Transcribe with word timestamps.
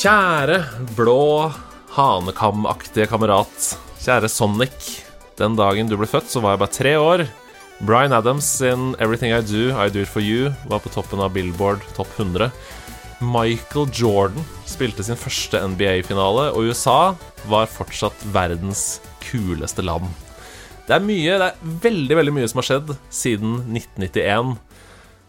Kjære 0.00 0.62
blå 0.96 1.50
hanekamaktige 1.92 3.04
kamerat. 3.10 3.66
Kjære 4.00 4.30
Sonic. 4.32 4.86
Den 5.36 5.58
dagen 5.58 5.90
du 5.90 5.98
ble 6.00 6.08
født, 6.08 6.30
så 6.32 6.40
var 6.40 6.54
jeg 6.54 6.60
bare 6.62 6.72
tre 6.72 6.94
år. 6.96 7.24
Bryan 7.84 8.14
Adams 8.16 8.48
sin 8.48 8.94
'Everything 8.94 9.36
I 9.36 9.42
Do, 9.44 9.76
I 9.76 9.90
Do 9.92 10.00
It 10.00 10.08
For 10.08 10.24
You' 10.24 10.54
var 10.72 10.80
på 10.80 10.88
toppen 10.88 11.20
av 11.20 11.34
Billboard 11.34 11.84
Topp 11.92 12.08
100. 12.16 12.48
Michael 13.20 13.92
Jordan 13.92 14.40
spilte 14.64 15.04
sin 15.04 15.20
første 15.20 15.60
NBA-finale, 15.60 16.48
og 16.56 16.72
USA 16.72 17.14
var 17.44 17.68
fortsatt 17.68 18.24
verdens 18.32 19.02
kuleste 19.20 19.84
land. 19.84 20.08
Det 20.88 20.96
er 20.96 21.04
mye, 21.04 21.36
det 21.36 21.52
er 21.52 21.80
veldig, 21.84 22.16
veldig 22.16 22.32
mye 22.32 22.48
som 22.48 22.64
har 22.64 22.70
skjedd 22.70 22.96
siden 23.10 23.68
1991. 23.68 24.56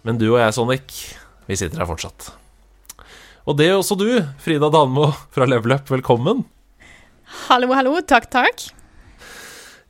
Men 0.05 0.17
du 0.17 0.31
og 0.31 0.39
jeg, 0.39 0.53
Sonic, 0.53 1.15
vi 1.47 1.59
sitter 1.59 1.83
her 1.83 1.91
fortsatt. 1.91 2.40
Og 3.49 3.57
det 3.57 3.71
er 3.71 3.77
også 3.79 3.97
du, 3.97 4.07
Frida 4.41 4.69
Danmo 4.69 5.07
fra 5.33 5.47
Level 5.49 5.73
Up. 5.73 5.87
Velkommen. 5.89 6.43
Hallo, 7.47 7.71
hallo. 7.73 7.95
Takk, 8.05 8.29
takk. 8.29 8.67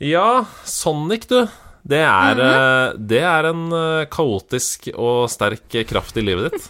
Ja, 0.02 0.46
Sonic, 0.64 1.28
du. 1.28 1.44
Det 1.82 1.98
er, 1.98 2.40
eh, 2.46 2.94
det 3.10 3.22
er 3.26 3.48
en 3.50 3.64
eh, 3.74 4.04
kaotisk 4.14 4.92
og 4.94 5.26
sterk 5.34 5.74
kraft 5.90 6.18
i 6.22 6.24
livet 6.26 6.54
ditt. 6.54 6.68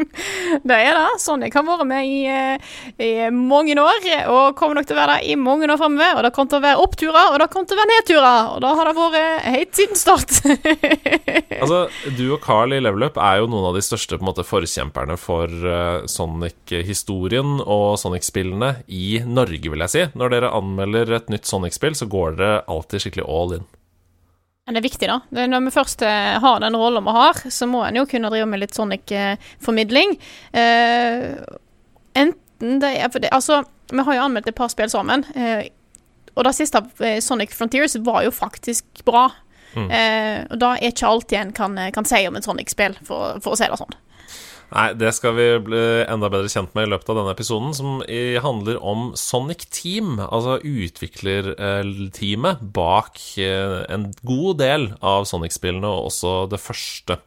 Det 0.66 0.74
er 0.76 0.96
det. 0.96 1.20
Sonic 1.22 1.54
har 1.54 1.64
vært 1.64 1.86
med 1.86 2.08
i, 2.08 2.24
eh, 2.26 2.72
i 2.98 3.10
mange 3.30 3.76
år, 3.78 4.02
og 4.32 4.56
kommer 4.58 4.80
nok 4.80 4.88
til 4.88 4.96
å 4.96 5.00
være 5.00 5.18
det 5.20 5.30
i 5.30 5.36
mange 5.38 5.68
år 5.70 5.78
framover. 5.78 6.18
Og 6.18 6.26
det 6.26 6.32
kommer 6.34 6.50
til 6.50 6.60
å 6.60 6.64
være 6.64 6.82
oppturer, 6.82 7.30
og 7.30 7.38
det 7.40 7.48
kommer 7.52 7.70
til 7.70 7.78
å 7.78 7.80
være 7.80 7.92
nedturer. 7.92 8.50
Og 8.50 8.60
da 8.64 8.74
har 8.78 8.90
det 8.90 8.96
vært 8.98 9.48
helt 9.54 9.80
siden 9.80 10.00
start. 10.00 10.38
Altså, 11.60 11.80
Du 12.16 12.22
og 12.32 12.40
Carl 12.40 12.72
i 12.72 12.78
Level 12.80 13.04
Up 13.04 13.18
er 13.20 13.40
jo 13.42 13.48
noen 13.50 13.66
av 13.68 13.74
de 13.76 13.82
største 13.84 14.16
på 14.16 14.24
en 14.24 14.30
måte, 14.30 14.46
forkjemperne 14.48 15.16
for 15.20 15.50
Sonic-historien 16.08 17.58
og 17.60 17.98
Sonic-spillene 18.00 18.70
i 18.88 19.20
Norge, 19.28 19.68
vil 19.68 19.84
jeg 19.84 19.92
si. 19.92 20.06
Når 20.16 20.32
dere 20.32 20.54
anmelder 20.56 21.12
et 21.18 21.28
nytt 21.32 21.50
Sonic-spill, 21.50 21.98
så 21.98 22.08
går 22.08 22.38
dere 22.40 22.62
alltid 22.70 23.04
skikkelig 23.04 23.28
all 23.28 23.58
in. 23.58 23.68
Men 24.70 24.76
det 24.76 24.84
er 24.84 24.86
viktig, 24.86 25.06
da. 25.10 25.46
Når 25.50 25.64
vi 25.64 25.70
først 25.74 26.02
eh, 26.06 26.36
har 26.38 26.60
den 26.62 26.76
rollen 26.78 27.02
vi 27.02 27.10
har, 27.10 27.38
så 27.50 27.66
må 27.66 27.80
en 27.82 27.96
jo 27.98 28.04
kunne 28.06 28.28
drive 28.30 28.46
med 28.46 28.60
litt 28.62 28.76
Sonic-formidling. 28.76 30.12
Eh, 30.54 31.24
enten 32.14 32.76
det 32.78 32.90
er 32.94 33.10
det, 33.16 33.32
Altså, 33.34 33.64
vi 33.90 34.04
har 34.06 34.14
jo 34.14 34.28
anmeldt 34.28 34.52
et 34.52 34.58
par 34.60 34.70
spill 34.70 34.92
sammen. 34.92 35.24
Eh, 35.34 35.72
og 36.36 36.46
det 36.46 36.54
siste, 36.54 36.84
eh, 37.02 37.18
Sonic 37.18 37.50
Frontiers, 37.50 37.98
var 38.06 38.22
jo 38.28 38.30
faktisk 38.30 39.02
bra. 39.02 39.24
Eh, 39.74 40.46
og 40.46 40.62
da 40.62 40.76
er 40.76 40.92
ikke 40.92 41.10
alltid 41.10 41.38
en 41.40 41.52
kan, 41.58 41.74
kan 41.98 42.06
si 42.06 42.22
om 42.30 42.38
et 42.38 42.46
Sonic-spill, 42.46 42.94
for, 43.10 43.42
for 43.42 43.56
å 43.56 43.58
si 43.58 43.66
det 43.66 43.80
sånn. 43.82 43.98
Nei, 44.70 44.92
det 44.94 45.10
skal 45.16 45.34
vi 45.34 45.46
bli 45.66 45.80
enda 46.04 46.28
bedre 46.30 46.46
kjent 46.52 46.76
med 46.78 46.86
i 46.86 46.90
løpet 46.92 47.08
av 47.10 47.16
denne 47.18 47.32
episoden, 47.34 47.72
som 47.74 48.04
handler 48.44 48.76
om 48.78 49.08
Sonic 49.18 49.64
Team, 49.74 50.20
altså 50.22 50.60
utviklerteamet 50.62 52.62
bak 52.76 53.18
eh, 53.42 53.80
en 53.90 54.12
god 54.22 54.60
del 54.62 54.86
av 55.02 55.26
Sonic-spillene, 55.26 55.90
og 55.90 56.12
også 56.12 56.46
det 56.52 56.62
første. 56.62 57.18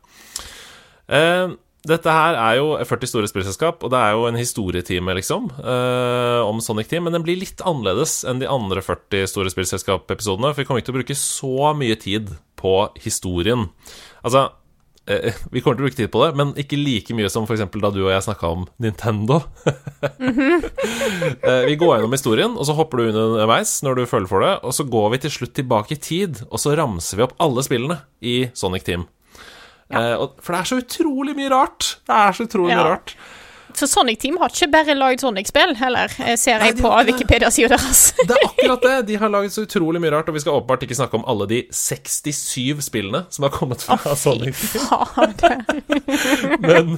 Eh, 1.12 1.51
Dette 1.84 2.12
her 2.16 2.38
er 2.40 2.62
jo 2.62 2.78
40 2.79 3.09
store 3.12 3.28
spillselskap, 3.28 3.81
og 3.84 3.91
det 3.91 4.00
er 4.00 4.13
jo 4.16 4.23
en 4.29 4.40
historietime, 4.40 5.12
liksom, 5.17 5.50
eh, 5.59 6.40
om 6.47 6.62
Sonic 6.63 6.88
Team, 6.88 7.03
men 7.03 7.12
den 7.17 7.25
blir 7.25 7.35
litt 7.41 7.59
annerledes 7.59 8.22
enn 8.23 8.40
de 8.40 8.47
andre 8.47 8.79
40 8.79 9.28
store 9.28 9.51
spillselskap-episodene, 9.51 10.53
for 10.53 10.62
vi 10.62 10.66
kommer 10.69 10.79
ikke 10.79 10.94
til 10.94 10.96
å 10.96 11.01
bruke 11.01 11.17
så 11.19 11.73
mye 11.75 12.00
tid 12.00 12.31
på 12.56 12.88
historien. 13.03 13.67
Altså, 14.23 14.47
vi 15.06 15.59
kommer 15.59 15.75
til 15.75 15.84
å 15.84 15.88
bruke 15.88 15.97
tid 15.97 16.12
på 16.14 16.22
det, 16.24 16.30
men 16.40 16.53
ikke 16.59 16.78
like 16.80 17.12
mye 17.18 17.28
som 17.31 17.44
f.eks. 17.44 17.59
da 17.68 17.90
du 17.91 18.00
og 18.06 18.12
jeg 18.14 18.24
snakka 18.24 18.52
om 18.56 18.68
Nintendo. 18.84 19.41
Eh, 21.44 21.64
vi 21.68 21.75
går 21.80 21.97
gjennom 21.97 22.14
historien, 22.16 22.53
og 22.59 22.66
så 22.68 22.74
hopper 22.78 23.00
du 23.00 23.09
underveis 23.12 23.72
når 23.86 23.97
du 24.00 24.03
føler 24.09 24.30
for 24.30 24.44
det, 24.44 24.52
og 24.68 24.74
så 24.75 24.86
går 24.88 25.09
vi 25.14 25.19
til 25.24 25.34
slutt 25.34 25.53
tilbake 25.58 25.96
i 25.96 26.00
tid, 26.02 26.41
og 26.50 26.59
så 26.62 26.74
ramser 26.78 27.19
vi 27.19 27.25
opp 27.25 27.36
alle 27.44 27.64
spillene 27.66 27.97
i 28.24 28.36
Sonic 28.58 28.86
Team. 28.88 29.06
Ja. 29.94 30.16
for 30.41 30.56
det 30.56 30.59
er 30.62 30.69
så 30.69 30.78
utrolig 30.81 31.35
mye 31.38 31.52
rart. 31.53 31.90
Det 32.08 32.16
er 32.16 32.35
så 32.38 32.47
utrolig 32.47 32.74
Ja. 32.74 32.80
mye 32.81 32.91
rart. 32.96 33.16
Så 33.78 33.88
Sonic 33.89 34.19
Team 34.22 34.38
har 34.41 34.51
ikke 34.53 34.69
bare 34.73 34.95
lagd 34.97 35.23
Sonic-spill, 35.23 35.75
heller, 35.79 36.11
eh, 36.23 36.35
ser 36.39 36.61
jeg 36.63 36.78
på. 36.79 36.91
Wikipedia-sida 37.09 37.73
deres. 37.73 38.03
Det 38.19 38.35
er 38.35 38.45
akkurat 38.47 38.85
det. 38.88 38.95
De 39.09 39.17
har 39.22 39.31
laget 39.34 39.56
så 39.56 39.66
utrolig 39.66 40.01
mye 40.03 40.13
rart, 40.13 40.29
og 40.29 40.38
vi 40.38 40.44
skal 40.44 40.59
åpenbart 40.59 40.85
ikke 40.85 40.97
snakke 41.00 41.17
om 41.19 41.25
alle 41.29 41.47
de 41.50 41.61
67 41.73 42.84
spillene 42.85 43.23
som 43.34 43.47
har 43.47 43.53
kommet 43.56 43.84
fra 43.85 43.97
Sonic 44.19 44.59
Team. 44.73 44.84
Men, 46.63 46.97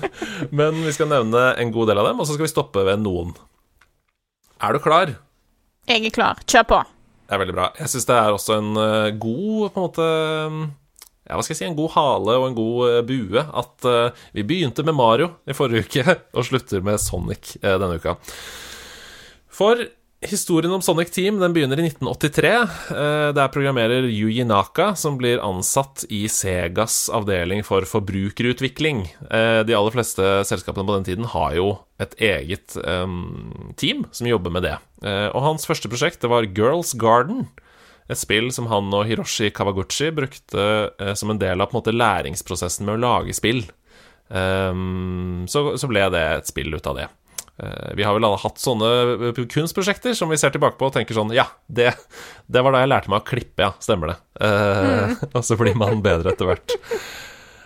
men 0.52 0.78
vi 0.86 0.92
skal 0.94 1.08
nevne 1.10 1.42
en 1.62 1.72
god 1.74 1.90
del 1.90 2.00
av 2.02 2.10
dem, 2.10 2.20
og 2.20 2.28
så 2.28 2.36
skal 2.36 2.46
vi 2.46 2.52
stoppe 2.52 2.84
ved 2.86 3.02
noen. 3.02 3.34
Er 4.64 4.76
du 4.76 4.82
klar? 4.84 5.16
Jeg 5.90 6.06
er 6.06 6.14
klar. 6.14 6.40
Kjør 6.50 6.66
på. 6.70 6.80
Det 7.26 7.36
er 7.36 7.42
veldig 7.42 7.56
bra. 7.58 7.68
Jeg 7.80 7.92
syns 7.92 8.08
det 8.10 8.18
er 8.18 8.36
også 8.36 8.58
en 8.60 8.72
eh, 8.82 9.14
god 9.22 9.72
på 9.74 9.82
en 9.82 9.86
måte 9.88 10.08
ja, 11.26 11.34
hva 11.34 11.42
skal 11.42 11.56
jeg 11.56 11.62
si, 11.64 11.68
en 11.72 11.78
god 11.78 11.94
hale 11.96 12.38
og 12.38 12.48
en 12.50 12.58
god 12.58 12.80
eh, 12.92 13.04
bue 13.08 13.42
at 13.42 13.90
uh, 13.90 14.26
vi 14.36 14.46
begynte 14.46 14.86
med 14.86 14.98
Mario 14.98 15.32
i 15.50 15.58
forrige 15.58 15.88
uke 15.88 16.18
og 16.38 16.46
slutter 16.46 16.86
med 16.86 17.02
Sonic 17.02 17.56
uh, 17.64 17.76
denne 17.82 17.98
uka. 17.98 18.14
For 19.50 19.82
historien 20.26 20.74
om 20.74 20.84
Sonic 20.86 21.10
Team 21.16 21.40
den 21.42 21.54
begynner 21.54 21.80
i 21.82 21.86
1983. 21.86 22.52
Der 22.90 23.42
er 23.44 23.52
programmerer 23.54 24.08
Yuji 24.10 24.42
Naka 24.48 24.88
som 24.98 25.20
blir 25.20 25.42
ansatt 25.44 26.02
i 26.10 26.24
Segas 26.32 27.12
avdeling 27.14 27.62
for 27.68 27.86
forbrukerutvikling. 27.86 29.04
De 29.30 29.76
aller 29.78 29.94
fleste 29.94 30.26
selskapene 30.50 30.88
på 30.88 30.96
den 30.98 31.06
tiden 31.06 31.30
har 31.30 31.54
jo 31.60 31.68
et 32.02 32.18
eget 32.18 32.74
em, 32.82 33.70
team 33.78 34.08
som 34.10 34.32
jobber 34.32 34.56
med 34.56 34.66
det. 34.66 34.74
Og 35.06 35.46
hans 35.46 35.70
første 35.70 35.94
prosjekt 35.94 36.26
det 36.26 36.34
var 36.34 36.50
Girls 36.58 36.96
Garden. 36.98 37.46
Et 38.12 38.20
spill 38.20 38.52
som 38.54 38.68
han 38.70 38.94
og 38.94 39.08
Hiroshi 39.10 39.50
Kawaguchi 39.56 40.12
brukte 40.14 40.66
eh, 41.02 41.14
som 41.18 41.34
en 41.34 41.42
del 41.42 41.62
av 41.62 41.72
på 41.72 41.78
en 41.78 41.82
måte 41.82 41.96
læringsprosessen 41.96 42.86
med 42.86 43.00
å 43.00 43.04
lage 43.06 43.34
spill. 43.38 43.64
Um, 44.28 45.46
så, 45.50 45.76
så 45.78 45.90
ble 45.90 46.02
det 46.14 46.22
et 46.40 46.50
spill 46.50 46.74
ut 46.74 46.88
av 46.90 47.00
det. 47.00 47.08
Uh, 47.56 47.94
vi 47.96 48.04
har 48.04 48.16
vel 48.18 48.26
alle 48.28 48.42
hatt 48.42 48.60
sånne 48.60 48.88
eh, 49.30 49.44
kunstprosjekter 49.48 50.16
som 50.18 50.28
vi 50.28 50.40
ser 50.42 50.52
tilbake 50.52 50.76
på 50.76 50.90
og 50.90 50.96
tenker 50.98 51.16
sånn 51.16 51.30
Ja, 51.32 51.46
det, 51.72 51.94
det 52.52 52.64
var 52.66 52.76
da 52.76 52.82
jeg 52.84 52.92
lærte 52.92 53.14
meg 53.14 53.22
å 53.24 53.28
klippe, 53.30 53.70
ja. 53.70 53.72
Stemmer 53.82 54.14
det. 54.14 54.18
Eh, 54.44 55.16
Og 55.36 55.46
så 55.46 55.58
blir 55.60 55.78
man 55.80 56.04
bedre 56.06 56.34
etter 56.36 56.52
hvert. 56.52 56.78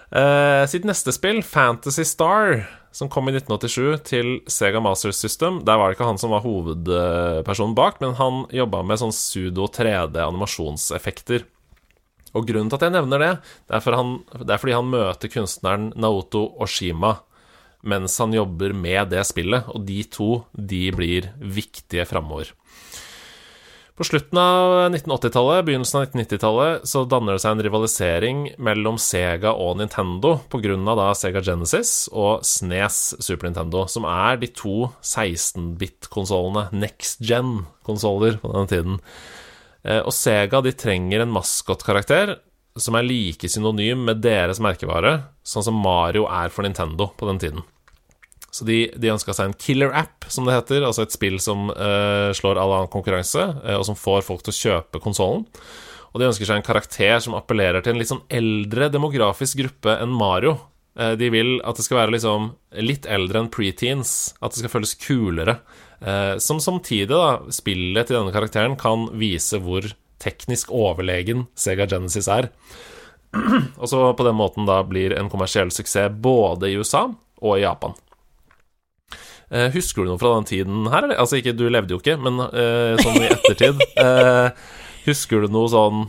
Uh, 0.10 0.64
sitt 0.70 0.88
neste 0.88 1.14
spill, 1.14 1.42
Fantasy 1.46 2.06
Star, 2.08 2.64
som 3.00 3.08
kom 3.08 3.30
i 3.30 3.32
1987 3.32 4.02
til 4.04 4.30
Sega 4.52 4.82
Master 4.84 5.14
System, 5.16 5.62
der 5.64 5.80
var 5.80 5.88
det 5.88 5.96
ikke 5.96 6.10
han 6.10 6.20
som 6.20 6.34
var 6.36 6.44
hovedpersonen 6.44 7.76
bak, 7.78 8.02
men 8.04 8.18
han 8.20 8.42
jobba 8.52 8.82
med 8.84 9.00
sånn 9.00 9.16
sudo 9.16 9.70
3D-animasjonseffekter. 9.72 11.46
Og 12.36 12.44
grunnen 12.50 12.68
til 12.68 12.76
at 12.76 12.84
jeg 12.90 12.96
nevner 12.98 13.24
det, 13.24 13.32
det 13.72 13.80
er, 13.80 13.96
han, 13.96 14.18
det 14.44 14.52
er 14.52 14.62
fordi 14.62 14.76
han 14.76 14.92
møter 14.92 15.32
kunstneren 15.32 15.90
Naoto 15.96 16.44
Oshima 16.60 17.16
mens 17.88 18.18
han 18.20 18.36
jobber 18.36 18.74
med 18.76 19.14
det 19.14 19.22
spillet, 19.24 19.70
og 19.72 19.86
de 19.88 20.02
to 20.12 20.42
de 20.52 20.82
blir 20.92 21.30
viktige 21.40 22.04
framover. 22.10 22.52
På 24.00 24.06
slutten 24.08 24.38
av 24.40 24.94
1980-tallet, 24.96 25.66
begynnelsen 25.68 25.98
av 26.00 26.06
1990-tallet, 26.06 26.86
så 26.88 27.02
danner 27.04 27.36
det 27.36 27.42
seg 27.44 27.58
en 27.58 27.64
rivalisering 27.66 28.38
mellom 28.56 28.96
Sega 28.96 29.52
og 29.52 29.74
Nintendo 29.82 30.38
pga. 30.48 30.78
da 30.96 31.10
Sega 31.20 31.42
Genesis 31.44 31.92
og 32.16 32.46
SNES 32.48 33.18
Super 33.20 33.50
Nintendo, 33.50 33.82
som 33.92 34.08
er 34.08 34.40
de 34.40 34.48
to 34.56 34.88
16-bit-konsollene, 35.04 36.70
next 36.72 37.20
gen-konsoller 37.20 38.40
på 38.40 38.54
denne 38.54 38.72
tiden. 38.72 39.02
Eh, 39.84 40.00
Og 40.00 40.16
Sega 40.16 40.64
de 40.64 40.72
trenger 40.72 41.26
en 41.26 41.36
maskotkarakter 41.36 42.38
som 42.80 42.96
er 42.96 43.04
like 43.04 43.52
synonym 43.52 44.08
med 44.08 44.24
deres 44.24 44.64
merkevare, 44.64 45.26
sånn 45.44 45.68
som 45.68 45.76
Mario 45.76 46.24
er 46.32 46.48
for 46.56 46.64
Nintendo 46.64 47.12
på 47.20 47.28
den 47.28 47.44
tiden. 47.44 47.68
Så 48.52 48.66
de, 48.66 48.80
de 48.98 49.12
ønska 49.14 49.36
seg 49.36 49.50
en 49.50 49.60
killer 49.60 49.94
app, 49.96 50.26
som 50.32 50.48
det 50.48 50.56
heter, 50.56 50.86
altså 50.88 51.06
et 51.06 51.14
spill 51.14 51.38
som 51.44 51.70
eh, 51.74 52.32
slår 52.38 52.58
all 52.58 52.74
annen 52.80 52.92
konkurranse, 52.94 53.46
eh, 53.64 53.78
og 53.78 53.86
som 53.88 53.98
får 54.00 54.26
folk 54.26 54.46
til 54.46 54.56
å 54.56 54.60
kjøpe 54.60 55.04
konsollen. 55.04 55.46
Og 56.10 56.22
de 56.22 56.30
ønsker 56.30 56.50
seg 56.50 56.60
en 56.60 56.66
karakter 56.66 57.20
som 57.22 57.38
appellerer 57.38 57.86
til 57.86 57.94
en 57.94 58.02
litt 58.02 58.10
sånn 58.10 58.26
eldre 58.34 58.90
demografisk 58.94 59.62
gruppe 59.62 59.94
enn 60.02 60.16
Mario. 60.18 60.56
Eh, 60.98 61.14
de 61.20 61.30
vil 61.34 61.58
at 61.68 61.78
det 61.78 61.86
skal 61.86 62.02
være 62.02 62.16
liksom 62.18 62.52
litt 62.82 63.06
eldre 63.10 63.44
enn 63.44 63.52
preteens. 63.54 64.34
At 64.42 64.54
det 64.54 64.64
skal 64.64 64.74
føles 64.74 64.98
kulere. 65.00 65.60
Eh, 66.02 66.36
som 66.42 66.62
samtidig, 66.64 67.12
da, 67.14 67.40
spillet 67.54 68.10
til 68.10 68.20
denne 68.20 68.34
karakteren 68.36 68.78
kan 68.80 69.10
vise 69.20 69.62
hvor 69.62 69.86
teknisk 70.20 70.74
overlegen 70.76 71.46
Sega 71.56 71.88
Genesis 71.90 72.28
er. 72.32 72.50
Og 73.82 73.88
så 73.92 74.04
på 74.18 74.26
den 74.26 74.38
måten 74.40 74.68
da 74.68 74.82
blir 74.88 75.14
en 75.16 75.30
kommersiell 75.32 75.72
suksess 75.72 76.12
både 76.18 76.72
i 76.72 76.80
USA 76.80 77.06
og 77.40 77.54
i 77.56 77.64
Japan. 77.64 77.94
Eh, 79.50 79.70
husker 79.74 80.06
du 80.06 80.12
noe 80.12 80.22
fra 80.22 80.36
den 80.38 80.48
tiden 80.50 80.86
her? 80.92 81.08
Eller? 81.08 81.18
Altså, 81.22 81.40
ikke, 81.40 81.56
du 81.58 81.66
levde 81.72 81.96
jo 81.96 82.02
ikke, 82.02 82.18
men 82.22 82.38
eh, 82.50 83.00
sånn 83.02 83.22
i 83.22 83.30
ettertid. 83.32 83.82
Eh, 84.00 84.50
husker 85.04 85.44
du 85.44 85.52
noe 85.52 85.68
sånn 85.72 86.04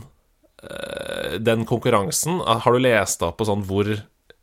Den 1.41 1.63
konkurransen, 1.67 2.37
har 2.45 2.75
du 2.75 2.79
lest 2.83 3.23
opp 3.25 3.39
på 3.39 3.47
sånn 3.49 3.63
hvor 3.65 3.87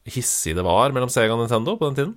hissig 0.09 0.57
det 0.59 0.65
var 0.67 0.91
mellom 0.93 1.11
Sega 1.13 1.37
og 1.37 1.45
Nintendo 1.45 1.77
på 1.79 1.87
den 1.89 1.99
tiden? 1.99 2.15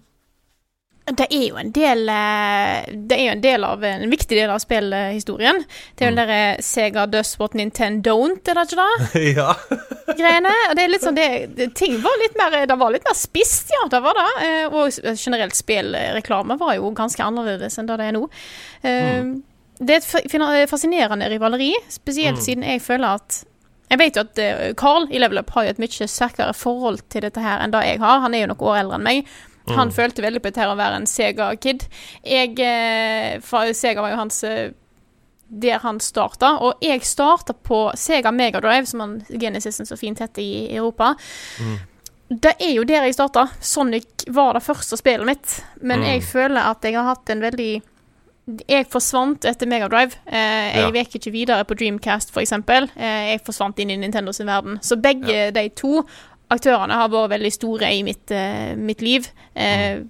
Det 1.02 1.26
er 1.34 1.48
jo 1.48 1.58
en 1.58 1.72
del 1.74 2.10
eh, 2.14 2.92
Det 2.94 3.18
er 3.18 3.24
jo 3.26 3.32
en 3.34 3.42
del 3.42 3.64
av 3.66 3.84
en 3.84 4.04
viktig 4.12 4.38
del 4.38 4.52
av 4.54 4.62
spillhistorien. 4.62 5.64
Det 5.98 6.06
er 6.06 6.12
jo 6.12 6.14
mm. 6.14 6.20
derre 6.20 6.42
Sega 6.64 7.08
does 7.10 7.34
what 7.40 7.58
Nintendo 7.58 8.14
don't, 8.14 8.46
er 8.46 8.60
det 8.60 8.68
ikke 8.70 8.86
det? 8.86 9.24
ja. 9.40 9.50
Greiene. 10.14 10.54
Og 10.70 10.78
det 10.78 10.86
er 10.86 10.94
litt 10.94 11.06
sånn 11.06 11.18
det, 11.18 11.30
det, 11.58 11.72
Ting 11.78 11.98
var 12.04 12.18
litt 12.22 12.38
mer 12.40 12.60
Det 12.70 12.78
var 12.78 12.94
litt 12.94 13.08
mer 13.08 13.18
spisst, 13.18 13.74
ja. 13.74 13.86
Det 13.92 14.02
var 14.06 14.20
det. 14.20 14.30
Eh, 14.48 14.66
Og 14.70 15.18
generelt 15.18 15.58
spillreklame 15.58 16.60
var 16.62 16.78
jo 16.78 16.94
ganske 16.98 17.26
annerledes 17.26 17.80
enn 17.82 17.90
det 17.90 17.98
det 18.02 18.12
er 18.12 18.16
nå. 18.16 18.28
Mm. 18.82 19.32
Det 19.82 19.96
er 19.98 20.04
et 20.62 20.70
fascinerende 20.70 21.28
rivaleri, 21.30 21.74
spesielt 21.90 22.38
Mm. 22.38 22.44
siden 22.46 22.64
jeg 22.64 22.82
føler 22.86 23.18
at 23.18 23.44
jeg 23.92 24.00
vet 24.00 24.16
jo 24.16 24.24
at 24.24 24.40
eh, 24.40 24.74
Carl 24.80 25.08
i 25.12 25.20
Level 25.20 25.42
Up 25.42 25.50
har 25.52 25.66
jo 25.66 25.74
et 25.74 25.82
mye 25.82 26.08
sterkere 26.08 26.54
forhold 26.56 27.02
til 27.12 27.26
dette 27.26 27.42
her 27.44 27.60
enn 27.60 27.74
det 27.74 27.82
jeg 27.84 28.00
har. 28.00 28.22
Han 28.24 28.34
er 28.34 28.46
jo 28.46 28.52
noen 28.54 28.68
år 28.70 28.78
eldre 28.86 29.00
enn 29.00 29.08
meg. 29.08 29.32
Han 29.68 29.88
Mm. 29.90 29.94
følte 29.94 30.22
veldig 30.24 30.40
på 30.42 30.50
dette 30.52 30.68
å 30.68 30.76
være 30.78 30.96
en 30.96 31.06
Sega-kid. 31.06 31.86
Jeg 32.26 32.60
eh, 32.60 33.40
Sega 33.74 34.02
var 34.02 34.10
jo 34.12 34.18
hans 34.18 34.44
eh, 34.44 34.72
Der 35.54 35.80
han 35.80 36.00
starta. 36.00 36.58
Og 36.62 36.74
jeg 36.82 37.02
starta 37.02 37.54
på 37.54 37.92
Sega 37.96 38.32
Megadrive, 38.32 38.86
som 38.88 39.00
han 39.02 39.22
Genesisen 39.30 39.86
så 39.86 39.98
fint 40.00 40.20
heter 40.20 40.42
i 40.42 40.76
Europa. 40.78 41.16
Mm. 41.60 41.78
Det 42.42 42.54
er 42.62 42.74
jo 42.78 42.84
der 42.88 43.04
jeg 43.04 43.14
starta. 43.18 43.50
Sonic 43.60 44.24
var 44.30 44.54
det 44.54 44.64
første 44.64 44.96
spillet 44.98 45.26
mitt. 45.26 45.64
Men 45.82 46.00
Mm. 46.00 46.06
jeg 46.06 46.24
føler 46.24 46.70
at 46.72 46.82
jeg 46.82 46.94
har 46.96 47.04
hatt 47.04 47.30
en 47.30 47.42
veldig 47.42 47.82
Jeg 48.68 48.88
forsvant 48.90 49.46
etter 49.46 49.68
Megadrive. 49.68 50.16
Eh, 50.28 50.74
jeg 50.76 50.82
Ja. 50.82 50.92
gikk 51.04 51.14
ikke 51.16 51.32
videre 51.32 51.64
på 51.64 51.76
Dreamcast, 51.78 52.32
f.eks. 52.32 52.52
Eh, 52.98 53.32
jeg 53.32 53.42
forsvant 53.46 53.78
inn 53.80 53.92
i 53.92 53.96
Nintendo 53.98 54.32
sin 54.34 54.48
verden. 54.48 54.80
Så 54.82 54.96
begge 55.00 55.52
de 55.54 55.70
to 55.70 56.04
aktørene 56.52 56.98
har 57.00 57.12
vært 57.14 57.36
veldig 57.36 57.54
store 57.56 57.92
i 57.96 58.02
mitt, 58.08 58.32
uh, 58.34 58.74
mitt 58.80 59.04
liv. 59.06 59.30
Uh, 59.56 60.04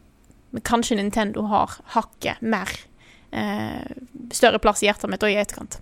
men 0.51 0.65
Kanskje 0.67 0.97
Nintendo 0.99 1.45
har 1.47 1.77
hakket 1.93 2.41
mer 2.43 2.67
eh, 3.31 3.87
større 4.35 4.59
plass 4.59 4.83
i 4.83 4.89
hjertet 4.89 5.07
mitt 5.11 5.23
og 5.23 5.31
i 5.31 5.39
etterkant. 5.39 5.79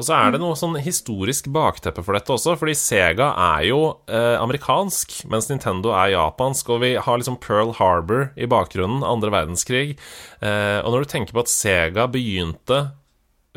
Og 0.00 0.06
så 0.06 0.14
er 0.16 0.32
det 0.32 0.40
noe 0.40 0.56
sånn 0.56 0.78
historisk 0.80 1.50
bakteppe 1.52 2.00
for 2.04 2.16
dette 2.16 2.32
også, 2.32 2.54
fordi 2.56 2.72
Sega 2.78 3.32
er 3.58 3.66
jo 3.68 3.80
eh, 4.08 4.36
amerikansk, 4.40 5.18
mens 5.32 5.50
Nintendo 5.50 5.92
er 5.92 6.14
japansk, 6.14 6.70
og 6.72 6.80
vi 6.84 6.94
har 6.96 7.20
liksom 7.20 7.36
Pearl 7.42 7.74
Harbor 7.76 8.30
i 8.38 8.48
bakgrunnen, 8.48 9.04
andre 9.04 9.34
verdenskrig. 9.34 9.98
Eh, 10.40 10.78
og 10.80 10.94
når 10.94 11.04
du 11.04 11.12
tenker 11.12 11.36
på 11.36 11.44
at 11.44 11.52
Sega 11.52 12.08
begynte 12.08 12.80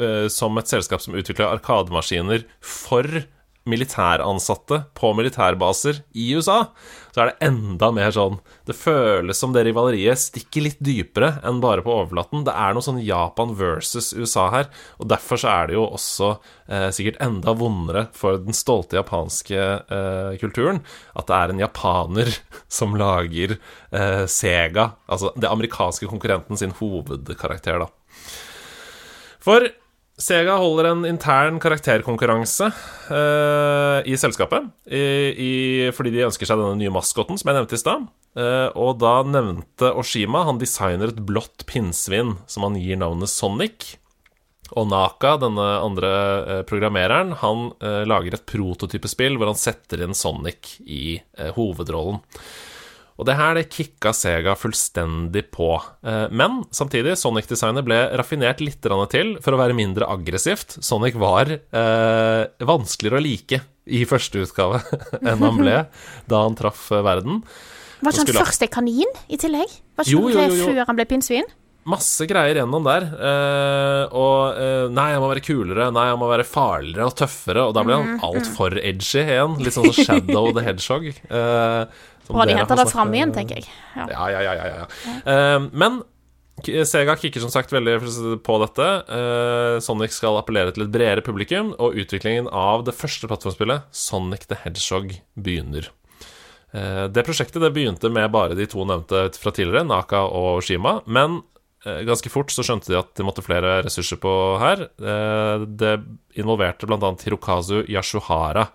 eh, 0.02 0.28
som 0.34 0.60
et 0.60 0.72
selskap 0.72 1.06
som 1.06 1.16
utvikla 1.16 1.54
arkademaskiner 1.56 2.44
for 2.60 3.24
militæransatte 3.68 4.84
på 4.98 5.12
militærbaser 5.18 6.02
i 6.18 6.30
USA, 6.38 6.70
så 7.14 7.22
er 7.22 7.32
det 7.32 7.48
enda 7.50 7.90
mer 7.94 8.14
sånn 8.14 8.38
Det 8.68 8.76
føles 8.78 9.40
som 9.42 9.54
det 9.54 9.66
rivaleriet 9.66 10.22
stikker 10.22 10.64
litt 10.68 10.80
dypere 10.84 11.40
enn 11.46 11.60
bare 11.64 11.84
på 11.86 11.92
overflaten. 11.92 12.46
Det 12.48 12.54
er 12.54 12.76
noe 12.76 12.86
sånn 12.86 13.02
Japan 13.04 13.56
versus 13.58 14.12
USA 14.14 14.48
her, 14.54 14.70
og 15.02 15.10
derfor 15.12 15.42
så 15.42 15.52
er 15.52 15.70
det 15.70 15.78
jo 15.78 15.88
også 15.88 16.30
eh, 16.70 16.90
sikkert 16.96 17.20
enda 17.26 17.56
vondere 17.58 18.06
for 18.16 18.40
den 18.42 18.56
stolte 18.58 19.00
japanske 19.00 19.60
eh, 19.60 20.38
kulturen 20.42 20.84
at 21.18 21.28
det 21.30 21.40
er 21.40 21.54
en 21.54 21.64
japaner 21.66 22.32
som 22.80 22.96
lager 23.00 23.58
eh, 23.58 24.26
Sega, 24.30 24.92
altså 25.10 25.34
det 25.36 25.50
amerikanske 25.50 26.10
konkurrenten 26.10 26.60
sin 26.62 26.76
hovedkarakter, 26.80 27.84
da. 27.84 27.90
For 29.44 29.66
Sega 30.20 30.58
holder 30.60 30.90
en 30.90 31.06
intern 31.08 31.62
karakterkonkurranse 31.64 32.68
uh, 33.08 34.00
i 34.04 34.18
selskapet 34.20 34.68
i, 34.92 35.00
i, 35.32 35.54
fordi 35.96 36.12
de 36.12 36.26
ønsker 36.28 36.50
seg 36.50 36.60
denne 36.60 36.76
nye 36.76 36.92
maskoten 36.92 37.40
som 37.40 37.48
jeg 37.48 37.56
nevnte 37.56 37.78
i 37.78 37.80
stad. 37.80 38.10
Uh, 38.36 38.68
og 38.76 39.00
da 39.00 39.22
nevnte 39.26 39.94
Oshima 39.98 40.44
Han 40.46 40.60
designer 40.62 41.14
et 41.14 41.24
blått 41.24 41.64
pinnsvin 41.70 42.36
som 42.52 42.68
han 42.68 42.76
gir 42.82 43.00
navnet 43.00 43.32
Sonic. 43.32 43.94
Og 44.76 44.86
Naka, 44.92 45.32
denne 45.42 45.64
andre 45.82 46.10
eh, 46.38 46.60
programmereren, 46.70 47.32
han 47.42 47.72
lager 48.06 48.36
et 48.36 48.44
prototypespill 48.46 49.40
hvor 49.40 49.50
han 49.50 49.58
setter 49.58 50.04
inn 50.06 50.14
Sonic 50.14 50.76
i 50.86 51.16
hovedrollen. 51.56 52.20
Og 53.20 53.28
det 53.28 53.36
her 53.36 53.58
det 53.58 53.66
kicka 53.74 54.14
Sega 54.16 54.54
fullstendig 54.56 55.50
på. 55.52 55.74
Eh, 56.08 56.28
Men 56.32 56.62
samtidig, 56.72 57.18
Sonic-designet 57.20 57.84
ble 57.84 57.98
raffinert 58.16 58.64
litt 58.64 58.80
til 58.80 59.34
for 59.44 59.56
å 59.56 59.60
være 59.60 59.76
mindre 59.76 60.08
aggressivt. 60.08 60.78
Sonic 60.80 61.20
var 61.20 61.52
eh, 61.52 62.44
vanskeligere 62.64 63.20
å 63.20 63.26
like 63.26 63.62
i 63.90 64.06
første 64.08 64.46
utgave 64.46 64.80
enn 65.20 65.44
han 65.44 65.60
ble 65.60 65.84
da 66.30 66.44
han 66.46 66.56
traff 66.56 66.88
eh, 66.96 67.04
verden. 67.04 67.44
Var 68.00 68.16
ikke 68.16 68.24
han 68.24 68.32
først 68.32 68.46
første 68.46 68.70
kanin 68.72 69.18
i 69.28 69.40
tillegg? 69.40 69.72
Var 70.00 70.08
ikke 70.08 70.16
Jo, 70.16 70.28
han 70.32 70.54
jo, 70.54 70.62
jo, 70.62 70.70
før 70.72 70.88
han 70.88 71.00
ble 71.00 71.10
pinnsvin? 71.10 71.50
Masse 71.90 72.26
greier 72.30 72.60
gjennom 72.60 72.86
der. 72.86 73.06
Eh, 73.16 74.04
og 74.16 74.60
eh, 74.60 74.86
nei, 74.94 75.10
han 75.16 75.24
må 75.24 75.30
være 75.32 75.44
kulere, 75.44 75.90
nei, 75.96 76.06
han 76.12 76.20
må 76.22 76.28
være 76.30 76.46
farligere 76.48 77.08
og 77.10 77.16
tøffere. 77.18 77.66
Og 77.70 77.76
da 77.76 77.84
ble 77.88 77.98
han 77.98 78.24
altfor 78.26 78.78
edgy 78.80 79.24
igjen. 79.24 79.58
Litt 79.64 79.76
sånn 79.76 79.90
som 79.90 80.08
Shadow 80.08 80.52
the 80.56 80.66
Hedgehog. 80.68 81.08
Eh, 81.10 82.06
Bra 82.30 82.46
de 82.46 82.56
henter 82.60 82.80
det 82.80 82.88
fram 82.92 83.14
igjen, 83.18 83.34
tenker 83.36 83.60
jeg. 83.60 83.68
Ja. 83.98 84.08
Ja, 84.14 84.30
ja, 84.36 84.42
ja, 84.46 84.56
ja, 84.56 84.72
ja. 84.84 84.88
Eh, 85.34 85.60
men 85.74 86.02
Sega 86.60 87.16
kikker 87.16 87.40
som 87.40 87.52
sagt 87.54 87.72
veldig 87.72 87.94
på 88.44 88.56
dette. 88.64 88.88
Eh, 89.16 89.78
Sonic 89.84 90.12
skal 90.16 90.40
appellere 90.40 90.74
til 90.76 90.86
et 90.86 90.92
bredere 90.92 91.24
publikum, 91.26 91.72
og 91.80 91.96
utviklingen 92.00 92.50
av 92.52 92.84
det 92.88 92.96
første 92.98 93.30
plattformspillet, 93.32 93.88
Sonic 93.96 94.48
the 94.50 94.58
Hedgehog, 94.64 95.14
begynner. 95.40 95.88
Eh, 96.74 97.06
det 97.10 97.26
prosjektet 97.26 97.64
det 97.64 97.72
begynte 97.74 98.12
med 98.14 98.30
bare 98.34 98.58
de 98.58 98.68
to 98.70 98.84
nevnte 98.86 99.30
fra 99.40 99.54
tidligere, 99.56 99.88
Naka 99.88 100.26
og 100.28 100.62
Shima, 100.66 101.00
men 101.08 101.40
eh, 101.86 102.04
ganske 102.08 102.30
fort 102.30 102.54
så 102.54 102.66
skjønte 102.66 102.92
de 102.92 103.00
at 103.00 103.14
de 103.18 103.26
måtte 103.26 103.46
flere 103.46 103.80
ressurser 103.86 104.20
på 104.22 104.34
her. 104.62 104.86
Eh, 105.00 105.66
det 105.80 105.96
involverte 106.40 106.90
bl.a. 106.90 107.14
Hirokazu 107.24 107.86
Yashuhara, 107.88 108.68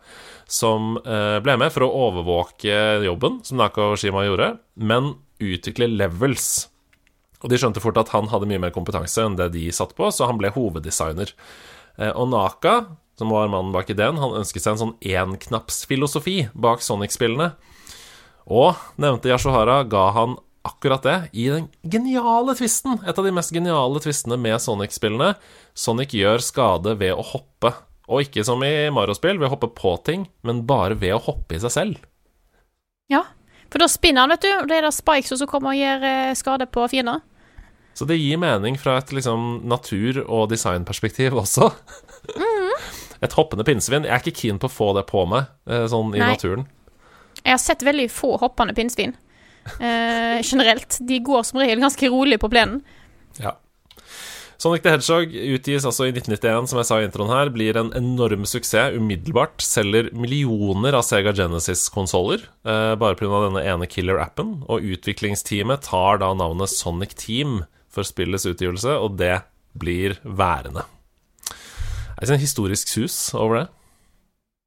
som 0.50 0.96
eh, 1.02 1.38
ble 1.44 1.56
med 1.60 1.72
for 1.72 1.86
å 1.86 1.92
overvåke 2.08 2.76
jobben 3.04 3.40
som 3.46 3.58
Naka 3.60 3.90
og 3.92 3.98
Shima 4.00 4.24
gjorde, 4.26 4.54
men 4.76 5.14
utvikle 5.42 5.88
levels. 5.90 6.68
Og 7.44 7.50
de 7.52 7.58
skjønte 7.60 7.82
fort 7.84 7.98
at 8.00 8.12
han 8.14 8.30
hadde 8.32 8.48
mye 8.48 8.60
mer 8.62 8.72
kompetanse 8.74 9.20
enn 9.24 9.36
det 9.36 9.50
de 9.56 9.66
satt 9.74 9.92
på, 9.96 10.08
så 10.12 10.28
han 10.30 10.38
ble 10.40 10.52
hoveddesigner. 10.54 11.32
Eh, 11.98 12.12
Og 12.12 12.28
Naka, 12.32 12.86
som 13.18 13.30
var 13.30 13.50
mannen 13.52 13.72
bak 13.74 13.90
ideen, 13.92 14.18
han 14.18 14.38
ønsket 14.40 14.64
seg 14.64 14.74
en 14.74 14.82
sånn 14.84 14.96
enknappsfilosofi 15.04 16.48
bak 16.54 16.82
Sonic-spillene. 16.82 17.52
Og 18.50 18.74
nevnte 19.00 19.30
Yashuhara 19.30 19.82
ga 19.88 20.08
han 20.16 20.36
akkurat 20.64 21.04
det 21.04 21.16
i 21.36 21.48
den 21.52 21.68
geniale 21.84 22.54
tvisten. 22.56 22.98
Et 23.04 23.18
av 23.18 23.24
de 23.24 23.32
mest 23.36 23.52
geniale 23.52 24.00
tvistene 24.00 24.38
med 24.40 24.60
Sonic-spillene. 24.60 25.34
Sonic 25.76 26.14
gjør 26.16 26.40
skade 26.44 26.96
ved 27.00 27.12
å 27.16 27.24
hoppe. 27.34 27.74
Og 28.08 28.26
ikke 28.26 28.44
som 28.44 28.61
i 28.66 28.90
Mario-spill, 28.92 29.38
ved 29.40 29.49
å 29.49 29.54
hoppe 29.54 29.70
på 29.73 29.94
ting, 30.04 30.26
men 30.44 30.66
bare 30.68 30.96
ved 31.00 31.14
å 31.16 31.23
hoppe 31.25 31.56
i 31.56 31.62
seg 31.62 31.73
selv. 31.73 32.02
ja. 33.12 33.25
For 33.73 33.82
da 33.82 33.88
spinner 33.90 34.23
han, 34.23 34.30
vet 34.30 34.44
du. 34.44 34.50
Og 34.61 34.68
det 34.70 34.76
er 34.76 34.84
da 34.87 34.90
Spikes 34.94 35.32
som 35.34 35.49
kommer 35.50 35.73
og 35.73 35.78
gjør 35.80 36.04
eh, 36.06 36.34
skade 36.38 36.66
på 36.70 36.84
fiender. 36.92 37.25
Så 37.99 38.06
det 38.06 38.20
gir 38.20 38.38
mening 38.38 38.76
fra 38.78 39.00
et 39.00 39.11
liksom 39.11 39.64
natur- 39.66 40.20
og 40.28 40.44
designperspektiv 40.52 41.34
også. 41.42 41.73
Et 43.25 43.34
hoppende 43.34 43.64
pinnsvin. 43.66 44.06
Jeg 44.06 44.14
er 44.14 44.23
ikke 44.23 44.37
keen 44.44 44.61
på 44.62 44.68
å 44.70 44.75
få 44.76 44.92
det 44.94 45.06
på 45.08 45.25
meg 45.26 45.49
eh, 45.66 45.88
sånn 45.90 46.12
i 46.14 46.20
Nei. 46.23 46.30
naturen. 46.37 46.68
Jeg 47.40 47.50
har 47.50 47.62
sett 47.64 47.82
veldig 47.82 48.06
få 48.14 48.37
hoppende 48.44 48.76
pinnsvin. 48.78 49.16
Eh, 49.80 50.38
generelt. 50.44 51.00
De 51.02 51.18
går 51.25 51.42
som 51.49 51.58
regel 51.58 51.82
ganske 51.82 52.11
rolig 52.14 52.38
på 52.44 52.52
plenen. 52.52 52.78
Ja. 53.42 53.56
Sonic 54.64 54.80
the 54.80 54.94
Hedgehog 54.94 55.35
utgis 55.35 55.85
altså 55.85 56.06
i 56.06 56.12
1991, 56.14 56.71
som 56.71 56.78
jeg 56.80 56.88
sa 56.88 56.97
i 56.97 57.04
introen 57.04 57.28
her, 57.28 57.50
blir 57.52 57.76
en 57.76 57.90
enorm 57.99 58.47
suksess 58.49 58.94
umiddelbart. 58.97 59.61
Selger 59.61 60.06
millioner 60.16 60.97
av 60.97 61.02
Sega 61.04 61.35
Genesis-konsoller 61.37 62.47
eh, 62.64 62.94
bare 62.97 63.18
pga. 63.18 63.42
denne 63.42 63.61
ene 63.61 63.85
killer-appen. 63.92 64.54
Og 64.64 64.87
utviklingsteamet 64.94 65.85
tar 65.85 66.23
da 66.23 66.30
navnet 66.33 66.73
Sonic 66.73 67.12
Team 67.21 67.59
for 67.92 68.09
spillets 68.09 68.49
utgivelse, 68.49 68.94
og 68.97 69.18
det 69.21 69.42
blir 69.76 70.16
værende. 70.25 70.87
Det 71.44 72.25
er 72.30 72.37
en 72.38 72.40
historisk 72.40 72.88
sus 72.88 73.18
over 73.37 73.59
det. 73.59 73.66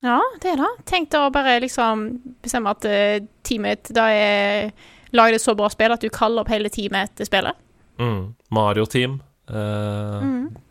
Ja, 0.06 0.20
det 0.44 0.52
er 0.52 0.62
det. 0.62 0.74
Tenk 0.86 1.18
å 1.18 1.32
bare 1.34 1.58
liksom 1.64 2.12
bestemme 2.46 2.76
at 2.78 2.86
eh, 2.86 3.24
teamet 3.42 3.90
da 3.98 4.12
er 4.14 4.70
lagd 5.18 5.40
et 5.40 5.42
så 5.42 5.58
bra 5.58 5.72
spill 5.74 5.96
at 5.96 6.06
du 6.06 6.14
kaller 6.14 6.46
opp 6.46 6.54
hele 6.54 6.70
teamet 6.70 7.16
etter 7.16 7.26
spillet. 7.26 7.58
Mm. 7.98 8.36
Mario-team. 8.54 9.24
Eh, 9.50 10.24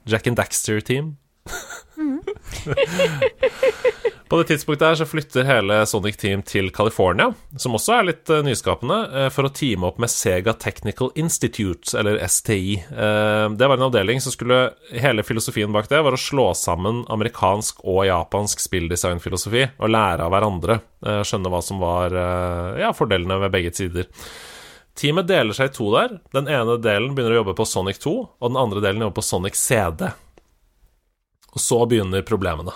Jack 0.04 0.26
and 0.26 0.36
Daxter-team. 0.36 1.16
På 4.26 4.40
det 4.40 4.44
tidspunktet 4.48 4.88
her 4.88 4.94
så 4.98 5.06
flytter 5.06 5.46
hele 5.46 5.86
Sonic 5.86 6.16
Team 6.18 6.40
til 6.42 6.72
California, 6.74 7.28
som 7.56 7.76
også 7.78 7.92
er 7.94 8.08
litt 8.08 8.30
eh, 8.32 8.42
nyskapende, 8.42 8.96
eh, 9.06 9.28
for 9.30 9.46
å 9.46 9.52
teame 9.54 9.86
opp 9.86 10.00
med 10.02 10.10
Sega 10.10 10.50
Technical 10.58 11.12
Institute, 11.14 11.94
eller 11.98 12.18
STI. 12.26 12.82
Det 12.90 13.68
var 13.70 13.76
en 13.76 13.86
avdeling 13.86 14.20
som 14.22 14.34
skulle 14.34 14.58
Hele 14.90 15.22
filosofien 15.26 15.72
bak 15.72 15.88
det 15.90 16.00
var 16.02 16.14
å 16.14 16.18
slå 16.20 16.48
sammen 16.58 17.04
amerikansk 17.12 17.84
og 17.86 18.06
japansk 18.08 18.60
spilldesignfilosofi 18.64 19.62
og 19.78 19.92
lære 19.92 20.26
av 20.26 20.32
hverandre. 20.34 20.78
Skjønne 21.26 21.50
hva 21.52 21.60
som 21.62 21.78
var 21.82 22.14
ja, 22.80 22.90
fordelene 22.96 23.38
ved 23.44 23.54
begge 23.54 23.72
sider. 23.76 24.08
Teamet 24.96 25.28
deler 25.28 25.56
seg 25.56 25.70
i 25.70 25.74
to 25.76 25.90
der. 25.92 26.18
Den 26.32 26.48
ene 26.48 26.78
delen 26.80 27.12
begynner 27.12 27.36
å 27.36 27.42
jobbe 27.42 27.56
på 27.58 27.68
Sonic 27.68 28.00
2, 28.00 28.14
og 28.40 28.52
den 28.52 28.60
andre 28.60 28.80
delen 28.84 29.04
jobber 29.04 29.20
på 29.20 29.26
Sonic 29.28 29.58
CD. 29.60 30.08
Og 31.52 31.60
så 31.60 31.80
begynner 31.88 32.24
problemene. 32.26 32.72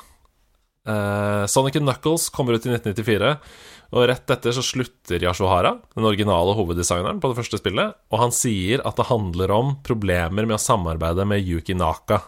Eh, 0.88 1.46
Sonic 1.46 1.78
Knuckles 1.78 2.28
kommer 2.32 2.56
ut 2.56 2.66
i 2.66 2.72
1994, 2.72 3.32
og 3.90 4.06
rett 4.08 4.32
etter 4.32 4.54
så 4.54 4.64
slutter 4.64 5.24
Yashohara, 5.24 5.74
den 5.96 6.08
originale 6.08 6.54
hoveddesigneren 6.56 7.20
på 7.20 7.30
det 7.30 7.40
første 7.40 7.60
spillet, 7.60 7.96
og 8.12 8.22
han 8.22 8.34
sier 8.34 8.84
at 8.86 9.00
det 9.00 9.08
handler 9.10 9.52
om 9.56 9.74
problemer 9.86 10.46
med 10.46 10.56
å 10.56 10.62
samarbeide 10.62 11.26
med 11.28 11.44
Yuki 11.44 11.76
Naka, 11.76 12.22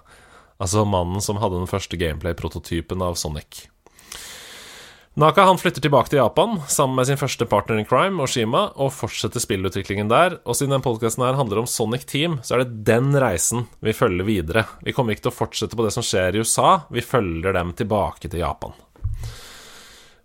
altså 0.62 0.84
mannen 0.88 1.22
som 1.24 1.40
hadde 1.42 1.60
den 1.60 1.70
første 1.70 2.00
gameplay-prototypen 2.00 3.04
av 3.04 3.20
Sonic. 3.20 3.68
Naka 5.14 5.44
han 5.44 5.58
flytter 5.60 5.82
tilbake 5.84 6.08
til 6.08 6.22
Japan 6.22 6.54
sammen 6.72 6.96
med 6.96 7.04
sin 7.04 7.18
første 7.20 7.44
partner 7.44 7.76
in 7.82 7.84
crime, 7.88 8.16
Oshima, 8.24 8.70
og 8.80 8.94
fortsetter 8.96 9.42
spillutviklingen 9.44 10.08
der. 10.08 10.38
Og 10.48 10.56
siden 10.56 10.72
den 10.72 10.84
podkasten 10.84 11.24
her 11.26 11.36
handler 11.36 11.60
om 11.60 11.68
Sonic 11.68 12.06
Team, 12.08 12.38
så 12.40 12.56
er 12.56 12.62
det 12.62 12.86
den 12.88 13.10
reisen 13.20 13.66
vi 13.84 13.92
følger 13.92 14.24
videre. 14.24 14.64
Vi 14.80 14.94
kommer 14.96 15.12
ikke 15.12 15.26
til 15.26 15.34
å 15.34 15.36
fortsette 15.36 15.76
på 15.76 15.84
det 15.84 15.92
som 15.92 16.06
skjer 16.06 16.32
i 16.38 16.40
USA, 16.40 16.86
vi 16.88 17.04
følger 17.04 17.52
dem 17.58 17.74
tilbake 17.76 18.32
til 18.32 18.40
Japan. 18.40 18.72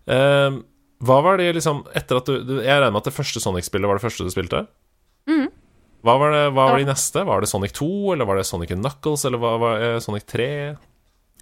Uh, 0.08 0.64
hva 1.04 1.20
var 1.20 1.36
det 1.36 1.50
liksom 1.52 1.82
Etter 1.94 2.16
at 2.16 2.30
du, 2.32 2.54
Jeg 2.62 2.80
regner 2.80 2.94
med 2.94 3.02
at 3.02 3.10
det 3.10 3.12
første 3.12 3.42
Sonic-spillet 3.44 3.90
var 3.90 3.98
det 3.98 4.06
første 4.06 4.24
du 4.24 4.32
spilte? 4.32 4.62
Hva 6.00 6.14
var, 6.16 6.32
det, 6.32 6.42
hva 6.56 6.70
var 6.70 6.80
de 6.80 6.88
neste? 6.88 7.26
Var 7.28 7.44
det 7.44 7.50
Sonic 7.50 7.76
2, 7.76 7.90
eller 8.14 8.24
var 8.24 8.40
det 8.40 8.48
Sonic 8.48 8.72
Knuckles, 8.72 9.26
eller 9.28 9.42
var 9.42 9.82
det 9.82 9.98
Sonic 10.00 10.24
3? 10.32 10.48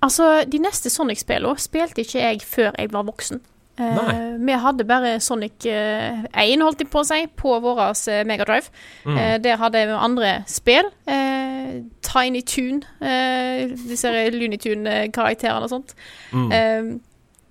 Altså, 0.04 0.44
de 0.44 0.58
neste 0.60 0.90
Sonic-spillene 0.92 1.56
spilte 1.58 2.02
ikke 2.04 2.20
jeg 2.20 2.40
før 2.44 2.72
jeg 2.78 2.92
var 2.92 3.06
voksen. 3.08 3.40
Uh, 3.76 4.38
vi 4.40 4.54
hadde 4.56 4.84
bare 4.88 5.18
Sonic 5.20 5.66
uh, 5.68 6.22
1, 6.32 6.62
holdt 6.64 6.80
jeg 6.80 6.88
på 6.92 7.02
å 7.02 7.04
si, 7.04 7.18
på 7.36 7.56
vår 7.60 7.80
uh, 7.92 8.22
Megadrive. 8.28 8.70
Mm. 9.04 9.16
Eh, 9.20 9.34
der 9.44 9.58
hadde 9.60 9.82
vi 9.90 9.98
andre 10.08 10.30
spill. 10.48 10.88
Eh, 11.12 11.82
Tiny 12.06 12.40
Toon, 12.48 12.78
eh, 13.04 13.66
disse 13.88 14.08
Looney 14.32 14.56
Tune-karakterene 14.62 15.68
og 15.68 15.72
sånt. 15.74 15.92
Mm. 16.32 16.48
Eh, 16.56 16.88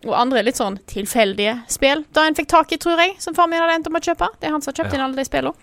og 0.05 0.13
andre 0.17 0.41
litt 0.45 0.57
sånn 0.57 0.79
tilfeldige 0.89 1.59
spill. 1.71 2.03
Da 2.13 2.25
en 2.29 2.37
fikk 2.37 2.49
tak 2.53 2.73
i, 2.73 2.77
tror 2.81 3.01
jeg, 3.01 3.15
som 3.21 3.37
far 3.37 3.49
min 3.49 3.61
hadde 3.61 3.77
endt 3.79 3.87
om 3.89 3.97
å 3.97 4.01
kjøpe. 4.05 4.31
Det 4.39 4.49
er 4.49 4.53
han 4.53 4.61
som 4.65 4.73
har 4.73 4.81
kjøpt 4.83 4.93
Ja. 4.93 4.97
inn 4.99 5.05
alle 5.05 5.17
de 5.21 5.25
spillene. 5.29 5.53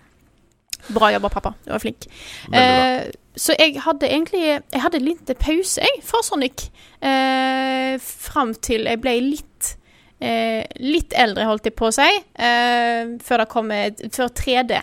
Bra 0.89 1.11
jobba, 1.13 1.29
pappa. 1.29 1.53
Du 1.65 1.71
var 1.71 1.79
flink. 1.79 2.05
Eh, 2.51 3.05
så 3.35 3.55
jeg 3.57 3.79
hadde 3.81 4.09
egentlig 4.09 4.41
Jeg 4.43 4.81
hadde 4.81 4.97
en 4.99 5.05
liten 5.05 5.35
pause 5.39 5.81
jeg, 5.81 6.01
fra 6.03 6.19
Sonic. 6.23 6.67
Eh, 7.01 7.97
fram 8.03 8.53
til 8.53 8.83
jeg 8.89 8.99
ble 9.01 9.13
litt 9.21 9.75
eh, 10.21 10.63
Litt 10.79 11.13
eldre, 11.15 11.45
holdt 11.45 11.65
jeg 11.65 11.75
på 11.75 11.87
å 11.87 11.93
si. 11.95 12.09
Eh, 12.35 13.15
før 13.23 13.45
et- 13.87 14.03
Før 14.11 14.27
3D. 14.29 14.81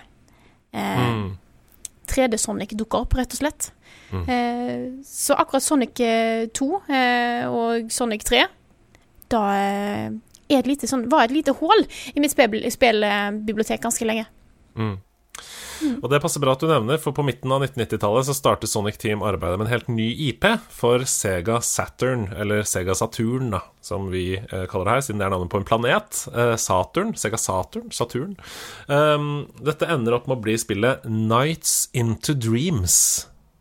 Eh, 0.73 0.97
Mm. 1.11 1.37
3D 2.07 2.39
Sonic 2.39 2.71
dukka 2.75 2.99
opp, 3.05 3.15
rett 3.15 3.33
og 3.33 3.39
slett. 3.39 3.71
Mm. 4.13 4.25
Eh, 4.29 5.05
så 5.05 5.35
akkurat 5.39 5.63
Sonic 5.63 6.01
eh, 6.01 6.47
2 6.47 6.83
eh, 6.91 7.45
og 7.47 7.91
Sonic 7.93 8.25
3 8.25 8.47
Da 9.31 9.43
er 9.55 10.59
et 10.59 10.67
lite 10.67 10.89
sånn, 10.91 11.09
var 11.09 11.23
et 11.25 11.31
lite 11.31 11.53
hull 11.55 11.85
i 12.17 12.19
mitt 12.21 12.33
spillbibliotek 12.33 12.73
spill, 12.73 13.85
ganske 13.85 14.05
lenge. 14.09 14.27
Mm. 14.77 14.97
Og 16.03 16.11
det 16.13 16.21
passer 16.23 16.43
bra 16.43 16.55
at 16.55 16.63
du 16.63 16.69
nevner, 16.69 17.01
for 17.01 17.17
på 17.17 17.25
midten 17.25 17.53
av 17.55 17.65
1990-tallet 17.65 18.29
så 18.29 18.37
startet 18.37 18.73
Sonic 18.73 18.99
Team 19.01 19.25
arbeidet 19.25 19.61
med 19.61 19.69
en 19.69 19.73
helt 19.73 19.89
ny 19.93 20.11
IP 20.29 20.47
for 20.75 21.07
Sega 21.09 21.61
Saturn, 21.65 22.29
eller 22.37 22.67
Sega 22.69 22.97
Saturn, 22.99 23.49
da, 23.55 23.63
som 23.85 24.11
vi 24.13 24.25
eh, 24.37 24.67
kaller 24.71 24.89
det 24.89 24.99
her, 24.99 25.07
siden 25.09 25.23
det 25.23 25.29
er 25.29 25.35
navnet 25.35 25.53
på 25.53 25.63
en 25.63 25.69
planet. 25.69 26.23
Eh, 26.35 26.55
Saturn. 26.61 27.15
Sega 27.19 27.41
Saturn. 27.41 27.89
Saturn. 27.95 28.37
Um, 28.87 29.49
dette 29.65 29.89
ender 29.89 30.19
opp 30.19 30.29
med 30.29 30.39
å 30.39 30.45
bli 30.45 30.59
spillet 30.61 31.07
Nights 31.09 31.89
Into 31.97 32.37
Dreams. 32.37 33.01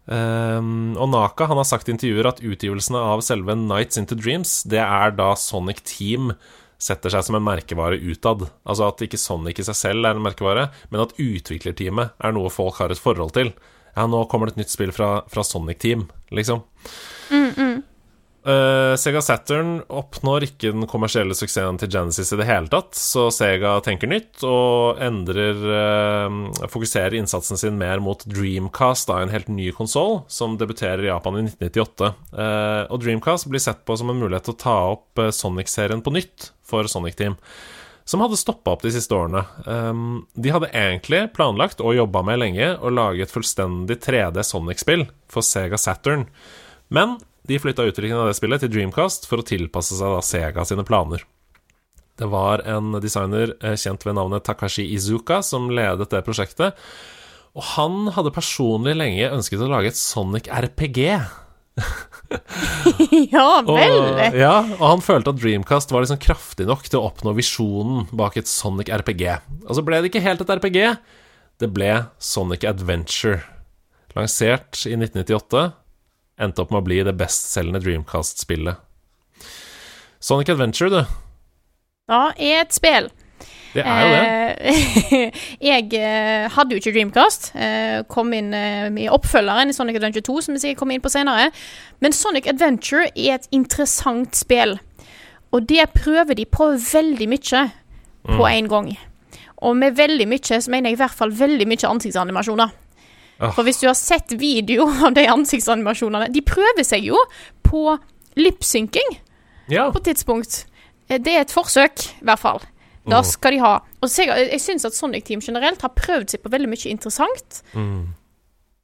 Um, 0.09 0.95
og 0.98 1.12
Naka 1.13 1.45
han 1.45 1.59
har 1.62 1.67
sagt 1.69 1.89
i 1.89 1.93
intervjuer 1.93 2.31
at 2.31 2.39
utgivelsene 2.41 2.98
av 3.12 3.21
selve 3.21 3.53
Nights 3.53 4.00
Into 4.01 4.17
Dreams, 4.17 4.63
det 4.65 4.81
er 4.81 5.13
da 5.13 5.36
Sonic 5.38 5.83
Team 5.86 6.33
setter 6.79 7.12
seg 7.13 7.25
som 7.27 7.38
en 7.38 7.45
merkevare 7.45 8.00
utad. 8.00 8.48
Altså 8.63 8.88
at 8.88 9.03
ikke 9.05 9.19
Sonic 9.19 9.59
i 9.59 9.67
seg 9.67 9.77
selv 9.77 10.07
er 10.07 10.17
en 10.17 10.24
merkevare, 10.24 10.69
men 10.93 11.03
at 11.03 11.15
utviklerteamet 11.19 12.15
er 12.24 12.36
noe 12.36 12.51
folk 12.53 12.79
har 12.79 12.93
et 12.93 13.01
forhold 13.01 13.36
til. 13.36 13.51
Ja, 13.95 14.05
nå 14.07 14.24
kommer 14.31 14.48
det 14.48 14.55
et 14.55 14.63
nytt 14.63 14.74
spill 14.74 14.93
fra, 14.95 15.19
fra 15.27 15.43
Sonic 15.43 15.81
Team, 15.83 16.07
liksom. 16.36 16.63
Eh, 18.50 18.96
Sega 18.98 19.22
Saturn 19.22 19.82
oppnår 19.94 20.46
ikke 20.48 20.72
den 20.74 20.88
kommersielle 20.89 21.36
suksessen 21.38 21.77
til 21.82 21.91
Genesis 21.94 22.32
i 22.34 22.38
det 22.39 22.48
hele 22.50 22.70
tatt, 22.72 22.96
så 22.98 23.27
Sega 23.34 23.75
tenker 23.86 24.10
nytt 24.10 24.41
og 24.48 25.01
endrer 25.03 25.60
uh, 25.60 26.68
Fokuserer 26.72 27.18
innsatsen 27.20 27.60
sin 27.60 27.77
mer 27.77 28.01
mot 28.01 28.24
Dreamcast, 28.25 29.10
da, 29.12 29.20
en 29.22 29.34
helt 29.34 29.51
ny 29.53 29.70
konsoll 29.75 30.22
som 30.32 30.58
debuterer 30.58 31.03
i 31.06 31.12
Japan 31.12 31.38
i 31.38 31.46
1998. 31.46 32.12
Uh, 32.34 32.84
og 32.88 33.03
Dreamcast 33.03 33.50
blir 33.51 33.62
sett 33.62 33.84
på 33.86 34.00
som 34.00 34.10
en 34.10 34.22
mulighet 34.24 34.48
til 34.48 34.56
å 34.56 34.62
ta 34.63 34.77
opp 34.96 35.22
eh, 35.22 35.34
Sonic-serien 35.36 36.01
på 36.06 36.15
nytt 36.15 36.50
for 36.65 36.89
Sonic 36.89 37.20
Team. 37.20 37.38
Som 38.10 38.24
hadde 38.24 38.39
stoppa 38.39 38.74
opp 38.74 38.82
de 38.82 38.96
siste 38.96 39.13
årene. 39.13 39.44
Um, 39.70 40.24
de 40.34 40.50
hadde 40.50 40.72
egentlig 40.74 41.27
planlagt 41.36 41.84
og 41.84 41.94
jobba 42.00 42.24
med 42.25 42.41
lenge 42.41 42.72
å 42.82 42.89
lage 42.89 43.27
et 43.27 43.34
fullstendig 43.34 44.00
3D 44.01 44.41
Sonic-spill 44.48 45.06
for 45.29 45.46
Sega 45.46 45.77
Saturn. 45.77 46.25
Men 46.89 47.20
de 47.50 47.60
flytta 47.62 47.88
utviklingen 47.89 48.22
av 48.22 48.29
det 48.29 48.38
spillet 48.38 48.62
til 48.63 48.72
Dreamcast 48.74 49.25
for 49.29 49.41
å 49.41 49.46
tilpasse 49.48 49.98
seg 49.98 50.13
da 50.13 50.22
Sega 50.25 50.65
sine 50.70 50.86
planer. 50.88 51.25
Det 52.20 52.27
var 52.29 52.62
en 52.68 52.98
designer 53.00 53.56
eh, 53.63 53.77
kjent 53.79 54.03
ved 54.06 54.18
navnet 54.18 54.44
Takashi 54.46 54.84
Izuka 54.94 55.39
som 55.46 55.70
ledet 55.72 56.10
det 56.12 56.22
prosjektet. 56.27 56.77
Og 57.58 57.63
han 57.74 58.10
hadde 58.13 58.34
personlig 58.36 58.94
lenge 59.00 59.29
ønsket 59.34 59.63
å 59.63 59.70
lage 59.72 59.89
et 59.94 59.98
Sonic 60.00 60.50
RPG. 60.51 61.00
ja 63.34 63.46
Og, 63.63 63.72
vel! 63.72 64.36
ja, 64.36 64.58
og 64.77 64.84
han 64.84 65.03
følte 65.03 65.32
at 65.32 65.39
Dreamcast 65.39 65.94
var 65.96 66.03
liksom 66.03 66.20
kraftig 66.22 66.68
nok 66.68 66.86
til 66.89 67.00
å 67.00 67.08
oppnå 67.08 67.34
visjonen 67.38 68.10
bak 68.12 68.38
et 68.38 68.51
Sonic 68.51 68.91
RPG. 68.91 69.25
Og 69.65 69.79
så 69.79 69.86
ble 69.86 70.01
det 70.03 70.12
ikke 70.12 70.25
helt 70.25 70.44
et 70.44 70.53
RPG. 70.60 70.79
Det 71.60 71.72
ble 71.74 71.94
Sonic 72.22 72.68
Adventure. 72.68 73.41
Lansert 74.15 74.84
i 74.89 74.96
1998. 75.00 75.70
Endte 76.39 76.63
opp 76.63 76.72
med 76.72 76.81
å 76.81 76.88
bli 76.88 77.01
det 77.03 77.15
bestselgende 77.19 77.81
Dreamcast-spillet. 77.84 78.79
Sonic 80.19 80.50
Adventure, 80.53 80.89
du. 80.89 81.17
Ja, 82.10 82.29
er 82.36 82.62
et 82.63 82.75
spill. 82.75 83.10
Det 83.74 83.84
er 83.86 84.00
jo 84.01 84.13
det. 84.15 84.22
Eh, 84.72 85.41
jeg 85.69 85.91
eh, 86.00 86.48
hadde 86.55 86.74
jo 86.74 86.79
ikke 86.81 86.93
Dreamcast. 86.96 87.51
Eh, 87.55 88.00
kom 88.10 88.31
inn 88.34 88.50
i 88.98 89.05
oppfølgeren 89.12 89.69
i 89.69 89.75
Sonic 89.75 90.00
Adventure 90.00 90.25
2, 90.25 90.38
som 90.41 90.55
vi 90.58 90.63
sikkert 90.63 90.81
kommer 90.81 90.98
inn 90.98 91.03
på 91.05 91.12
senere. 91.13 91.51
Men 92.01 92.15
Sonic 92.15 92.50
Adventure 92.50 93.12
er 93.13 93.38
et 93.38 93.48
interessant 93.55 94.36
spill. 94.39 94.77
Og 95.53 95.67
det 95.69 95.86
prøver 95.96 96.38
de 96.39 96.48
på 96.50 96.72
veldig 96.77 97.29
mye 97.29 97.67
på 98.29 98.43
Mm. 98.43 98.51
en 98.51 98.67
gang. 98.67 98.89
Og 99.65 99.77
med 99.77 99.96
veldig 99.96 100.27
mye 100.27 100.60
så 100.62 100.69
mener 100.72 100.89
jeg 100.89 100.98
i 100.98 101.01
hvert 101.01 101.15
fall 101.15 101.31
veldig 101.31 101.65
mye 101.67 101.88
ansiktsanimasjoner. 101.89 102.69
Ah. 103.39 103.51
For 103.55 103.63
hvis 103.63 103.79
du 103.79 103.88
har 103.88 103.96
sett 103.96 104.34
video 104.36 104.88
av 105.08 105.13
de 105.15 105.24
ansiktsanimasjonene 105.31 106.27
De 106.34 106.41
prøver 106.43 106.84
seg 106.84 107.05
jo 107.08 107.17
på 107.63 107.98
lipsynking 108.39 109.17
Ja. 109.72 109.89
på 109.91 110.00
et 110.01 110.10
tidspunkt. 110.12 110.65
Eh, 111.10 111.17
Det 111.19 111.34
er 111.36 111.41
et 111.46 111.53
forsøk, 111.53 112.08
i 112.22 112.25
hvert 112.25 112.39
fall. 112.41 112.60
Da 113.10 113.22
skal 113.25 113.51
de 113.55 113.60
ha. 113.63 113.79
Og 114.03 114.10
jeg, 114.12 114.27
jeg 114.51 114.60
syns 114.62 114.84
at 114.86 114.93
Sonic 114.93 115.24
Team 115.25 115.39
generelt 115.41 115.81
har 115.81 115.89
prøvd 115.98 116.29
seg 116.29 116.43
på 116.43 116.51
veldig 116.53 116.67
mye 116.69 116.89
interessant, 116.91 117.62
Mm. 117.74 118.10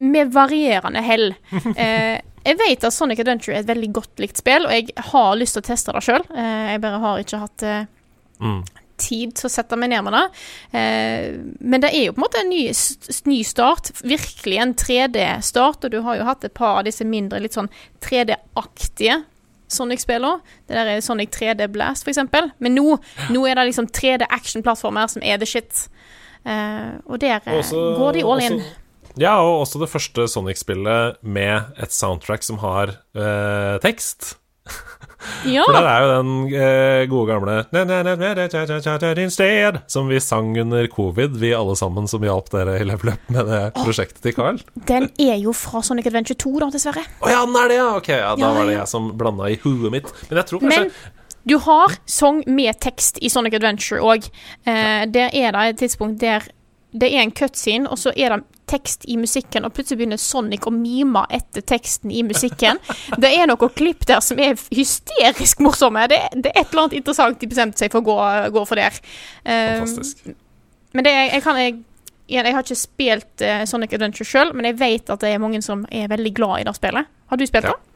med 0.02 0.32
varierende 0.34 1.04
hell. 1.04 1.36
Eh, 1.78 2.22
jeg 2.46 2.58
vet 2.58 2.84
at 2.84 2.94
Sonic 2.94 3.20
Adventure 3.20 3.56
er 3.56 3.60
et 3.64 3.68
veldig 3.70 3.92
godt 3.94 4.20
likt 4.22 4.38
spill, 4.38 4.66
og 4.66 4.72
jeg 4.72 4.90
har 5.12 5.36
lyst 5.36 5.54
til 5.58 5.64
å 5.64 5.68
teste 5.68 5.94
det 5.94 6.04
sjøl. 6.06 6.26
Eh, 6.36 6.72
jeg 6.74 6.82
bare 6.82 7.00
har 7.04 7.20
ikke 7.22 7.40
hatt 7.44 7.64
eh, 7.64 7.86
Mm. 8.42 8.64
Tid 8.98 9.34
til 9.36 9.48
å 9.50 9.52
sette 9.52 9.78
meg 9.80 9.90
ned 9.92 10.04
med 10.08 10.14
det. 10.14 10.24
Eh, 10.80 11.38
men 11.60 11.82
det 11.84 11.92
er 11.94 12.06
jo 12.08 12.14
på 12.16 12.22
en 12.22 12.26
måte 12.28 12.42
en 12.44 12.50
ny, 12.50 12.64
ny 13.30 13.40
start. 13.44 13.92
Virkelig 14.04 14.58
en 14.62 14.74
3D-start, 14.76 15.86
og 15.88 15.92
du 15.92 16.02
har 16.06 16.18
jo 16.20 16.28
hatt 16.28 16.44
et 16.48 16.54
par 16.58 16.80
av 16.80 16.86
disse 16.88 17.06
mindre, 17.08 17.40
litt 17.44 17.54
sånn 17.58 17.70
3D-aktige 18.06 19.24
Sonic-spillene. 19.68 20.42
Det 20.68 20.76
der 20.78 20.92
er 20.96 21.02
Sonic 21.02 21.32
3D 21.34 21.68
Blast, 21.74 22.06
eksempel. 22.08 22.52
Men 22.62 22.76
nå, 22.78 22.98
nå 23.34 23.46
er 23.50 23.58
det 23.58 23.70
liksom 23.72 23.88
3D 23.90 24.28
action-plattformer 24.30 25.10
som 25.12 25.24
er 25.26 25.40
the 25.42 25.48
shit. 25.50 25.88
Eh, 26.46 26.92
og 27.10 27.20
der 27.24 27.40
eh, 27.46 27.60
Også- 27.60 27.86
går 27.98 28.14
de 28.20 28.24
all 28.24 28.44
in. 28.46 28.60
også- 28.60 28.82
Ja, 29.18 29.38
og 29.42 29.62
også 29.66 29.80
det 29.80 29.90
første 29.90 30.28
Sonic-spillet 30.28 31.24
med 31.24 31.64
et 31.80 31.92
soundtrack 31.94 32.44
som 32.44 32.58
har 32.60 32.90
eh, 33.16 33.80
tekst. 33.80 34.36
Ja. 35.46 35.66
For 35.68 35.76
der 35.76 35.88
er 35.90 36.04
jo 36.04 36.10
den 36.16 36.32
eh, 36.54 37.08
gode 37.10 37.28
gamle 37.34 37.54
instead, 39.26 39.80
som 39.88 40.08
vi 40.08 40.20
sang 40.20 40.60
under 40.62 40.88
covid, 40.88 41.38
vi 41.42 41.54
alle 41.54 41.76
sammen 41.76 42.08
som 42.08 42.24
hjalp 42.26 42.50
dere 42.54 42.80
i 42.80 42.86
Level 42.88 43.14
Up 43.14 43.30
med 43.34 43.50
det 43.50 43.62
prosjektet 43.78 44.22
til 44.26 44.36
Carl. 44.38 44.62
Den 44.88 45.10
er 45.22 45.38
jo 45.42 45.54
fra 45.56 45.82
Sonic 45.86 46.08
Adventure 46.10 46.38
2, 46.38 46.56
da, 46.64 46.72
dessverre. 46.74 47.04
Å 47.06 47.26
oh, 47.26 47.32
ja, 47.32 47.44
den 47.46 47.60
er 47.60 47.70
det, 47.72 47.78
ja! 47.82 47.90
Ok, 48.00 48.10
ja, 48.14 48.34
da 48.38 48.42
ja, 48.48 48.54
var 48.58 48.70
det 48.70 48.78
jeg 48.78 48.90
som 48.92 49.12
blanda 49.18 49.52
i 49.52 49.60
huet 49.64 49.94
mitt. 49.94 50.12
Men 50.30 50.42
jeg 50.42 50.52
tror 50.52 50.66
kanskje 50.66 50.84
Men 50.88 50.92
du 51.46 51.60
har 51.62 51.94
sang 52.10 52.42
med 52.50 52.80
tekst 52.82 53.20
i 53.22 53.30
Sonic 53.30 53.54
Adventure 53.60 54.02
òg. 54.02 54.26
Eh, 54.66 55.06
der 55.14 55.30
er 55.30 55.54
det 55.54 55.66
et 55.70 55.84
tidspunkt 55.84 56.22
der 56.24 56.48
det 56.96 57.10
er 57.12 57.26
en 57.26 57.34
cutscene, 57.36 57.90
og 57.92 58.00
så 58.00 58.14
er 58.16 58.32
det 58.32 58.44
tekst 58.70 59.06
i 59.12 59.18
musikken, 59.20 59.66
og 59.66 59.74
plutselig 59.76 60.00
begynner 60.02 60.22
Sonic 60.22 60.66
å 60.68 60.74
mime 60.74 61.26
etter 61.34 61.64
teksten 61.66 62.12
i 62.12 62.24
musikken. 62.26 62.80
Det 63.22 63.32
er 63.32 63.50
noen 63.50 63.74
klipp 63.76 64.06
der 64.10 64.22
som 64.26 64.40
er 64.42 64.58
hysterisk 64.74 65.62
morsomme. 65.66 66.06
Det, 66.12 66.20
det 66.36 66.52
er 66.54 66.62
et 66.64 66.72
eller 66.72 66.86
annet 66.86 67.00
interessant 67.02 67.42
de 67.42 67.50
bestemte 67.52 67.82
seg 67.82 67.94
for 67.94 68.04
å 68.04 68.08
gå, 68.10 68.18
gå 68.56 68.66
for 68.70 68.82
der. 68.82 68.98
Fantastisk. 69.46 70.26
men 70.96 71.08
det, 71.08 71.14
jeg, 71.16 71.44
kan 71.46 71.60
jeg, 71.62 71.78
jeg 72.32 72.56
har 72.58 72.66
ikke 72.66 72.80
spilt 72.80 73.46
uh, 73.46 73.64
Sonic 73.70 73.94
Adventure 73.98 74.28
sjøl, 74.28 74.54
men 74.58 74.70
jeg 74.72 74.80
vet 74.82 75.12
at 75.14 75.22
det 75.26 75.34
er 75.34 75.44
mange 75.44 75.62
som 75.66 75.86
er 75.94 76.10
veldig 76.12 76.34
glad 76.38 76.64
i 76.64 76.68
det 76.70 76.76
spillet. 76.78 77.12
Har 77.30 77.42
du 77.42 77.46
spilt 77.46 77.70
Ja. 77.70 77.76
det? 77.76 77.92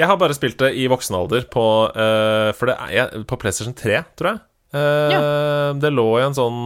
Jeg 0.00 0.08
har 0.10 0.16
bare 0.18 0.34
spilt 0.34 0.58
det 0.58 0.72
i 0.74 0.88
voksen 0.90 1.14
alder 1.14 1.44
på, 1.46 1.62
uh, 1.94 2.50
det 2.66 2.76
jeg, 2.90 3.24
på 3.30 3.36
PlayStation 3.38 3.74
3, 3.76 4.00
tror 4.18 4.32
jeg. 4.32 4.40
Eh, 4.72 5.72
Det 5.80 5.90
lå 5.90 6.06
i 6.20 6.22
en 6.24 6.34
sånn 6.36 6.58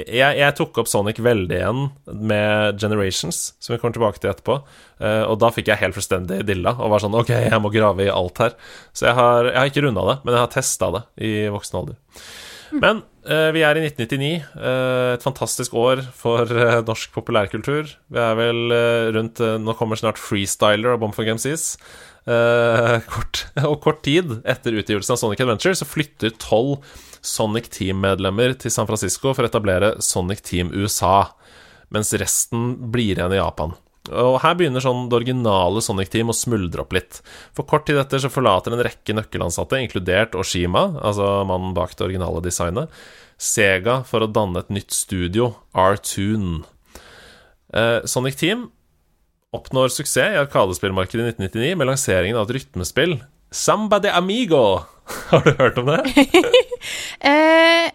jeg, 0.00 0.36
jeg 0.38 0.54
tok 0.56 0.78
opp 0.80 0.88
Sonic 0.88 1.18
veldig 1.20 1.56
igjen 1.58 1.82
med 2.30 2.80
Generations, 2.80 3.52
som 3.60 3.74
vi 3.74 3.80
kommer 3.82 3.96
tilbake 3.96 4.20
til 4.22 4.30
etterpå. 4.32 4.56
Eh, 5.00 5.22
og 5.28 5.38
da 5.42 5.50
fikk 5.52 5.68
jeg 5.72 5.80
helt 5.82 5.96
fullstendig 5.96 6.42
dilla 6.48 6.72
og 6.78 6.92
var 6.94 7.04
sånn 7.04 7.16
OK, 7.20 7.32
jeg 7.34 7.60
må 7.60 7.72
grave 7.74 8.06
i 8.06 8.12
alt 8.12 8.40
her. 8.40 8.56
Så 8.96 9.10
jeg 9.10 9.18
har, 9.18 9.50
jeg 9.52 9.58
har 9.60 9.72
ikke 9.72 9.84
runda 9.88 10.06
det, 10.08 10.18
men 10.24 10.36
jeg 10.36 10.44
har 10.46 10.54
testa 10.56 10.90
det 10.96 11.02
i 11.28 11.32
voksen 11.52 11.80
alder. 11.82 11.98
Men 12.70 13.00
eh, 13.26 13.48
vi 13.56 13.64
er 13.66 13.76
i 13.80 13.82
1999. 13.82 14.28
eh, 14.54 15.14
et 15.16 15.24
fantastisk 15.26 15.74
år 15.74 16.04
for 16.16 16.46
norsk 16.86 17.12
populærkultur. 17.16 17.90
Vi 18.14 18.20
er 18.22 18.36
vel 18.38 18.70
rundt 19.16 19.42
Nå 19.60 19.74
kommer 19.76 19.98
snart 20.00 20.20
Freestyler 20.22 20.94
og 20.94 21.00
Bomb 21.02 21.16
for 21.16 21.26
MCs. 21.26 21.74
Eh, 22.28 22.96
kort, 23.08 23.46
og 23.70 23.78
kort 23.84 24.02
tid 24.04 24.40
etter 24.48 24.76
utgivelsen 24.76 25.16
av 25.16 25.20
Sonic 25.22 25.40
Adventure 25.44 25.78
så 25.78 25.88
flytter 25.88 26.34
tolv 26.42 26.82
Sonic 27.24 27.70
Team-medlemmer 27.72 28.56
til 28.60 28.72
San 28.72 28.88
Francisco 28.88 29.32
for 29.32 29.44
å 29.44 29.50
etablere 29.50 29.94
Sonic 30.04 30.42
Team 30.46 30.72
USA, 30.72 31.30
mens 31.92 32.12
resten 32.20 32.74
blir 32.92 33.16
igjen 33.18 33.36
i 33.36 33.40
Japan. 33.40 33.76
Og 34.08 34.38
her 34.42 34.54
begynner 34.56 34.82
sånn 34.82 35.08
det 35.10 35.18
originale 35.18 35.82
Sonic 35.84 36.10
Team 36.12 36.32
å 36.32 36.36
smuldre 36.36 36.82
opp 36.82 36.94
litt. 36.96 37.20
For 37.56 37.68
kort 37.68 37.84
tid 37.88 38.00
etter 38.00 38.22
så 38.22 38.30
forlater 38.32 38.74
en 38.74 38.82
rekke 38.82 39.14
nøkkelansatte, 39.16 39.78
inkludert 39.78 40.36
Oshima, 40.40 40.86
altså 41.04 41.42
mannen 41.48 41.74
bak 41.76 41.92
det 41.96 42.06
originale 42.08 42.42
designet, 42.44 42.92
Sega 43.40 44.00
for 44.08 44.24
å 44.24 44.28
danne 44.28 44.60
et 44.60 44.72
nytt 44.72 44.92
studio, 44.92 45.54
R-Tune. 45.72 46.62
Eh, 47.72 48.00
Sonic 48.08 48.36
Team 48.40 48.66
oppnår 49.50 49.88
suksess 49.88 50.34
i 50.34 50.36
arkadespillmarkedet 50.36 51.26
i 51.26 51.28
1999 51.28 51.76
med 51.76 51.86
lanseringen 51.86 52.36
av 52.38 52.48
et 52.48 52.56
rytmespill, 52.58 53.16
Samba 53.50 53.98
de 53.98 54.10
Amigo. 54.14 54.80
Har 55.30 55.40
du 55.44 55.54
hørt 55.58 55.78
om 55.78 55.86
det? 55.86 56.02
Eh, 57.20 57.90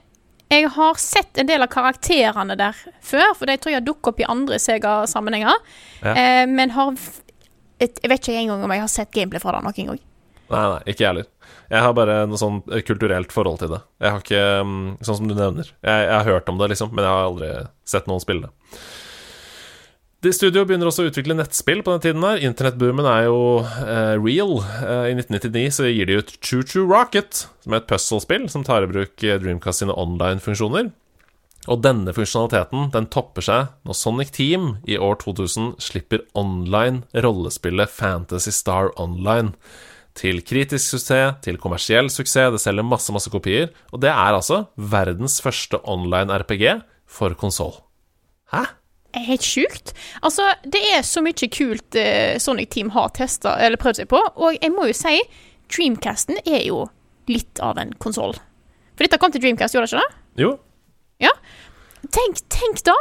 jeg 0.53 0.67
har 0.69 1.00
sett 1.01 1.39
en 1.41 1.47
del 1.50 1.63
av 1.65 1.71
karakterene 1.74 2.53
der 2.59 2.77
før, 3.01 3.31
for 3.33 3.50
de 3.50 3.55
tror 3.57 3.71
jeg 3.71 3.79
har 3.79 3.85
dukket 3.88 4.09
opp 4.12 4.19
i 4.21 4.27
andre 4.29 4.59
Sega-sammenhenger. 4.62 5.55
Ja. 6.03 6.12
Eh, 6.13 6.43
men 6.45 6.75
har 6.75 6.91
et, 7.81 7.97
Jeg 7.97 8.12
vet 8.12 8.21
ikke 8.21 8.35
engang 8.43 8.61
om 8.68 8.74
jeg 8.75 8.83
har 8.83 8.91
sett 8.94 9.09
gameplay 9.15 9.41
fra 9.41 9.55
det 9.55 9.63
noen 9.65 9.89
gang. 9.89 10.03
Nei, 10.53 10.61
nei, 10.75 10.83
ikke 10.85 11.01
jeg 11.01 11.09
heller. 11.09 11.27
Jeg 11.74 11.81
har 11.87 11.98
bare 11.98 12.20
noe 12.29 12.37
sånn 12.37 12.61
eh, 12.70 12.85
kulturelt 12.85 13.33
forhold 13.33 13.63
til 13.63 13.74
det. 13.74 13.81
Jeg 14.05 14.13
har 14.13 14.22
ikke 14.22 14.44
mm, 14.70 14.85
Sånn 15.01 15.20
som 15.24 15.31
du 15.31 15.33
nevner. 15.33 15.74
Jeg, 15.81 16.05
jeg 16.05 16.13
har 16.13 16.29
hørt 16.29 16.53
om 16.53 16.61
det, 16.61 16.70
liksom, 16.75 16.94
men 16.94 17.07
jeg 17.07 17.15
har 17.15 17.31
aldri 17.31 17.51
sett 17.96 18.11
noen 18.11 18.22
spille 18.22 18.46
det. 18.46 18.77
Det 20.25 20.31
Studio 20.33 20.64
begynner 20.66 20.90
også 20.90 21.03
å 21.03 21.09
utvikle 21.11 21.35
nettspill 21.38 21.83
på 21.85 21.94
den 21.94 22.01
tiden 22.01 22.24
her. 22.25 22.40
Internettboomen 22.48 23.05
er 23.05 23.27
jo 23.27 23.59
eh, 23.61 24.16
real. 24.18 24.55
Eh, 24.81 25.11
I 25.11 25.18
1999 25.20 25.74
så 25.75 25.85
gir 25.85 26.07
de 26.09 26.16
ut 26.18 26.31
Choo 26.40 26.64
Choo 26.66 26.88
Rocket, 26.90 27.44
som 27.61 27.75
er 27.75 27.83
et 27.83 27.90
puzzle-spill 27.92 28.48
som 28.50 28.64
tar 28.66 28.88
i 28.88 28.90
bruk 28.90 29.22
eh, 29.22 29.35
Dreamcast 29.38 29.83
sine 29.83 29.94
online-funksjoner. 29.94 30.88
Og 31.70 31.83
denne 31.85 32.09
funksjonaliteten 32.18 32.88
den 32.96 33.09
topper 33.14 33.46
seg 33.46 33.70
når 33.85 33.98
Sonic 34.00 34.31
Team 34.33 34.66
i 34.90 34.98
år 34.98 35.20
2000 35.22 35.75
slipper 35.85 36.24
online 36.33 37.03
rollespillet 37.14 37.94
Fantasy 37.94 38.53
Star 38.55 38.90
Online. 38.98 39.51
Til 40.18 40.42
kritisk 40.42 40.96
suksess, 40.96 41.35
til 41.46 41.61
kommersiell 41.61 42.09
suksess. 42.09 42.50
Det 42.55 42.64
selger 42.64 42.88
masse, 42.88 43.14
masse 43.14 43.29
kopier. 43.29 43.70
Og 43.94 44.01
det 44.01 44.09
er 44.09 44.40
altså 44.40 44.64
verdens 44.74 45.38
første 45.46 45.77
online 45.85 46.42
RPG 46.42 46.79
for 47.05 47.38
konsoll. 47.38 47.77
Hæ? 48.50 48.64
Helt 49.15 49.45
sjukt. 49.45 49.93
Altså, 50.21 50.49
det 50.67 50.81
er 50.91 51.05
så 51.07 51.23
mye 51.23 51.47
kult 51.53 51.95
uh, 51.95 52.35
Sonic 52.41 52.73
Team 52.75 52.89
har 52.95 53.13
testa 53.15 53.55
eller 53.63 53.79
prøvd 53.79 54.01
seg 54.01 54.09
på, 54.11 54.19
og 54.19 54.57
jeg 54.59 54.73
må 54.75 54.89
jo 54.89 54.97
si 54.97 55.17
Dreamcasten 55.71 56.41
er 56.45 56.65
jo 56.67 56.83
litt 57.31 57.61
av 57.63 57.79
en 57.81 57.93
konsoll. 58.01 58.35
For 58.95 59.05
dette 59.07 59.17
kom 59.21 59.31
til 59.33 59.41
Dreamcast, 59.43 59.75
gjorde 59.75 59.87
det 59.89 59.95
ikke 59.95 60.03
det? 60.03 60.21
Jo, 60.45 60.51
Tenk, 62.13 62.37
tenk 62.53 62.83
da! 62.85 62.93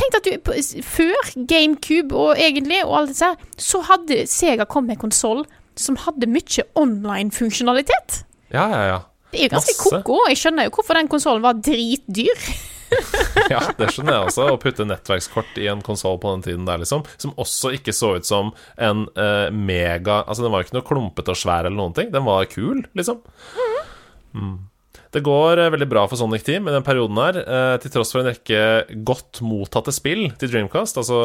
Tenk 0.00 0.16
at 0.16 0.24
du 0.24 0.52
Før 0.86 1.32
GameCube 1.50 2.16
og 2.16 2.38
egentlig 2.40 2.78
og 2.86 2.94
alt 3.02 3.12
dette 3.12 3.60
så 3.60 3.82
hadde 3.84 4.22
Sega 4.30 4.64
kommet 4.64 4.94
med 4.94 4.96
en 4.96 5.02
konsoll 5.02 5.42
som 5.80 5.98
hadde 6.06 6.28
mye 6.28 6.64
online-funksjonalitet. 6.80 8.22
ja, 8.52 8.66
ja, 8.72 8.82
ja. 8.94 8.98
Det 9.30 9.38
er 9.38 9.46
jo 9.46 9.52
ganske 9.52 9.74
Masse. 9.76 10.02
ko-ko. 10.02 10.16
Jeg 10.26 10.38
skjønner 10.40 10.66
jo 10.66 10.70
hvorfor 10.74 10.96
den 10.98 11.08
konsollen 11.08 11.44
var 11.44 11.58
dritdyr. 11.62 12.40
Ja, 13.52 13.60
det 13.78 13.90
skjønner 13.90 14.14
jeg 14.14 14.30
også. 14.30 14.46
Å 14.52 14.58
putte 14.62 14.86
nettverkskort 14.86 15.58
i 15.58 15.66
en 15.70 15.82
konsoll 15.84 16.18
på 16.22 16.32
den 16.36 16.44
tiden 16.46 16.66
der, 16.68 16.82
liksom. 16.82 17.04
Som 17.20 17.34
også 17.40 17.72
ikke 17.78 17.94
så 17.96 18.14
ut 18.18 18.28
som 18.28 18.52
en 18.78 19.06
uh, 19.18 19.48
mega 19.50 20.20
Altså, 20.24 20.44
den 20.44 20.54
var 20.54 20.66
ikke 20.66 20.78
noe 20.78 20.86
klumpete 20.86 21.34
og 21.34 21.40
svær 21.40 21.66
eller 21.66 21.78
noen 21.78 21.96
ting. 21.96 22.12
Den 22.14 22.26
var 22.28 22.46
kul, 22.50 22.84
liksom. 22.98 23.22
Mm. 24.34 24.58
Det 25.10 25.22
går 25.26 25.58
eh, 25.58 25.70
veldig 25.74 25.88
bra 25.90 26.04
for 26.06 26.18
Sonic 26.20 26.44
Team 26.46 26.68
i 26.70 26.74
den 26.74 26.86
perioden 26.86 27.18
her, 27.18 27.40
eh, 27.42 27.76
til 27.82 27.90
tross 27.94 28.12
for 28.14 28.22
en 28.22 28.30
rekke 28.30 29.00
godt 29.06 29.40
mottatte 29.42 29.94
spill 29.94 30.28
til 30.38 30.52
Dreamcast, 30.52 31.00
altså 31.02 31.18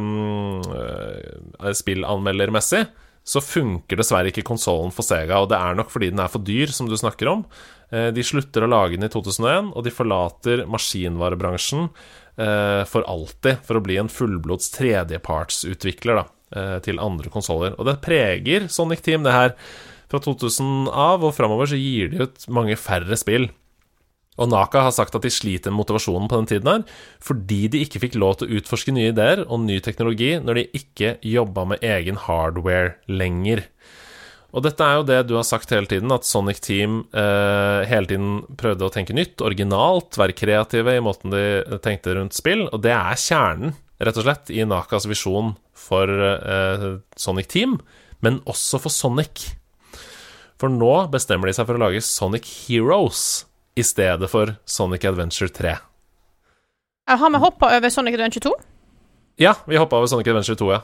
um, 0.00 0.62
uh, 0.64 1.72
spillanmeldermessig. 1.76 2.86
Så 3.28 3.42
funker 3.44 4.00
dessverre 4.00 4.30
ikke 4.32 4.46
konsollen 4.48 4.94
for 4.94 5.04
Sega, 5.04 5.42
og 5.42 5.50
det 5.52 5.58
er 5.60 5.76
nok 5.76 5.92
fordi 5.92 6.08
den 6.14 6.22
er 6.24 6.32
for 6.32 6.40
dyr, 6.40 6.72
som 6.72 6.88
du 6.88 6.96
snakker 6.96 7.28
om. 7.28 7.42
Eh, 7.90 8.10
De 8.14 8.24
slutter 8.24 8.64
å 8.64 8.70
lage 8.70 8.96
den 8.96 9.08
i 9.08 9.12
2001, 9.12 9.72
og 9.74 9.84
de 9.86 9.92
forlater 9.94 10.64
maskinvarebransjen 10.70 11.88
eh, 11.88 12.82
for 12.88 13.06
alltid 13.08 13.62
for 13.66 13.78
å 13.78 13.84
bli 13.84 13.98
en 14.00 14.10
fullblods 14.12 14.72
tredjepartsutvikler 14.76 16.20
da, 16.20 16.26
eh, 16.54 16.74
til 16.84 17.00
andre 17.02 17.32
konsoller. 17.32 17.76
Og 17.78 17.88
det 17.88 18.00
preger 18.04 18.68
Sonic 18.72 19.04
Team, 19.06 19.24
det 19.26 19.36
her. 19.36 19.56
Fra 20.08 20.20
2000 20.24 20.88
av 20.88 21.24
og 21.24 21.34
framover 21.36 21.68
så 21.68 21.76
gir 21.76 22.12
de 22.12 22.22
ut 22.24 22.46
mange 22.48 22.76
færre 22.80 23.16
spill. 23.20 23.50
Og 24.38 24.46
Naka 24.48 24.84
har 24.86 24.94
sagt 24.94 25.16
at 25.18 25.24
de 25.26 25.30
sliter 25.34 25.72
med 25.72 25.80
motivasjonen 25.82 26.28
på 26.30 26.38
den 26.38 26.48
tiden 26.48 26.70
her, 26.70 26.84
fordi 27.20 27.66
de 27.72 27.82
ikke 27.82 28.00
fikk 28.04 28.18
lov 28.20 28.38
til 28.38 28.48
å 28.48 28.60
utforske 28.60 28.94
nye 28.94 29.10
ideer 29.10 29.42
og 29.44 29.64
ny 29.64 29.80
teknologi 29.84 30.36
når 30.38 30.60
de 30.60 30.64
ikke 30.78 31.16
jobba 31.26 31.66
med 31.72 31.82
egen 31.84 32.20
hardware 32.22 32.94
lenger. 33.10 33.64
Og 34.56 34.64
dette 34.64 34.80
er 34.80 34.96
jo 34.96 35.04
det 35.04 35.18
du 35.28 35.34
har 35.36 35.44
sagt 35.44 35.72
hele 35.74 35.88
tiden, 35.90 36.12
at 36.14 36.24
Sonic 36.24 36.62
Team 36.64 37.02
eh, 37.12 37.82
hele 37.90 38.08
tiden 38.08 38.30
prøvde 38.56 38.86
å 38.86 38.92
tenke 38.92 39.12
nytt, 39.16 39.42
originalt, 39.44 40.16
være 40.16 40.36
kreative 40.36 40.94
i 40.96 41.02
måten 41.04 41.34
de 41.34 41.42
tenkte 41.84 42.14
rundt 42.16 42.36
spill, 42.36 42.64
og 42.72 42.80
det 42.86 42.94
er 42.96 43.20
kjernen, 43.20 43.74
rett 44.00 44.16
og 44.16 44.24
slett, 44.24 44.52
i 44.54 44.64
Nakas 44.64 45.04
visjon 45.10 45.52
for 45.76 46.08
eh, 46.08 46.86
Sonic 47.20 47.50
Team, 47.52 47.76
men 48.24 48.40
også 48.48 48.80
for 48.80 48.94
Sonic. 48.94 49.50
For 50.58 50.72
nå 50.72 50.94
bestemmer 51.12 51.50
de 51.50 51.54
seg 51.58 51.68
for 51.68 51.76
å 51.76 51.84
lage 51.84 52.00
Sonic 52.02 52.48
Heroes 52.64 53.44
i 53.78 53.84
stedet 53.86 54.26
for 54.32 54.56
Sonic 54.66 55.04
Adventure 55.06 55.52
3. 55.54 55.76
Eh, 55.76 57.16
Har 57.20 57.30
vi 57.36 57.44
hoppa 57.44 57.74
over 57.76 57.92
Sonic 57.92 58.16
Adventure 58.16 58.48
2? 58.48 58.56
Ja, 59.44 59.58
vi 59.68 59.76
hoppa 59.78 60.00
over 60.00 60.08
Sonic 60.10 60.32
Adventure 60.32 60.56
2, 60.58 60.72
ja. 60.72 60.80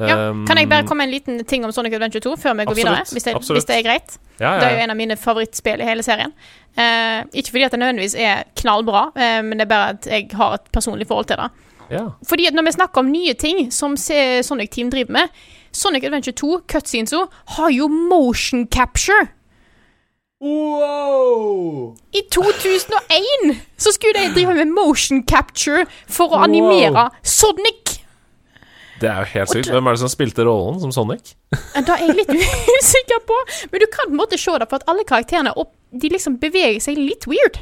Ja. 0.00 0.30
Um, 0.30 0.46
Kan 0.46 0.56
jeg 0.56 0.68
bare 0.70 0.86
komme 0.88 1.02
med 1.04 1.10
en 1.10 1.14
liten 1.14 1.44
ting 1.44 1.64
om 1.64 1.72
Sonic 1.72 1.92
Adventure 1.92 2.20
2 2.24 2.36
før 2.40 2.54
vi 2.56 2.64
går 2.64 2.70
Absolutt, 2.72 2.78
videre? 2.78 3.04
Hvis 3.12 3.24
det, 3.24 3.34
hvis 3.56 3.64
det 3.68 3.76
er 3.76 3.82
greit? 3.82 4.14
ja, 4.40 4.52
Det 4.54 4.64
er 4.68 4.70
jo 4.78 4.84
en 4.86 4.90
av 4.90 4.96
mine 4.96 5.16
favorittspill 5.20 5.80
i 5.80 5.84
hele 5.84 6.02
serien. 6.02 6.32
Uh, 6.78 7.28
ikke 7.36 7.50
fordi 7.50 7.62
at 7.66 7.70
det 7.74 7.78
nødvendigvis 7.82 8.14
er 8.16 8.42
knallbra, 8.56 9.02
uh, 9.12 9.42
men 9.44 9.52
det 9.60 9.66
er 9.66 9.68
bare 9.74 9.88
at 9.98 10.06
jeg 10.08 10.30
har 10.32 10.54
et 10.54 10.70
personlig 10.72 11.06
forhold 11.06 11.26
til 11.28 11.36
det. 11.36 11.50
ja. 11.90 12.06
Fordi 12.28 12.46
at 12.46 12.54
når 12.54 12.62
vi 12.70 12.72
snakker 12.72 12.98
om 13.04 13.10
nye 13.12 13.34
ting 13.34 13.72
som 13.72 13.96
Sonic 13.96 14.70
Team 14.72 14.90
driver 14.90 15.12
med, 15.12 15.28
Sonic 15.72 16.04
Adventure 16.04 16.32
2, 16.34 16.60
cutscenesa, 16.72 17.26
har 17.56 17.68
jo 17.70 17.88
motion 17.88 18.66
capture. 18.66 19.28
Wow! 20.82 21.94
I 22.12 22.20
2001 22.32 23.60
så 23.78 23.92
skulle 23.92 24.12
de 24.14 24.34
drive 24.34 24.54
med 24.54 24.66
motion 24.72 25.22
capture 25.28 25.84
for 26.08 26.24
å 26.32 26.36
Wow. 26.38 26.44
animere 26.44 27.10
Sonic. 27.22 27.91
Det 29.02 29.10
er 29.10 29.18
jo 29.24 29.28
helt 29.34 29.50
sykt. 29.56 29.70
Hvem 29.74 29.88
er 29.90 29.96
det 29.96 30.00
som 30.04 30.10
spilte 30.12 30.44
rollen 30.46 30.78
som 30.82 30.92
Sonic? 30.94 31.32
Da 31.74 31.96
er 31.96 32.06
jeg 32.06 32.16
litt 32.20 32.30
usikker 32.78 33.22
på. 33.28 33.38
Men 33.72 33.82
du 33.82 33.86
kan 33.90 34.06
på 34.08 34.14
en 34.14 34.20
måte 34.22 34.38
se 34.40 34.54
det, 34.62 34.68
for 34.70 34.78
at 34.78 34.86
alle 34.92 35.04
karakterene 35.08 35.52
opp, 35.58 35.72
de 35.92 36.08
liksom 36.14 36.38
beveger 36.42 36.78
seg 36.84 37.00
litt 37.00 37.26
weird. 37.28 37.58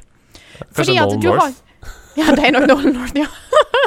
Kanskje 0.77 0.99
Nolan 1.01 1.25
North? 1.25 1.63
Ja, 2.19 2.35
det 2.37 2.45
er 2.45 2.53
nok 2.53 2.67
Nolan 2.69 2.93
North, 2.99 3.17
ja. 3.17 3.27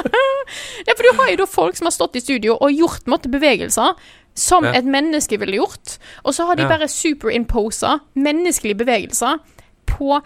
ja. 0.88 0.94
For 0.96 1.06
du 1.06 1.12
har 1.20 1.30
jo 1.30 1.38
da 1.44 1.46
folk 1.48 1.78
som 1.78 1.86
har 1.88 1.94
stått 1.94 2.18
i 2.18 2.22
studio 2.24 2.56
og 2.58 2.74
gjort 2.74 3.06
måtte, 3.10 3.30
bevegelser 3.32 3.94
som 4.34 4.64
Ja. 4.66 4.72
et 4.80 4.84
menneske 4.90 5.38
ville 5.38 5.60
gjort. 5.60 5.98
Og 6.24 6.34
så 6.34 6.46
har 6.48 6.56
de 6.58 6.64
Ja. 6.66 6.72
bare 6.72 6.88
superimposa 6.90 8.00
menneskelige 8.18 8.80
bevegelser 8.82 9.38
på 9.86 10.18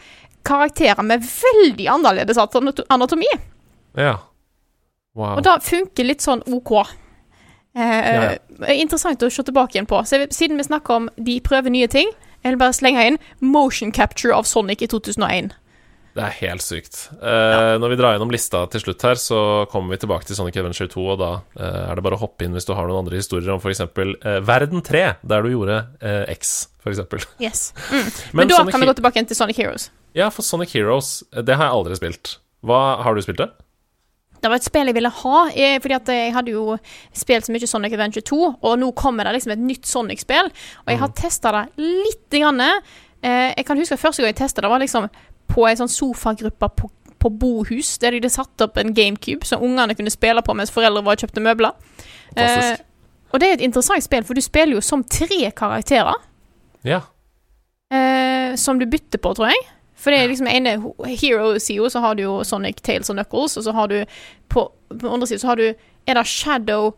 karakterer 0.48 1.04
med 1.04 1.20
veldig 1.28 1.86
annerledes 1.92 2.38
anato- 2.40 2.86
anatomi. 2.88 3.28
Ja. 3.98 4.14
Wow. 5.18 5.36
Og 5.36 5.42
da 5.44 5.58
funker 5.60 6.06
litt 6.06 6.22
sånn 6.24 6.40
OK. 6.46 6.72
Eh, 7.76 8.36
Interessant 8.78 9.22
å 9.22 9.30
se 9.30 9.44
tilbake 9.46 9.76
igjen 9.76 9.88
på. 9.88 10.00
Så 10.08 10.20
siden 10.34 10.58
vi 10.58 10.66
snakker 10.66 10.94
om 10.94 11.08
de 11.16 11.38
prøver 11.44 11.70
nye 11.74 11.88
ting, 11.90 12.10
jeg 12.44 12.54
vil 12.54 12.60
bare 12.60 12.76
slenge 12.76 13.06
inn 13.06 13.18
motion 13.40 13.92
capture 13.92 14.34
av 14.34 14.46
Sonic 14.48 14.82
i 14.82 14.88
2001. 14.90 15.52
Det 16.18 16.24
er 16.24 16.34
helt 16.40 16.64
sykt. 16.64 16.96
Eh, 17.22 17.76
Når 17.78 17.92
vi 17.92 17.96
drar 18.00 18.16
gjennom 18.16 18.32
lista 18.34 18.64
til 18.72 18.82
slutt 18.82 19.04
her, 19.06 19.18
så 19.20 19.38
kommer 19.70 19.94
vi 19.94 20.00
tilbake 20.02 20.26
til 20.26 20.34
Sonic 20.34 20.56
Adventure 20.58 20.90
2, 20.90 21.04
og 21.12 21.18
da 21.20 21.28
eh, 21.60 21.84
er 21.92 21.94
det 21.94 22.02
bare 22.02 22.18
å 22.18 22.22
hoppe 22.24 22.46
inn 22.46 22.56
hvis 22.56 22.66
du 22.66 22.72
har 22.74 22.88
noen 22.88 23.04
andre 23.04 23.20
historier 23.20 23.52
om 23.54 23.62
f.eks. 23.62 23.84
Eh, 23.84 24.40
Verden 24.48 24.82
3, 24.82 25.04
der 25.22 25.46
du 25.46 25.52
gjorde 25.52 25.78
eh, 26.02 26.24
X, 26.34 26.56
f.eks. 26.82 27.04
Yes. 27.44 27.68
Mm. 27.92 28.10
Men, 28.40 28.50
da 28.50 28.58
Sonic 28.58 28.74
kan 28.74 28.82
vi 28.82 28.90
gå 28.90 28.96
tilbake 28.98 29.20
igjen 29.20 29.30
til 29.30 29.38
Sonic 29.38 29.62
Heroes. 29.62 29.88
Ja, 30.18 30.30
for 30.34 30.42
Sonic 30.42 30.74
Heroes, 30.74 31.20
eh, 31.30 31.44
det 31.46 31.54
har 31.60 31.68
jeg 31.70 31.78
aldri 31.78 32.00
spilt. 32.00 32.34
Hva 32.66 32.80
Har 33.04 33.14
du 33.14 33.22
spilt 33.22 33.38
det? 33.38 33.52
Det 34.42 34.50
var 34.50 34.60
et 34.60 34.66
spill 34.66 34.90
jeg 34.90 34.96
ville 34.96 35.10
ha, 35.10 35.38
eh, 35.50 35.76
fordi 35.82 35.96
at 35.96 36.10
jeg 36.14 36.34
hadde 36.34 36.54
jo 36.54 36.76
spilt 37.16 37.46
så 37.46 37.54
mye 37.54 37.70
Sonic 37.70 37.96
Adventure 37.96 38.22
2, 38.22 38.40
og 38.62 38.78
nå 38.78 38.90
kommer 38.98 39.26
det 39.26 39.38
liksom 39.38 39.54
et 39.54 39.64
nytt 39.64 39.88
Sonic-spill, 39.88 40.52
og 40.84 40.92
jeg 40.92 41.00
har 41.02 41.14
testa 41.18 41.52
det 41.56 41.64
lite 41.82 42.42
grann. 42.42 42.62
Eh, 42.62 43.54
jeg 43.56 43.66
kan 43.66 43.80
huske 43.80 43.98
første 43.98 44.22
gang 44.22 44.32
jeg 44.32 44.40
testa 44.44 44.62
det, 44.62 44.70
var 44.70 44.82
liksom 44.82 45.08
på 45.48 45.66
ei 45.66 45.76
sånn 45.78 45.90
sofagruppe 45.90 46.68
på, 46.76 46.90
på 47.18 47.30
bohus, 47.40 47.96
der 47.98 48.14
de 48.14 48.20
hadde 48.20 48.30
satt 48.34 48.66
opp 48.66 48.78
en 48.78 48.94
GameCube 48.94 49.48
som 49.48 49.64
ungene 49.64 49.96
kunne 49.98 50.12
spille 50.12 50.44
på 50.44 50.54
mens 50.54 50.70
foreldre 50.74 51.02
var 51.06 51.18
og 51.18 51.24
kjøpte 51.24 51.42
møbler. 51.42 51.74
Fantastisk. 52.34 52.84
Eh, 52.84 52.84
og 53.28 53.40
det 53.40 53.48
er 53.48 53.58
et 53.58 53.64
interessant 53.66 54.04
spill, 54.04 54.24
for 54.24 54.38
du 54.38 54.44
spiller 54.44 54.78
jo 54.78 54.84
som 54.84 55.02
tre 55.04 55.50
karakterer. 55.56 56.16
Ja. 56.86 57.02
Eh, 57.92 58.54
som 58.56 58.78
du 58.78 58.86
bytter 58.88 59.20
på, 59.20 59.34
tror 59.36 59.50
jeg. 59.50 59.66
For 59.98 60.14
det 60.14 60.20
er 60.22 60.28
liksom 60.30 60.46
ene 60.50 60.76
hero-sida, 61.10 61.88
så 61.90 62.00
har 62.04 62.14
du 62.14 62.22
jo 62.22 62.36
Sonic, 62.46 62.78
Tails 62.86 63.10
og 63.10 63.16
Knuckles, 63.18 63.56
og 63.58 63.64
så 63.66 63.72
har 63.74 63.88
du 63.90 63.96
på, 64.48 64.62
på 64.94 65.10
andre 65.10 65.26
siden 65.26 65.42
så 65.42 65.50
har 65.50 65.56
du 65.58 65.66
Er 66.08 66.14
det 66.14 66.22
Shadow 66.30 66.92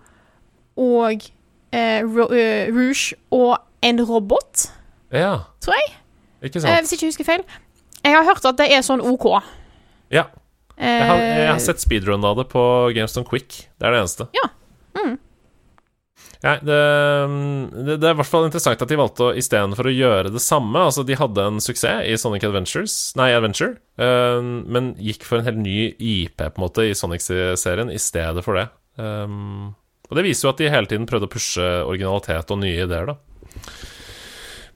og 0.78 1.24
eh, 1.72 2.00
eh, 2.00 2.68
Rouge 2.70 3.14
og 3.34 3.56
en 3.82 4.02
robot, 4.06 4.68
Ja. 5.12 5.38
tror 5.60 5.74
jeg? 5.80 5.96
Ikke 6.42 6.56
Eh, 6.58 6.62
sant? 6.62 6.80
hvis 6.84 6.92
ikke 6.92 7.02
jeg 7.06 7.08
husker 7.14 7.24
feil. 7.24 7.42
Jeg 8.04 8.14
har 8.14 8.24
hørt 8.24 8.44
at 8.44 8.56
det 8.60 8.68
er 8.72 8.80
sånn 8.86 9.00
OK. 9.02 9.26
Ja. 10.10 10.24
Jeg 10.78 11.06
har, 11.08 11.16
jeg 11.16 11.46
har 11.48 11.54
Eh, 11.56 11.58
sett 11.60 11.80
speedrun 11.80 12.24
av 12.24 12.36
det 12.36 12.46
på 12.48 12.62
GameStone 12.94 13.26
Quick. 13.28 13.66
Det 13.78 13.86
er 13.86 13.90
det 13.92 14.00
eneste. 14.00 14.28
Ja. 14.32 14.46
Mm. 14.96 15.18
Ja, 16.40 16.54
det, 16.56 16.76
det, 17.84 17.98
det 18.00 18.06
er 18.08 18.14
i 18.14 18.16
hvert 18.16 18.28
fall 18.30 18.46
interessant 18.46 18.80
at 18.80 18.88
de 18.88 18.96
valgte 18.96 19.26
å 19.26 19.34
istedenfor 19.36 19.90
å 19.90 19.92
gjøre 19.92 20.30
det 20.32 20.40
samme 20.40 20.86
Altså, 20.88 21.04
de 21.04 21.18
hadde 21.20 21.44
en 21.44 21.60
suksess 21.60 22.06
i 22.08 22.14
Sonic 22.16 22.46
Adventures 22.48 22.94
Nei, 23.20 23.28
Adventure, 23.36 23.74
eh, 24.00 24.40
men 24.40 24.94
gikk 24.96 25.26
for 25.28 25.40
en 25.40 25.48
helt 25.50 25.60
ny 25.60 25.90
IP 25.92 26.40
på 26.40 26.48
en 26.48 26.64
måte 26.64 26.88
i 26.88 26.96
Sonic-serien 26.96 27.92
i 27.92 28.00
stedet 28.00 28.44
for 28.46 28.56
det. 28.56 28.70
Um, 28.96 29.74
og 30.08 30.16
det 30.18 30.24
viser 30.26 30.46
jo 30.46 30.52
at 30.54 30.60
de 30.62 30.70
hele 30.72 30.88
tiden 30.90 31.06
prøvde 31.08 31.28
å 31.28 31.32
pushe 31.32 31.66
originalitet 31.84 32.50
og 32.50 32.62
nye 32.62 32.86
ideer, 32.86 33.12
da. 33.12 33.18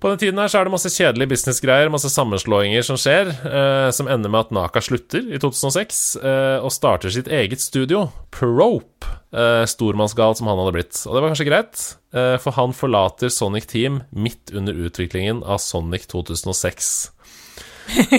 På 0.04 0.10
den 0.12 0.18
tiden 0.20 0.36
her 0.36 0.50
så 0.52 0.58
er 0.60 0.68
det 0.68 0.72
masse 0.74 0.90
kjedelige 0.92 1.30
businessgreier, 1.30 1.88
masse 1.88 2.10
sammenslåinger 2.12 2.82
som 2.84 2.98
skjer, 3.00 3.30
eh, 3.48 3.86
som 3.96 4.04
ender 4.12 4.28
med 4.28 4.42
at 4.42 4.50
Naka 4.52 4.82
slutter 4.84 5.22
i 5.32 5.38
2006 5.40 6.00
eh, 6.20 6.58
og 6.60 6.74
starter 6.74 7.08
sitt 7.14 7.30
eget 7.32 7.62
studio, 7.64 8.02
Prope. 8.28 9.08
Eh, 9.32 9.62
stormannsgal 9.64 10.36
som 10.36 10.50
han 10.50 10.60
hadde 10.60 10.74
blitt. 10.76 10.98
Og 11.08 11.16
det 11.16 11.22
var 11.22 11.32
kanskje 11.32 11.46
greit, 11.48 11.84
eh, 12.12 12.36
for 12.36 12.52
han 12.58 12.76
forlater 12.76 13.32
Sonic 13.32 13.70
Team 13.72 14.02
midt 14.12 14.52
under 14.52 14.76
utviklingen 14.76 15.40
av 15.40 15.62
Sonic 15.64 16.04
2006. 16.12 16.90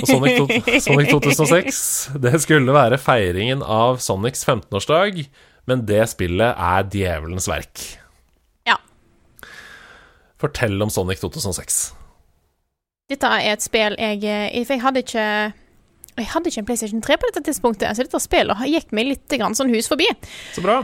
Og 0.01 0.07
Sonic, 0.09 0.57
Sonic 0.87 1.13
2006, 1.13 1.83
det 2.25 2.33
skulle 2.41 2.73
være 2.73 2.97
feiringen 2.97 3.61
av 3.61 4.01
Sonics 4.01 4.41
15-årsdag, 4.41 5.21
men 5.69 5.85
det 5.85 6.01
spillet 6.09 6.57
er 6.57 6.89
djevelens 6.89 7.45
verk. 7.53 7.85
Fortell 10.41 10.81
om 10.83 10.89
Sonic 10.91 11.21
2006. 11.23 11.93
Dette 13.09 13.29
er 13.37 13.53
et 13.53 13.61
spill 13.61 13.93
jeg 14.01 14.23
eh, 14.25 14.63
For 14.65 14.73
jeg 14.75 14.81
hadde 14.81 15.03
ikke 15.05 15.27
jeg 16.15 16.29
hadde 16.31 16.47
ikke 16.47 16.61
en 16.61 16.67
PlayStation 16.69 17.01
3 17.03 17.15
på 17.19 17.27
dette 17.27 17.41
tidspunktet, 17.43 17.91
så 17.91 18.03
dette 18.05 18.19
spillet 18.23 18.61
gikk 18.71 18.93
meg 18.95 19.09
litt 19.09 19.33
grann 19.35 19.51
sånn 19.57 19.67
hus 19.73 19.89
forbi. 19.91 20.05
Så 20.55 20.61
bra. 20.63 20.77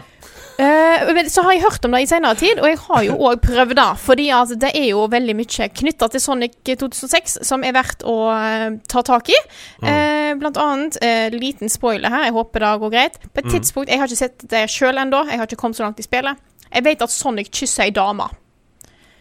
Uh, 0.59 1.07
men 1.15 1.29
så 1.31 1.45
har 1.45 1.55
jeg 1.55 1.63
hørt 1.63 1.85
om 1.87 1.95
det 1.95 2.01
i 2.03 2.09
senere 2.09 2.35
tid, 2.35 2.59
og 2.59 2.67
jeg 2.67 2.79
har 2.83 3.05
jo 3.07 3.15
òg 3.29 3.39
prøvd 3.45 3.77
det. 3.79 3.85
Fordi 4.03 4.25
at 4.35 4.51
det 4.59 4.73
er 4.75 4.89
jo 4.89 5.05
veldig 5.07 5.35
mye 5.39 5.69
knytta 5.79 6.09
til 6.11 6.23
Sonic 6.25 6.57
2006 6.67 7.37
som 7.47 7.63
er 7.63 7.77
verdt 7.77 8.03
å 8.03 8.17
uh, 8.27 8.67
ta 8.91 9.05
tak 9.07 9.31
i. 9.31 9.39
Eh, 9.87 10.33
blant 10.41 10.59
annet, 10.59 10.99
eh, 10.99 11.31
liten 11.31 11.71
spoiler 11.71 12.11
her, 12.11 12.27
jeg 12.27 12.35
håper 12.35 12.65
det 12.67 12.73
går 12.83 12.93
greit. 12.97 13.17
På 13.31 13.39
et 13.39 13.47
Mm. 13.47 13.55
tidspunkt, 13.55 13.89
Jeg 13.89 13.99
har 13.99 14.07
ikke 14.11 14.17
sett 14.25 14.47
det 14.51 14.67
sjøl 14.69 14.99
ennå, 14.99 15.23
jeg 15.31 15.39
har 15.39 15.47
ikke 15.47 15.63
kommet 15.63 15.79
så 15.79 15.87
langt 15.87 15.99
i 15.99 16.03
spillet. 16.03 16.35
Jeg 16.73 16.83
vet 16.83 17.01
at 17.01 17.09
Sonic 17.09 17.49
kysser 17.51 17.87
ei 17.87 17.89
dame. 17.95 18.27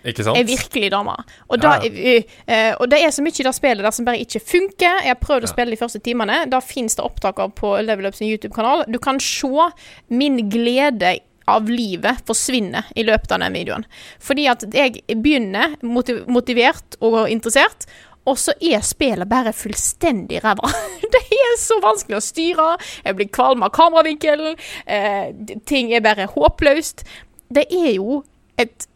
Ikke 0.05 0.25
sant? 0.25 0.39
er 0.39 0.49
virkelig 0.49 0.91
dame. 0.93 1.15
Og, 1.49 1.61
da, 1.61 1.77
Ja, 1.85 2.21
eh, 2.47 2.75
og 2.79 2.91
det 2.91 3.01
er 3.05 3.11
så 3.13 3.25
mye 3.25 3.37
i 3.37 3.47
det 3.47 3.55
spillet 3.57 3.85
der 3.85 3.95
som 3.95 4.07
bare 4.09 4.23
ikke 4.23 4.41
funker. 4.41 5.03
Jeg 5.05 5.15
har 5.15 5.21
prøvd 5.21 5.49
å 5.49 5.53
spille 5.53 5.75
de 5.75 5.81
første 5.81 6.01
timene. 6.05 6.45
Da 6.51 6.61
fins 6.65 6.97
det 6.97 7.05
opptak 7.05 7.41
av 7.43 7.53
på 7.59 7.75
Level 7.85 8.09
Up 8.09 8.17
sin 8.17 8.31
YouTube-kanal. 8.31 8.87
Du 8.89 8.99
kan 8.99 9.21
se 9.21 9.71
min 10.09 10.49
glede 10.51 11.19
av 11.51 11.69
livet 11.69 12.23
forsvinne 12.27 12.85
i 12.95 13.05
løpet 13.05 13.33
av 13.33 13.43
den 13.43 13.57
videoen. 13.57 13.87
Fordi 14.23 14.47
at 14.51 14.65
jeg 14.75 15.03
begynner 15.09 15.77
motiv 15.83 16.23
motivert 16.31 16.99
og 17.01 17.25
interessert, 17.31 17.89
og 18.29 18.37
så 18.39 18.53
er 18.61 18.83
spillet 18.85 19.29
bare 19.29 19.53
fullstendig 19.57 20.43
ræva. 20.45 20.71
Det 21.15 21.23
er 21.35 21.57
så 21.59 21.81
vanskelig 21.83 22.19
å 22.19 22.25
styre. 22.25 22.69
Jeg 23.05 23.19
blir 23.19 23.33
kvalm 23.33 23.65
av 23.67 23.73
kameravinkelen. 23.75 24.59
Eh, 24.87 25.33
ting 25.67 25.91
er 25.95 26.05
bare 26.05 26.29
håpløst. 26.31 27.03
Det 27.51 27.67
er 27.67 27.95
jo 27.97 28.21
et 28.61 28.87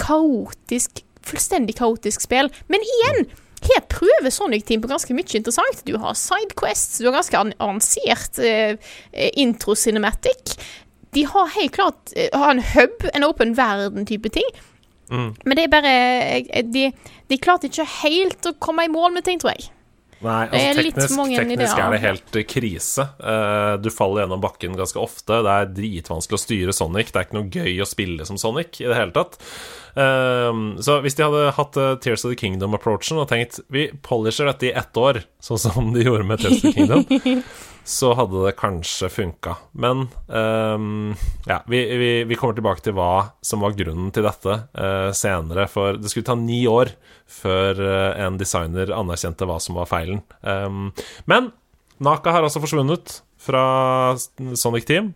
kaotisk, 0.00 1.02
fullstendig 1.26 1.76
kaotisk 1.78 2.24
spill. 2.24 2.50
Men 2.72 2.84
igjen, 2.86 3.26
her 3.62 3.84
prøver 3.92 4.32
Sonic 4.34 4.64
Team 4.66 4.82
på 4.82 4.90
ganske 4.90 5.14
mye 5.14 5.36
interessant. 5.38 5.84
Du 5.86 5.94
har 6.02 6.16
sidequests, 6.18 6.98
du 6.98 7.06
har 7.06 7.14
ganske 7.20 7.38
an- 7.38 7.54
avansert 7.62 8.40
eh, 8.42 8.74
eh, 9.12 9.30
intro-cinematic. 9.38 10.56
De 11.14 11.26
har 11.28 11.52
helt 11.58 11.74
klart 11.76 12.12
eh, 12.16 12.30
har 12.34 12.56
en 12.56 12.64
hub, 12.72 13.06
en 13.14 13.24
open 13.28 13.54
verden-type 13.58 14.32
ting. 14.34 14.48
Mm. 15.12 15.30
Men 15.44 15.58
det 15.58 15.64
er 15.66 15.72
bare 15.72 15.94
eh, 16.40 16.64
de, 16.64 16.88
de 17.28 17.38
klarte 17.38 17.68
ikke 17.68 17.86
helt 18.02 18.48
å 18.50 18.56
komme 18.58 18.86
i 18.88 18.90
mål 18.92 19.12
med 19.14 19.26
ting, 19.28 19.38
tror 19.42 19.54
jeg. 19.54 19.68
Nei, 20.22 20.46
Det 20.52 20.58
er 20.60 20.68
altså 20.70 20.84
litt 20.86 20.98
teknisk, 21.00 21.36
teknisk 21.40 21.80
er 21.82 21.94
det 21.94 22.00
helt 22.04 22.36
eh, 22.38 22.46
krise. 22.46 23.06
Eh, 23.18 23.74
du 23.82 23.88
faller 23.90 24.22
gjennom 24.22 24.42
bakken 24.44 24.78
ganske 24.78 25.00
ofte. 25.02 25.40
Det 25.42 25.54
er 25.56 25.70
dritvanskelig 25.74 26.38
å 26.38 26.42
styre 26.42 26.74
Sonic. 26.76 27.10
Det 27.10 27.20
er 27.20 27.26
ikke 27.28 27.38
noe 27.40 27.50
gøy 27.50 27.82
å 27.82 27.88
spille 27.88 28.26
som 28.28 28.38
Sonic 28.40 28.80
i 28.82 28.86
det 28.86 28.98
hele 28.98 29.14
tatt. 29.16 29.38
Eh, 29.94 30.60
så 30.84 30.98
hvis 31.04 31.18
de 31.18 31.26
hadde 31.26 31.52
hatt 31.58 31.76
eh, 31.80 31.92
Tears 32.04 32.24
of 32.24 32.32
the 32.32 32.38
Kingdom-approachen 32.38 33.20
og 33.22 33.28
tenkt 33.30 33.60
vi 33.72 33.90
polisher 34.04 34.48
dette 34.50 34.70
i 34.70 34.74
ett 34.76 34.96
år, 34.96 35.22
sånn 35.42 35.60
som 35.60 35.92
de 35.94 36.06
gjorde 36.06 36.26
med 36.28 36.42
Tears 36.42 36.60
of 36.60 36.66
the 36.66 36.74
Kingdom, 36.76 37.42
så 37.84 38.12
hadde 38.14 38.44
det 38.46 38.54
kanskje 38.60 39.10
funka. 39.12 39.56
Men 39.72 40.06
eh, 40.28 41.16
ja, 41.50 41.62
vi, 41.66 41.82
vi, 41.98 42.12
vi 42.28 42.38
kommer 42.38 42.56
tilbake 42.58 42.84
til 42.84 42.96
hva 42.98 43.38
som 43.44 43.64
var 43.64 43.76
grunnen 43.78 44.12
til 44.14 44.26
dette 44.26 44.58
eh, 44.72 45.10
senere, 45.16 45.66
for 45.70 45.98
det 45.98 46.12
skulle 46.12 46.28
ta 46.30 46.38
ni 46.38 46.62
år 46.70 46.94
før 47.30 47.80
eh, 47.82 48.22
en 48.26 48.38
designer 48.40 48.92
anerkjente 48.94 49.48
hva 49.48 49.58
som 49.62 49.78
var 49.80 49.90
feilen. 49.90 50.22
Um, 50.40 50.90
men 51.30 51.50
Naka 52.02 52.34
har 52.34 52.44
altså 52.44 52.62
forsvunnet 52.62 53.20
fra 53.42 53.64
Sonic 54.58 54.86
Team. 54.88 55.12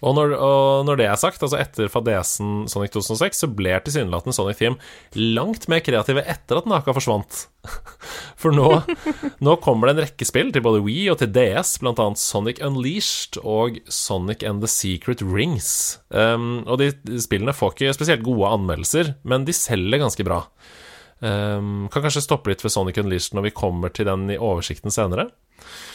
Og 0.00 0.14
når, 0.16 0.32
og 0.40 0.86
når 0.88 0.98
det 0.98 1.06
er 1.06 1.18
sagt, 1.20 1.42
altså 1.44 1.58
etter 1.60 1.90
fadesen 1.92 2.64
Sonic 2.72 2.94
2006, 2.94 3.42
så 3.44 3.48
ble 3.52 3.74
tilsynelatende 3.84 4.34
Sonic 4.36 4.58
Team 4.60 4.78
langt 5.16 5.68
mer 5.70 5.82
kreative 5.84 6.24
etter 6.24 6.60
at 6.60 6.68
Naka 6.68 6.94
forsvant. 6.96 7.44
For 8.40 8.52
nå, 8.52 8.70
nå 9.44 9.56
kommer 9.64 9.88
det 9.88 9.94
en 9.94 10.02
rekke 10.06 10.28
spill 10.28 10.50
til 10.52 10.64
både 10.64 10.82
Wii 10.84 11.06
og 11.12 11.20
til 11.20 11.30
DS, 11.36 11.76
annet 11.84 12.20
Sonic 12.20 12.60
Unleashed 12.64 13.40
og 13.44 13.78
Sonic 13.92 14.44
and 14.44 14.64
the 14.64 14.72
Secret 14.72 15.22
Rings. 15.24 16.00
Um, 16.08 16.64
og 16.64 16.80
de 16.80 16.90
spillene 17.22 17.56
får 17.56 17.76
ikke 17.76 17.96
spesielt 17.96 18.26
gode 18.26 18.50
anmeldelser, 18.56 19.14
men 19.22 19.46
de 19.48 19.56
selger 19.56 20.00
ganske 20.02 20.26
bra. 20.26 20.42
Um, 21.20 21.86
kan 21.92 22.04
kanskje 22.04 22.24
stoppe 22.24 22.50
litt 22.50 22.64
ved 22.64 22.72
Sonic 22.72 22.98
Unleashed 23.00 23.36
når 23.36 23.50
vi 23.50 23.56
kommer 23.56 23.92
til 23.94 24.08
den 24.08 24.26
i 24.32 24.40
oversikten 24.40 24.92
senere. 24.92 25.30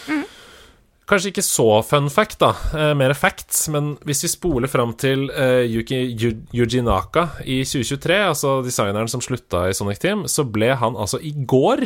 Mm. 0.08 0.29
Kanskje 1.10 1.32
ikke 1.32 1.42
så 1.42 1.66
fun 1.82 2.06
fact, 2.14 2.38
da. 2.44 2.52
Eh, 2.78 2.92
mer 2.98 3.16
facts. 3.18 3.64
Men 3.74 3.96
hvis 4.06 4.22
vi 4.28 4.30
spoler 4.30 4.70
fram 4.70 4.94
til 5.00 5.26
eh, 5.34 5.66
Yuki 5.66 6.04
Yuji 6.54 6.84
Naka 6.86 7.32
i 7.42 7.64
2023, 7.66 8.20
altså 8.28 8.60
designeren 8.66 9.10
som 9.10 9.24
slutta 9.26 9.66
i 9.70 9.74
Sonic 9.74 10.04
Team, 10.04 10.28
så 10.30 10.46
ble 10.46 10.76
han 10.78 11.00
altså 11.00 11.18
i 11.26 11.34
går 11.34 11.82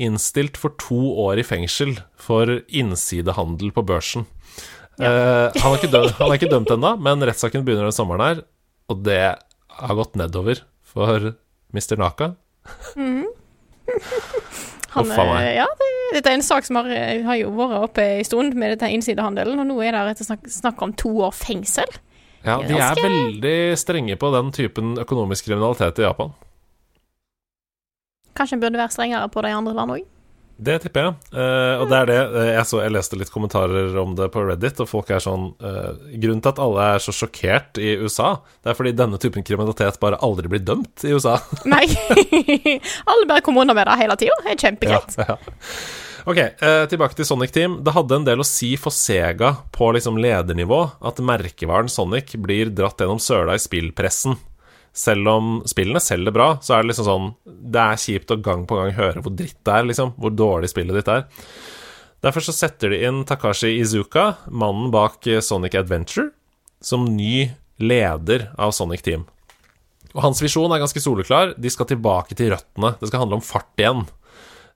innstilt 0.00 0.56
for 0.56 0.72
to 0.80 1.00
år 1.20 1.42
i 1.42 1.44
fengsel 1.44 1.98
for 2.16 2.48
innsidehandel 2.72 3.74
på 3.76 3.84
børsen. 3.84 4.24
Ja. 4.96 5.10
Eh, 5.10 5.60
han, 5.60 5.76
er 5.76 5.92
dømt, 5.92 6.16
han, 6.16 6.30
er 6.30 6.40
ikke 6.40 6.52
dømt 6.52 6.72
ennå, 6.72 6.94
men 7.04 7.26
rettssaken 7.28 7.66
begynner 7.66 7.90
den 7.90 7.96
sommeren 7.96 8.24
her, 8.24 8.44
og 8.88 9.04
det 9.04 9.20
har 9.82 9.98
gått 10.00 10.16
nedover 10.16 10.64
for 10.94 11.34
Mr. 11.76 12.00
Naka. 12.00 12.32
Mm. 12.96 13.28
Han, 14.92 15.08
ja, 15.08 15.64
det, 15.78 15.90
dette 16.18 16.28
er 16.28 16.36
en 16.36 16.44
sak 16.44 16.66
som 16.68 16.76
har, 16.76 16.88
har, 17.24 17.36
jo 17.40 17.52
vært 17.56 17.78
oppe 17.86 18.04
en 18.18 18.26
stund 18.28 18.56
med 18.60 18.74
dette 18.74 18.90
innsidehandelen, 18.92 19.62
og 19.62 19.70
nå 19.70 19.78
er 19.80 19.96
det 19.96 20.02
rett 20.10 20.20
og 20.20 20.28
snakk, 20.28 20.48
snakk 20.52 20.82
om 20.84 20.92
to 21.00 21.12
år 21.24 21.32
fengsel. 21.36 21.88
Ja, 22.42 22.58
de 22.66 22.76
er 22.76 22.98
veldig 22.98 23.56
strenge 23.78 24.18
på 24.18 24.32
den 24.34 24.50
typen 24.52 24.96
økonomisk 25.00 25.48
kriminalitet 25.48 26.02
i 26.02 26.04
Japan. 26.08 26.34
Kanskje 28.36 28.58
en 28.58 28.64
burde 28.64 28.80
være 28.80 28.92
strengere 28.92 29.28
på 29.32 29.44
de 29.44 29.52
andre 29.54 29.74
land 29.76 29.94
òg? 29.96 30.11
Det 30.62 30.76
tipper 30.84 31.06
jeg. 31.06 31.14
Uh, 31.34 31.82
og 31.82 31.88
det 31.90 31.98
er 31.98 32.10
det 32.10 32.18
uh, 32.34 32.42
jeg, 32.52 32.66
så, 32.68 32.80
jeg 32.84 32.94
leste 32.94 33.18
litt 33.18 33.32
kommentarer 33.32 33.96
om 34.02 34.14
det 34.18 34.28
på 34.34 34.44
Reddit, 34.46 34.82
og 34.84 34.90
folk 34.90 35.10
er 35.10 35.22
sånn 35.22 35.48
uh, 35.62 35.90
Grunnen 36.12 36.42
til 36.44 36.52
at 36.52 36.60
alle 36.62 36.88
er 36.94 37.02
så 37.02 37.14
sjokkert 37.16 37.80
i 37.82 37.96
USA, 38.02 38.36
det 38.62 38.72
er 38.72 38.78
fordi 38.78 38.94
denne 38.96 39.18
typen 39.22 39.46
kriminalitet 39.46 39.98
bare 40.02 40.20
aldri 40.22 40.52
blir 40.52 40.62
dømt 40.62 41.04
i 41.06 41.14
USA. 41.16 41.38
Nei. 41.72 41.84
alle 43.10 43.28
bare 43.28 43.42
kommer 43.44 43.66
unna 43.66 43.76
med 43.76 43.90
det 43.90 43.98
hele 44.04 44.18
tida. 44.20 44.38
Det 44.44 44.54
er 44.54 44.64
kjempegreit. 44.68 45.18
Ja, 45.18 45.34
ja. 45.34 45.58
Ok, 46.22 46.38
tilbake 46.86 47.16
til 47.18 47.26
Sonic 47.26 47.50
Team. 47.50 47.80
Det 47.82 47.96
hadde 47.96 48.20
en 48.20 48.26
del 48.28 48.38
å 48.38 48.46
si 48.46 48.76
for 48.78 48.94
Sega 48.94 49.56
på 49.74 49.88
liksom 49.96 50.20
ledernivå 50.22 50.84
at 51.02 51.18
merkevaren 51.18 51.90
Sonic 51.90 52.36
blir 52.38 52.70
dratt 52.70 53.02
gjennom 53.02 53.18
søla 53.18 53.56
i 53.58 53.62
spillpressen 53.62 54.38
selv 54.92 55.28
om 55.32 55.52
spillene 55.68 56.00
selger 56.04 56.34
bra, 56.34 56.48
så 56.60 56.76
er 56.76 56.82
det 56.82 56.92
liksom 56.92 57.06
sånn 57.06 57.28
Det 57.44 57.80
er 57.80 58.00
kjipt 58.00 58.32
å 58.34 58.40
gang 58.44 58.66
på 58.68 58.76
gang 58.76 58.92
høre 58.96 59.22
hvor 59.24 59.34
dritt 59.36 59.60
det 59.64 59.74
er, 59.74 59.88
liksom. 59.88 60.14
Hvor 60.20 60.34
dårlig 60.36 60.72
spillet 60.72 60.98
ditt 60.98 61.10
er. 61.12 61.24
Derfor 62.22 62.44
så 62.44 62.54
setter 62.54 62.92
de 62.92 63.02
inn 63.08 63.24
Takashi 63.26 63.72
Izuka, 63.80 64.36
mannen 64.46 64.92
bak 64.94 65.26
Sonic 65.42 65.74
Adventure, 65.80 66.28
som 66.82 67.08
ny 67.16 67.48
leder 67.82 68.52
av 68.60 68.74
Sonic 68.76 69.02
Team. 69.02 69.24
Og 70.12 70.22
hans 70.26 70.42
visjon 70.44 70.70
er 70.70 70.82
ganske 70.82 71.00
soleklar. 71.02 71.54
De 71.56 71.70
skal 71.72 71.88
tilbake 71.88 72.36
til 72.38 72.52
røttene. 72.52 72.94
Det 73.00 73.08
skal 73.08 73.24
handle 73.24 73.40
om 73.40 73.44
fart 73.44 73.80
igjen. 73.80 74.04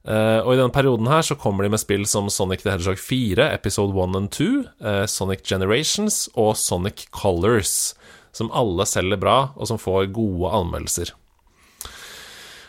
Uh, 0.07 0.39
og 0.45 0.53
i 0.53 0.59
denne 0.59 0.71
perioden 0.71 1.09
her 1.11 1.23
så 1.25 1.35
kommer 1.39 1.65
de 1.65 1.71
med 1.73 1.81
spill 1.81 2.05
som 2.07 2.29
Sonic 2.31 2.63
the 2.63 2.71
Hedgehog 2.71 2.99
4, 3.01 3.49
Episode 3.57 3.91
1 3.91 4.15
and 4.15 4.31
2, 4.31 4.45
uh, 4.79 4.91
eh, 4.91 5.05
Sonic 5.11 5.43
Generations 5.43 6.29
og 6.39 6.53
Sonic 6.55 7.09
Colors 7.11 7.91
som 8.37 8.51
alle 8.55 8.85
selger 8.89 9.19
bra, 9.21 9.37
og 9.55 9.69
som 9.69 9.81
får 9.81 10.11
gode 10.15 10.53
anmeldelser. 10.53 11.15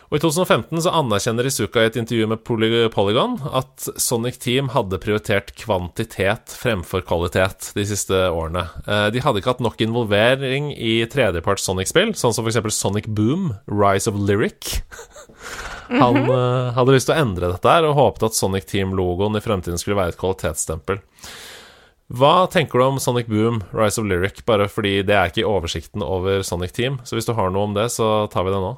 Og 0.08 0.16
I 0.16 0.20
2015 0.22 0.80
så 0.86 0.92
anerkjenner 0.96 1.46
Isuka 1.50 1.82
i 1.84 1.88
et 1.90 1.96
intervju 2.00 2.28
med 2.30 2.40
Polygon 2.94 3.34
at 3.44 3.88
Sonic 4.00 4.38
Team 4.40 4.70
hadde 4.72 5.00
prioritert 5.02 5.52
kvantitet 5.60 6.54
fremfor 6.56 7.02
kvalitet 7.04 7.68
de 7.76 7.84
siste 7.90 8.16
årene. 8.32 8.64
Eh, 8.88 9.08
de 9.12 9.20
hadde 9.20 9.42
ikke 9.42 9.52
hatt 9.52 9.64
nok 9.64 9.84
involvering 9.84 10.70
i 10.72 11.02
tredjeparts 11.12 11.68
Sonic-spill, 11.68 12.14
sånn 12.16 12.32
som 12.32 12.48
f.eks. 12.48 12.72
Sonic 12.78 13.10
Boom, 13.12 13.52
Rise 13.68 14.08
of 14.08 14.16
Lyric. 14.16 14.80
Han 15.92 16.16
mm 16.16 16.24
-hmm. 16.24 16.72
hadde 16.72 16.96
lyst 16.96 17.06
til 17.12 17.16
å 17.16 17.20
endre 17.20 17.52
dette 17.52 17.68
her, 17.68 17.84
og 17.84 17.94
håpet 17.94 18.22
at 18.22 18.34
Sonic 18.34 18.64
Team-logoen 18.64 19.36
i 19.36 19.44
fremtiden 19.44 19.78
skulle 19.78 20.00
være 20.00 20.16
et 20.16 20.20
kvalitetsstempel. 20.20 21.04
Hva 22.08 22.46
tenker 22.48 22.80
du 22.80 22.84
om 22.86 22.98
Sonic 23.00 23.26
Boom, 23.28 23.60
Rise 23.76 24.00
of 24.00 24.06
Lyric, 24.08 24.40
bare 24.48 24.68
fordi 24.72 25.02
det 25.04 25.12
er 25.12 25.28
ikke 25.28 25.42
i 25.42 25.48
oversikten 25.48 26.04
over 26.04 26.40
Sonic 26.42 26.72
Team? 26.72 26.96
Så 27.04 27.18
hvis 27.18 27.28
du 27.28 27.34
har 27.36 27.52
noe 27.52 27.68
om 27.68 27.74
det, 27.76 27.90
så 27.92 28.26
tar 28.32 28.46
vi 28.46 28.54
det 28.54 28.62
nå. 28.64 28.70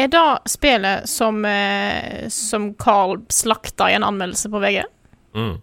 Er 0.00 0.08
det 0.10 0.22
spillet 0.50 1.08
som, 1.08 1.44
eh, 1.44 2.28
som 2.32 2.72
Carl 2.80 3.20
slakta 3.28 3.90
i 3.90 3.94
en 3.98 4.08
anmeldelse 4.08 4.48
på 4.50 4.62
VG? 4.62 4.82
Mm. 5.36 5.60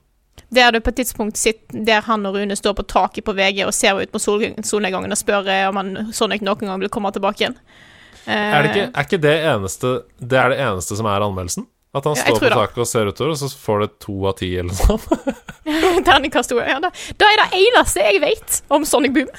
Der 0.52 0.72
du 0.72 0.80
på 0.80 0.92
et 0.92 0.96
tidspunkt 0.96 1.38
sitter 1.38 1.84
Der 1.86 2.02
han 2.02 2.26
og 2.26 2.36
Rune 2.36 2.56
står 2.56 2.74
på 2.76 2.84
taket 2.84 3.24
på 3.24 3.34
VG 3.34 3.64
og 3.66 3.74
ser 3.74 3.96
ut 3.96 4.12
på 4.12 4.20
sol 4.20 4.44
solnedgangen 4.64 5.12
og 5.12 5.18
spør 5.18 5.48
eh, 5.48 5.68
om 5.70 5.80
han 5.80 6.14
Sonic 6.14 6.42
noen 6.42 6.68
gang 6.68 6.80
vil 6.80 6.90
komme 6.90 7.12
tilbake 7.12 7.42
igjen. 7.42 7.58
Er, 8.28 8.62
det 8.62 8.70
ikke, 8.70 8.90
er 8.94 9.06
ikke 9.08 9.18
det 9.18 9.38
eneste 9.50 9.92
Det 10.22 10.38
er 10.38 10.52
det 10.54 10.60
eneste 10.62 10.96
som 10.96 11.08
er 11.10 11.24
anmeldelsen? 11.26 11.66
At 11.92 12.06
han 12.08 12.16
står 12.16 12.38
på 12.40 12.52
taket 12.54 12.78
og 12.80 12.88
ser 12.88 13.10
utover, 13.12 13.34
og 13.34 13.40
så 13.42 13.50
får 13.52 13.82
det 13.84 13.90
to 14.06 14.14
av 14.30 14.38
ti, 14.40 14.54
eller 14.62 14.72
noe 14.72 15.00
sånt. 15.00 15.42
Terningkast 16.08 16.54
to. 16.54 16.62
Ja, 16.64 16.78
da, 16.84 16.92
da 17.20 17.32
er 17.34 17.42
det 17.44 17.66
eneste 17.66 18.06
jeg 18.06 18.22
vet 18.24 18.62
om 18.72 18.88
Sonic 18.88 19.18
Boom. 19.18 19.34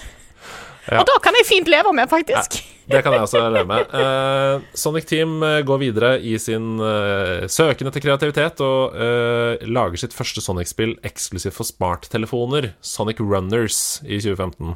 Ja. 0.90 0.98
Og 0.98 1.06
da 1.06 1.14
kan 1.22 1.36
jeg 1.38 1.46
fint 1.46 1.70
leve 1.70 1.92
med, 1.94 2.10
faktisk. 2.10 2.58
Ja, 2.58 2.96
det 2.96 3.02
kan 3.06 3.14
jeg 3.14 3.24
også 3.24 3.40
leve 3.54 3.68
med. 3.70 3.92
Uh, 3.94 4.64
Sonic 4.82 5.06
Team 5.08 5.36
uh, 5.40 5.60
går 5.64 5.78
videre 5.80 6.12
i 6.18 6.34
sin 6.42 6.74
uh, 6.82 7.46
søken 7.46 7.88
etter 7.88 8.02
kreativitet 8.02 8.60
og 8.66 8.98
lager 9.62 10.02
sitt 10.02 10.16
første 10.16 10.42
Sonic-spill 10.44 10.96
eksklusivt 11.06 11.56
for 11.56 11.68
smarttelefoner, 11.68 12.72
Sonic 12.84 13.22
Runners, 13.22 14.02
i 14.02 14.18
2015. 14.18 14.74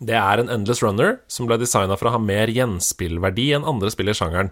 Det 0.00 0.16
er 0.16 0.40
en 0.40 0.48
endless 0.48 0.80
runner 0.80 1.18
som 1.28 1.44
ble 1.48 1.58
designa 1.60 1.96
for 2.00 2.08
å 2.08 2.14
ha 2.14 2.20
mer 2.22 2.48
gjenspillverdi 2.48 3.50
enn 3.56 3.66
andre 3.68 3.90
spill 3.92 4.08
i 4.08 4.14
sjangeren. 4.16 4.48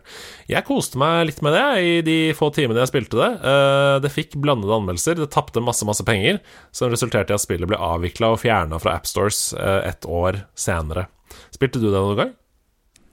Jeg 0.51 0.67
koste 0.69 1.01
meg 1.01 1.31
litt 1.31 1.41
med 1.45 1.57
det 1.57 1.67
i 1.81 1.95
de 2.05 2.17
få 2.37 2.51
timene 2.53 2.83
jeg 2.85 2.93
spilte 2.93 3.17
det. 3.17 3.31
Eh, 3.49 3.97
det 4.05 4.13
fikk 4.13 4.37
blandede 4.37 4.77
anmeldelser, 4.77 5.17
det 5.17 5.31
tapte 5.33 5.65
masse, 5.65 5.89
masse 5.89 6.05
penger, 6.05 6.43
som 6.69 6.93
resulterte 6.93 7.33
i 7.33 7.39
at 7.39 7.45
spillet 7.45 7.71
ble 7.71 7.81
avvikla 7.81 8.35
og 8.35 8.43
fjerna 8.45 8.81
fra 8.83 8.99
AppStores 9.01 9.55
eh, 9.57 9.89
et 9.89 10.05
år 10.05 10.43
senere. 10.53 11.09
Spilte 11.55 11.81
du 11.81 11.89
det 11.89 11.97
noen 11.97 12.21
gang? 12.21 12.35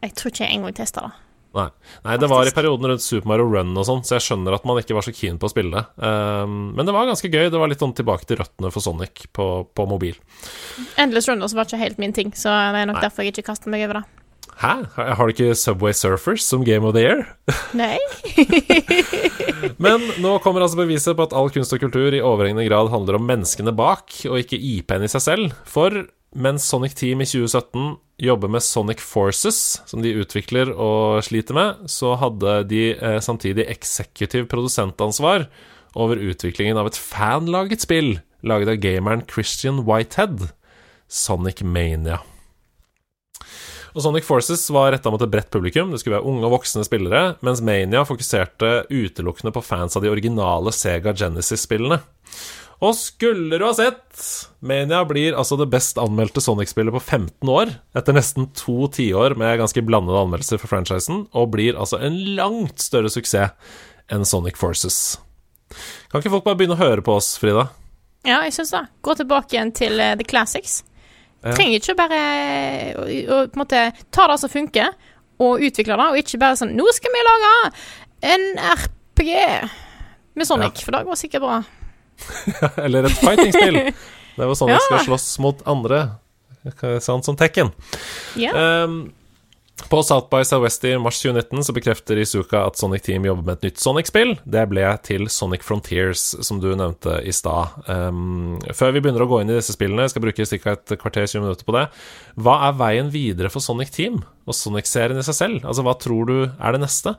Jeg 0.03 0.19
tror 0.19 0.33
ikke 0.33 0.43
jeg 0.43 0.59
engang 0.59 0.75
testa 0.75 1.07
det. 1.07 1.24
Nei. 1.55 1.69
Nei. 2.03 2.17
det 2.19 2.27
var 2.27 2.47
i 2.47 2.51
perioden 2.55 2.89
rundt 2.91 3.03
Super 3.05 3.29
Mario 3.31 3.47
Run 3.47 3.71
og 3.79 3.87
sånn, 3.87 4.03
så 4.03 4.17
jeg 4.17 4.25
skjønner 4.27 4.57
at 4.57 4.65
man 4.67 4.81
ikke 4.81 4.97
var 4.97 5.05
så 5.07 5.13
keen 5.15 5.39
på 5.39 5.47
å 5.47 5.53
spille 5.53 5.71
det. 5.71 5.85
Um, 6.03 6.73
men 6.75 6.87
det 6.87 6.95
var 6.95 7.07
ganske 7.07 7.31
gøy. 7.31 7.47
Det 7.53 7.61
var 7.61 7.71
litt 7.71 7.83
sånn 7.83 7.95
tilbake 7.95 8.27
til 8.27 8.41
røttene 8.41 8.71
for 8.75 8.83
Sonic 8.83 9.27
på, 9.35 9.47
på 9.71 9.87
mobil. 9.87 10.19
Endless 10.99 11.29
Runners 11.31 11.55
var 11.55 11.69
ikke 11.69 11.79
helt 11.79 12.01
min 12.01 12.15
ting, 12.15 12.35
så 12.35 12.51
det 12.75 12.83
er 12.83 12.91
nok 12.91 12.99
Nei. 12.99 13.07
derfor 13.07 13.25
jeg 13.25 13.35
ikke 13.35 13.49
kastet 13.53 13.71
meg 13.71 13.87
over 13.87 14.01
det. 14.01 14.05
Hæ? 14.55 14.73
Har 14.95 15.27
du 15.27 15.33
ikke 15.33 15.55
Subway 15.59 15.91
Surfers 15.95 16.45
som 16.47 16.63
Game 16.63 16.87
of 16.87 16.95
the 16.95 17.03
Year? 17.03 17.25
Nei. 17.75 17.97
Men 19.83 20.03
nå 20.23 20.37
kommer 20.43 20.63
altså 20.63 20.79
beviset 20.79 21.17
på 21.17 21.25
at 21.27 21.35
all 21.35 21.51
kunst 21.51 21.75
og 21.75 21.81
kultur 21.83 22.15
i 22.15 22.23
overhengende 22.23 22.67
grad 22.69 22.91
handler 22.93 23.19
om 23.19 23.27
menneskene 23.27 23.75
bak, 23.75 24.15
og 24.29 24.39
ikke 24.39 24.59
IP-en 24.59 25.03
i 25.03 25.11
seg 25.11 25.25
selv. 25.25 25.57
For 25.67 26.05
mens 26.35 26.67
Sonic 26.67 26.97
Team 26.99 27.23
i 27.23 27.27
2017 27.29 27.95
jobber 28.21 28.51
med 28.51 28.63
Sonic 28.63 29.01
Forces, 29.03 29.81
som 29.87 30.03
de 30.03 30.13
utvikler 30.19 30.71
og 30.71 31.23
sliter 31.25 31.55
med, 31.55 31.87
så 31.91 32.13
hadde 32.19 32.59
de 32.69 32.83
eh, 32.95 33.17
samtidig 33.23 33.67
eksekutiv 33.71 34.49
produsentansvar 34.51 35.47
over 35.95 36.19
utviklingen 36.19 36.79
av 36.79 36.91
et 36.91 36.99
fanlaget 36.99 37.87
spill 37.87 38.17
laget 38.45 38.71
av 38.71 38.79
gameren 38.83 39.25
Christian 39.31 39.83
Whitehead, 39.87 40.49
Sonic 41.07 41.63
Mania. 41.63 42.21
Og 43.95 44.03
Sonic 44.03 44.25
Forces 44.27 44.65
var 44.75 44.89
retta 44.91 45.11
mot 45.11 45.21
et 45.23 45.31
bredt 45.31 45.53
publikum, 45.53 45.93
det 45.93 46.01
skulle 46.01 46.17
være 46.17 46.27
unge 46.27 46.43
og 46.43 46.57
voksne 46.57 46.83
spillere, 46.83 47.37
mens 47.45 47.63
Mania 47.63 48.03
fokuserte 48.07 48.89
utelukkende 48.91 49.53
på 49.55 49.63
fans 49.63 49.95
av 49.95 50.03
de 50.03 50.11
originale 50.11 50.73
Sega 50.75 51.15
Genesis-spillene. 51.15 52.01
Og 52.83 52.95
skulle 52.97 53.59
du 53.59 53.63
ha 53.63 53.71
sett 53.75 54.23
Mania 54.65 55.03
blir 55.07 55.37
altså 55.37 55.55
det 55.59 55.69
best 55.71 55.99
anmeldte 56.01 56.43
Sonic-spillet 56.43 56.95
på 56.95 57.01
15 57.01 57.51
år, 57.51 57.71
etter 57.95 58.15
nesten 58.17 58.49
to 58.57 58.89
tiår 58.91 59.37
med 59.39 59.61
ganske 59.61 59.83
blandede 59.85 60.19
anmeldelser 60.25 60.59
for 60.59 60.71
franchisen, 60.71 61.23
og 61.31 61.53
blir 61.55 61.79
altså 61.79 62.01
en 62.03 62.17
langt 62.35 62.83
større 62.83 63.11
suksess 63.13 63.55
enn 64.11 64.27
Sonic 64.27 64.59
Forces. 64.59 65.17
Kan 66.11 66.21
ikke 66.21 66.33
folk 66.35 66.45
bare 66.45 66.59
begynne 66.59 66.75
å 66.77 66.83
høre 66.83 67.05
på 67.05 67.15
oss, 67.15 67.35
Frida? 67.41 67.69
Ja, 68.25 68.41
jeg 68.45 68.53
syns 68.57 68.73
det. 68.73 68.83
Gå 69.05 69.15
tilbake 69.17 69.55
igjen 69.55 69.71
til 69.75 69.97
uh, 70.01 70.13
the 70.17 70.25
classics. 70.27 70.81
Ja. 71.45 71.53
Trenger 71.53 71.79
ikke 71.79 71.97
bare 71.97 72.19
å, 72.97 73.05
å, 73.05 73.39
på 73.49 73.57
en 73.57 73.61
måte 73.61 73.81
ta 74.13 74.27
det 74.31 74.39
som 74.41 74.51
funker, 74.51 74.93
og 75.41 75.63
utvikle 75.67 75.97
det, 75.99 76.05
og 76.11 76.19
ikke 76.21 76.39
bare 76.39 76.55
sånn 76.55 76.77
Nå 76.77 76.85
skal 76.95 77.11
vi 77.11 77.23
lage 77.27 77.55
en 78.31 78.45
RPG 78.71 79.31
med 80.35 80.47
Sonic, 80.47 80.79
ja. 80.79 80.85
for 80.85 80.95
det 80.95 81.03
går 81.07 81.19
sikkert 81.19 81.43
bra. 81.43 81.57
Eller 82.85 83.07
et 83.09 83.17
fighting-spill. 83.19 83.81
Det 84.35 84.47
var 84.49 84.55
sånn 84.59 84.71
vi 84.73 84.77
Ja. 84.79 84.83
skal 84.87 85.05
slåss 85.09 85.27
mot 85.43 85.61
andre. 85.69 86.05
Sånn 87.03 87.21
som 87.23 87.35
Tekken. 87.37 87.69
Ja. 88.39 88.55
Um, 88.83 89.13
på 89.91 89.99
South 90.07 90.29
by 90.31 90.39
Southwest 90.47 90.85
i 90.87 90.93
mars 90.97 91.17
2019 91.21 91.65
så 91.67 91.73
bekrefter 91.75 92.17
Izuka 92.17 92.61
at 92.65 92.77
Sonic 92.79 93.03
Team 93.03 93.25
jobber 93.27 93.43
med 93.43 93.57
et 93.57 93.65
nytt 93.67 93.81
Sonic-spill. 93.83 94.31
Det 94.47 94.63
ble 94.71 94.85
til 95.03 95.27
Sonic 95.29 95.65
Frontiers, 95.67 96.23
som 96.47 96.61
du 96.63 96.69
nevnte 96.79 97.17
i 97.27 97.33
stad. 97.35 97.75
Um, 97.91 98.55
før 98.73 98.95
vi 98.95 99.01
begynner 99.03 99.25
å 99.25 99.29
gå 99.29 99.41
inn 99.43 99.51
i 99.51 99.57
disse 99.59 99.75
spillene, 99.75 100.07
jeg 100.07 100.15
skal 100.15 100.23
bruke 100.25 100.47
ca. 100.47 100.73
et 100.77 100.95
kvarter 101.01 101.27
20 101.27 101.43
minutter 101.43 101.67
på 101.67 101.75
det. 101.75 101.85
Hva 102.39 102.55
er 102.69 102.79
veien 102.79 103.11
videre 103.13 103.51
for 103.51 103.59
Sonic 103.61 103.91
Team 103.93 104.21
og 104.47 104.55
Sonic-serien 104.57 105.19
i 105.19 105.27
seg 105.27 105.37
selv? 105.37 105.67
Altså, 105.67 105.83
hva 105.85 105.93
tror 105.99 106.31
du 106.31 106.37
er 106.47 106.71
det 106.77 106.81
neste? 106.87 107.17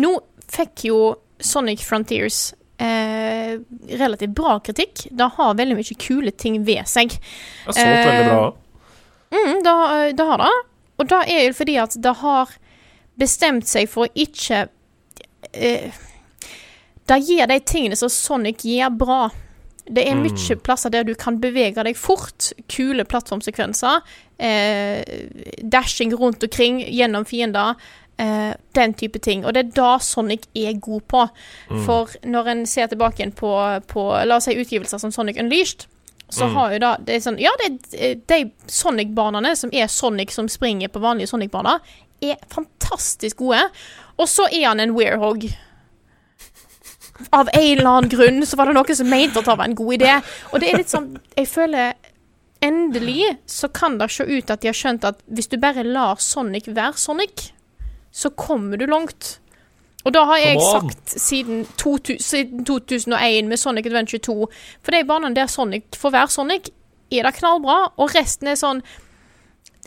Nå 0.00 0.16
fikk 0.52 0.88
jo 0.88 0.98
Sonic 1.44 1.84
Frontiers 1.84 2.54
eh, 2.78 3.56
relativt 3.98 4.34
bra 4.36 4.58
kritikk. 4.60 5.06
Det 5.10 5.28
har 5.36 5.54
veldig 5.58 5.76
mye 5.78 5.96
kule 5.98 6.30
ting 6.36 6.58
ved 6.66 6.84
seg. 6.90 7.08
Det 7.16 7.72
har 7.72 7.78
solgt 7.78 8.08
veldig 8.10 8.26
bra 8.30 8.38
òg. 8.46 8.62
Mm, 9.36 9.62
det, 9.66 9.76
det 10.16 10.26
har 10.28 10.38
det. 10.44 10.52
Og 10.98 11.08
det 11.10 11.22
er 11.28 11.42
jo 11.48 11.52
fordi 11.58 11.76
at 11.82 11.96
det 12.02 12.12
har 12.22 12.52
bestemt 13.18 13.66
seg 13.68 13.88
for 13.88 14.06
å 14.06 14.12
ikke 14.14 14.66
eh, 15.52 15.90
Det 17.06 17.18
gir 17.22 17.46
de 17.46 17.58
tingene 17.62 17.96
som 17.96 18.08
Sonic 18.10 18.64
gjør, 18.66 18.90
bra. 18.98 19.18
Det 19.86 20.02
er 20.08 20.16
Mm. 20.16 20.24
mye 20.26 20.56
plasser 20.58 20.90
der 20.90 21.04
du 21.04 21.14
kan 21.14 21.36
bevege 21.38 21.84
deg 21.86 21.94
fort. 21.96 22.52
Kule 22.68 23.04
plattformsekvenser. 23.04 24.00
Eh, 24.38 25.04
dashing 25.62 26.10
rundt 26.18 26.42
omkring 26.42 26.80
gjennom 26.82 27.24
fiender. 27.24 27.76
Eh, 28.18 28.54
den 28.72 28.94
type 28.96 29.18
ting. 29.20 29.42
Og 29.44 29.52
det 29.52 29.60
er 29.66 29.72
da 29.76 29.98
Sonic 30.00 30.46
er 30.56 30.78
god 30.80 31.02
på. 31.08 31.26
Mm. 31.68 31.82
For 31.84 32.08
når 32.24 32.46
en 32.48 32.62
ser 32.66 32.86
tilbake 32.88 33.20
igjen 33.20 33.34
på, 33.36 33.50
på 33.86 34.04
la 34.24 34.38
oss 34.38 34.44
si 34.48 34.54
utgivelser 34.56 34.98
som 35.02 35.12
Sonic 35.12 35.36
Unleashed, 35.42 35.84
så 36.32 36.46
Mm. 36.48 36.54
har 36.54 36.72
jo 36.72 36.78
da 36.78 36.96
det 36.96 37.14
er 37.14 37.20
sånn, 37.20 37.36
Ja, 37.38 37.50
det 37.60 37.92
er 37.92 38.14
de 38.26 38.50
Sonic-banene 38.66 39.52
som 39.56 39.70
er 39.72 39.86
Sonic 39.86 40.32
som 40.32 40.48
springer 40.48 40.88
på 40.88 40.98
vanlige 41.04 41.28
Sonic-baner, 41.28 41.78
er 42.22 42.36
fantastisk 42.48 43.36
gode. 43.36 43.60
Og 44.18 44.26
så 44.26 44.48
er 44.50 44.64
han 44.68 44.80
en 44.80 44.94
werehog. 44.96 45.44
Av 47.32 47.48
en 47.52 47.78
eller 47.78 47.90
annen 47.90 48.10
grunn 48.12 48.42
så 48.46 48.56
var 48.56 48.66
det 48.68 48.74
noen 48.76 48.96
som 48.98 49.08
mente 49.08 49.38
at 49.40 49.44
det 49.48 49.56
var 49.58 49.64
en 49.68 49.74
god 49.78 49.94
idé. 49.98 50.16
Og 50.52 50.60
det 50.60 50.70
er 50.72 50.76
litt 50.82 50.92
sånn 50.92 51.18
Jeg 51.36 51.48
føler 51.48 51.94
Endelig 52.64 53.36
så 53.46 53.68
kan 53.72 53.98
det 54.00 54.08
se 54.10 54.24
ut 54.24 54.50
at 54.50 54.62
de 54.62 54.68
har 54.70 54.74
skjønt 54.74 55.04
at 55.04 55.18
hvis 55.28 55.48
du 55.52 55.58
bare 55.60 55.84
lar 55.84 56.16
Sonic 56.16 56.64
være 56.72 56.96
Sonic, 56.96 57.50
så 58.16 58.30
kommer 58.32 58.80
du 58.80 58.86
langt. 58.88 59.34
Og 60.06 60.14
da 60.14 60.22
har 60.28 60.38
jeg 60.38 60.60
sagt 60.62 61.10
siden, 61.20 61.64
2000, 61.82 62.20
siden 62.22 62.64
2001 62.68 63.48
med 63.50 63.58
Sonic 63.58 63.88
Adventure 63.90 64.22
2 64.22 64.36
For 64.86 64.94
de 64.94 65.00
banene 65.08 65.34
der 65.36 65.50
Sonic 65.50 65.98
får 65.98 66.14
være 66.14 66.30
Sonic, 66.30 66.68
er 67.10 67.26
det 67.26 67.34
knallbra, 67.40 67.74
og 67.98 68.14
resten 68.14 68.48
er 68.52 68.56
sånn 68.58 68.80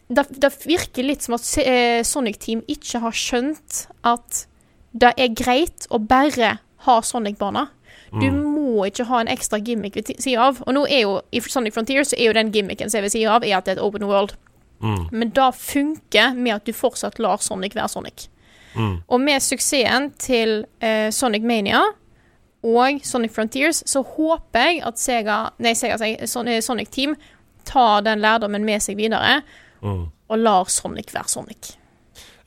Det, 0.09 0.25
det 0.41 0.49
virker 0.65 1.05
litt 1.05 1.21
som 1.25 1.35
at 1.37 1.45
eh, 1.63 2.01
Sonic 2.07 2.39
Team 2.41 2.63
ikke 2.67 2.99
har 3.03 3.15
skjønt 3.15 3.83
at 4.09 4.43
det 4.97 5.11
er 5.21 5.35
greit 5.37 5.85
å 5.93 5.99
bare 6.01 6.55
ha 6.87 6.95
Sonic-baner. 7.05 7.67
Du 8.09 8.25
Mm. 8.25 8.39
må 8.55 8.87
ikke 8.89 9.05
ha 9.05 9.19
en 9.21 9.27
ekstra 9.29 9.59
gimmick 9.61 9.95
ved 9.95 10.09
sida 10.17 10.47
av. 10.47 10.63
Og 10.65 10.73
nå 10.73 10.81
er 10.89 11.03
jo 11.03 11.19
i 11.31 11.39
Sonic 11.45 11.75
Frontier 11.75 12.01
så 12.03 12.17
er 12.17 12.25
jo 12.31 12.33
den 12.33 12.49
gimmicken 12.51 12.89
som 12.89 12.97
er 12.97 13.05
ved 13.05 13.13
sida 13.13 13.35
av, 13.35 13.43
er 13.45 13.57
at 13.57 13.65
det 13.65 13.75
er 13.75 13.77
et 13.77 13.85
open 13.85 14.07
world. 14.09 14.33
Mm. 14.81 15.07
Men 15.11 15.31
det 15.35 15.47
funker 15.59 16.35
med 16.37 16.55
at 16.55 16.65
du 16.65 16.73
fortsatt 16.73 17.19
lar 17.19 17.41
Sonic 17.43 17.75
være 17.75 17.89
Sonic. 17.91 18.27
Mm. 18.75 18.99
Og 19.07 19.19
med 19.21 19.41
suksessen 19.43 20.11
til 20.21 20.61
eh, 20.79 21.09
Sonic 21.11 21.43
Mania 21.43 21.81
og 22.63 22.99
Sonic 23.07 23.31
Frontiers, 23.35 23.83
så 23.87 24.03
håper 24.03 24.65
jeg 24.69 24.81
at 24.87 24.99
Sega, 24.99 25.39
nei, 25.63 25.73
Sega 25.79 25.97
Sonic 26.61 26.89
Team 26.93 27.15
tar 27.67 28.01
den 28.05 28.19
lærdommen 28.23 28.65
med 28.67 28.81
seg 28.83 28.97
videre, 28.99 29.41
Mm. 29.81 30.09
og 30.27 30.37
lar 30.43 30.67
Sonic 30.67 31.13
være 31.15 31.29
Sonic. 31.31 31.69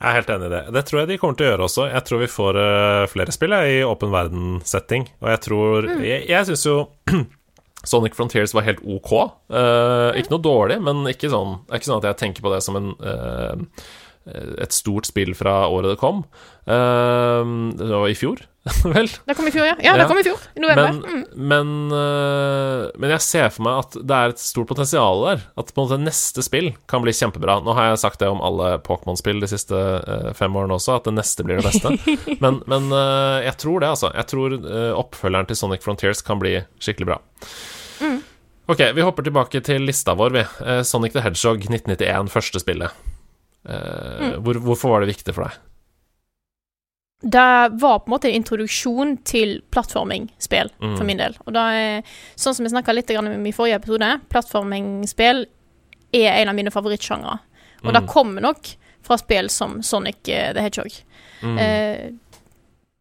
Jeg 0.03 0.09
er 0.09 0.13
helt 0.19 0.29
enig 0.29 0.45
i 0.45 0.51
det. 0.51 0.59
Det 0.75 0.83
tror 0.85 0.99
jeg 0.99 1.07
de 1.09 1.17
kommer 1.17 1.37
til 1.39 1.47
å 1.47 1.49
gjøre 1.49 1.65
også. 1.65 1.85
Jeg 1.89 2.03
tror 2.05 2.19
vi 2.19 2.27
får 2.29 2.57
uh, 2.59 3.07
flere 3.09 3.31
spill 3.33 3.55
jeg, 3.55 3.77
i 3.79 3.83
åpen 3.87 4.11
verden-setting. 4.13 5.07
Og 5.23 5.29
jeg 5.31 5.39
tror 5.45 5.87
Jeg, 6.03 6.25
jeg 6.29 6.45
syns 6.49 6.65
jo 6.67 6.75
Sonic 7.83 8.15
Frontiers 8.15 8.53
var 8.55 8.63
helt 8.67 8.79
ok. 8.87 9.11
Uh, 9.51 10.15
ikke 10.19 10.31
noe 10.31 10.43
dårlig, 10.43 10.79
men 10.83 11.03
ikke 11.11 11.31
sånn, 11.31 11.57
det 11.65 11.75
er 11.75 11.81
ikke 11.81 11.89
sånn 11.91 12.01
at 12.01 12.09
jeg 12.11 12.19
tenker 12.21 12.45
på 12.45 12.53
det 12.53 12.61
som 12.63 12.79
en 12.79 12.93
eh, 13.03 13.83
et 14.25 14.71
stort 14.71 15.09
spill 15.09 15.33
fra 15.35 15.65
året 15.67 15.93
det 15.93 15.99
kom. 16.01 16.23
Eh, 16.63 17.53
det 17.75 17.91
var 17.91 18.07
i 18.07 18.15
fjor, 18.15 18.39
vel? 18.95 19.09
Det 19.27 19.35
kom 19.35 19.49
i 19.49 19.51
fjor, 19.51 19.67
ja. 19.67 19.75
Ja, 19.83 19.95
det 19.99 20.07
kom 20.07 20.19
i 20.21 20.25
fjor. 20.25 20.39
I 20.55 20.63
november. 20.63 20.93
Men, 20.93 21.01
mm. 21.03 21.23
men, 21.51 21.73
øh, 21.91 22.85
men 23.03 23.13
jeg 23.15 23.25
ser 23.25 23.49
for 23.51 23.67
meg 23.67 23.81
at 23.81 23.97
det 23.99 24.19
er 24.19 24.35
et 24.35 24.43
stort 24.43 24.71
potensial 24.71 25.25
der. 25.25 25.43
At 25.59 25.73
på 25.73 25.83
en 25.83 25.89
måte 25.89 25.99
neste 26.05 26.45
spill 26.45 26.71
kan 26.89 27.03
bli 27.03 27.15
kjempebra. 27.15 27.59
Nå 27.65 27.75
har 27.75 27.91
jeg 27.91 28.03
sagt 28.05 28.23
det 28.23 28.31
om 28.31 28.43
alle 28.45 28.77
Pokémon-spill 28.85 29.43
de 29.43 29.51
siste 29.51 29.75
øh, 29.75 30.29
fem 30.37 30.55
årene 30.55 30.79
også, 30.79 31.01
at 31.01 31.09
det 31.09 31.17
neste 31.19 31.45
blir 31.47 31.59
det 31.59 31.67
beste. 31.67 32.15
men 32.43 32.61
men 32.71 32.87
øh, 32.95 33.43
jeg 33.43 33.57
tror 33.59 33.83
det, 33.83 33.91
altså. 33.91 34.13
Jeg 34.15 34.31
tror 34.31 34.59
oppfølgeren 35.03 35.49
til 35.49 35.59
Sonic 35.59 35.83
Frontiers 35.83 36.23
kan 36.23 36.39
bli 36.39 36.61
skikkelig 36.79 37.11
bra. 37.11 37.19
Ok, 38.65 38.79
vi 38.95 39.03
hopper 39.03 39.25
tilbake 39.27 39.59
til 39.59 39.83
lista 39.83 40.13
vår, 40.15 40.31
vi. 40.31 40.43
Eh, 40.63 40.81
Sonic 40.87 41.11
the 41.11 41.23
Hedgehog 41.25 41.65
1991, 41.67 42.31
første 42.31 42.61
spillet. 42.63 42.95
Eh, 43.69 44.37
hvor, 44.43 44.59
hvorfor 44.59 44.89
var 44.91 44.99
det 45.05 45.13
viktig 45.15 45.33
for 45.35 45.43
deg? 45.47 45.59
Det 47.23 47.69
var 47.79 47.99
på 48.03 48.09
en 48.09 48.11
måte 48.11 48.27
en 48.27 48.35
introduksjon 48.35 49.13
til 49.23 49.61
plattformingspill, 49.71 50.69
Mm. 50.81 50.97
for 50.97 51.03
min 51.07 51.17
del. 51.17 51.37
Og 51.47 51.53
da 51.53 51.69
er, 51.71 52.01
sånn 52.35 52.53
som 52.53 52.65
vi 52.65 52.69
snakka 52.73 52.93
litt 52.93 53.09
om 53.17 53.45
i 53.47 53.51
forrige 53.55 53.75
episode, 53.79 54.09
plattformingspill 54.29 55.45
er 56.13 56.41
en 56.41 56.49
av 56.49 56.55
mine 56.55 56.69
favorittsjangre. 56.71 57.39
Og 57.85 57.93
Mm. 57.93 57.93
det 57.93 58.09
kommer 58.11 58.41
nok 58.41 58.75
fra 59.01 59.17
spill 59.17 59.49
som 59.49 59.81
Sonic 59.81 60.27
eh, 60.27 60.51
the 60.53 60.61
Hedgehog. 60.61 60.91
Mm. 61.41 61.57
Eh, 61.59 62.11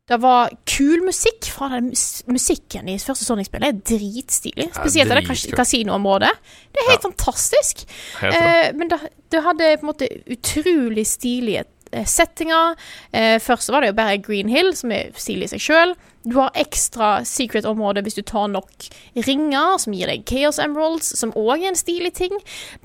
det 0.09 0.21
var 0.21 0.51
kul 0.67 1.01
musikk 1.03 1.45
fra 1.51 1.69
den 1.71 1.91
musikken 2.27 2.89
i 2.89 2.99
første 2.99 3.25
Sonic-spillet. 3.25 3.69
er 3.69 3.73
Dritstilig. 3.99 4.69
Ja, 4.75 4.81
Spesielt 4.83 5.11
i 5.11 5.15
det 5.15 5.27
kas 5.27 5.43
dritkult. 5.47 5.57
kasinoområdet. 5.57 6.31
Det 6.73 6.79
er 6.83 6.91
helt 6.91 7.03
fantastisk. 7.03 7.85
Helt. 8.21 8.35
Eh, 8.35 8.73
men 8.75 8.89
det, 8.89 9.01
det 9.33 9.45
hadde 9.45 9.77
på 9.79 9.87
en 9.87 9.91
måte 9.93 10.09
utrolig 10.31 11.07
stilige 11.09 11.65
eh, 11.93 12.07
settinger. 12.09 12.77
Eh, 13.13 13.39
først 13.43 13.73
var 13.73 13.83
det 13.83 13.93
jo 13.93 13.99
bare 13.99 14.23
Green 14.23 14.51
Hill, 14.53 14.73
som 14.77 14.93
er 14.95 15.13
stilig 15.19 15.51
i 15.51 15.55
seg 15.55 15.65
sjøl. 15.67 15.95
Du 16.23 16.37
har 16.39 16.55
ekstra 16.59 17.25
secret-område 17.27 18.05
hvis 18.07 18.19
du 18.19 18.23
tar 18.27 18.47
nok 18.53 18.87
ringer, 19.27 19.79
som 19.83 19.95
gir 19.97 20.11
deg 20.11 20.23
Chaos 20.29 20.61
Emeralds, 20.63 21.11
som 21.19 21.35
òg 21.35 21.65
er 21.65 21.73
en 21.73 21.79
stilig 21.79 22.13
ting. 22.19 22.37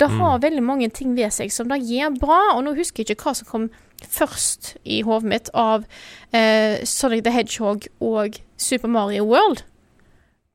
Det 0.01 0.09
har 0.17 0.41
veldig 0.41 0.63
mange 0.65 0.89
ting 0.89 1.13
ved 1.17 1.35
seg 1.35 1.53
som 1.53 1.69
det 1.69 1.83
gir 1.85 2.15
bra, 2.17 2.55
og 2.55 2.65
nå 2.65 2.73
husker 2.79 3.03
jeg 3.03 3.13
ikke 3.13 3.29
hva 3.29 3.35
som 3.37 3.51
kom 3.51 3.69
først 4.01 4.75
i 4.85 5.01
hodet 5.05 5.29
mitt 5.29 5.53
av 5.57 5.85
eh, 6.31 6.83
Sonic 6.85 7.23
the 7.25 7.33
Hedgehog 7.33 7.87
og 8.01 8.41
Super 8.57 8.89
Mario 8.89 9.25
World. 9.29 9.63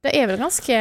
Det 0.03 0.15
er 0.19 0.27
vel 0.27 0.41
ganske 0.43 0.79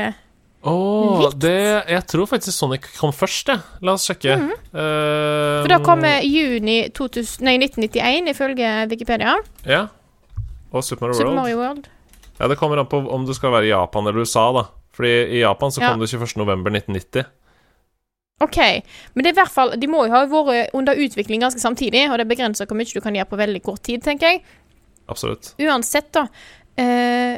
Åh, 0.64 1.32
det 1.42 1.84
Jeg 1.90 2.04
tror 2.06 2.28
faktisk 2.30 2.54
Sonic 2.54 2.86
kom 3.00 3.14
først, 3.14 3.50
jeg. 3.50 3.62
La 3.82 3.96
oss 3.98 4.06
sjekke. 4.06 4.36
Mm 4.38 4.50
-hmm. 4.50 4.60
uh, 4.78 5.62
For 5.62 5.68
det 5.68 5.84
kom 5.86 6.06
i 6.06 6.28
juni 6.28 6.90
2000, 6.90 7.46
nei, 7.46 7.58
1991, 7.58 8.30
ifølge 8.30 8.88
Wikipedia. 8.90 9.36
Ja. 9.66 9.88
Og 10.72 10.84
Super 10.84 11.08
Mario 11.08 11.14
Super 11.14 11.26
World. 11.26 11.36
Mario 11.36 11.58
World. 11.58 11.88
Ja, 12.40 12.48
Det 12.48 12.58
kommer 12.58 12.78
an 12.78 12.86
på 12.86 12.98
om 13.10 13.26
du 13.26 13.34
skal 13.34 13.52
være 13.52 13.66
i 13.66 13.70
Japan 13.70 14.08
eller 14.08 14.22
USA, 14.22 14.52
da. 14.52 14.64
Fordi 14.94 15.38
i 15.38 15.40
Japan 15.40 15.72
så 15.72 15.82
Ja. 15.82 15.90
kom 15.90 16.00
det 16.00 16.10
21. 16.10 16.38
november 16.38 16.72
1990. 16.72 17.26
OK. 18.42 18.58
Men 19.14 19.24
det 19.24 19.32
er 19.32 19.36
i 19.36 19.42
hvert 19.44 19.52
fall 19.52 19.76
De 19.80 19.88
må 19.88 20.06
jo 20.06 20.12
ha 20.12 20.26
vært 20.26 20.74
under 20.74 20.96
utvikling 20.96 21.42
ganske 21.42 21.60
samtidig, 21.60 22.12
og 22.12 22.18
det 22.18 22.28
begrenser 22.28 22.66
hvor 22.66 22.76
mye 22.76 22.94
du 22.94 23.02
kan 23.02 23.14
gjøre 23.14 23.30
på 23.30 23.38
veldig 23.38 23.62
kort 23.64 23.84
tid, 23.84 24.02
tenker 24.02 24.28
jeg. 24.28 24.42
Absolutt. 25.10 25.54
Uansett, 25.60 26.12
da. 26.14 26.28
Eh, 26.78 27.38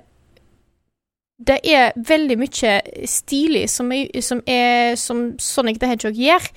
det 1.43 1.59
er 1.67 1.91
veldig 1.97 2.37
mye 2.39 2.73
stilig 3.09 3.65
som, 3.69 3.91
er, 3.91 4.09
som, 4.21 4.41
er, 4.47 4.95
som 4.99 5.25
Sonic 5.41 5.79
the 5.81 5.89
Hedgehog 5.91 6.15
gjør, 6.19 6.49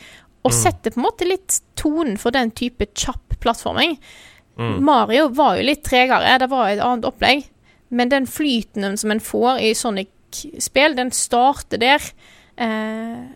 og 0.46 0.52
Mm. 0.52 0.56
setter 0.62 0.92
på 0.94 1.00
en 1.00 1.06
måte 1.08 1.26
litt 1.26 1.60
tonen 1.76 2.16
for 2.22 2.30
den 2.30 2.52
type 2.54 2.86
kjapp 2.94 3.40
plattforming. 3.42 3.96
Mm. 4.58 4.76
Mario 4.86 5.28
var 5.34 5.56
jo 5.58 5.64
litt 5.66 5.82
tregere, 5.84 6.38
det 6.38 6.48
var 6.52 6.68
et 6.70 6.80
annet 6.80 7.04
opplegg. 7.08 7.44
Men 7.90 8.08
den 8.12 8.26
flyten 8.26 8.96
som 8.98 9.10
en 9.10 9.20
får 9.20 9.58
i 9.62 9.72
Sonic-spill, 9.74 10.94
den 10.96 11.10
starter 11.10 11.78
der. 11.82 12.02
Eh, 12.58 13.26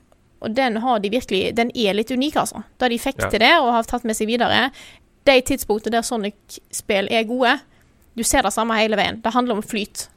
og 0.41 0.55
den 0.57 0.77
har 0.81 0.99
de 1.01 1.11
virkelig 1.13 1.55
Den 1.55 1.71
er 1.75 1.93
litt 1.95 2.11
unik, 2.11 2.37
altså. 2.37 2.63
Da 2.79 2.89
de 2.89 2.99
fikk 2.99 3.21
Ja. 3.23 3.29
til 3.31 3.39
det 3.41 3.53
og 3.61 3.73
har 3.73 3.83
tatt 3.83 4.05
med 4.05 4.17
seg 4.17 4.27
videre. 4.29 4.71
De 5.27 5.41
tidspunktene 5.43 5.93
der 5.99 6.03
Sonic-spill 6.03 7.09
er 7.11 7.25
gode, 7.25 7.59
du 8.17 8.23
ser 8.23 8.43
det 8.43 8.53
samme 8.53 8.75
hele 8.79 8.97
veien. 8.97 9.21
Det 9.23 9.33
handler 9.33 9.57
om 9.57 9.63
flyt. 9.63 10.09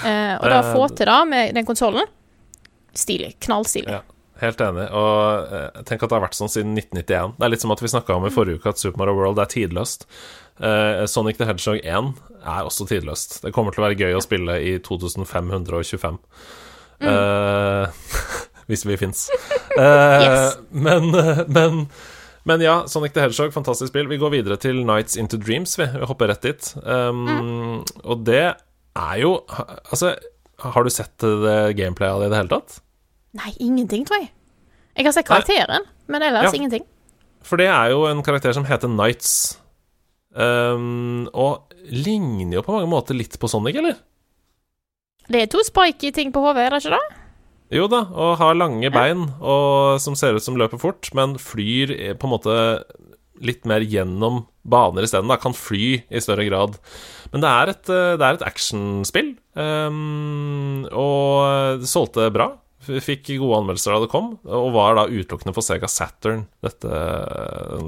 Eh, 0.00 0.34
og 0.38 0.48
da 0.48 0.62
få 0.72 0.86
Eh, 0.86 0.94
til 0.96 1.06
det 1.10 1.20
med 1.28 1.54
den 1.54 1.66
konsollen 1.68 2.08
Stilig. 2.94 3.34
Knallstilig. 3.40 3.92
Ja. 3.92 4.00
Helt 4.42 4.60
enig. 4.60 4.88
Og 4.90 5.52
eh, 5.54 5.82
tenk 5.86 6.02
at 6.02 6.10
det 6.10 6.16
har 6.16 6.24
vært 6.24 6.36
sånn 6.36 6.50
siden 6.50 6.72
1991. 6.76 7.36
Det 7.38 7.46
er 7.46 7.52
litt 7.54 7.62
som 7.62 7.72
at 7.72 7.82
vi 7.84 7.90
snakka 7.92 8.16
om 8.18 8.26
i 8.26 8.32
forrige 8.34 8.58
uke 8.58 8.72
at 8.72 8.80
Super 8.80 8.98
Mario 9.00 9.14
World 9.16 9.38
er 9.40 9.50
tidløst. 9.52 10.08
Uh, 10.62 11.06
Sonic 11.08 11.38
the 11.38 11.46
Hedgehog 11.48 11.78
1 11.80 12.10
er 12.44 12.66
også 12.68 12.84
tidløst. 12.90 13.38
Det 13.44 13.52
kommer 13.54 13.72
til 13.72 13.82
å 13.82 13.86
være 13.86 13.96
gøy 13.98 14.18
å 14.18 14.22
spille 14.24 14.58
i 14.60 14.74
2525. 14.84 16.18
Eh, 17.02 18.02
hvis 18.68 18.84
vi 18.86 18.98
fins. 19.00 19.28
Uh, 19.78 20.20
Yes. 20.22 20.58
men, 20.70 21.08
men 21.48 21.86
men 22.44 22.60
ja, 22.60 22.82
Sonic 22.90 23.14
the 23.14 23.22
Hedgehog, 23.22 23.52
fantastisk 23.54 23.92
spill. 23.92 24.08
Vi 24.10 24.18
går 24.18 24.32
videre 24.34 24.56
til 24.58 24.82
Nights 24.86 25.14
Into 25.16 25.38
Dreams. 25.38 25.76
Vi, 25.78 25.86
vi 25.86 26.06
hopper 26.10 26.32
rett 26.32 26.42
dit. 26.42 26.72
Um, 26.82 27.84
Og 28.02 28.24
det 28.26 28.56
er 28.98 29.18
jo 29.22 29.32
Altså, 29.48 30.14
har 30.62 30.84
du 30.84 30.90
sett 30.92 31.16
det 31.18 31.76
gameplayet 31.78 32.14
av 32.14 32.20
det 32.22 32.26
i 32.28 32.32
det 32.32 32.40
hele 32.42 32.52
tatt? 32.52 32.80
Nei, 33.38 33.52
ingenting, 33.64 34.04
tror 34.06 34.20
jeg. 34.20 34.30
Jeg 34.96 35.06
har 35.08 35.14
sett 35.16 35.26
karakteren, 35.28 35.86
men 36.12 36.22
ellers 36.22 36.52
Ja. 36.52 36.58
ingenting. 36.58 36.84
For 37.42 37.56
det 37.56 37.66
er 37.72 37.90
jo 37.90 38.04
en 38.06 38.22
karakter 38.22 38.52
som 38.52 38.64
heter 38.68 38.88
Knights. 38.92 39.58
Um, 40.34 41.28
og 41.34 41.72
ligner 41.90 42.54
jo 42.60 42.62
på 42.62 42.72
mange 42.76 42.88
måter 42.88 43.16
litt 43.16 43.34
på 43.40 43.48
Sonic, 43.50 43.76
eller? 43.76 43.96
Det 45.28 45.42
er 45.42 45.46
to 45.52 45.62
spiky 45.64 46.12
ting 46.12 46.32
på 46.32 46.40
hodet, 46.40 46.66
er 46.66 46.70
det 46.70 46.84
ikke 46.84 46.96
det? 46.98 47.18
Jo 47.72 47.86
da, 47.88 48.02
og 48.12 48.36
har 48.36 48.54
lange 48.54 48.90
bein 48.92 49.30
og 49.40 49.98
som 50.00 50.14
ser 50.18 50.36
ut 50.36 50.44
som 50.44 50.56
løper 50.60 50.78
fort, 50.80 51.08
men 51.16 51.38
flyr 51.40 51.90
eh, 51.96 52.12
på 52.12 52.28
en 52.28 52.32
måte 52.34 52.56
litt 53.40 53.64
mer 53.64 53.80
gjennom 53.80 54.42
baner 54.62 55.06
isteden. 55.06 55.32
Kan 55.42 55.56
fly 55.56 56.02
i 56.08 56.22
større 56.22 56.46
grad. 56.48 56.78
Men 57.32 57.44
det 57.44 57.52
er 57.52 57.72
et, 57.72 57.92
eh, 57.92 58.16
det 58.20 58.26
er 58.26 58.38
et 58.38 58.46
actionspill, 58.46 59.34
um, 59.56 60.84
og 60.92 61.80
det 61.82 61.88
solgte 61.90 62.28
bra. 62.34 62.52
Fikk 62.82 63.28
gode 63.38 63.60
anmeldelser 63.60 63.94
da 63.94 64.00
det 64.02 64.10
kom, 64.10 64.32
og 64.42 64.72
var 64.74 64.96
da 64.98 65.04
utelukkende 65.06 65.54
for 65.54 65.62
Sega 65.62 65.86
Saturn. 65.90 66.48
Dette 66.66 66.90
eh, 66.90 67.84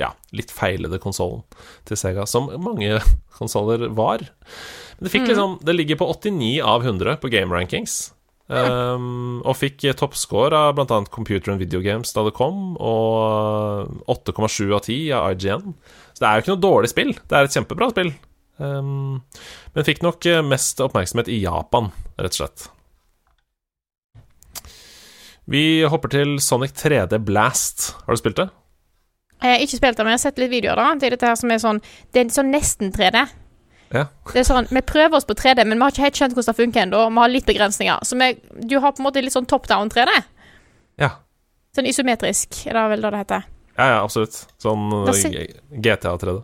ja, 0.00 0.08
litt 0.32 0.54
feilede 0.54 1.00
konsollen 1.02 1.44
til 1.88 2.00
Sega, 2.00 2.24
som 2.28 2.48
mange 2.64 2.96
konsoller 3.38 3.90
var. 3.92 4.24
Men 4.96 5.08
det 5.08 5.12
fikk 5.12 5.28
liksom 5.28 5.58
Det 5.66 5.76
ligger 5.76 6.00
på 6.00 6.08
89 6.08 6.62
av 6.64 6.86
100 6.86 7.20
på 7.20 7.30
Game 7.32 7.52
Rankings. 7.52 8.14
Um, 8.52 9.38
og 9.48 9.56
fikk 9.56 9.86
toppscore 9.96 10.58
av 10.68 10.74
bl.a. 10.76 10.98
Computer 11.12 11.54
and 11.54 11.62
Video 11.62 11.80
Games 11.80 12.12
da 12.12 12.26
det 12.26 12.34
kom, 12.36 12.74
og 12.76 14.04
8,7 14.12 14.66
av 14.68 14.82
10 14.82 14.98
av 15.16 15.30
IGN. 15.32 15.72
Så 16.12 16.20
det 16.20 16.28
er 16.28 16.36
jo 16.36 16.44
ikke 16.44 16.52
noe 16.52 16.64
dårlig 16.66 16.92
spill. 16.92 17.14
Det 17.16 17.38
er 17.38 17.48
et 17.48 17.56
kjempebra 17.56 17.88
spill. 17.94 18.12
Um, 18.60 19.22
men 19.72 19.88
fikk 19.88 20.04
nok 20.04 20.28
eh, 20.28 20.42
mest 20.44 20.82
oppmerksomhet 20.84 21.30
i 21.32 21.40
Japan, 21.42 21.90
rett 22.20 22.36
og 22.36 22.42
slett. 22.42 22.68
Vi 25.50 25.82
hopper 25.90 26.12
til 26.12 26.36
Sonic 26.44 26.76
3D 26.78 27.18
Blast. 27.24 27.94
Har 28.04 28.14
du 28.14 28.20
spilt 28.20 28.38
det? 28.38 28.50
Jeg 29.42 29.56
har 29.56 29.64
ikke 29.64 29.80
spilt 29.80 29.98
det, 29.98 30.04
men 30.04 30.12
jeg 30.12 30.20
har 30.20 30.26
sett 30.28 30.38
litt 30.38 30.52
videoer. 30.52 30.78
da 30.78 30.92
Det 30.94 31.08
er 31.08 31.16
dette 31.16 31.30
her 31.32 31.38
som 31.40 31.50
er 31.50 31.58
sånn 31.58 31.80
Det 32.14 32.20
er 32.20 32.28
sånn 32.30 32.52
nesten 32.54 32.92
3D. 32.94 33.24
Ja. 33.92 34.06
Det 34.32 34.40
er 34.40 34.46
sånn, 34.48 34.68
Vi 34.72 34.80
prøver 34.88 35.18
oss 35.18 35.26
på 35.28 35.36
3D, 35.36 35.64
men 35.66 35.76
vi 35.78 35.84
har 35.84 35.92
ikke 35.92 36.06
helt 36.06 36.20
skjønt 36.20 36.36
hvordan 36.36 36.48
det 36.50 36.60
funker 36.60 36.84
ennå. 36.86 37.02
Vi 37.12 37.20
har 37.22 37.32
litt 37.32 37.48
begrensninger. 37.48 38.04
Så 38.08 38.16
vi, 38.20 38.30
du 38.68 38.78
har 38.80 38.94
på 38.94 39.02
en 39.02 39.08
måte 39.08 39.22
litt 39.24 39.34
sånn 39.34 39.48
top 39.50 39.68
down 39.68 39.92
3D. 39.92 40.14
Ja. 41.02 41.10
Sånn 41.76 41.88
isometrisk, 41.88 42.64
er 42.68 42.78
det 42.78 42.86
vel 42.94 43.04
det 43.04 43.12
det 43.12 43.20
heter. 43.24 43.50
Ja, 43.76 43.84
ja, 43.96 43.98
absolutt. 44.04 44.38
Sånn 44.60 44.88
GTA 45.84 46.16
3D. 46.20 46.40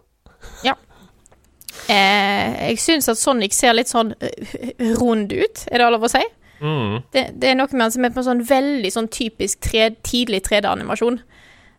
Eh, 1.89 2.69
jeg 2.69 2.81
syns 2.83 3.09
at 3.09 3.21
Sonic 3.21 3.55
ser 3.57 3.73
litt 3.77 3.89
sånn 3.89 4.11
eh, 4.21 4.51
rund 4.99 5.33
ut, 5.33 5.63
er 5.71 5.81
det 5.81 5.87
lov 5.93 6.05
å 6.05 6.11
si? 6.13 6.21
Mm, 6.59 6.99
Det, 7.15 7.23
det 7.39 7.53
er 7.53 7.57
noe 7.57 7.71
med 7.71 7.87
han 7.87 7.95
som 7.95 8.05
er 8.05 8.13
på 8.13 8.21
en 8.21 8.27
sånn 8.27 8.43
veldig 8.49 8.91
sånn 8.93 9.09
typisk 9.15 9.61
tre, 9.65 9.91
tidlig 10.05 10.43
3D-animasjon. 10.49 11.21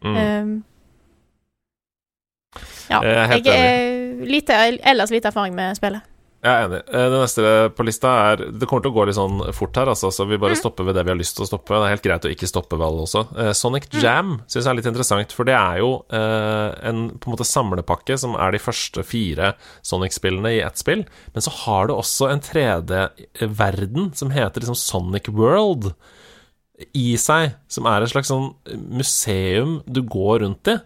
mm. 0.06 0.18
Um, 0.18 0.58
ja. 2.90 3.02
Jeg 3.06 3.14
er 3.14 3.28
helt 3.30 3.48
er 3.54 3.99
lite, 4.20 4.54
ellers 4.84 5.12
lite 5.12 5.32
erfaring 5.32 5.56
med 5.56 5.78
spillet. 5.80 6.06
Jeg 6.40 6.56
er 6.56 6.70
enig. 6.70 6.78
Eh, 6.88 7.10
Det 7.12 7.18
neste 7.20 7.50
på 7.76 7.84
lista 7.84 8.10
er 8.32 8.38
Det 8.56 8.64
kommer 8.68 8.84
til 8.86 8.94
å 8.94 8.96
gå 8.96 9.04
litt 9.10 9.18
sånn 9.18 9.42
fort 9.52 9.76
her, 9.76 9.90
altså, 9.92 10.08
så 10.08 10.24
vi 10.26 10.38
bare 10.40 10.56
stopper 10.56 10.86
ved 10.88 10.96
det 10.96 11.04
vi 11.04 11.12
har 11.12 11.18
lyst 11.20 11.36
til 11.36 11.44
å 11.44 11.50
stoppe. 11.50 11.76
Det 11.76 11.84
er 11.84 11.92
helt 11.98 12.06
greit 12.06 12.28
å 12.30 12.32
ikke 12.32 12.48
stoppe 12.48 12.78
ved 12.80 12.86
alle 12.88 13.04
også. 13.04 13.26
Eh, 13.36 13.52
Sonic 13.52 13.90
Jam 14.00 14.38
syns 14.48 14.64
jeg 14.64 14.72
er 14.72 14.78
litt 14.80 14.88
interessant, 14.88 15.36
for 15.36 15.44
det 15.44 15.58
er 15.58 15.82
jo 15.82 15.90
eh, 16.16 16.70
en 16.88 17.02
på 17.20 17.28
en 17.28 17.36
måte 17.36 17.44
samlepakke 17.50 18.16
som 18.18 18.38
er 18.40 18.56
de 18.56 18.62
første 18.64 19.04
fire 19.04 19.52
Sonic-spillene 19.84 20.54
i 20.56 20.62
ett 20.64 20.80
spill. 20.80 21.04
Men 21.36 21.44
så 21.44 21.52
har 21.66 21.88
det 21.92 21.98
også 22.00 22.32
en 22.32 22.40
3D-verden 22.48 24.14
som 24.16 24.32
heter 24.32 24.64
liksom 24.64 24.80
Sonic 24.80 25.28
World 25.28 25.92
i 26.96 27.18
seg, 27.20 27.58
som 27.68 27.84
er 27.92 28.06
et 28.06 28.14
slags 28.14 28.32
sånn 28.32 28.54
museum 28.96 29.82
du 29.92 30.02
går 30.08 30.46
rundt 30.46 30.72
i. 30.72 30.78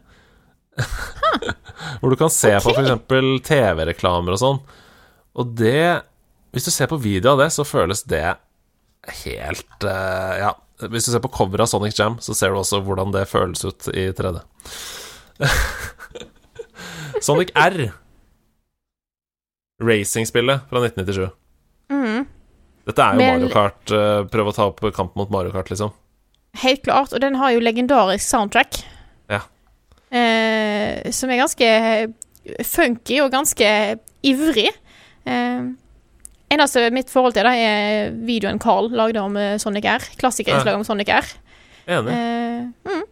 Hvor 2.01 2.09
du 2.13 2.17
kan 2.19 2.31
se 2.33 2.51
på 2.63 2.71
Ok. 2.73 2.79
f.eks. 2.79 3.45
TV-reklamer 3.47 4.35
og 4.35 4.39
sånn. 4.41 4.59
Og 5.37 5.53
det 5.57 6.01
Hvis 6.53 6.67
du 6.67 6.71
ser 6.73 6.89
på 6.91 6.99
video 7.01 7.33
av 7.33 7.41
det, 7.43 7.49
så 7.55 7.65
føles 7.65 8.03
det 8.09 8.25
helt 9.23 9.83
uh, 9.87 10.33
Ja. 10.41 10.51
Hvis 10.83 11.05
du 11.07 11.13
ser 11.13 11.21
på 11.23 11.31
coveret 11.31 11.63
av 11.65 11.69
Sonic 11.71 11.95
Jam, 11.99 12.17
så 12.19 12.33
ser 12.35 12.51
du 12.51 12.57
også 12.59 12.81
hvordan 12.83 13.13
det 13.13 13.27
føles 13.29 13.61
ut 13.63 13.85
i 13.93 14.07
3D. 14.15 14.41
Sonic 17.23 17.53
R. 17.55 17.91
Racingspillet 19.83 20.65
fra 20.69 20.81
1997. 20.83 21.29
Mm. 21.93 22.25
Dette 22.89 23.05
er 23.05 23.13
jo 23.15 23.21
Men- 23.21 23.41
Mario 23.41 23.53
Kart. 23.53 23.83
Uh, 23.91 24.23
Prøv 24.33 24.49
å 24.51 24.55
ta 24.55 24.65
opp 24.71 24.81
kamp 24.95 25.15
mot 25.19 25.31
Mario 25.31 25.53
Kart, 25.55 25.69
liksom. 25.71 25.93
Helt 26.61 26.83
klart. 26.85 27.13
Og 27.15 27.21
den 27.23 27.35
har 27.39 27.53
jo 27.55 27.63
legendarisk 27.63 28.27
soundtrack. 28.27 28.81
Eh, 30.13 31.11
som 31.15 31.31
er 31.33 31.41
ganske 31.41 31.69
funky 32.67 33.19
og 33.23 33.31
ganske 33.33 33.69
ivrig. 34.25 34.69
Eh, 35.25 35.63
eneste 36.53 36.85
mitt 36.93 37.11
forhold 37.11 37.35
til 37.37 37.47
det 37.47 37.53
er 37.63 38.13
videoen 38.27 38.61
Carl 38.61 38.91
lagde 38.93 39.23
om 39.23 39.37
eh, 39.39 39.57
Sonic 39.61 39.87
R. 39.89 40.05
Klassikerinnslag 40.19 40.77
om 40.77 40.85
Sonic 40.87 41.09
R. 41.13 41.33
Enig. 41.87 42.13
Eh, 42.13 42.91
mm. 42.91 43.03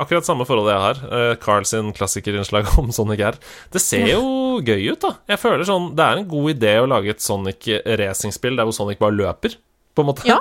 Akkurat 0.00 0.24
samme 0.24 0.46
forhold 0.48 0.70
jeg 0.72 0.80
har. 0.80 1.00
Uh, 1.12 1.34
Carl 1.36 1.66
sin 1.68 1.90
klassikerinnslag 1.92 2.70
om 2.80 2.88
Sonic 2.94 3.20
R. 3.20 3.36
Det 3.72 3.82
ser 3.84 4.06
jo 4.14 4.22
gøy 4.64 4.94
ut, 4.94 5.02
da. 5.02 5.10
Jeg 5.28 5.40
føler 5.42 5.66
sånn 5.68 5.90
Det 5.92 6.06
er 6.06 6.22
en 6.22 6.30
god 6.30 6.54
idé 6.54 6.70
å 6.80 6.86
lage 6.88 7.12
et 7.12 7.20
Sonic 7.20 7.68
racingspill 8.00 8.56
der 8.56 8.64
hvor 8.64 8.76
Sonic 8.76 9.00
bare 9.02 9.18
løper, 9.18 9.58
på 9.92 10.04
en 10.04 10.08
måte. 10.08 10.24
Ja. 10.28 10.40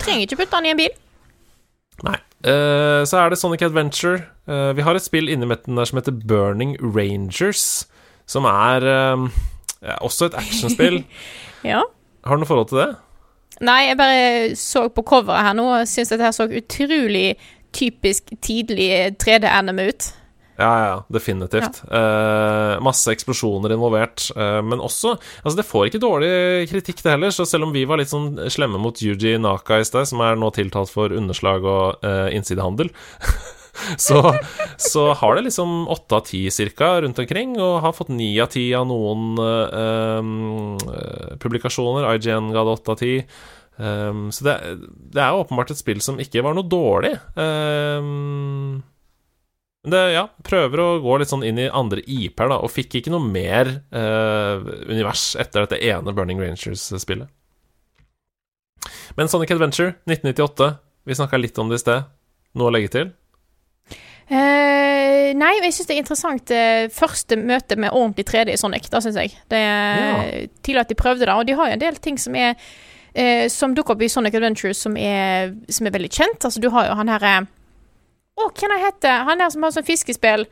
Trenger 0.00 0.24
ikke 0.24 0.40
putte 0.40 0.56
han 0.56 0.66
i 0.66 0.72
en 0.72 0.80
bil. 0.80 0.96
Nei. 2.06 2.18
Uh, 2.42 3.02
så 3.06 3.20
er 3.20 3.30
det 3.30 3.38
Sonic 3.38 3.62
Adventure. 3.62 4.24
Uh, 4.50 4.72
vi 4.76 4.82
har 4.82 4.98
et 4.98 5.04
spill 5.04 5.30
inni 5.30 5.46
midten 5.46 5.78
der 5.78 5.88
som 5.88 6.00
heter 6.00 6.16
Burning 6.16 6.74
Rangers, 6.82 7.86
som 8.26 8.46
er 8.48 8.86
ja, 8.86 9.96
også 10.00 10.30
et 10.30 10.38
actionspill. 10.42 11.02
Ja. 11.62 11.78
Har 12.26 12.34
du 12.34 12.42
noe 12.42 12.48
forhold 12.50 12.72
til 12.72 12.80
det? 12.80 12.88
Nei, 13.62 13.84
jeg 13.86 13.98
bare 14.00 14.56
så 14.58 14.88
på 14.90 15.04
coveret 15.06 15.44
her 15.46 15.54
nå 15.54 15.68
og 15.76 15.86
syns 15.86 16.10
dette 16.10 16.26
her 16.26 16.34
så 16.34 16.48
utrolig 16.50 17.36
typisk 17.70 18.32
tidlig 18.42 18.88
3D-anime 19.22 19.86
ut. 19.92 20.08
Ja, 20.62 20.72
ja, 20.86 20.98
definitivt. 21.10 21.80
Eh, 21.90 22.80
masse 22.86 23.10
eksplosjoner 23.10 23.72
involvert. 23.74 24.28
eh, 24.36 24.60
men 24.62 24.78
også 24.78 25.16
Altså, 25.42 25.56
det 25.58 25.66
får 25.66 25.88
ikke 25.88 26.02
dårlig 26.02 26.68
kritikk, 26.70 27.02
det 27.02 27.16
heller. 27.16 27.32
Så 27.34 27.46
selv 27.48 27.66
om 27.66 27.72
vi 27.74 27.82
var 27.88 27.98
litt 27.98 28.12
sånn 28.12 28.36
slemme 28.52 28.78
mot 28.78 28.94
Yuji 29.02 29.38
Naka 29.42 29.80
i 29.80 29.86
sted, 29.88 30.06
som 30.06 30.22
er 30.22 30.38
nå 30.38 30.52
tiltalt 30.54 30.92
for 30.92 31.10
underslag 31.10 31.66
og 31.66 32.04
eh, 32.06 32.28
innsidehandel, 32.36 32.92
så, 34.06 34.20
så 34.78 35.08
har 35.18 35.34
det 35.36 35.48
liksom 35.48 35.88
åtte 35.90 36.20
av 36.20 36.26
ti 36.28 36.44
cirka 36.54 36.92
rundt 37.02 37.18
omkring, 37.18 37.56
og 37.58 37.80
har 37.82 37.96
fått 37.96 38.12
ni 38.14 38.30
av 38.38 38.52
ti 38.54 38.68
av 38.76 38.86
noen 38.86 39.34
publikasjoner. 41.42 42.06
IGN 42.14 42.52
ga 42.54 42.62
det 42.62 42.76
åtte 42.76 42.94
av 42.94 43.00
ti. 43.02 43.16
Så 43.82 44.44
det, 44.46 44.54
det 45.16 45.22
er 45.24 45.34
åpenbart 45.34 45.72
et 45.72 45.80
spill 45.80 46.02
som 46.04 46.20
ikke 46.22 46.44
var 46.44 46.54
noe 46.54 46.68
dårlig. 46.68 47.16
Um, 47.34 48.82
men 49.84 49.90
det, 49.94 50.00
ja, 50.14 50.26
prøver 50.46 50.80
å 50.82 50.88
gå 51.02 51.16
litt 51.18 51.28
sånn 51.32 51.42
inn 51.46 51.58
i 51.58 51.68
andre 51.68 52.02
IP-er, 52.06 52.48
da, 52.52 52.58
og 52.62 52.70
fikk 52.70 53.00
ikke 53.00 53.10
noe 53.10 53.24
mer 53.26 53.70
eh, 53.90 54.62
univers 54.88 55.32
etter 55.42 55.64
dette 55.66 55.80
ene 55.82 56.14
Burning 56.14 56.38
Rangers-spillet. 56.42 57.26
Men 59.16 59.28
Sonic 59.28 59.50
Adventure 59.54 59.96
1998, 60.06 60.70
vi 61.04 61.14
snakka 61.18 61.40
litt 61.40 61.58
om 61.58 61.68
det 61.70 61.80
i 61.80 61.82
sted. 61.82 62.06
Noe 62.58 62.70
å 62.70 62.74
legge 62.74 62.92
til? 62.94 63.10
Eh, 64.32 65.32
nei, 65.36 65.50
jeg 65.60 65.74
syns 65.74 65.88
det 65.90 65.94
er 65.96 66.00
interessant 66.00 66.46
det 66.48 66.92
første 66.94 67.36
møte 67.36 67.76
med 67.80 67.92
ordentlig 67.92 68.24
3D 68.30 68.54
i 68.54 68.60
Sonic. 68.60 68.86
Da 68.92 69.00
syns 69.04 69.18
jeg. 69.18 69.34
Det 69.50 69.58
er 69.58 69.98
Ja. 69.98 70.46
tidlig 70.62 70.80
at 70.80 70.88
de 70.88 70.94
prøvde 70.94 71.26
det. 71.26 71.34
Og 71.34 71.46
de 71.46 71.52
har 71.58 71.66
jo 71.68 71.72
en 71.72 71.78
del 71.82 71.96
ting 71.96 72.16
som 72.18 72.34
er 72.36 72.54
eh, 73.14 73.48
Som 73.48 73.74
dukker 73.74 73.92
opp 73.92 74.02
i 74.02 74.08
Sonic 74.08 74.34
Adventures 74.34 74.78
som 74.78 74.96
er, 74.96 75.52
som 75.68 75.86
er 75.86 75.90
veldig 75.90 76.08
kjent. 76.10 76.44
Altså, 76.46 76.60
du 76.60 76.70
har 76.70 76.86
jo 76.88 76.94
han 76.94 77.08
herre 77.08 77.46
Å, 78.40 78.48
hvem 78.48 78.70
han 78.72 78.80
heter 78.86 79.24
Han 79.28 79.38
der 79.38 79.50
som 79.52 79.62
har 79.66 79.74
sånn 79.74 79.84
fiskespill. 79.86 80.46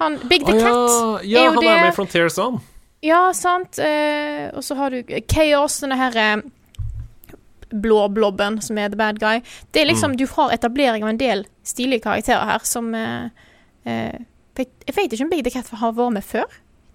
Han 0.00 0.18
Big 0.28 0.44
the 0.46 0.52
Å, 0.52 0.60
Cat. 0.60 1.24
ja, 1.24 1.40
ja 1.40 1.44
er 1.44 1.54
han 1.54 1.60
det- 1.62 1.70
er 1.70 1.80
med 1.84 1.92
i 1.92 1.96
Frontier 1.96 2.28
Zone. 2.32 2.60
Ja, 3.02 3.32
sant. 3.32 3.78
Eh, 3.78 4.50
og 4.56 4.62
så 4.64 4.74
har 4.76 4.90
du 4.90 5.02
Chaos, 5.28 5.80
denne 5.80 5.96
her 5.96 6.42
blå 7.70 8.08
blobben 8.08 8.60
som 8.62 8.78
er 8.78 8.88
the 8.88 8.96
bad 8.96 9.18
guy. 9.20 9.40
Det 9.72 9.82
er 9.82 9.86
liksom, 9.86 10.12
Mm. 10.12 10.16
Du 10.16 10.26
har 10.26 10.50
etablering 10.50 11.02
av 11.02 11.08
en 11.10 11.16
del 11.18 11.46
stilige 11.64 12.02
karakterer 12.02 12.44
her 12.44 12.58
som 12.64 12.94
eh, 12.94 13.28
eh, 13.86 14.18
Jeg 14.56 14.68
jeg 14.86 14.94
vet 14.96 15.12
ikke 15.12 15.22
om 15.24 15.30
Big 15.30 15.44
the 15.44 15.50
Cat 15.50 15.68
har 15.68 15.92
vært 15.92 16.12
med 16.12 16.24
før. 16.24 16.44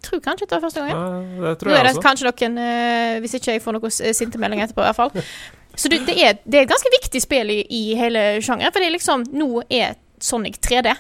Jeg 0.01 0.09
tror 0.09 0.19
kanskje 0.19 0.47
det 0.47 0.51
var 0.61 0.69
første 0.69 0.87
Ja, 0.89 1.49
det 1.51 1.59
tror 1.59 1.69
Nå 1.69 1.75
er 1.77 1.83
det 1.83 1.95
også. 1.95 2.01
kanskje 2.01 2.25
noen 2.25 2.57
eh, 2.57 3.19
Hvis 3.19 3.35
ikke 3.35 3.51
jeg 3.53 3.61
får 3.61 3.73
noen 3.73 3.91
sinte 3.91 4.13
sintemelding 4.17 4.61
etterpå, 4.61 4.81
i 4.81 4.89
hvert 4.89 4.95
fall. 4.95 5.11
Så 5.75 5.87
det, 5.89 6.05
det, 6.07 6.17
er, 6.17 6.33
det 6.49 6.57
er 6.57 6.63
et 6.63 6.69
ganske 6.69 6.89
viktig 6.91 7.21
spill 7.21 7.49
i, 7.49 7.59
i 7.69 7.95
hele 7.95 8.41
sjangeren, 8.41 8.73
for 8.73 8.79
det 8.81 8.87
er 8.89 8.97
liksom 8.97 9.23
Nå 9.31 9.61
er 9.69 9.93
Sonic 10.23 10.59
3D. 10.63 10.93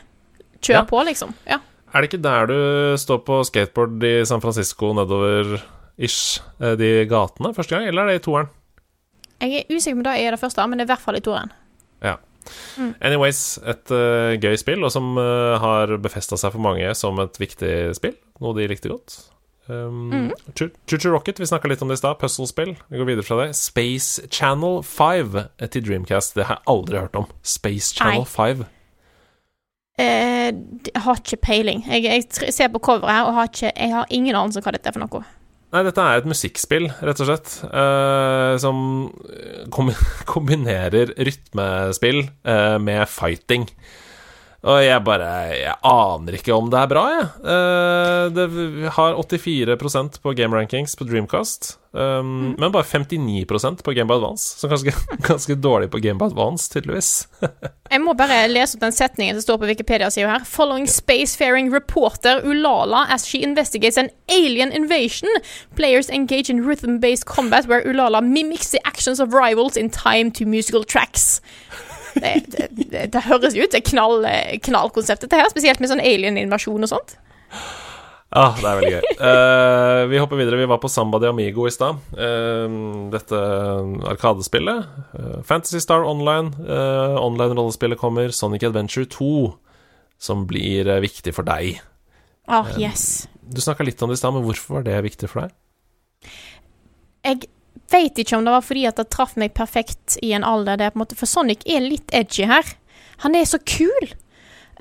Kjør 0.61 0.81
Ja. 0.81 0.83
på, 0.85 1.01
liksom. 1.07 1.33
Ja. 1.47 1.59
Er 1.93 2.01
det 2.01 2.11
ikke 2.11 2.23
der 2.23 2.47
du 2.47 2.97
står 2.97 3.23
på 3.27 3.41
skateboard 3.43 4.03
i 4.03 4.25
San 4.25 4.41
Francisco 4.41 4.93
nedover-ish, 4.93 6.41
eh, 6.61 6.75
de 6.79 7.05
gatene, 7.09 7.53
første 7.55 7.75
gang, 7.75 7.87
eller 7.87 8.03
er 8.03 8.07
det 8.13 8.21
i 8.21 8.25
toeren? 8.31 8.49
Jeg 9.41 9.65
er 9.65 9.75
usikker 9.75 9.97
på 9.97 9.99
om 9.99 10.03
det 10.03 10.19
er 10.21 10.31
det 10.31 10.39
første, 10.39 10.67
men 10.69 10.77
det 10.77 10.85
er 10.85 10.91
i 10.91 10.93
hvert 10.93 11.05
fall 11.05 11.17
i 11.17 11.25
toeren. 11.25 11.51
Ja. 12.01 12.15
Anyways, 13.01 13.57
et 13.69 13.91
uh, 13.93 14.33
gøy 14.41 14.55
spill, 14.57 14.83
og 14.83 14.91
som 14.93 15.17
uh, 15.17 15.57
har 15.61 15.97
befesta 16.01 16.37
seg 16.37 16.53
for 16.53 16.61
mange 16.63 16.93
som 16.97 17.19
et 17.19 17.37
viktig 17.41 17.95
spill, 17.97 18.15
noe 18.41 18.55
de 18.57 18.67
likte 18.69 18.89
godt. 18.89 19.17
Um, 19.71 20.31
Choo 20.57 20.69
Choo 20.97 21.11
Rocket, 21.13 21.39
vi 21.39 21.45
snakka 21.47 21.69
litt 21.69 21.81
om 21.81 21.91
det 21.91 21.99
i 21.99 22.01
stad. 22.01 22.17
Puzzlespill. 22.19 22.73
Vi 22.89 22.99
går 22.99 23.07
videre 23.07 23.23
fra 23.23 23.37
det. 23.43 23.53
Space 23.55 24.25
Channel 24.33 24.81
5 24.83 25.37
til 25.71 25.85
Dreamcast. 25.85 26.35
Det 26.35 26.47
har 26.49 26.59
jeg 26.59 26.67
aldri 26.73 26.97
hørt 26.99 27.15
om. 27.15 27.27
Space 27.43 27.93
Channel 27.95 28.25
Nei. 28.25 28.65
5. 28.65 28.65
Eh, 30.01 30.49
jeg 30.89 31.03
har 31.05 31.21
ikke 31.21 31.39
peiling. 31.45 31.85
Jeg, 31.87 32.07
jeg 32.09 32.53
ser 32.53 32.71
på 32.73 32.81
coveret 32.83 33.13
her 33.13 33.29
og 33.29 33.37
har 33.37 33.51
ikke, 33.51 33.71
jeg 33.75 33.93
har 33.93 34.09
ingen 34.09 34.35
anelse 34.35 34.61
om 34.61 34.65
hva 34.65 34.73
dette 34.75 34.89
er 34.91 34.97
for 34.97 35.05
noe. 35.05 35.23
Nei, 35.71 35.85
dette 35.87 36.03
er 36.03 36.19
et 36.19 36.27
musikkspill, 36.27 36.89
rett 36.99 37.21
og 37.23 37.29
slett, 37.29 37.51
eh, 37.69 38.55
som 38.59 38.79
kombinerer 40.33 41.13
rytmespill 41.15 42.25
eh, 42.27 42.77
med 42.83 43.05
fighting. 43.07 43.69
Og 44.61 44.77
jeg 44.85 45.01
bare 45.01 45.27
Jeg 45.57 45.73
aner 45.89 46.37
ikke 46.37 46.53
om 46.53 46.69
det 46.69 46.77
er 46.77 46.89
bra, 46.89 47.03
jeg. 47.15 47.27
Eh, 47.53 48.25
det 48.35 48.91
har 48.93 49.17
84% 49.17 50.19
på 50.21 50.33
Game 50.37 50.55
Rankings 50.55 50.93
på 50.95 51.07
Dreamcast, 51.09 51.79
um, 51.97 52.53
men 52.59 52.73
bare 52.73 52.85
59% 52.85 53.81
på 53.81 53.95
Game 53.97 54.07
Boy 54.07 54.19
Advance. 54.19 54.59
Så 54.59 54.69
ganske, 54.69 54.93
ganske 55.29 55.55
dårlig 55.57 55.89
på 55.91 55.97
Game 55.97 56.19
Boy 56.19 56.29
Advance, 56.29 56.69
tydeligvis. 56.73 57.27
Jeg 57.91 58.03
må 58.05 58.13
bare 58.13 58.45
lese 58.51 58.77
opp 58.77 58.85
den 58.85 58.95
setningen 58.95 59.39
som 59.39 59.47
står 59.47 59.61
på 59.63 59.71
Wikipedia-sida 59.71 60.29
her. 60.29 60.45
Following 60.45 60.85
spacefaring 60.87 61.73
reporter 61.73 62.45
Ulala 62.45 63.07
as 63.09 63.25
she 63.25 63.41
investigates 63.41 63.97
an 63.97 64.13
alien 64.29 64.71
invasion, 64.71 65.29
players 65.75 66.09
engage 66.09 66.53
in 66.53 66.61
rhythm-based 66.61 67.25
combat 67.25 67.65
where 67.65 67.81
Ulala 67.81 68.21
mimics 68.21 68.69
the 68.69 68.79
actions 68.85 69.19
of 69.19 69.33
rivals 69.33 69.75
in 69.75 69.89
time 69.89 70.29
to 70.31 70.45
musical 70.45 70.83
tracks. 70.83 71.41
Det, 72.15 72.33
det, 72.51 72.67
det, 72.91 73.05
det 73.13 73.23
høres 73.27 73.55
jo 73.55 73.65
ut 73.65 73.75
som 73.75 73.85
knall, 73.91 74.25
knallkonsept, 74.65 75.25
dette 75.25 75.39
her. 75.39 75.51
Spesielt 75.53 75.83
med 75.83 75.91
sånn 75.91 76.03
alien-invasjon 76.03 76.87
og 76.87 76.91
sånt. 76.91 77.15
Ah, 78.31 78.55
det 78.55 78.63
er 78.63 78.77
veldig 78.79 78.91
gøy. 78.93 79.07
Uh, 79.19 80.01
vi 80.07 80.19
hopper 80.21 80.39
videre. 80.39 80.59
Vi 80.61 80.67
var 80.71 80.79
på 80.79 80.89
Samba 80.91 81.19
de 81.19 81.27
Amigo 81.27 81.65
i 81.67 81.73
stad. 81.73 81.99
Uh, 82.15 83.09
dette 83.11 83.39
arkadespillet. 84.07 84.87
Uh, 85.11 85.41
Fantasy 85.47 85.81
Star 85.83 86.07
Online. 86.07 86.53
Online-rollespillet 87.19 87.99
kommer. 87.99 88.31
Sonic 88.31 88.63
Adventure 88.69 89.09
2, 89.11 89.51
som 90.15 90.45
blir 90.47 90.87
viktig 91.03 91.35
for 91.35 91.47
deg. 91.47 91.81
Ah, 92.47 92.71
yes. 92.79 93.27
Du 93.43 93.59
snakka 93.63 93.83
litt 93.83 94.01
om 94.01 94.11
det 94.11 94.15
i 94.15 94.21
stad, 94.21 94.33
men 94.35 94.47
hvorfor 94.47 94.79
var 94.79 94.87
det 94.87 95.03
viktig 95.03 95.27
for 95.31 95.43
deg? 95.43 96.31
Jeg 97.27 97.51
vet 97.91 98.17
ikke 98.21 98.37
om 98.37 98.45
det 98.47 98.53
var 98.55 98.65
fordi 98.65 98.87
at 98.89 98.99
det 98.99 99.09
traff 99.13 99.35
meg 99.39 99.53
perfekt 99.57 100.17
i 100.23 100.31
en 100.37 100.45
alder 100.47 100.79
der 100.79 100.91
på 100.93 100.99
en 100.99 101.03
måte 101.05 101.17
For 101.19 101.29
Sonic 101.29 101.63
er 101.65 101.83
litt 101.83 102.11
edgy 102.15 102.47
her. 102.49 102.65
Han 103.25 103.35
er 103.37 103.45
så 103.49 103.59
kul! 103.61 104.13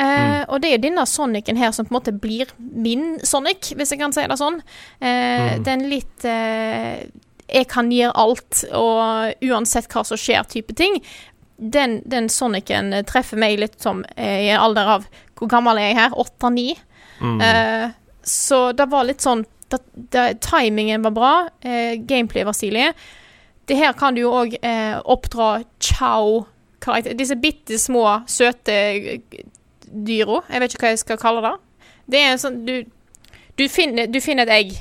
Eh, 0.01 0.45
Og 0.49 0.63
det 0.63 0.71
er 0.73 0.81
denne 0.81 1.05
Sonicen 1.07 1.59
her 1.61 1.75
som 1.77 1.85
på 1.85 1.93
en 1.93 1.99
måte 1.99 2.15
blir 2.17 2.49
min 2.59 3.19
Sonic, 3.27 3.75
hvis 3.77 3.93
jeg 3.93 4.01
kan 4.01 4.15
si 4.17 4.25
det 4.25 4.39
sånn. 4.41 4.61
Uh, 5.03 5.09
Mm. 5.11 5.65
Den 5.67 5.83
litt 5.91 6.25
uh, 6.25 7.03
Jeg 7.51 7.67
kan 7.69 7.91
gjøre 7.91 8.15
alt, 8.17 8.65
og 8.73 9.35
uansett 9.43 9.89
hva 9.91 10.05
som 10.07 10.17
skjer, 10.21 10.45
type 10.49 10.73
ting. 10.79 11.01
Den, 11.59 11.99
den 12.09 12.29
Sonicen 12.33 12.95
treffer 13.05 13.37
meg 13.37 13.59
litt 13.61 13.81
som 13.83 14.05
i 14.17 14.49
en 14.49 14.61
alder 14.63 14.95
av 14.95 15.09
Hvor 15.37 15.51
gammel 15.51 15.77
er 15.81 15.91
jeg 15.91 15.99
her? 15.99 16.15
Åtte-ni? 16.17 16.69
Mm. 17.21 17.93
Så 18.25 18.73
det 18.73 18.87
var 18.89 19.05
litt 19.05 19.21
sånn 19.21 19.43
det, 19.71 19.81
da, 20.15 20.29
Timingen 20.43 21.03
var 21.07 21.15
bra, 21.17 21.33
eh, 21.63 21.95
gameplay 21.99 22.45
var 22.45 22.57
stilig. 22.57 22.91
Det 23.71 23.77
her 23.79 23.93
kan 23.99 24.15
du 24.17 24.23
jo 24.25 24.33
òg 24.35 24.57
eh, 24.63 24.97
oppdra 25.05 25.63
chow-karakter 25.79 27.15
Disse 27.19 27.37
bitte 27.39 27.79
små, 27.79 28.05
søte 28.27 28.77
dyra. 29.91 30.41
Jeg 30.51 30.63
vet 30.63 30.75
ikke 30.75 30.85
hva 30.87 30.93
jeg 30.95 31.03
skal 31.03 31.21
kalle 31.23 31.43
det. 31.45 31.53
Det 32.11 32.21
er 32.23 32.33
en 32.35 32.43
sånn 32.43 32.61
Du, 32.67 32.75
du, 33.59 33.67
finner, 33.69 34.07
du 34.11 34.21
finner 34.25 34.47
et 34.49 34.55
egg, 34.57 34.77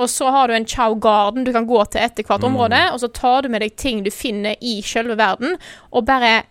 og 0.00 0.08
så 0.08 0.30
har 0.32 0.48
du 0.48 0.54
en 0.56 0.66
chow-garden 0.66 1.44
du 1.44 1.52
kan 1.52 1.66
gå 1.68 1.82
til 1.92 2.00
etter 2.02 2.24
hvert 2.24 2.40
Mm. 2.42 2.54
område, 2.54 2.80
og 2.94 3.00
så 3.02 3.10
tar 3.12 3.42
du 3.42 3.48
med 3.52 3.60
deg 3.60 3.76
ting 3.76 4.02
du 4.02 4.10
finner 4.10 4.56
i 4.60 4.80
selve 4.82 5.16
verden, 5.18 5.58
og 5.92 6.06
bare 6.08 6.44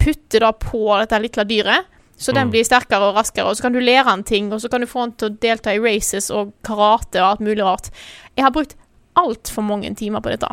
putter 0.00 0.40
det 0.40 0.52
på 0.64 0.80
dette 1.00 1.20
lille 1.20 1.44
dyret. 1.44 1.84
Så 2.16 2.32
den 2.32 2.46
Mm. 2.46 2.50
blir 2.52 2.64
sterkere 2.64 3.08
og 3.10 3.16
raskere, 3.16 3.44
og 3.50 3.56
så 3.56 3.62
kan 3.62 3.72
du 3.72 3.80
lære 3.80 4.04
han 4.04 4.22
ting, 4.22 4.52
og 4.52 4.60
så 4.60 4.68
kan 4.70 4.80
du 4.80 4.86
få 4.86 5.00
han 5.00 5.12
til 5.12 5.28
å 5.30 5.38
delta 5.40 5.74
i 5.74 5.78
races 5.82 6.30
og 6.30 6.52
karate 6.62 7.18
og 7.20 7.30
alt 7.30 7.40
mulig 7.40 7.64
rart. 7.64 7.90
Jeg 8.36 8.44
har 8.44 8.50
brukt 8.52 8.76
altfor 9.16 9.62
mange 9.62 9.94
timer 9.94 10.20
på 10.20 10.30
dette. 10.30 10.46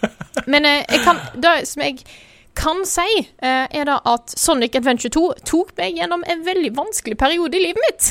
Men 0.46 0.64
eh, 0.64 0.84
jeg 0.88 1.00
kan, 1.04 1.16
det 1.40 1.66
som 1.68 1.82
jeg 1.82 2.04
kan 2.54 2.84
si, 2.84 3.28
eh, 3.42 3.66
er 3.70 3.84
da 3.84 4.00
at 4.04 4.28
Sonic 4.30 4.74
Adventure 4.76 5.10
2 5.10 5.32
tok 5.44 5.72
meg 5.78 5.96
gjennom 5.96 6.22
en 6.26 6.44
veldig 6.44 6.72
vanskelig 6.76 7.16
periode 7.18 7.54
i 7.56 7.60
livet 7.66 7.80
mitt. 7.88 8.10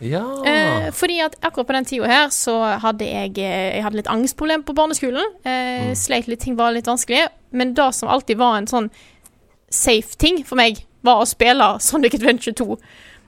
Ja 0.00 0.22
Eh, 0.46 0.90
fordi 0.94 1.18
at 1.24 1.34
akkurat 1.42 1.66
på 1.66 1.72
den 1.74 1.84
tida 1.84 2.06
her 2.06 2.28
så 2.28 2.78
hadde 2.78 3.04
jeg, 3.08 3.38
eh, 3.38 3.74
jeg 3.76 3.82
hadde 3.82 3.96
litt 3.96 4.06
angstproblem 4.12 4.62
på 4.64 4.74
barneskolen. 4.74 5.24
Eh, 5.44 5.88
Mm. 5.88 5.94
Sleit 5.96 6.28
litt, 6.28 6.40
ting 6.40 6.56
var 6.56 6.72
litt 6.72 6.86
vanskelig. 6.86 7.28
Men 7.52 7.74
det 7.74 7.94
som 7.94 8.08
alltid 8.08 8.36
var 8.38 8.56
en 8.58 8.66
sånn 8.66 8.90
safe 9.70 10.16
ting 10.18 10.44
for 10.44 10.56
meg, 10.56 10.84
var 11.06 11.22
å 11.22 11.26
spille 11.28 11.68
Sonic 11.80 12.14
Adventure 12.14 12.54
2. 12.54 12.76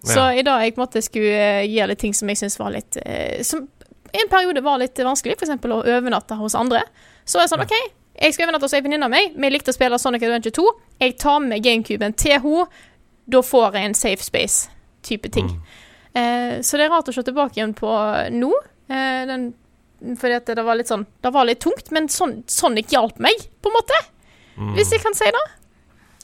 Så 0.02 0.16
Ja. 0.16 0.32
i 0.32 0.42
dag 0.42 0.62
jeg 0.62 0.74
på 0.74 0.80
en 0.80 0.86
måte 0.86 1.02
skulle 1.04 1.36
eh, 1.36 1.66
gjøre 1.68 1.88
litt 1.92 1.98
ting 2.00 2.14
som 2.16 2.28
jeg 2.28 2.38
syns 2.40 2.54
var 2.58 2.70
litt 2.72 2.96
eh, 3.04 3.42
Som 3.44 3.66
i 4.12 4.22
en 4.22 4.30
periode 4.32 4.62
var 4.64 4.78
litt 4.80 4.96
vanskelig, 4.96 5.36
f.eks. 5.36 5.50
å 5.64 5.82
overnatte 5.84 6.34
hos 6.40 6.54
andre. 6.58 6.80
Så 7.24 7.38
det 7.38 7.50
sånn, 7.52 7.60
OK, 7.62 7.74
jeg 8.20 8.34
skal 8.34 8.48
overnatte 8.48 8.66
hos 8.66 8.74
ei 8.74 8.80
venninne 8.82 9.06
av 9.06 9.12
meg. 9.12 9.36
Vi 9.38 9.50
likte 9.52 9.70
å 9.70 9.76
spille 9.76 9.98
Sonic 10.02 10.24
Adventure 10.26 10.50
2. 10.56 10.64
Jeg 11.04 11.14
tar 11.22 11.38
med 11.44 11.62
GameCuben 11.62 12.16
til 12.18 12.40
henne. 12.40 12.66
Da 13.30 13.42
får 13.46 13.76
jeg 13.78 13.86
en 13.86 13.94
safe 13.94 14.24
space-type 14.26 15.30
ting. 15.30 15.52
Mm. 15.52 15.78
Eh, 16.18 16.56
så 16.66 16.80
det 16.80 16.88
er 16.88 16.90
rart 16.90 17.06
å 17.06 17.14
se 17.14 17.22
tilbake 17.22 17.60
igjen 17.60 17.76
på 17.78 17.86
nå. 18.34 18.50
Eh, 18.90 19.22
den, 19.30 19.52
fordi 20.18 20.40
det 20.56 20.64
var 20.66 20.74
litt 20.80 20.88
sånn 20.90 21.04
Det 21.22 21.30
var 21.30 21.44
litt 21.46 21.60
tungt, 21.62 21.92
men 21.94 22.08
sånn, 22.10 22.40
Sonic 22.50 22.90
hjalp 22.90 23.20
meg, 23.22 23.46
på 23.62 23.70
en 23.70 23.76
måte. 23.78 24.00
Mm. 24.56 24.74
Hvis 24.74 24.90
jeg 24.90 25.04
kan 25.04 25.14
si 25.14 25.30
det. 25.30 25.44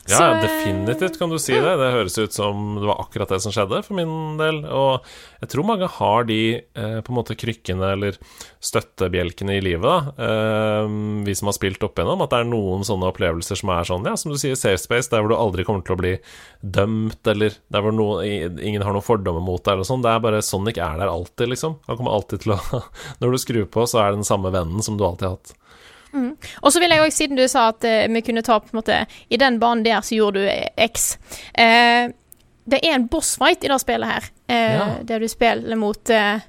Ja, 0.08 0.18
Så, 0.18 0.26
definitivt 0.46 1.18
kan 1.18 1.30
du 1.32 1.38
si 1.42 1.54
det. 1.54 1.72
Det 1.80 1.88
høres 1.90 2.16
ut 2.18 2.34
som 2.34 2.76
det 2.78 2.86
var 2.86 3.00
akkurat 3.02 3.32
det 3.32 3.40
som 3.42 3.52
skjedde 3.54 3.80
for 3.82 3.96
min 3.98 4.36
del. 4.38 4.60
Og 4.70 5.06
jeg 5.42 5.50
tror 5.50 5.66
mange 5.66 5.88
har 5.96 6.28
de 6.28 6.38
eh, 6.62 6.98
på 7.02 7.12
en 7.12 7.18
måte 7.18 7.36
krykkene 7.38 7.90
eller 7.96 8.18
støttebjelkene 8.62 9.56
i 9.58 9.64
livet, 9.64 9.86
da. 9.86 10.14
Eh, 10.28 10.94
vi 11.26 11.34
som 11.38 11.50
har 11.50 11.56
spilt 11.58 11.82
opp 11.86 11.98
igjennom, 11.98 12.22
at 12.22 12.32
det 12.32 12.42
er 12.44 12.50
noen 12.52 12.86
sånne 12.86 13.10
opplevelser 13.10 13.58
som 13.58 13.74
er 13.74 13.90
sånn, 13.90 14.06
ja, 14.06 14.14
som 14.20 14.30
du 14.34 14.38
sier, 14.40 14.54
safe 14.58 14.78
space, 14.82 15.10
der 15.10 15.24
hvor 15.24 15.34
du 15.34 15.38
aldri 15.38 15.66
kommer 15.66 15.82
til 15.86 15.96
å 15.96 16.00
bli 16.04 16.14
dømt, 16.62 17.20
eller 17.34 17.58
der 17.74 17.84
hvor 17.84 17.94
noen, 17.94 18.60
ingen 18.62 18.86
har 18.86 18.94
noen 18.94 19.06
fordommer 19.06 19.42
mot 19.42 19.62
deg, 19.62 19.74
eller 19.74 19.90
sånn. 19.90 20.06
Det 20.06 20.14
er 20.14 20.24
bare 20.24 20.44
Sonic 20.46 20.78
er 20.78 21.02
der 21.02 21.10
alltid, 21.10 21.50
liksom. 21.50 21.80
Han 21.90 21.98
kommer 21.98 22.14
alltid 22.14 22.46
til 22.46 22.54
å 22.54 22.62
Når 23.20 23.32
du 23.32 23.42
skrur 23.42 23.70
på, 23.70 23.90
så 23.90 24.04
er 24.04 24.12
det 24.12 24.22
den 24.22 24.28
samme 24.28 24.54
vennen 24.54 24.84
som 24.86 24.98
du 24.98 25.04
alltid 25.06 25.28
har 25.32 25.38
hatt. 25.40 25.56
Og 26.62 26.72
så 26.72 26.80
vil 26.82 26.90
jeg 26.94 27.02
òg, 27.04 27.12
siden 27.14 27.36
du 27.38 27.44
sa 27.48 27.68
at 27.72 27.84
uh, 27.86 28.06
vi 28.14 28.22
kunne 28.26 28.42
ta 28.46 28.58
på 28.62 28.70
en 28.72 28.78
måte 28.80 28.98
I 29.30 29.36
den 29.40 29.58
banen 29.62 29.84
der 29.86 30.00
så 30.06 30.14
gjorde 30.18 30.42
du 30.44 30.48
eh, 30.50 30.68
X. 30.86 31.16
Uh, 31.58 32.12
det 32.66 32.80
er 32.82 32.96
en 32.96 33.08
bossfight 33.08 33.64
i 33.64 33.70
det 33.70 33.80
spillet 33.82 34.10
her, 34.10 34.24
uh, 34.50 34.54
Ja. 34.76 34.86
der 35.06 35.18
du 35.22 35.28
spiller 35.28 35.76
mot 35.76 36.00
the, 36.04 36.42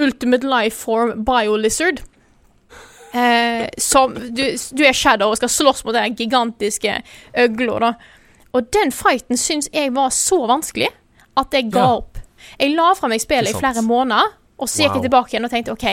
Ultimate 0.00 0.46
Life 0.46 0.76
Form 0.84 1.24
Biolizard. 1.24 2.00
Som 3.78 4.14
du, 4.14 4.44
du 4.72 4.82
er 4.86 4.94
Shadow 4.94 5.32
og 5.32 5.36
skal 5.40 5.50
slåss 5.50 5.82
mot 5.84 5.94
den 5.96 6.14
gigantiske 6.16 6.92
øgla, 7.42 7.78
da. 7.82 7.92
Og 8.54 8.68
den 8.72 8.92
fighten 8.94 9.36
syns 9.38 9.68
jeg 9.74 9.90
var 9.94 10.12
så 10.14 10.38
vanskelig 10.46 10.88
at 11.40 11.52
jeg 11.54 11.70
ga 11.74 11.80
Ja. 11.82 11.96
opp. 11.98 12.18
Jeg 12.58 12.72
la 12.76 12.92
fra 12.94 13.08
meg 13.10 13.20
spillet 13.20 13.50
i 13.52 13.58
flere 13.58 13.82
måneder, 13.82 14.30
og 14.58 14.68
så 14.68 14.82
gikk 14.84 14.94
Wow. 14.94 14.96
jeg 15.02 15.10
tilbake 15.10 15.34
igjen 15.34 15.44
og 15.44 15.50
tenkte 15.50 15.72
OK, 15.74 15.86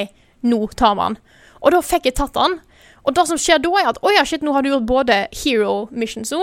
nå 0.46 0.62
tar 0.78 0.98
vi 0.98 1.08
han. 1.08 1.20
Og 1.62 1.74
da 1.74 1.82
fikk 1.86 2.10
jeg 2.10 2.18
tatt 2.20 2.38
han. 2.38 2.60
Og 3.08 3.16
det 3.16 3.24
som 3.30 3.40
skjer 3.40 3.62
da, 3.64 3.72
er 3.80 3.92
at 3.94 4.02
å 4.04 4.12
ja, 4.12 4.26
shit, 4.28 4.44
nå 4.44 4.52
har 4.54 4.66
du 4.66 4.74
gjort 4.74 4.90
både 4.90 5.22
hero 5.44 5.88
missions 5.96 6.34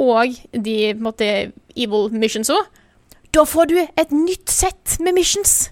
og 0.00 0.38
de 0.52 0.76
på 0.94 0.96
en 0.96 1.04
måte, 1.04 1.28
evil 1.76 2.10
missionsa. 2.12 2.56
Da 3.32 3.44
får 3.48 3.70
du 3.70 3.78
et 3.80 4.10
nytt 4.12 4.50
sett 4.52 4.98
med 5.00 5.16
missions. 5.16 5.70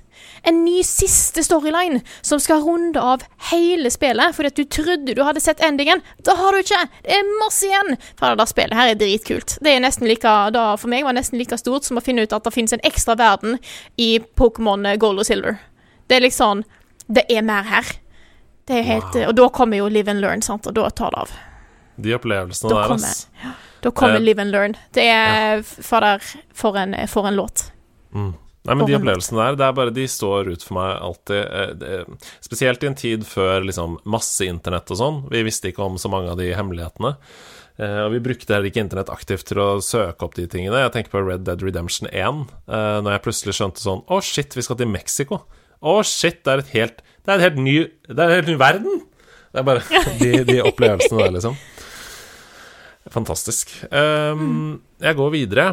En 0.49 0.63
ny 0.65 0.81
siste 0.87 1.43
storyline 1.45 2.01
som 2.25 2.41
skal 2.41 2.63
runde 2.65 3.01
av 3.01 3.25
hele 3.51 3.91
spillet. 3.93 4.35
Fordi 4.37 4.49
at 4.53 4.57
du 4.57 4.65
trodde 4.65 5.15
du 5.17 5.23
hadde 5.25 5.43
sett 5.45 5.61
endingen. 5.65 6.01
Da 6.25 6.37
har 6.39 6.53
du 6.53 6.63
ikke! 6.63 6.81
Det 7.05 7.19
er 7.19 7.33
masse 7.43 7.69
igjen! 7.69 7.97
For 8.17 8.33
det 8.33 8.41
der 8.41 8.53
spillet 8.53 8.77
her 8.77 8.93
er 8.93 9.01
dritkult. 9.01 9.59
Det 9.61 9.75
er 9.75 9.85
nesten 9.85 10.09
like, 10.09 10.35
da 10.57 10.67
for 10.81 10.93
meg 10.93 11.05
var 11.05 11.13
det 11.13 11.21
nesten 11.21 11.41
like 11.41 11.59
stort 11.61 11.89
som 11.89 12.01
å 12.01 12.05
finne 12.05 12.25
ut 12.25 12.37
at 12.37 12.47
det 12.47 12.55
finnes 12.57 12.77
en 12.77 12.87
ekstra 12.89 13.19
verden 13.21 13.59
i 14.01 14.15
Pokémon 14.41 14.89
Gold 15.01 15.21
og 15.21 15.29
Silver. 15.29 15.61
Det 16.09 16.19
er 16.19 16.25
liksom 16.25 16.65
Det 17.11 17.25
er 17.31 17.43
mer 17.43 17.63
her. 17.67 17.85
Det 18.67 18.77
er 18.79 18.83
helt, 18.87 19.15
Wow. 19.17 19.29
Og 19.29 19.35
da 19.37 19.49
kommer 19.49 19.77
jo 19.81 19.89
Live 19.91 20.09
and 20.13 20.21
Learn, 20.23 20.43
sant, 20.43 20.67
og 20.71 20.75
da 20.77 20.89
tar 20.91 21.11
det 21.11 21.19
av. 21.25 21.31
De 22.01 22.15
opplevelsene 22.15 22.71
Da 22.71 22.77
der, 22.83 22.89
kommer- 22.89 23.09
ass. 23.09 23.27
Da 23.83 23.91
kommer 23.91 24.17
Eh, 24.21 24.21
Live 24.21 24.39
and 24.41 24.51
Learn. 24.53 24.77
Det 24.93 25.03
er 25.09 25.63
fader, 25.63 26.21
for 26.55 26.77
en, 26.77 26.95
for 27.09 27.27
en 27.27 27.35
låt. 27.37 27.71
Mm. 28.15 28.35
Nei, 28.67 28.75
men 28.77 28.87
De 28.87 28.95
opplevelsene 28.95 29.39
der, 29.41 29.57
det 29.57 29.65
er 29.67 29.73
bare 29.73 29.91
de 29.97 30.05
står 30.07 30.51
ut 30.53 30.63
for 30.63 30.75
meg 30.75 31.01
alltid. 31.01 31.83
eh, 31.83 32.05
Spesielt 32.45 32.83
i 32.85 32.87
en 32.87 32.95
tid 32.95 33.25
før 33.25 33.65
liksom 33.65 33.99
masse 34.05 34.45
internett 34.47 34.91
og 34.91 34.97
sånn. 35.01 35.31
Vi 35.31 35.43
visste 35.43 35.73
ikke 35.73 35.83
om 35.87 35.97
så 35.97 36.11
mange 36.11 36.31
av 36.31 36.37
de 36.37 36.53
hemmelighetene. 36.55 37.17
Eh, 37.81 38.01
og 38.05 38.13
vi 38.13 38.21
brukte 38.21 38.53
heller 38.53 38.69
ikke 38.71 38.85
internett 38.85 39.09
aktivt 39.09 39.47
til 39.49 39.57
å 39.57 39.81
søke 39.81 40.23
opp 40.23 40.35
de 40.35 40.47
tingene. 40.47 40.77
Jeg 40.85 40.93
tenker 40.93 41.11
på 41.11 41.27
Red 41.27 41.45
Dead 41.45 41.63
Redemption 41.63 42.09
1, 42.13 42.51
eh, 42.69 43.01
når 43.01 43.13
jeg 43.17 43.23
plutselig 43.25 43.55
skjønte 43.57 43.81
sånn 43.81 44.05
Å, 44.07 44.21
shit, 44.23 44.55
vi 44.55 44.63
skal 44.63 44.77
til 44.77 44.87
Mexico. 44.93 45.41
Å, 45.81 46.01
shit, 46.05 46.43
det 46.45 46.53
er 46.53 46.65
helt 46.75 46.99
Det 47.25 47.35
er 47.35 47.45
helt 47.47 47.61
ny 47.61 47.77
Det 48.09 48.17
er 48.19 48.27
en 48.27 48.37
helt 48.41 48.51
ny 48.53 48.57
verden! 48.61 49.05
Det 49.51 49.63
er 49.63 49.67
bare 49.67 50.03
de, 50.21 50.33
de 50.47 50.59
opplevelsene 50.63 51.25
der, 51.25 51.33
liksom. 51.35 51.57
Fantastisk. 53.11 53.73
Um, 53.91 54.77
Jeg 55.03 55.17
går 55.19 55.33
videre. 55.35 55.65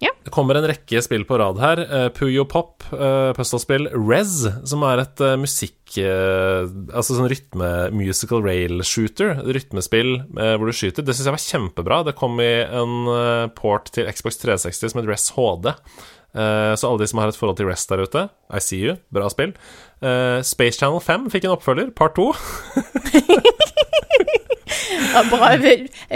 Yeah. 0.00 0.16
Det 0.24 0.32
kommer 0.32 0.56
en 0.56 0.64
rekke 0.66 1.02
spill 1.04 1.26
på 1.28 1.36
rad 1.38 1.60
her. 1.60 1.82
Uh, 1.86 2.06
Puyo 2.16 2.46
Pop, 2.48 2.82
uh, 2.96 3.30
puslespill 3.36 3.86
Rez, 3.92 4.40
som 4.66 4.82
er 4.88 5.04
et 5.04 5.22
uh, 5.22 5.36
musikk... 5.38 5.76
Uh, 6.00 6.64
altså 6.94 7.18
sånn 7.18 7.28
rytme 7.30 7.68
musical 7.94 8.42
rail 8.42 8.80
shooter. 8.86 9.36
Rytmespill 9.44 10.14
eh, 10.22 10.54
hvor 10.56 10.70
du 10.70 10.74
skyter. 10.74 11.04
Det 11.04 11.14
syns 11.14 11.28
jeg 11.28 11.36
var 11.36 11.44
kjempebra. 11.44 12.00
Det 12.08 12.16
kom 12.18 12.40
i 12.42 12.50
en 12.64 12.96
eh, 13.12 13.46
port 13.58 13.90
til 13.94 14.08
Xbox 14.10 14.40
360 14.42 14.94
som 14.94 15.02
het 15.02 15.10
Rez 15.10 15.28
HD. 15.36 15.70
Eh, 16.30 16.74
så 16.78 16.86
alle 16.88 17.02
de 17.02 17.08
som 17.10 17.18
har 17.22 17.32
et 17.32 17.38
forhold 17.38 17.58
til 17.58 17.66
Rest 17.70 17.90
der 17.90 18.04
ute, 18.04 18.28
I 18.54 18.60
see 18.62 18.84
you, 18.84 18.96
bra 19.12 19.30
spill. 19.32 19.54
Eh, 20.02 20.40
Space 20.46 20.78
Channel 20.78 21.02
5 21.02 21.30
fikk 21.32 21.48
en 21.48 21.56
oppfølger, 21.56 21.90
part 21.96 22.14
2. 22.18 22.30
Ja, 25.10 25.24
bra, 25.26 25.48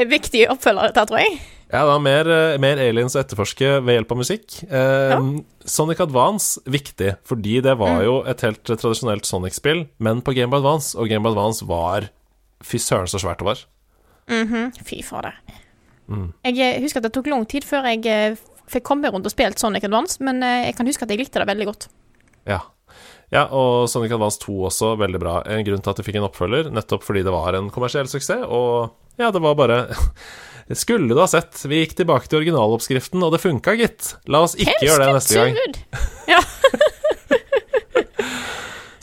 viktig 0.07 0.45
oppfølger, 0.53 0.93
dette, 0.93 1.05
tror 1.09 1.19
jeg. 1.19 1.39
Ja, 1.73 1.81
det 1.81 1.89
var 1.89 2.03
mer, 2.05 2.29
eh, 2.31 2.59
mer 2.63 2.79
aliens 2.79 3.17
å 3.17 3.21
etterforske 3.23 3.81
ved 3.83 3.97
hjelp 3.97 4.13
av 4.15 4.21
musikk. 4.21 4.59
Eh, 4.69 5.25
Sonic 5.67 6.03
Advance, 6.05 6.61
viktig, 6.71 7.17
fordi 7.27 7.57
det 7.65 7.75
var 7.81 8.05
jo 8.05 8.21
et 8.31 8.45
helt 8.47 8.63
tradisjonelt 8.63 9.27
Sonic-spill, 9.27 9.87
men 9.99 10.23
på 10.23 10.35
Game 10.37 10.53
Boy 10.53 10.63
Advance, 10.63 10.95
og 10.95 11.09
Game 11.11 11.25
Boy 11.27 11.35
Advance 11.35 11.67
var 11.67 12.11
Fy 12.65 12.79
søren, 12.79 13.11
så 13.11 13.19
svært 13.21 13.43
det 13.43 13.49
var. 13.51 13.65
Fy 14.87 15.03
fader. 15.03 15.35
Mm. 16.09 16.33
Jeg 16.45 16.81
husker 16.85 17.01
at 17.01 17.09
det 17.09 17.15
tok 17.17 17.27
lang 17.33 17.45
tid 17.49 17.65
før 17.67 17.91
jeg 17.91 18.39
fikk 18.71 18.87
komme 18.89 19.11
rundt 19.13 19.27
og 19.29 19.35
spilt 19.35 19.61
Sonic 19.61 19.85
Advance, 19.89 20.21
men 20.25 20.41
eh, 20.45 20.69
jeg 20.69 20.79
kan 20.79 20.89
huske 20.89 21.07
at 21.07 21.13
jeg 21.13 21.21
likte 21.21 21.43
det 21.43 21.49
veldig 21.51 21.67
godt. 21.71 21.89
Ja. 22.49 22.61
ja, 23.33 23.45
og 23.49 23.87
Sonic 23.93 24.15
Advance 24.17 24.41
2 24.45 24.57
også, 24.71 24.95
veldig 25.01 25.21
bra. 25.23 25.37
En 25.51 25.65
grunn 25.67 25.85
til 25.85 25.93
at 25.93 26.01
det 26.01 26.07
fikk 26.07 26.19
en 26.21 26.29
oppfølger, 26.29 26.73
nettopp 26.75 27.07
fordi 27.07 27.25
det 27.27 27.35
var 27.35 27.59
en 27.59 27.71
kommersiell 27.75 28.09
suksess, 28.11 28.47
og 28.49 29.21
ja, 29.21 29.31
det 29.31 29.45
var 29.45 29.59
bare 29.59 29.85
Skulle 30.75 31.13
du 31.13 31.19
ha 31.21 31.27
sett. 31.29 31.59
Vi 31.69 31.83
gikk 31.83 31.93
tilbake 31.99 32.25
til 32.25 32.39
originaloppskriften, 32.41 33.21
og 33.21 33.35
det 33.35 33.43
funka, 33.43 33.75
gitt. 33.77 34.15
La 34.33 34.41
oss 34.47 34.55
ikke 34.57 34.79
gjøre 34.87 35.11
det 35.11 35.17
neste 35.19 35.43
gang. 35.43 35.81
Ja. 36.35 36.41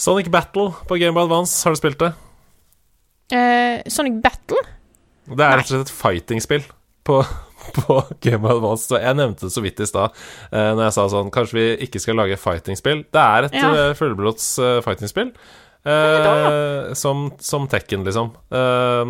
Sonic 0.02 0.32
Battle 0.34 0.72
på 0.90 0.98
Game 0.98 1.14
Boy 1.14 1.28
Advance, 1.28 1.60
har 1.62 1.76
du 1.76 1.78
spilt 1.78 2.00
det? 2.02 2.08
Uh, 3.32 3.78
Sonic 3.86 4.18
Battle? 4.24 4.58
Det 5.30 5.46
er 5.46 5.60
rett 5.60 5.70
og 5.70 5.76
slett 5.76 5.86
et 5.86 5.94
fighting-spill 5.94 6.64
på, 7.08 7.20
på 7.78 8.02
Game 8.22 8.44
of 8.46 8.58
Advance. 8.58 8.88
Så 8.92 9.00
jeg 9.02 9.16
nevnte 9.20 9.48
det 9.48 9.54
så 9.56 9.62
vidt 9.64 9.80
i 9.80 9.88
stad 9.90 10.12
uh, 10.52 10.72
Når 10.76 10.84
jeg 10.88 10.94
sa 10.98 11.08
sånn 11.14 11.32
Kanskje 11.34 11.58
vi 11.60 11.66
ikke 11.88 12.02
skal 12.04 12.18
lage 12.20 12.38
fighting-spill. 12.42 13.04
Det 13.14 13.22
er 13.26 13.48
et 13.50 13.58
Ja. 13.60 13.72
eh, 13.90 13.94
fullblods 14.00 14.48
uh, 14.60 14.80
fighting-spill. 14.86 15.34
Eh, 15.82 16.92
som, 16.94 17.32
som 17.42 17.64
Tekken, 17.68 18.04
liksom. 18.06 18.28
Eh, 18.54 19.02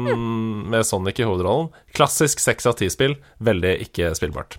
Med 0.72 0.86
Sonic 0.88 1.20
i 1.20 1.26
hovedrollen. 1.28 1.68
Klassisk 1.98 2.40
seks 2.40 2.66
av 2.70 2.78
ti-spill. 2.80 3.18
Veldig 3.44 3.74
ikke 3.88 4.14
spillbart. 4.16 4.56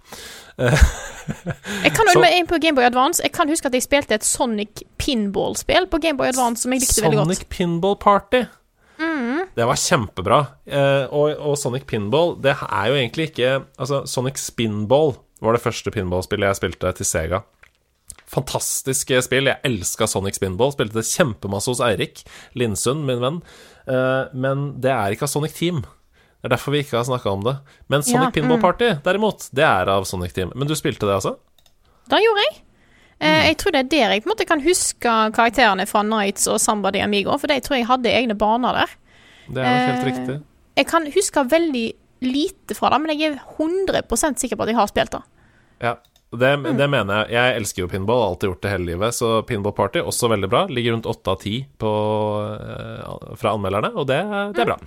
Jeg 0.63 1.93
kan 1.95 2.05
Så- 2.05 2.13
holde 2.13 2.21
meg 2.27 2.37
inn 2.37 2.47
på 2.51 2.59
Gameboy 2.61 2.85
Advance. 2.85 3.23
Jeg 3.25 3.33
kan 3.33 3.49
huske 3.49 3.71
at 3.71 3.73
jeg 3.79 3.87
spilte 3.87 4.15
et 4.19 4.27
Sonic 4.27 4.83
pinball-spill 5.01 5.87
på 5.89 6.01
Gameboy 6.03 6.29
Advance 6.35 6.67
som 6.67 6.75
jeg 6.75 6.83
likte 6.85 7.01
veldig 7.07 7.19
godt. 7.23 7.31
Sonic 7.33 7.49
Pinball 7.49 7.97
Party. 8.03 8.43
Det 9.57 9.67
var 9.69 9.77
kjempebra. 9.77 10.39
Eh, 10.65 11.05
og, 11.13 11.35
og 11.37 11.59
Sonic 11.61 11.85
Pinball, 11.91 12.37
det 12.41 12.55
er 12.57 12.87
jo 12.89 12.97
egentlig 12.97 13.31
ikke 13.31 13.51
Altså, 13.77 14.05
Sonic 14.09 14.41
Spinball 14.41 15.17
var 15.43 15.57
det 15.57 15.65
første 15.65 15.91
pinballspillet 15.93 16.53
jeg 16.53 16.61
spilte 16.61 16.93
til 16.97 17.09
Sega. 17.09 17.43
Fantastiske 18.33 19.19
spill. 19.27 19.51
Jeg 19.51 19.61
elska 19.69 20.07
Sonic 20.09 20.39
Spinball. 20.39 20.73
Spilte 20.73 21.01
det 21.01 21.09
kjempemasse 21.11 21.73
hos 21.73 21.83
Eirik 21.85 22.23
Lindsund, 22.57 23.05
min 23.09 23.21
venn. 23.21 23.43
Eh, 23.91 24.33
men 24.33 24.69
det 24.81 24.95
er 24.95 25.13
ikke 25.13 25.27
av 25.29 25.35
Sonic 25.35 25.57
Team. 25.59 25.83
Det 25.83 26.49
er 26.49 26.55
derfor 26.57 26.75
vi 26.75 26.83
ikke 26.83 26.97
har 26.99 27.07
snakka 27.11 27.35
om 27.35 27.45
det. 27.47 27.57
Men 27.93 28.07
Sonic 28.07 28.31
Ja, 28.31 28.35
Pinball 28.39 28.59
mm. 28.59 28.65
Party, 28.65 28.89
derimot, 29.05 29.51
det 29.55 29.67
er 29.67 29.91
av 29.93 30.07
Sonic 30.09 30.33
Team. 30.35 30.55
Men 30.57 30.71
du 30.71 30.75
spilte 30.79 31.07
det, 31.07 31.19
altså? 31.21 31.37
Da 32.11 32.19
gjorde 32.23 32.47
jeg. 32.47 32.57
Mm. 32.57 33.29
Eh, 33.29 33.43
jeg 33.51 33.59
tror 33.61 33.75
det 33.75 33.83
er 33.85 33.93
der 33.93 34.17
jeg 34.17 34.25
på 34.25 34.31
en 34.31 34.33
måte 34.33 34.49
kan 34.49 34.65
huske 34.65 35.13
karakterene 35.37 35.87
fra 35.87 36.03
Nights 36.07 36.49
og 36.51 36.59
Samba 36.63 36.91
de 36.95 37.05
Amigo, 37.05 37.37
for 37.39 37.53
de 37.53 37.61
tror 37.63 37.79
jeg 37.79 37.91
hadde 37.91 38.11
egne 38.11 38.39
baner 38.39 38.81
der. 38.81 38.97
Det 39.53 39.61
er 39.63 39.69
nok 39.69 39.89
helt 39.91 40.03
Eh, 40.03 40.09
riktig. 40.13 40.39
Jeg 40.77 40.87
kan 40.89 41.07
huske 41.13 41.45
veldig 41.53 41.87
lite 42.23 42.75
fra 42.79 42.91
det, 42.91 43.01
men 43.03 43.19
jeg 43.19 43.33
er 43.33 43.41
100 43.59 44.39
sikker 44.39 44.57
på 44.57 44.63
at 44.63 44.69
jeg 44.73 44.77
har 44.79 44.89
spilt 44.89 45.11
det. 45.11 45.23
Ja, 45.83 45.97
det, 46.33 46.53
Mm. 46.59 46.77
det 46.79 46.89
mener 46.91 47.27
jeg. 47.27 47.33
Jeg 47.37 47.57
elsker 47.61 47.83
jo 47.83 47.89
pinball, 47.89 48.23
har 48.23 48.31
alltid 48.33 48.49
gjort 48.49 48.63
det 48.63 48.71
hele 48.71 48.87
livet. 48.87 49.13
Så 49.15 49.43
Pinball 49.47 49.73
Party 49.77 49.99
også 50.01 50.31
veldig 50.31 50.49
bra. 50.49 50.67
Ligger 50.67 50.93
rundt 50.95 51.05
8 51.07 51.31
av 51.31 51.41
10 51.43 51.67
eh, 51.83 53.37
fra 53.37 53.53
anmelderne, 53.53 53.93
og 53.95 54.07
det, 54.07 54.21
det 54.57 54.63
er 54.65 54.71
bra. 54.73 54.79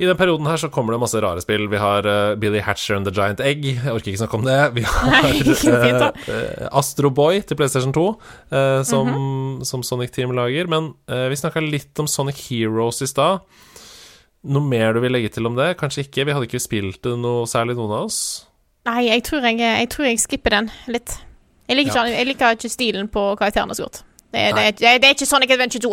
I 0.00 0.06
den 0.08 0.16
perioden 0.16 0.46
her 0.48 0.56
så 0.56 0.70
kommer 0.72 0.94
det 0.94 1.00
masse 1.02 1.20
rare 1.20 1.42
spill. 1.44 1.66
Vi 1.68 1.76
har 1.76 2.06
uh, 2.08 2.34
Billy 2.40 2.62
Hatcher 2.64 2.96
and 2.96 3.04
the 3.04 3.12
Giant 3.12 3.40
Egg. 3.44 3.66
Jeg 3.68 3.92
orker 3.92 4.08
ikke 4.14 4.22
snakke 4.22 4.38
om 4.38 4.46
det. 4.46 4.58
Vi 4.78 4.84
har 4.88 5.98
da. 6.00 6.08
eh, 6.32 6.68
Astro 6.80 7.10
Boy 7.12 7.42
til 7.44 7.58
PlayStation 7.60 7.92
2, 7.92 8.04
uh, 8.08 8.82
som, 8.88 9.10
Mhm. 9.12 9.64
som 9.68 9.82
Sonic 9.84 10.10
Team 10.16 10.32
lager. 10.32 10.66
Men 10.72 10.94
eh, 11.08 11.26
vi 11.28 11.36
snakka 11.36 11.60
litt 11.60 12.00
om 12.00 12.08
Sonic 12.08 12.40
Heroes 12.48 13.02
i 13.04 13.06
stad. 13.10 13.44
Noe 14.48 14.64
mer 14.64 14.94
du 14.96 15.00
vil 15.04 15.12
legge 15.12 15.28
til 15.36 15.44
om 15.50 15.56
det? 15.58 15.74
Kanskje 15.76 16.06
ikke? 16.06 16.24
Vi 16.24 16.32
hadde 16.32 16.48
ikke 16.48 16.62
spilt 16.64 17.02
det 17.04 17.18
noe 17.20 17.44
særlig, 17.50 17.76
noen 17.76 17.92
av 17.92 18.06
oss. 18.08 18.20
Nei, 18.88 19.02
jeg 19.10 19.22
tror 19.28 19.44
jeg, 19.44 19.58
jeg, 19.60 19.88
tror 19.92 20.06
jeg 20.08 20.22
skipper 20.22 20.56
den 20.56 20.70
litt. 20.88 21.18
Jeg 21.68 21.76
liker, 21.76 21.92
ikke, 21.92 22.14
jeg 22.16 22.26
liker 22.30 22.56
ikke 22.56 22.70
stilen 22.72 23.10
på 23.12 23.26
karakterene 23.36 23.76
så 23.76 23.84
godt. 23.84 24.00
Det, 24.32 24.46
det, 24.56 24.64
det, 24.80 24.94
det 25.02 25.10
er 25.10 25.14
ikke 25.18 25.28
Sonic 25.28 25.52
Adventure 25.52 25.82
2. 25.84 25.92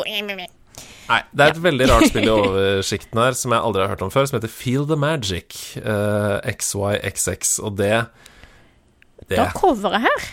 Nei, 1.07 1.21
det 1.31 1.45
er 1.45 1.53
et 1.53 1.61
veldig 1.63 1.85
rart 1.89 2.09
spill 2.09 2.25
i 2.27 2.31
oversikten 2.35 3.21
her 3.21 3.35
som 3.39 3.53
jeg 3.55 3.63
aldri 3.63 3.81
har 3.85 3.93
hørt 3.93 4.01
om 4.03 4.11
før, 4.11 4.25
som 4.27 4.37
heter 4.39 4.51
Feel 4.51 4.83
the 4.89 4.97
Magic. 4.99 5.55
Uh, 5.79 6.39
XYXX. 6.51 7.57
Og 7.63 7.77
det 7.79 7.93
Det 9.29 9.39
er 9.39 9.51
coveret 9.55 10.01
her 10.07 10.27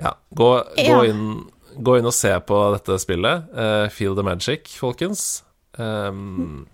Ja. 0.00 0.10
Gå, 0.34 0.50
gå, 0.78 0.98
inn, 1.10 1.24
gå 1.84 1.96
inn 2.00 2.08
og 2.08 2.14
se 2.16 2.32
på 2.48 2.58
dette 2.74 2.98
spillet. 3.02 3.46
Uh, 3.54 3.86
Feel 3.92 4.14
the 4.18 4.24
Magic, 4.26 4.68
folkens. 4.80 5.42
Um, 5.78 6.66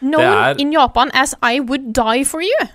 Known 0.00 0.22
er- 0.22 0.56
in 0.60 0.72
Japan 0.72 1.10
as 1.14 1.34
I 1.42 1.60
would 1.60 1.92
die 1.96 2.24
for 2.24 2.40
you. 2.44 2.68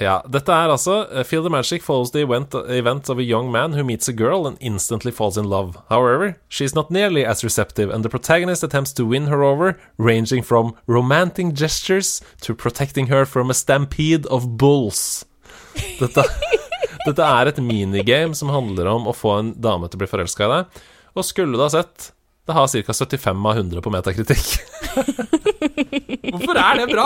Ja, 0.00 0.16
dette 0.24 0.52
er 0.52 0.72
altså 0.72 1.02
uh, 1.10 1.22
Feel 1.28 1.42
the 1.44 1.52
Magic 1.52 1.82
follows 1.84 2.10
the 2.14 2.22
event, 2.24 2.54
event 2.72 3.10
of 3.12 3.18
a 3.18 3.22
young 3.22 3.50
man 3.52 3.74
who 3.76 3.84
meets 3.84 4.08
a 4.08 4.12
girl 4.16 4.46
and 4.46 4.56
instantly 4.60 5.12
falls 5.12 5.36
in 5.36 5.44
love. 5.44 5.76
However, 5.90 6.36
she's 6.48 6.74
not 6.74 6.90
nearly 6.90 7.24
as 7.24 7.44
receptive, 7.44 7.90
and 7.90 8.02
the 8.02 8.08
protagonist 8.08 8.64
attempts 8.64 8.94
to 8.94 9.04
win 9.04 9.26
her 9.26 9.44
over, 9.44 9.78
ranging 9.98 10.42
from 10.42 10.74
romantic 10.86 11.52
gestures 11.52 12.22
to 12.40 12.54
protecting 12.54 13.08
her 13.08 13.26
from 13.26 13.50
a 13.50 13.54
stampede 13.54 14.24
of 14.26 14.56
bulls. 14.56 15.26
Dette, 16.00 16.24
dette 17.06 17.26
er 17.26 17.52
et 17.52 17.60
minigame 17.60 18.34
som 18.34 18.48
handler 18.48 18.88
om 18.88 19.06
å 19.06 19.14
få 19.16 19.36
en 19.36 19.52
dame 19.60 19.88
til 19.88 20.00
å 20.00 20.04
bli 20.04 20.10
forelska 20.10 20.48
i 20.48 20.54
deg. 20.54 20.80
Og 21.12 21.26
skulle 21.26 21.58
du 21.58 21.62
ha 21.62 21.68
sett 21.72 22.12
det 22.48 22.56
har 22.56 22.66
ca. 22.66 22.92
75 22.92 23.46
av 23.46 23.56
100 23.56 23.82
på 23.84 23.90
metakritikk. 23.92 24.46
Hvorfor 26.32 26.58
er 26.58 26.80
det 26.80 26.86
bra? 26.90 27.04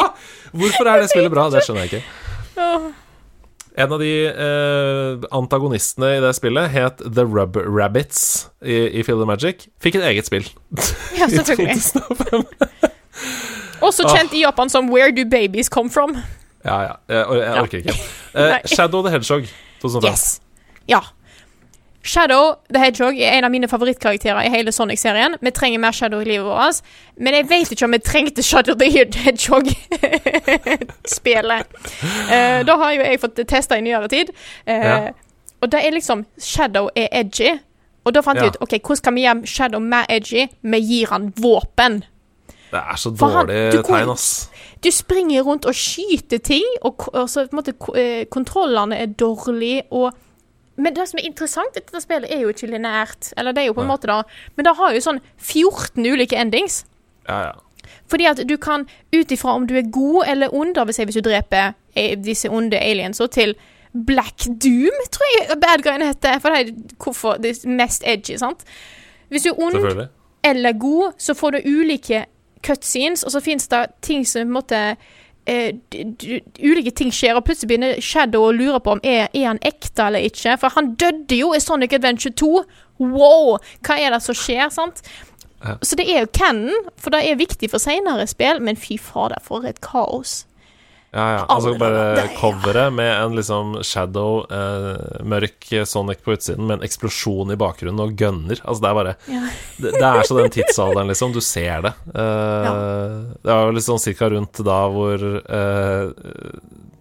Hvorfor 0.55 0.89
er 0.89 1.03
det 1.03 1.11
spillet 1.11 1.33
bra? 1.35 1.51
Det 1.53 1.61
skjønner 1.67 1.85
jeg 1.85 1.91
ikke. 1.91 2.24
En 3.75 3.91
av 3.93 3.99
de 3.99 4.11
eh, 4.31 5.25
antagonistene 5.35 6.13
i 6.15 6.21
det 6.23 6.31
spillet 6.37 6.71
het 6.71 7.01
The 7.03 7.25
Rub 7.27 7.57
Rabbits 7.59 8.21
i, 8.63 9.01
i 9.01 9.03
Field 9.03 9.25
of 9.25 9.27
Magic. 9.27 9.67
Fikk 9.83 9.99
et 9.99 10.07
eget 10.13 10.29
spill. 10.31 10.47
Ja, 11.19 11.27
selvfølgelig. 11.39 11.81
2005. 11.83 12.45
Også 13.85 14.07
kjent 14.09 14.33
i 14.39 14.45
Japan 14.45 14.71
som 14.71 14.93
Where 14.93 15.11
Do 15.13 15.27
Babies 15.31 15.67
Come 15.73 15.91
From. 15.91 16.15
Ja, 16.65 16.79
ja. 16.87 16.95
Jeg, 17.11 17.27
jeg 17.41 17.65
orker 17.65 17.83
ikke. 17.83 17.97
Eh, 18.35 18.55
Shadow 18.71 19.03
the 19.03 19.11
Hedgehog 19.13 19.51
2005. 19.83 20.09
Yes. 20.13 20.25
Ja. 20.89 21.03
Shadow 22.05 22.59
the 22.69 22.79
Hedgehog 22.83 23.17
er 23.17 23.33
en 23.39 23.45
av 23.45 23.51
mine 23.51 23.65
favorittkarakterer 23.69 24.43
i 24.45 24.51
hele 24.53 24.73
Sonic-serien. 24.73 25.35
Vi 25.41 25.51
trenger 25.57 25.79
mer 25.81 25.93
Shadow 25.97 26.21
i 26.21 26.25
livet 26.29 26.45
vårt, 26.45 26.81
men 27.17 27.33
jeg 27.35 27.47
vet 27.49 27.71
ikke 27.73 27.85
om 27.87 27.93
vi 27.97 28.01
trengte 28.05 28.43
Shadow 28.45 28.75
the 28.77 28.91
Hedgehog-spelet. 28.93 31.67
uh, 32.35 32.61
da 32.69 32.77
har 32.83 32.93
jo 32.93 33.01
jeg 33.07 33.21
fått 33.23 33.41
testa 33.49 33.79
i 33.79 33.81
nyere 33.87 34.09
tid, 34.13 34.29
uh, 34.69 34.75
Ja. 34.75 34.99
og 35.63 35.71
det 35.73 35.81
er 35.87 35.91
liksom 35.97 36.25
Shadow 36.39 36.89
er 36.97 37.09
edgy. 37.13 37.55
Og 38.05 38.13
da 38.13 38.21
fant 38.21 38.37
Ja. 38.37 38.43
jeg 38.45 38.51
ut 38.51 38.57
ok, 38.61 38.75
hvordan 38.85 39.03
kan 39.05 39.15
vi 39.15 39.21
gjøre 39.25 39.47
Shadow 39.47 39.81
mer 39.81 40.05
edgy? 40.13 40.47
Vi 40.63 40.79
gir 40.81 41.07
han 41.09 41.33
våpen. 41.41 42.03
Det 42.71 42.81
er 42.83 42.97
så 42.97 43.17
For 43.17 43.29
han- 43.29 43.47
dårlig 43.47 43.85
tegn, 43.87 44.11
ass. 44.11 44.51
Du 44.85 44.91
springer 44.91 45.43
rundt 45.43 45.65
og 45.65 45.75
skyter 45.75 46.39
ting, 46.39 46.65
og, 46.83 47.09
og 47.15 47.29
så 47.31 47.47
på 47.49 47.57
en 47.57 47.63
måte 47.63 47.73
eh, 47.97 48.25
kontrollene 48.27 48.97
er 48.99 49.07
dårlige, 49.07 49.83
og 49.91 50.13
Men 50.77 50.95
det 50.97 51.07
som 51.09 51.21
er 51.21 51.29
interessant, 51.29 51.75
dette 51.77 52.01
spillet 52.03 52.33
er 52.33 52.43
jo 52.43 52.51
ikke 52.51 52.71
lineært, 52.71 53.31
eller 53.39 53.55
det 53.55 53.63
er 53.63 53.69
jo 53.69 53.77
på 53.77 53.85
en 53.85 53.91
ja. 53.91 53.93
måte 53.95 54.11
da, 54.11 54.23
men 54.57 54.67
det 54.67 54.75
har 54.79 54.97
jo 54.97 55.05
sånn 55.05 55.21
14 55.39 56.03
ulike 56.03 56.39
endings. 56.41 56.83
Ja, 57.29 57.51
ja. 57.51 57.93
Fordi 58.11 58.27
at 58.29 58.43
du 58.49 58.57
kan, 58.61 58.89
ut 59.15 59.33
ifra 59.33 59.55
om 59.55 59.69
du 59.69 59.77
er 59.79 59.87
god 59.93 60.29
eller 60.29 60.55
ond, 60.55 60.77
hvis 60.77 61.17
du 61.17 61.23
dreper 61.25 61.73
eh, 61.97 62.19
disse 62.21 62.51
onde 62.51 62.81
aliensa 62.81 63.27
til 63.33 63.55
Black 63.95 64.47
Doom, 64.47 65.07
tror 65.15 65.33
jeg 65.39 65.59
bad 65.63 65.85
guyene 65.87 66.11
heter. 66.11 66.39
For 66.43 66.51
det 66.51 66.61
er 66.61 66.95
hvorfor 66.99 67.39
det 67.41 67.55
er 67.55 67.75
mest 67.79 68.05
edgy, 68.07 68.37
sant? 68.41 68.65
Hvis 69.31 69.47
du 69.47 69.53
er 69.53 69.61
ond 69.63 70.09
eller 70.45 70.73
god, 70.77 71.13
så 71.19 71.35
får 71.35 71.51
du 71.51 71.59
ulike 71.65 72.25
cutscenes, 72.65 73.23
og 73.25 73.33
så 73.33 73.41
fins 73.41 73.69
det 73.69 73.87
ting 74.03 74.27
som 74.27 74.43
på 74.43 74.49
en 74.49 74.57
måte 74.59 74.81
d- 75.47 76.41
Ulike 76.63 76.91
ting 76.97 77.11
skjer, 77.13 77.37
og 77.37 77.45
plutselig 77.45 77.69
begynner 77.75 78.01
Shadow 78.01 78.47
å 78.49 78.55
lure 78.57 78.81
på 78.81 78.95
om 78.97 79.03
er, 79.05 79.29
er 79.35 79.47
han 79.51 79.61
ekte 79.63 80.07
eller 80.09 80.25
ikke. 80.25 80.57
For 80.63 80.73
han 80.77 80.95
døde 81.01 81.37
jo 81.39 81.53
i 81.55 81.61
Sonic 81.61 81.93
Adventure 81.99 82.33
2. 82.33 82.51
Wow! 83.05 83.59
Hva 83.85 83.99
er 84.01 84.15
det 84.15 84.23
som 84.25 84.37
skjer, 84.39 84.69
sant? 84.73 85.03
Ja. 85.65 85.77
Så 85.83 85.97
det 85.97 86.09
er 86.13 86.25
jo 86.25 86.33
canon, 86.37 86.89
for 87.01 87.11
det 87.15 87.23
er 87.29 87.39
viktig 87.41 87.71
for 87.73 87.81
seinere 87.83 88.27
spill, 88.29 88.61
men 88.65 88.77
fy 88.77 88.99
fader, 89.01 89.41
for 89.45 89.65
et 89.69 89.81
kaos. 89.85 90.43
Ja, 91.15 91.25
ja. 91.37 91.43
Altså 91.49 91.77
bare 91.79 92.25
coveret 92.41 92.93
med 92.93 93.11
en 93.15 93.37
liksom 93.39 93.77
shadow, 93.87 94.41
eh, 94.51 95.21
mørk 95.23 95.69
Sonic 95.87 96.25
på 96.27 96.35
utsiden 96.35 96.67
med 96.67 96.81
en 96.81 96.87
eksplosjon 96.89 97.53
i 97.55 97.59
bakgrunnen 97.61 98.03
og 98.03 98.17
gunner. 98.19 98.59
Altså 98.65 98.83
det 98.83 98.91
er 98.91 98.99
bare 98.99 99.15
Ja. 99.31 99.43
Det, 99.85 99.93
det 99.95 100.03
er 100.09 100.27
så 100.27 100.37
den 100.41 100.51
tidsalderen, 100.55 101.09
liksom. 101.11 101.33
Du 101.35 101.41
ser 101.43 101.83
det. 101.87 101.93
Eh, 102.15 103.15
Det 103.45 103.55
var 103.55 103.73
litt 103.75 103.87
sånn 103.87 104.03
cirka 104.03 104.29
rundt 104.35 104.59
da 104.67 104.81
hvor 104.91 105.23
eh, 105.45 106.11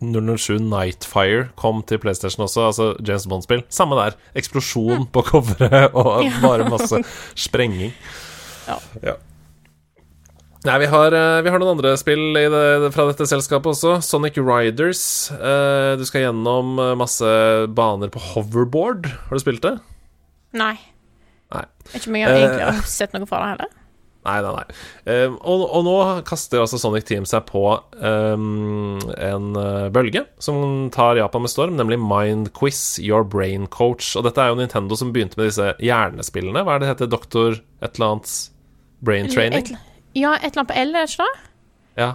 007 0.03 0.57
Nightfire 0.59 1.49
kom 1.55 1.81
til 1.87 1.97
PlayStation 2.03 2.43
også, 2.45 2.65
altså 2.69 2.87
James 3.07 3.25
Bond-spill. 3.29 3.61
Samme 3.71 3.95
der. 4.01 4.17
Eksplosjon 4.35 5.05
på 5.13 5.23
coveret 5.31 5.93
og 5.93 6.25
Mm. 6.29 6.41
Bare 6.43 6.69
masse 6.69 7.01
sprenging. 7.39 7.93
Ja. 8.67 8.77
Ja. 9.03 9.13
Nei, 10.63 10.77
vi 10.79 10.87
har, 10.87 11.11
eh, 11.11 11.41
vi 11.43 11.51
har 11.51 11.59
noen 11.59 11.75
andre 11.75 11.91
spill 11.99 12.37
i 12.39 12.45
det, 12.47 12.91
fra 12.95 13.09
dette 13.09 13.27
selskapet 13.27 13.73
også. 13.73 13.97
Sonic 14.05 14.37
Riders. 14.39 15.03
Eh, 15.35 15.97
du 15.99 16.05
skal 16.07 16.29
gjennom 16.29 16.77
eh, 16.79 16.93
masse 16.95 17.27
baner 17.75 18.11
på 18.13 18.21
hoverboard. 18.31 19.09
Har 19.27 19.35
du 19.35 19.43
spilt 19.43 19.65
det? 19.65 19.75
Nei. 20.55 20.77
Nei. 21.51 21.65
Jeg 21.83 21.91
vet 21.91 21.99
ikke 21.99 22.13
om 22.13 22.19
jeg 22.21 22.29
har 22.29 22.37
Eh, 22.37 22.45
egentlig 22.45 22.67
har 22.69 22.87
sett 22.95 23.17
noe 23.17 23.27
fra 23.27 23.43
det 23.43 23.51
heller. 23.57 23.75
Nei, 24.23 24.37
nei, 24.39 24.55
nei. 24.55 24.79
Eh, 25.11 25.35
og, 25.35 25.67
og 25.67 25.83
nå 25.83 25.99
kaster 26.29 26.63
altså 26.63 26.79
Sonic 26.79 27.09
Team 27.09 27.25
seg 27.27 27.43
på 27.49 27.65
ehm, 27.99 29.01
en 29.19 29.49
bølge 29.91 30.23
som 30.39 30.87
tar 30.95 31.19
Japan 31.19 31.43
med 31.43 31.51
storm, 31.51 31.75
nemlig 31.75 31.99
Mind 31.99 32.53
Quiz 32.55 33.01
Your 33.03 33.27
Brain 33.27 33.67
Coach. 33.67 34.13
Og 34.15 34.23
dette 34.23 34.39
er 34.39 34.53
jo 34.53 34.61
Nintendo 34.63 34.95
som 34.95 35.11
begynte 35.11 35.35
med 35.35 35.51
disse 35.51 35.73
hjernespillene. 35.83 36.63
Hva 36.63 36.77
er 36.77 36.79
det 36.79 36.87
det 36.87 36.93
heter? 36.95 37.11
Doktor 37.19 37.59
et 37.83 37.97
eller 37.97 38.13
annet 38.13 38.37
Brain 39.03 39.27
Training? 39.27 39.73
Et, 39.75 39.89
ja, 40.13 40.35
et 40.37 40.51
eller 40.51 40.63
annet 40.63 40.71
på 40.71 40.79
L, 40.81 40.93
er 40.93 41.05
det 41.07 41.13
ikke 41.13 41.27
det? 41.27 41.49
Ja. 41.99 42.11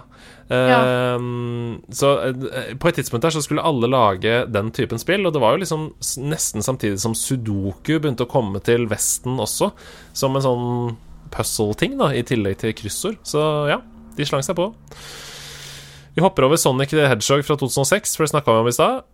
Ehm, 0.49 1.81
så 1.93 2.09
uh, 2.33 2.77
på 2.81 2.89
et 2.89 2.97
tidspunkt 2.97 3.23
der 3.23 3.35
så 3.35 3.41
skulle 3.45 3.63
alle 3.65 3.89
lage 3.91 4.41
den 4.49 4.71
typen 4.75 4.99
spill, 5.01 5.27
og 5.27 5.35
det 5.35 5.41
var 5.43 5.53
jo 5.53 5.61
liksom 5.63 5.85
nesten 6.25 6.65
samtidig 6.65 6.99
som 7.03 7.15
Sudoku 7.15 7.99
begynte 7.99 8.25
å 8.25 8.31
komme 8.31 8.61
til 8.65 8.87
Vesten 8.89 9.37
også, 9.39 9.71
som 10.17 10.35
en 10.35 10.45
sånn 10.45 10.97
puzzle-ting, 11.33 11.99
da, 11.99 12.09
i 12.15 12.25
tillegg 12.25 12.57
til 12.63 12.73
kryssord. 12.77 13.19
Så 13.27 13.43
ja, 13.69 13.79
de 14.17 14.27
slang 14.27 14.43
seg 14.45 14.57
på. 14.57 14.71
Vi 16.15 16.25
hopper 16.25 16.47
over 16.47 16.57
Sonic 16.59 16.91
the 16.91 17.05
Hedgehog 17.07 17.45
fra 17.45 17.59
2006, 17.61 18.17
for 18.17 18.25
det 18.25 18.33
snakka 18.33 18.55
vi 18.55 18.63
om 18.65 18.71
i 18.71 18.75
stad. 18.75 19.05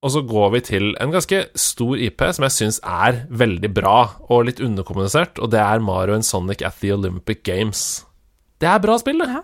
Og 0.00 0.10
så 0.14 0.22
går 0.24 0.50
vi 0.54 0.60
til 0.64 0.86
en 1.00 1.10
ganske 1.12 1.42
stor 1.60 1.98
IP 2.00 2.22
som 2.32 2.46
jeg 2.46 2.54
syns 2.54 2.78
er 2.80 3.18
veldig 3.28 3.68
bra 3.76 3.96
og 4.32 4.46
litt 4.48 4.60
underkommunisert, 4.64 5.38
og 5.38 5.50
det 5.52 5.60
er 5.60 5.82
Mario 5.84 6.14
and 6.16 6.24
Sonic 6.24 6.62
at 6.64 6.78
the 6.80 6.94
Olympic 6.94 7.42
Games. 7.44 8.06
Det 8.60 8.68
er 8.68 8.80
bra 8.80 8.96
spill, 9.00 9.20
det. 9.20 9.28
Ja. 9.28 9.42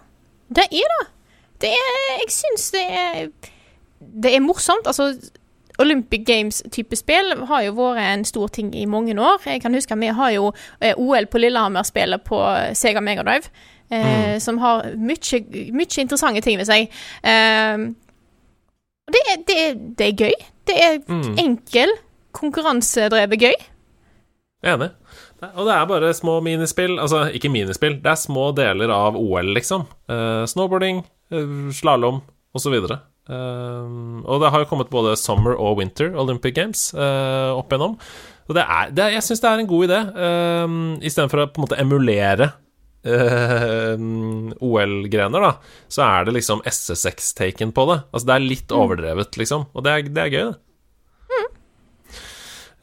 Det 0.57 0.64
er 0.70 0.94
det. 0.94 1.07
Det 1.61 1.72
er 1.72 1.92
Jeg 2.20 2.32
syns 2.32 2.70
det 2.70 2.84
er 2.92 3.28
Det 4.00 4.34
er 4.34 4.40
morsomt. 4.44 4.86
Altså, 4.86 5.12
Olympic 5.78 6.24
Games-type 6.26 6.96
spill 6.96 7.34
har 7.48 7.62
jo 7.66 7.72
vært 7.76 8.00
en 8.00 8.24
stor 8.24 8.48
ting 8.48 8.74
i 8.76 8.84
mange 8.88 9.16
år. 9.20 9.42
Jeg 9.44 9.61
kan 9.62 9.74
huske 9.74 9.96
Vi 10.00 10.07
har 10.07 10.30
jo 10.30 10.52
eh, 10.80 10.94
OL 10.96 11.26
på 11.26 11.38
Lillehammer-spillet 11.38 12.24
på 12.24 12.40
Sega 12.74 13.00
Megadrive. 13.00 13.50
Eh, 13.90 14.38
Som 14.38 14.59
har 14.59 14.88
mye, 14.96 15.42
mye 15.72 16.00
interessante 16.00 16.40
ting 16.40 16.59
ved 16.59 16.66
seg. 16.68 16.88
Eh, 17.24 17.76
og 19.07 19.14
det, 19.14 19.22
er, 19.32 19.40
det, 19.48 19.57
er, 19.62 19.74
det 19.98 20.07
er 20.11 20.16
gøy. 20.24 20.36
Det 20.66 20.76
er 20.82 20.96
Mm. 21.07 21.36
enkel, 21.38 21.92
konkurransedrevet 22.34 23.38
gøy. 23.40 23.54
Enig. 24.66 24.90
Og 25.54 25.66
det 25.68 25.74
er 25.76 25.86
bare 25.86 26.14
små 26.16 26.38
minispill. 26.42 26.96
Altså, 26.98 27.26
ikke 27.36 27.50
minispill, 27.52 27.98
det 28.02 28.11
er 28.11 28.18
små 28.18 28.48
deler 28.57 28.90
av 28.90 29.16
OL, 29.20 29.52
liksom. 29.54 29.84
Uh, 30.11 30.42
snowboarding, 30.48 31.04
uh, 31.30 31.68
slalåm 31.76 32.22
osv. 32.57 32.74
Uh, 33.26 34.22
og 34.24 34.40
det 34.42 34.50
har 34.54 34.62
jo 34.64 34.68
kommet 34.70 34.90
både 34.90 35.16
Summer 35.20 35.54
og 35.59 35.78
Winter 35.80 36.14
Olympic 36.18 36.54
Games 36.57 36.88
uh, 36.94 37.52
opp 37.59 37.70
igjennom. 37.70 37.98
Og 38.46 38.54
det 38.54 38.62
er, 38.62 38.90
det 38.94 39.04
er, 39.04 39.14
jeg 39.18 39.26
syns 39.26 39.42
det 39.42 39.50
er 39.50 39.62
en 39.62 39.70
god 39.70 39.88
idé, 39.88 40.00
uh, 40.16 40.76
istedenfor 41.07 41.42
å 41.44 41.48
på 41.50 41.61
en 41.61 41.66
måte 41.66 41.78
emulere 41.82 42.46
eh, 42.52 42.54
OL-grener, 44.61 45.40
da, 45.48 45.52
så 45.88 46.02
er 46.07 46.26
det 46.28 46.36
liksom 46.38 46.62
SSX-taken 46.66 47.72
på 47.76 47.88
det. 47.92 48.00
Altså, 48.12 48.26
det 48.28 48.36
er 48.38 48.46
litt 48.50 48.74
overdrevet, 48.74 49.36
liksom. 49.40 49.68
Og 49.74 49.86
det 49.86 49.92
er, 49.94 50.09
det 50.11 50.22
er 50.26 50.32
gøy, 50.34 50.44
det. 50.50 50.57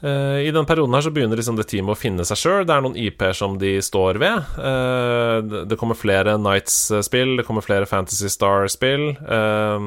Eh, 0.04 0.50
I 0.50 0.52
den 0.52 0.66
perioden 0.68 0.92
her 0.98 1.04
så 1.06 1.12
begynner 1.16 1.40
liksom 1.40 1.56
det 1.56 1.64
teamet 1.72 1.96
å 1.96 2.00
finne 2.00 2.26
seg 2.28 2.36
sjøl. 2.42 2.66
Det 2.68 2.74
er 2.76 2.82
noen 2.84 2.98
IP-er 3.00 3.38
som 3.38 3.54
de 3.62 3.78
står 3.84 4.20
ved. 4.20 4.50
Eh, 4.60 5.64
det- 5.64 5.78
kommer 5.80 5.96
flere 5.96 6.36
Nights-spill, 6.38 7.38
det 7.38 7.46
kommer 7.48 7.64
flere 7.64 7.88
Fantasy 7.88 8.28
Star-spill, 8.28 9.16
eh, 9.16 9.80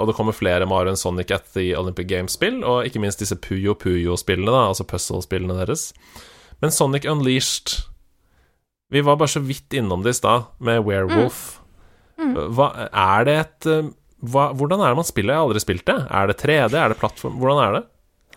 og 0.00 0.06
det 0.08 0.16
kommer 0.16 0.32
flere 0.32 0.66
Mario 0.66 0.94
Sonic 0.96 1.30
at 1.30 1.52
the 1.52 1.74
Olympic 1.76 2.06
Games-spill, 2.08 2.64
og 2.64 2.86
ikke 2.88 3.00
minst 3.00 3.18
disse 3.20 3.36
Puyo 3.36 3.74
Puyo-spillene, 3.74 4.46
da, 4.48 4.68
altså 4.72 4.84
puzzle-spillene 4.88 5.58
deres. 5.60 5.92
Men 6.62 6.70
Sonic 6.70 7.04
Unleashed 7.04 7.84
Vi 8.90 9.00
var 9.06 9.16
bare 9.16 9.30
så 9.30 9.40
vidt 9.40 9.72
innom 9.78 10.02
det 10.02 10.16
i 10.16 10.18
stad, 10.18 10.50
med 10.58 10.82
Werewolf. 10.86 11.60
Hva, 12.20 12.66
er 12.90 13.24
det 13.24 13.36
et 13.38 13.70
eh, 13.70 13.86
hva, 14.20 14.50
Hvordan 14.52 14.82
er 14.82 14.92
det 14.92 14.98
man 14.98 15.08
spiller? 15.08 15.32
Jeg 15.32 15.40
har 15.40 15.48
aldri 15.48 15.62
spilt 15.62 15.86
det. 15.88 15.96
Er 16.10 16.28
det 16.28 16.36
3D? 16.42 16.74
Er 16.76 16.92
det 16.92 16.98
plattform? 17.00 17.38
Hvordan 17.40 17.62
er 17.64 17.78
det? 17.78 17.82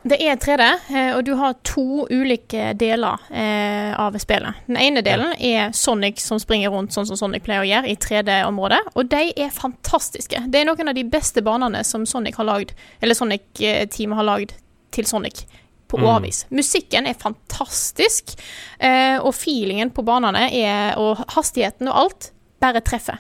Det 0.03 0.17
er 0.19 0.35
3D, 0.35 0.63
eh, 0.91 1.09
og 1.15 1.21
du 1.23 1.31
har 1.39 1.55
to 1.63 2.03
ulike 2.11 2.73
deler 2.75 3.21
eh, 3.31 3.93
av 3.95 4.17
spillet. 4.19 4.65
Den 4.67 4.79
ene 4.79 5.03
delen 5.03 5.31
er 5.39 5.71
Sonic 5.75 6.19
som 6.19 6.41
springer 6.43 6.73
rundt 6.75 6.91
sånn 6.95 7.07
som 7.07 7.19
Sonic 7.19 7.45
pleier 7.45 7.63
å 7.63 7.69
gjøre, 7.69 7.87
i 7.87 7.95
3D-området. 7.95 8.81
Og 8.99 9.07
de 9.11 9.29
er 9.31 9.53
fantastiske. 9.55 10.43
Det 10.51 10.59
er 10.59 10.67
noen 10.67 10.91
av 10.91 10.97
de 10.99 11.05
beste 11.07 11.43
banene 11.43 11.85
som 11.87 12.03
Sonic 12.07 12.35
har 12.41 12.49
lagd, 12.51 12.75
eller 12.99 13.15
Sonic-teamet 13.15 14.19
har 14.19 14.27
lagd 14.27 14.57
til 14.93 15.07
Sonic 15.07 15.45
på 15.93 16.01
Mm. 16.01 16.57
Musikken 16.57 17.07
er 17.07 17.13
fantastisk, 17.19 18.33
eh, 18.79 19.17
og 19.21 19.33
feelingen 19.35 19.91
på 19.93 20.03
banene 20.05 20.47
er, 20.53 20.97
og 20.97 21.17
hastigheten 21.35 21.87
og 21.87 21.97
alt 22.03 22.31
bare 22.61 22.81
treffer. 22.81 23.17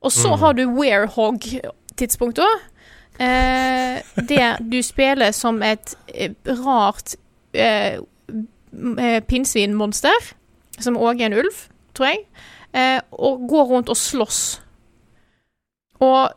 Og 0.00 0.12
så 0.12 0.28
Mm. 0.34 0.38
har 0.40 0.52
du 0.54 0.66
Warehog-tidspunktet 0.78 2.44
òg. 2.44 2.60
Eh, 3.20 4.02
der 4.28 4.56
du 4.62 4.82
spiller 4.82 5.32
som 5.32 5.62
et 5.62 5.94
eh, 6.14 6.30
rart 6.46 7.16
eh, 7.54 7.98
pinnsvinmonster, 9.26 10.34
som 10.78 10.96
òg 10.96 11.20
er 11.20 11.26
en 11.26 11.38
ulv, 11.40 11.56
tror 11.94 12.06
jeg, 12.06 12.18
eh, 12.74 13.00
og 13.12 13.48
går 13.48 13.64
rundt 13.72 13.88
og 13.88 13.96
slåss. 13.96 14.60
Og 16.00 16.30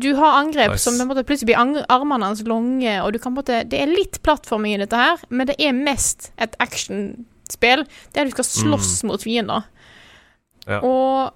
du 0.00 0.14
har 0.16 0.38
angrep 0.38 0.72
Nice. 0.72 0.84
som 0.84 0.96
på 0.96 1.04
en 1.04 1.10
måte 1.10 1.24
plutselig 1.28 1.50
blir 1.52 1.84
armene 1.92 2.24
hans 2.30 2.40
lange, 2.48 2.94
og 3.02 3.12
du 3.12 3.18
kan 3.18 3.34
på 3.34 3.42
en 3.42 3.42
måte 3.42 3.60
Det 3.68 3.80
er 3.82 3.92
litt 3.92 4.22
plattforming 4.24 4.74
i 4.74 4.80
dette 4.80 4.96
her, 4.96 5.20
men 5.28 5.50
det 5.50 5.58
er 5.60 5.76
mest 5.76 6.30
et 6.40 6.56
actionspill 6.62 7.84
der 8.16 8.24
du 8.24 8.32
skal 8.32 8.48
slåss 8.48 9.02
mot 9.04 9.22
fiender. 9.22 9.68
Ja. 10.64 10.80
Og 10.80 11.32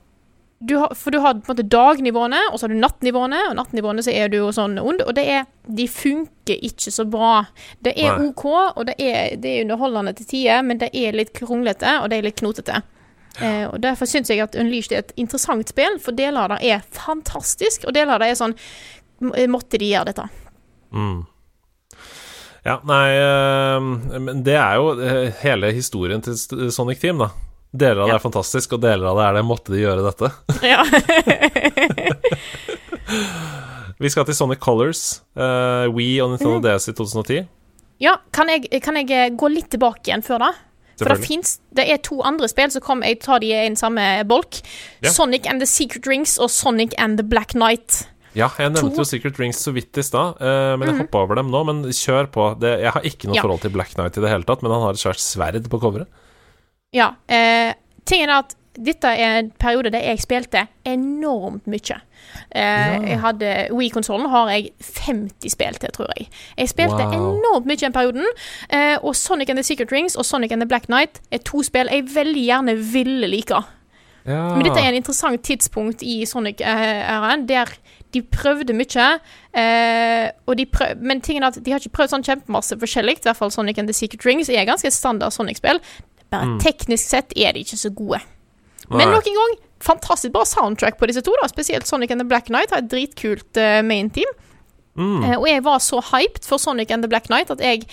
du 0.59 0.77
har, 0.81 0.95
for 0.97 1.13
du 1.13 1.19
har 1.21 1.35
på 1.35 1.53
en 1.53 1.53
måte 1.53 1.69
dagnivåene, 1.69 2.39
og 2.49 2.57
så 2.57 2.65
har 2.65 2.73
du 2.73 2.81
nattnivåene. 2.81 3.43
Og 3.51 3.57
nattnivåene 3.59 4.05
så 4.05 4.15
er 4.15 4.31
du 4.33 4.39
jo 4.39 4.49
sånn 4.57 4.79
ond, 4.81 5.03
og 5.05 5.13
det 5.19 5.27
er 5.29 5.45
De 5.67 5.89
funker 5.91 6.63
ikke 6.65 6.93
så 6.95 7.05
bra. 7.11 7.45
Det 7.85 7.93
er 7.99 8.17
Nei. 8.17 8.29
OK, 8.31 8.45
og 8.49 8.85
det 8.87 8.95
er, 9.03 9.35
det 9.37 9.51
er 9.53 9.65
underholdende 9.67 10.15
til 10.17 10.29
tider, 10.31 10.63
men 10.65 10.81
det 10.81 10.93
er 10.95 11.17
litt 11.19 11.35
kronglete, 11.37 11.99
og 12.01 12.09
det 12.11 12.21
er 12.21 12.29
litt 12.29 12.39
knotete. 12.41 12.81
Eh, 13.43 13.65
og 13.69 13.81
Derfor 13.85 14.09
syns 14.09 14.31
jeg 14.33 14.41
at 14.41 14.55
Unleashed 14.57 14.95
er 14.97 15.03
et 15.05 15.13
interessant 15.21 15.69
spill, 15.69 15.99
for 16.01 16.17
deler 16.17 16.47
av 16.47 16.55
det 16.57 16.71
er 16.73 16.85
fantastisk, 16.97 17.85
og 17.89 17.93
deler 17.97 18.15
av 18.17 18.23
det 18.25 18.31
er 18.33 18.39
sånn 18.39 18.55
m- 19.23 19.35
Måtte 19.53 19.77
de 19.83 19.91
gjøre 19.93 20.09
dette? 20.13 20.25
Mm. 20.97 21.19
Ja, 22.67 22.79
nei 22.89 23.09
eh, 23.15 23.81
Men 24.19 24.41
det 24.47 24.57
er 24.59 24.79
jo 24.81 24.87
eh, 24.99 25.29
hele 25.43 25.69
historien 25.77 26.23
til 26.25 26.35
Sonic 26.73 26.99
Team, 27.03 27.21
da. 27.23 27.29
Deler 27.77 28.07
av 28.07 28.09
det 28.09 28.17
er 28.17 28.23
fantastisk, 28.25 28.73
og 28.79 28.83
deler 28.87 29.11
av 29.11 29.19
det 29.21 29.27
er 29.29 29.37
det 29.37 29.45
måtte 29.45 29.75
de 29.75 29.83
gjøre 29.85 30.07
dette. 30.07 30.33
Ja. 30.67 30.81
Vi 33.99 34.11
skal 34.13 34.27
til 34.29 34.37
Sonic 34.37 34.61
Colors, 34.61 35.21
uh, 35.39 35.87
We 35.95 36.09
og 36.21 36.35
Nintendo 36.35 36.59
DS 36.65 36.91
i 36.91 36.95
2010. 36.97 37.45
ja 38.05 38.13
kan, 38.35 38.51
jeg, 38.53 38.69
kan 38.85 38.99
jeg 39.01 39.09
eh, 39.17 39.31
gå 39.33 39.49
litt 39.49 39.71
tilbake 39.73 40.11
igjen 40.11 40.21
før 40.27 40.43
da? 40.43 40.51
For 40.99 41.13
det 41.13 41.27
finnes, 41.27 41.59
det 41.77 41.85
er 41.93 41.99
to 42.01 42.23
andre 42.25 42.49
spill 42.49 42.71
som 42.73 42.81
kom, 42.81 43.03
jeg 43.05 43.19
tar 43.21 43.41
de 43.41 43.51
i 43.53 43.67
en 43.67 43.77
samme 43.77 44.25
bolk. 44.29 44.63
Ja. 45.05 45.11
Sonic 45.13 45.47
and 45.47 45.61
the 45.61 45.67
Secret 45.69 46.07
Rings 46.09 46.39
og 46.41 46.49
Sonic 46.51 46.95
and 46.99 47.19
the 47.21 47.25
Black 47.27 47.53
Knight. 47.53 48.07
Ja, 48.37 48.49
jeg 48.59 48.73
nevnte 48.73 48.91
To- 48.97 49.03
jo 49.05 49.05
Secret 49.09 49.39
Rings 49.41 49.57
så 49.65 49.73
vidt 49.73 49.97
i 49.97 50.03
stad, 50.05 50.37
eh, 50.41 50.77
men 50.77 50.89
jeg 50.89 50.99
hoppa 51.03 51.23
over 51.25 51.37
dem 51.37 51.49
nå. 51.53 51.65
Men 51.65 51.83
kjør 51.85 52.27
på. 52.33 52.59
Det, 52.61 52.81
jeg 52.83 52.93
har 52.93 53.03
ikke 53.03 53.29
noe 53.29 53.37
Ja. 53.37 53.43
forhold 53.43 53.61
til 53.63 53.71
Black 53.71 53.95
Knight 53.95 54.17
i 54.17 54.21
det 54.21 54.29
hele 54.31 54.45
tatt, 54.45 54.63
men 54.63 54.73
han 54.73 54.81
har 54.83 54.91
et 54.91 55.01
svært 55.01 55.21
sverd 55.21 55.69
på 55.69 55.81
coveret. 55.81 56.07
Ja. 56.93 57.15
Eh, 57.29 57.73
tingen 58.05 58.29
er 58.31 58.39
at 58.45 58.55
dette 58.77 59.05
er 59.09 59.39
en 59.41 59.51
periode 59.59 59.91
der 59.91 60.01
jeg 60.05 60.21
spilte 60.21 60.67
enormt 60.85 61.65
mye. 61.67 62.01
Eh, 62.55 63.09
Jeg 63.09 63.21
hadde 63.21 63.69
Wii-konsollen 63.73 64.29
har 64.31 64.49
jeg 64.51 64.71
50 65.07 65.51
spill 65.53 65.75
til, 65.75 65.89
tror 65.93 66.07
jeg. 66.17 66.29
Jeg 66.59 66.69
spilte 66.69 66.97
Wow. 67.07 67.39
enormt 67.39 67.67
mye 67.67 67.77
den 67.77 67.93
perioden. 67.93 68.27
Eh, 68.71 68.97
og 69.03 69.15
Sonic 69.17 69.49
and 69.51 69.57
the 69.59 69.63
Secret 69.63 69.93
Rings 69.93 70.17
og 70.17 70.25
Sonic 70.25 70.53
and 70.53 70.61
the 70.61 70.69
Black 70.69 70.87
Knight 70.87 71.21
er 71.33 71.39
to 71.45 71.63
spill 71.63 71.89
jeg 71.91 72.05
veldig 72.15 72.45
gjerne 72.47 72.77
ville 72.93 73.27
like. 73.29 73.55
Ja. 74.27 74.55
Men 74.57 74.65
dette 74.65 74.79
er 74.81 74.89
en 74.89 74.95
interessant 74.95 75.41
tidspunkt 75.43 76.03
i 76.03 76.25
Sonic-æraen, 76.27 77.47
der 77.49 77.67
de 78.15 78.23
prøvde 78.23 78.73
mye. 78.75 79.21
Eh, 79.55 80.31
de 80.57 80.67
prøv, 80.67 80.97
men 81.01 81.21
tingen 81.21 81.43
er 81.43 81.47
at 81.47 81.59
de 81.65 81.71
har 81.71 81.79
ikke 81.79 81.93
prøvd 81.95 82.09
sånn 82.15 82.25
kjempemasse 82.25 82.79
forskjellig. 82.81 83.19
I 83.19 83.23
hvert 83.29 83.37
fall 83.37 83.51
Sonic 83.51 83.79
and 83.79 83.87
the 83.89 83.95
Secret 83.95 84.25
Rings 84.27 84.49
er 84.49 84.65
ganske 84.67 84.91
standard 84.91 85.33
Sonic-spill. 85.33 85.79
Bare 86.31 86.45
Mm. 86.47 86.59
teknisk 86.61 87.05
sett 87.09 87.33
er 87.37 87.53
de 87.53 87.61
ikke 87.61 87.77
så 87.79 87.91
gode. 87.95 88.21
Men 88.91 88.99
Nei. 88.99 89.05
Men 89.07 89.15
noen 89.15 89.23
gang, 89.25 89.57
fantastisk 89.85 90.33
bra 90.33 90.45
soundtrack 90.49 90.99
på 90.99 91.09
disse 91.11 91.23
to. 91.25 91.35
da 91.43 91.49
Spesielt 91.49 91.87
Sonic 91.87 92.11
and 92.11 92.21
the 92.21 92.29
Black 92.29 92.51
Knight 92.51 92.73
har 92.73 92.85
et 92.85 92.91
dritkult 92.91 93.61
uh, 93.61 93.83
main 93.87 94.11
team. 94.11 94.29
Mm. 94.97 95.25
Uh, 95.25 95.35
og 95.39 95.49
jeg 95.51 95.65
var 95.65 95.81
så 95.85 96.01
hyped 96.13 96.47
for 96.49 96.63
Sonic 96.63 96.91
and 96.91 97.05
the 97.05 97.11
Black 97.13 97.29
Knight 97.29 97.51
at 97.53 97.61
jeg 97.61 97.85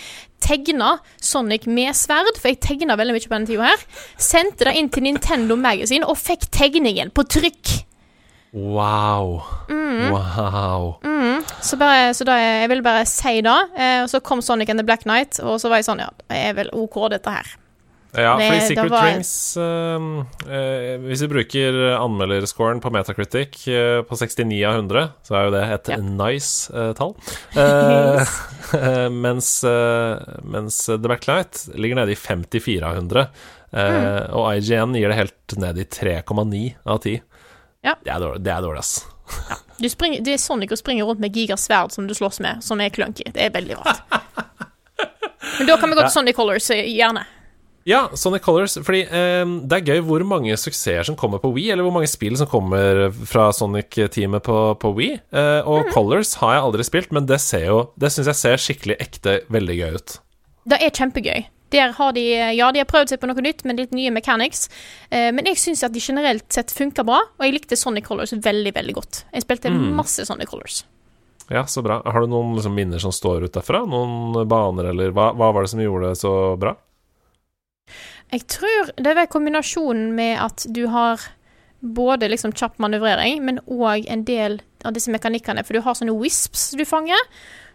tegna 0.44 0.98
Sonic 1.20 1.66
med 1.66 1.96
sverd, 1.96 2.36
for 2.40 2.52
jeg 2.52 2.62
tegna 2.64 2.96
veldig 3.00 3.16
mye 3.16 3.26
på 3.28 3.34
denne 3.36 3.50
tida 3.50 3.72
her. 3.72 3.88
Sendte 4.20 4.68
det 4.68 4.76
inn 4.78 4.92
til 4.92 5.06
Nintendo 5.08 5.56
Magazine 5.56 6.08
og 6.08 6.20
fikk 6.20 6.48
tegningen 6.52 7.12
på 7.14 7.26
trykk. 7.28 7.80
Wow. 8.54 9.42
Mm. 9.68 10.12
Wow. 10.14 10.94
Så, 11.60 11.76
bare, 11.76 12.14
så 12.14 12.24
da, 12.24 12.36
jeg 12.38 12.68
ville 12.70 12.86
bare 12.86 13.02
si 13.08 13.40
det. 13.42 13.58
Uh, 13.74 14.04
og 14.04 14.08
så 14.12 14.20
kom 14.24 14.42
Sonic 14.42 14.70
and 14.70 14.80
the 14.80 14.86
Black 14.86 15.02
Knight, 15.02 15.40
og 15.42 15.60
så 15.60 15.72
var 15.72 15.82
jeg 15.82 15.90
sånn 15.90 16.04
Ja, 16.04 16.08
det 16.30 16.40
er 16.50 16.56
vel 16.60 16.72
OK, 16.72 17.00
dette 17.12 17.34
her. 17.34 17.54
Ja, 18.14 18.34
fordi 18.38 18.60
Secret 18.68 18.90
var- 18.92 19.06
Rings 19.08 19.30
uh, 19.56 20.22
uh, 20.46 21.06
Hvis 21.08 21.22
vi 21.24 21.28
bruker 21.32 21.78
anmelderscoren 21.98 22.80
på 22.84 22.92
Metacritic 22.94 23.64
uh, 23.68 24.02
på 24.06 24.16
69 24.20 24.60
av 24.68 24.74
100, 24.78 25.04
så 25.26 25.34
er 25.38 25.44
jo 25.48 25.54
det 25.56 25.62
et 25.74 25.88
Ja. 25.94 25.98
nice 25.98 26.70
eh, 26.74 26.92
tall. 26.98 27.14
Eh, 28.74 29.08
mens, 29.24 29.48
eh, 29.64 30.18
mens 30.42 30.78
The 30.86 30.98
Backlight 30.98 31.68
ligger 31.78 31.94
nede 32.00 32.12
i 32.12 32.16
54 32.18 32.82
av 32.88 32.96
100. 32.96 33.20
Eh, 33.20 33.28
Mm. 33.74 34.30
Og 34.38 34.44
IGN 34.56 34.94
gir 34.94 35.08
det 35.10 35.16
helt 35.18 35.54
ned 35.58 35.78
i 35.78 35.84
3,9 35.84 36.74
av 36.86 36.98
10. 37.02 37.20
Ja. 37.84 37.94
Det 38.04 38.10
er 38.14 38.20
dårlig, 38.22 38.42
det 38.46 38.52
er 38.54 38.62
dårlig 38.62 38.78
ass. 38.78 38.92
Du 39.82 39.88
springer, 39.90 40.22
det 40.24 40.34
er 40.36 40.38
Sonic 40.42 40.70
og 40.72 40.78
springer 40.78 41.04
rundt 41.08 41.20
med 41.22 41.34
gigasverd 41.34 41.90
som 41.92 42.06
du 42.06 42.14
slåss 42.14 42.38
med, 42.44 42.62
som 42.62 42.80
er 42.80 42.90
clunky. 42.94 43.26
Det 43.34 43.42
er 43.48 43.50
veldig 43.54 43.76
rart. 43.80 44.02
Men 45.58 45.66
da 45.68 45.76
kan 45.76 45.90
vi 45.90 45.96
gå 45.98 46.02
Ja. 46.04 46.08
til 46.08 46.14
Sonic 46.14 46.36
Colors, 46.38 46.70
eh, 46.70 46.84
gjerne. 46.88 47.24
Ja, 47.84 48.08
Sonic 48.16 48.42
Colors. 48.46 48.78
Fordi 48.80 49.02
eh, 49.04 49.44
det 49.68 49.76
er 49.80 49.88
gøy 49.92 50.02
hvor 50.06 50.22
mange 50.24 50.56
suksesser 50.56 51.04
som 51.04 51.16
kommer 51.20 51.40
på 51.42 51.50
Wii, 51.52 51.70
eller 51.74 51.84
hvor 51.84 51.92
mange 51.98 52.08
spill 52.08 52.36
som 52.40 52.48
kommer 52.48 53.10
fra 53.28 53.50
Sonic-teamet 53.52 54.44
på, 54.46 54.58
på 54.80 54.92
Wii. 54.96 55.18
Eh, 55.36 55.60
og 55.68 55.90
Colors 55.92 56.34
har 56.40 56.56
jeg 56.56 56.66
aldri 56.68 56.86
spilt, 56.88 57.12
men 57.12 57.26
det 57.28 57.40
ser 57.44 57.66
jo 57.68 57.80
Det 58.00 58.08
syns 58.14 58.30
jeg 58.32 58.40
ser 58.40 58.62
skikkelig 58.62 58.96
ekte 59.04 59.40
veldig 59.52 59.76
gøy 59.82 59.98
ut. 59.98 60.16
Det 60.64 60.80
er 60.80 60.94
kjempegøy. 60.96 61.44
Der 61.74 61.90
har 61.96 62.12
de, 62.14 62.22
ja, 62.54 62.68
de 62.72 62.80
har 62.80 62.86
prøvd 62.88 63.10
seg 63.10 63.20
på 63.20 63.26
noe 63.26 63.42
nytt 63.42 63.64
med 63.66 63.80
litt 63.80 63.92
nye 63.96 64.12
mechanics, 64.14 64.68
eh, 65.10 65.28
men 65.34 65.48
jeg 65.48 65.58
syns 65.58 65.82
at 65.84 65.92
de 65.92 66.00
generelt 66.00 66.46
sett 66.54 66.70
funker 66.72 67.04
bra, 67.08 67.18
og 67.34 67.44
jeg 67.44 67.56
likte 67.56 67.76
Sonic 67.76 68.06
Colors 68.06 68.32
veldig, 68.36 68.72
veldig 68.76 68.94
godt. 68.94 69.24
Jeg 69.34 69.42
spilte 69.44 69.72
Mm. 69.72 69.90
masse 69.98 70.24
Sonic 70.28 70.48
Colors. 70.52 70.84
Ja, 71.50 71.64
så 71.68 71.82
bra. 71.84 71.98
Har 72.06 72.20
du 72.24 72.28
noen 72.30 72.54
liksom, 72.54 72.72
minner 72.78 72.98
som 73.02 73.12
står 73.12 73.44
ut 73.44 73.52
derfra? 73.52 73.82
Noen 73.90 74.46
baner, 74.48 74.92
eller 74.94 75.10
hva, 75.12 75.32
hva 75.36 75.50
var 75.52 75.66
det 75.66 75.70
som 75.74 75.80
gjorde 75.82 76.14
det 76.14 76.20
så 76.22 76.32
bra? 76.56 76.76
Jeg 78.34 78.46
tror 78.50 78.92
det 78.98 79.06
er 79.12 79.18
vel 79.22 79.30
kombinasjonen 79.30 80.12
med 80.16 80.38
at 80.42 80.66
du 80.74 80.84
har 80.90 81.22
både 81.84 82.30
liksom 82.32 82.54
kjapp 82.56 82.78
manøvrering, 82.80 83.42
men 83.44 83.60
òg 83.68 84.06
en 84.10 84.24
del 84.26 84.58
av 84.84 84.94
disse 84.96 85.12
mekanikkene. 85.12 85.62
For 85.64 85.76
du 85.76 85.84
har 85.84 85.94
sånne 85.96 86.14
wisps 86.18 86.72
du 86.76 86.84
fanger, 86.88 87.20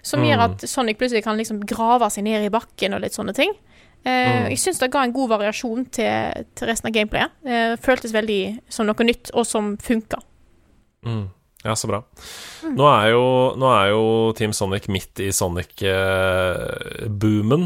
som 0.02 0.24
gjør 0.26 0.40
Mm. 0.40 0.46
at 0.50 0.66
Sonic 0.70 0.98
plutselig 0.98 1.24
kan 1.24 1.38
liksom 1.38 1.62
grave 1.68 2.10
seg 2.10 2.24
ned 2.26 2.46
i 2.48 2.50
bakken 2.54 2.96
og 2.96 3.02
litt 3.04 3.14
sånne 3.14 3.36
ting. 3.36 3.52
Uh, 4.06 4.48
Mm. 4.48 4.50
Jeg 4.50 4.58
syns 4.64 4.80
det 4.80 4.92
ga 4.92 5.04
en 5.04 5.12
god 5.14 5.30
variasjon 5.30 5.86
til, 5.92 6.46
til 6.56 6.68
resten 6.68 6.88
av 6.88 6.94
gameplayet. 6.96 7.32
Uh, 7.46 7.76
føltes 7.78 8.14
veldig 8.16 8.60
som 8.70 8.88
noe 8.88 9.04
nytt, 9.04 9.32
og 9.34 9.46
som 9.46 9.78
funka. 9.78 10.22
Mm. 11.06 11.30
Ja, 11.64 11.76
så 11.76 11.88
bra. 11.92 12.04
Nå, 12.64 12.86
er 12.88 13.10
jo, 13.12 13.52
nå 13.60 13.68
er 13.74 13.90
jo 13.92 14.32
Team 14.38 14.54
Sonic 14.56 14.88
midt 14.88 15.20
i 15.20 15.32
Sonic-boomen, 15.36 17.66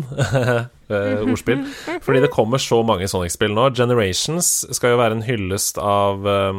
ordspill. 1.30 1.62
Fordi 2.02 2.20
det 2.24 2.32
kommer 2.34 2.58
så 2.62 2.84
mange 2.86 3.08
Sonic-spill 3.12 3.54
nå. 3.54 3.70
Generations 3.78 4.66
skal 4.74 4.90
jo 4.96 5.02
være 5.02 5.14
en 5.20 5.28
hyllest 5.28 5.78
av 5.78 6.26
eh, 6.26 6.54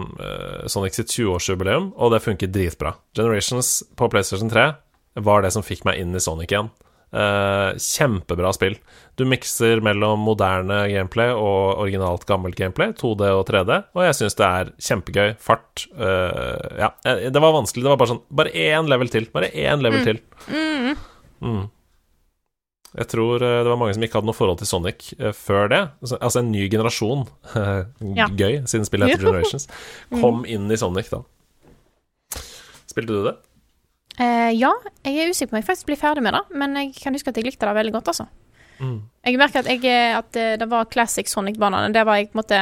Sonic 0.71 0.95
sitt 1.01 1.11
20-årsjubileum, 1.11 1.91
og 1.99 2.15
det 2.15 2.23
funker 2.23 2.55
dritbra. 2.55 2.91
Generations 3.19 3.83
på 3.99 4.07
PlayStation 4.15 4.51
3 4.55 4.71
var 5.27 5.39
det 5.43 5.51
som 5.55 5.67
fikk 5.67 5.83
meg 5.89 5.95
inn 6.03 6.15
i 6.15 6.23
Sonic 6.23 6.51
igjen. 6.55 6.71
Eh, 7.15 7.77
kjempebra 7.79 8.51
spill. 8.57 8.75
Du 9.15 9.23
mikser 9.31 9.79
mellom 9.87 10.19
moderne 10.27 10.81
gameplay 10.91 11.31
og 11.31 11.79
originalt 11.85 12.25
gammelt 12.27 12.57
gameplay, 12.59 12.91
2D 12.99 13.29
og 13.31 13.45
3D, 13.47 13.77
og 13.95 14.03
jeg 14.03 14.17
syns 14.19 14.35
det 14.41 14.49
er 14.49 14.73
kjempegøy. 14.89 15.37
Fart 15.39 15.85
Uh, 15.95 16.59
Ja, 16.81 16.89
eh, 17.07 17.29
det 17.31 17.41
var 17.43 17.55
vanskelig. 17.55 17.85
Det 17.87 17.93
var 17.93 18.01
bare 18.01 18.11
sånn 18.17 18.23
Bare 18.35 18.51
én 18.51 18.89
level 18.91 19.09
til. 19.13 19.29
Bare 19.33 19.53
én 19.55 19.81
level 19.85 20.03
til. 20.05 20.19
Mm. 21.45 21.69
Jeg 22.95 23.07
tror 23.11 23.39
det 23.43 23.67
var 23.67 23.77
mange 23.79 23.95
som 23.95 24.03
ikke 24.07 24.19
hadde 24.21 24.27
noe 24.31 24.37
forhold 24.39 24.59
til 24.59 24.67
Sonic 24.71 25.15
før 25.35 25.69
det. 25.71 25.81
Altså- 26.03 26.19
Altså 26.21 26.39
en 26.43 26.51
ny 26.53 26.69
generasjon, 26.71 27.27
Ja. 28.19 28.27
gøy, 28.29 28.63
siden 28.67 28.87
spillet 28.87 29.11
heter 29.15 29.27
Generations, 29.31 29.69
kom 30.11 30.45
inn 30.47 30.71
i 30.71 30.77
Sonic 30.77 31.11
da. 31.11 31.23
Spilte 32.91 33.15
du 33.15 33.25
det? 33.27 33.37
Eh, 34.21 34.51
ja, 34.55 34.71
jeg 35.05 35.19
er 35.19 35.31
usikker 35.33 35.51
på 35.51 35.57
om 35.57 35.61
jeg 35.63 35.67
faktisk 35.67 35.89
blir 35.91 35.99
ferdig 35.99 36.23
med 36.23 36.37
det, 36.37 36.43
men 36.55 36.77
jeg 36.79 36.93
kan 37.01 37.15
huske 37.17 37.33
at 37.33 37.39
jeg 37.41 37.49
likte 37.49 37.67
det 37.67 37.75
veldig 37.75 37.95
godt, 37.97 38.11
altså. 38.13 38.27
Mm. 38.79 38.99
Jeg 39.27 39.39
merker 39.39 39.63
at, 39.63 39.71
jeg, 39.71 39.85
eh, 39.87 40.17
at 40.19 40.37
eh, 40.39 40.57
det 40.59 40.69
var 40.71 40.89
classic 40.91 41.31
Sonic-banene. 41.31 41.93
Det 41.95 42.03
var 42.07 42.19
jeg 42.19 42.31
på 42.33 42.39
en 42.39 42.43
måte 42.43 42.61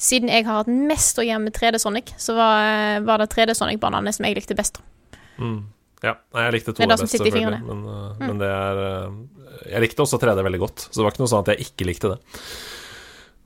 Siden 0.00 0.30
jeg 0.32 0.46
har 0.46 0.62
hatt 0.62 0.68
mest 0.72 1.18
å 1.20 1.24
gjøre 1.26 1.42
med 1.44 1.52
3D 1.52 1.76
Sonic, 1.82 2.14
så 2.16 2.32
var, 2.32 2.62
eh, 2.64 3.00
var 3.04 3.20
det 3.20 3.26
3D 3.34 3.52
Sonic-banene 3.52 4.08
som 4.16 4.24
jeg 4.24 4.38
likte 4.38 4.56
best. 4.56 4.78
Mm. 5.36 5.58
Ja, 6.00 6.14
jeg 6.40 6.54
likte 6.54 6.72
to 6.72 6.86
av 6.86 6.94
best, 6.94 7.12
selvfølgelig. 7.12 7.60
Men, 7.66 7.82
Mm. 7.84 8.18
men 8.18 8.38
det 8.38 8.48
er 8.48 9.12
Jeg 9.68 9.82
likte 9.82 10.00
også 10.00 10.18
3D 10.18 10.40
veldig 10.42 10.58
godt, 10.62 10.88
så 10.88 10.94
det 10.96 11.04
var 11.04 11.10
ikke 11.12 11.20
noe 11.20 11.28
sånn 11.34 11.44
at 11.44 11.50
jeg 11.52 11.66
ikke 11.66 11.84
likte 11.84 12.14
det. 12.14 12.18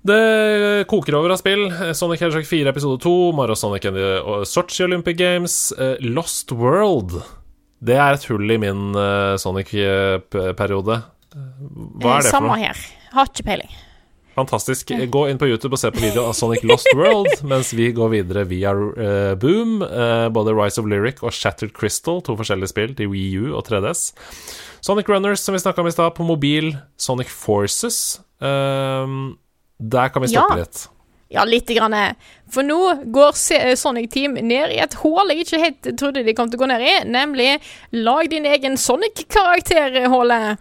Det 0.04 0.84
koker 0.90 1.16
over 1.16 1.32
av 1.32 1.40
spill. 1.40 1.70
Sonic 1.96 2.20
Hedgehog 2.20 2.44
4 2.44 2.68
episode 2.68 3.00
2, 3.00 3.32
Mario 3.32 3.56
Sonic 3.56 3.86
and 3.88 3.96
the 3.96 4.84
Olympic 4.84 5.16
Games, 5.16 5.72
eh, 5.72 5.96
Lost 6.00 6.52
World. 6.52 7.22
Det 7.84 7.96
er 7.96 8.16
et 8.16 8.26
hull 8.28 8.52
i 8.52 8.58
min 8.60 8.92
uh, 8.96 9.36
Sonic-periode. 9.40 11.00
Hva 11.34 12.18
er 12.18 12.22
det 12.22 12.28
for 12.28 12.30
Samme 12.30 12.58
her. 12.60 12.84
Har 13.14 13.28
ikke 13.32 13.46
peiling. 13.48 13.72
Fantastisk. 14.34 14.90
Gå 14.90 15.22
inn 15.30 15.38
på 15.38 15.46
YouTube 15.46 15.76
og 15.76 15.80
se 15.80 15.92
på 15.94 16.02
video 16.02 16.24
av 16.26 16.34
Sonic 16.36 16.64
Lost 16.66 16.90
World, 16.98 17.30
mens 17.50 17.70
vi 17.76 17.88
går 17.94 18.10
videre 18.16 18.44
via 18.50 18.74
uh, 18.74 19.32
Boom. 19.40 19.78
Uh, 19.84 20.26
både 20.34 20.56
Rise 20.56 20.82
of 20.82 20.90
Lyric 20.90 21.22
og 21.22 21.32
Shattered 21.32 21.72
Crystal, 21.76 22.20
to 22.24 22.36
forskjellige 22.40 22.72
spill 22.72 22.96
til 22.98 23.12
Wii 23.12 23.44
U 23.44 23.54
og 23.54 23.64
3DS. 23.68 24.10
Sonic 24.84 25.08
Runners, 25.08 25.44
som 25.44 25.56
vi 25.56 25.62
snakka 25.62 25.80
om 25.80 25.88
i 25.88 25.94
stad, 25.94 26.12
på 26.16 26.26
mobil. 26.26 26.74
Sonic 27.00 27.30
Forces. 27.32 28.18
Ehm, 28.44 29.36
der 29.90 30.08
kan 30.14 30.22
vi 30.22 30.28
stoppe 30.32 30.56
Ja. 30.58 30.62
litt. 30.64 30.88
Ja, 31.34 31.42
lite 31.44 31.74
grann. 31.74 31.94
For 32.52 32.62
nå 32.62 32.76
går 33.10 33.32
Sonic 33.76 34.10
Team 34.12 34.34
ned 34.34 34.70
i 34.70 34.78
et 34.78 34.94
hull 35.02 35.32
jeg 35.32 35.40
ikke 35.46 35.58
helt 35.62 35.88
trodde 35.98 36.22
de 36.24 36.34
kom 36.36 36.50
til 36.50 36.60
å 36.60 36.62
gå 36.62 36.68
ned 36.70 36.80
i, 36.84 36.92
nemlig 37.10 37.60
lag 37.92 38.28
din 38.30 38.44
egen 38.46 38.76
Sonic-karakter-hullet. 38.76 40.58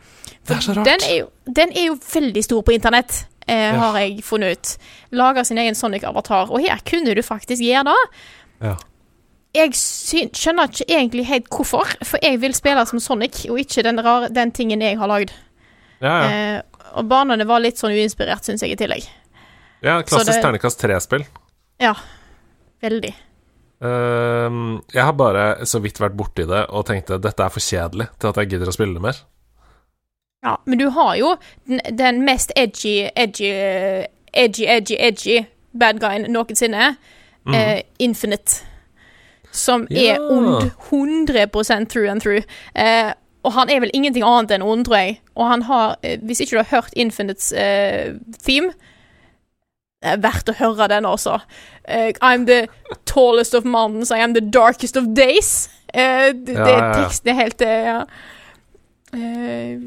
Det 0.47 0.55
er 0.55 0.61
så 0.63 0.73
rart. 0.75 0.85
Den 0.87 0.99
er, 1.09 1.17
jo, 1.19 1.27
den 1.55 1.71
er 1.75 1.85
jo 1.91 1.97
veldig 2.13 2.43
stor 2.43 2.63
på 2.63 2.73
internett, 2.73 3.25
eh, 3.47 3.73
Ja. 3.73 3.79
har 3.79 3.99
jeg 3.99 4.23
funnet 4.23 4.51
ut. 4.57 4.77
Lager 5.11 5.43
sin 5.43 5.57
egen 5.57 5.75
Sonic-avatar, 5.75 6.49
og 6.51 6.59
her 6.61 6.79
kunne 6.85 7.13
du 7.15 7.21
faktisk 7.21 7.61
gjøre 7.61 7.83
det. 7.83 8.09
Ja. 8.61 8.75
Jeg 9.53 9.69
skjønner 9.73 10.67
ikke 10.67 10.85
egentlig 10.89 11.25
helt 11.27 11.49
hvorfor, 11.49 11.85
for 12.03 12.17
jeg 12.23 12.39
vil 12.41 12.53
spille 12.53 12.85
som 12.87 12.99
Sonic, 12.99 13.45
og 13.49 13.59
ikke 13.59 13.83
den, 13.83 13.99
rare, 14.03 14.29
den 14.33 14.51
tingen 14.51 14.81
jeg 14.81 14.97
har 14.97 15.07
lagd. 15.07 15.31
Ja, 16.01 16.23
ja. 16.23 16.57
Eh, 16.57 16.61
og 16.93 17.07
banene 17.09 17.45
var 17.49 17.59
litt 17.63 17.77
sånn 17.81 17.91
uinspirert, 17.95 18.43
syns 18.45 18.61
jeg, 18.63 18.71
i 18.75 18.79
tillegg. 18.79 19.05
Ja, 19.83 19.99
klassisk 20.01 20.37
det- 20.37 20.41
terningkast 20.45 20.79
tre-spill. 20.79 21.25
Ja. 21.81 21.93
Veldig. 22.83 23.13
Uh, 23.83 24.79
jeg 24.93 25.03
har 25.03 25.13
bare 25.19 25.65
så 25.67 25.81
vidt 25.83 25.99
vært 25.99 26.15
borti 26.15 26.45
det 26.47 26.61
og 26.71 26.85
tenkte 26.87 27.17
dette 27.19 27.43
er 27.43 27.51
for 27.51 27.59
kjedelig 27.63 28.07
til 28.19 28.29
at 28.29 28.37
jeg 28.39 28.49
gidder 28.53 28.69
å 28.71 28.75
spille 28.75 28.95
det 28.95 29.03
mer. 29.03 29.17
Ja, 30.43 30.57
men 30.65 30.79
du 30.79 30.89
har 30.95 31.15
jo 31.19 31.33
den, 31.67 31.79
den 31.95 32.21
mest 32.27 32.51
edgy, 32.55 33.09
edgy, 33.15 33.49
edgy, 34.33 34.65
edgy, 34.67 34.95
edgy 34.99 35.37
bad 35.73 35.99
guyen 35.99 36.27
noensinne. 36.31 36.93
Mm. 37.47 37.55
Uh, 37.55 37.81
Infinite. 37.99 38.61
Som 39.51 39.87
Ja. 39.91 40.15
er 40.15 40.21
ond 40.31 40.71
100% 40.89 41.89
through 41.89 42.09
and 42.11 42.21
through. 42.21 42.43
Eh, 42.75 43.13
og 43.43 43.53
han 43.57 43.69
er 43.69 43.81
vel 43.83 43.91
ingenting 43.93 44.23
annet 44.23 44.55
enn 44.55 44.65
ond, 44.65 44.85
tror 44.87 44.99
jeg. 45.01 45.19
Og 45.35 45.47
han 45.49 45.65
har, 45.67 45.95
eh, 46.01 46.19
hvis 46.23 46.43
ikke 46.43 46.55
du 46.55 46.61
har 46.61 46.71
hørt 46.71 46.95
Infinites 46.95 47.51
uh, 47.51 48.15
theme 48.43 48.71
Det 50.03 50.11
er 50.13 50.21
verdt 50.23 50.51
å 50.51 50.57
høre 50.59 50.87
den 50.91 51.05
også. 51.07 51.37
Uh, 51.87 52.11
I'm 52.19 52.45
the 52.47 52.67
tallest 53.05 53.55
of 53.55 53.63
mountains, 53.63 54.11
I 54.11 54.19
am 54.23 54.33
the 54.35 54.43
darkest 54.43 54.97
of 54.97 55.11
days. 55.15 55.69
Uh, 55.93 56.31
det, 56.35 56.55
Ja, 56.55 56.63
det, 56.65 56.71
ja, 56.71 56.77
ja. 56.77 56.93
teksten 57.03 57.31
er 57.31 57.39
helt 57.39 57.61
ja. 57.61 57.99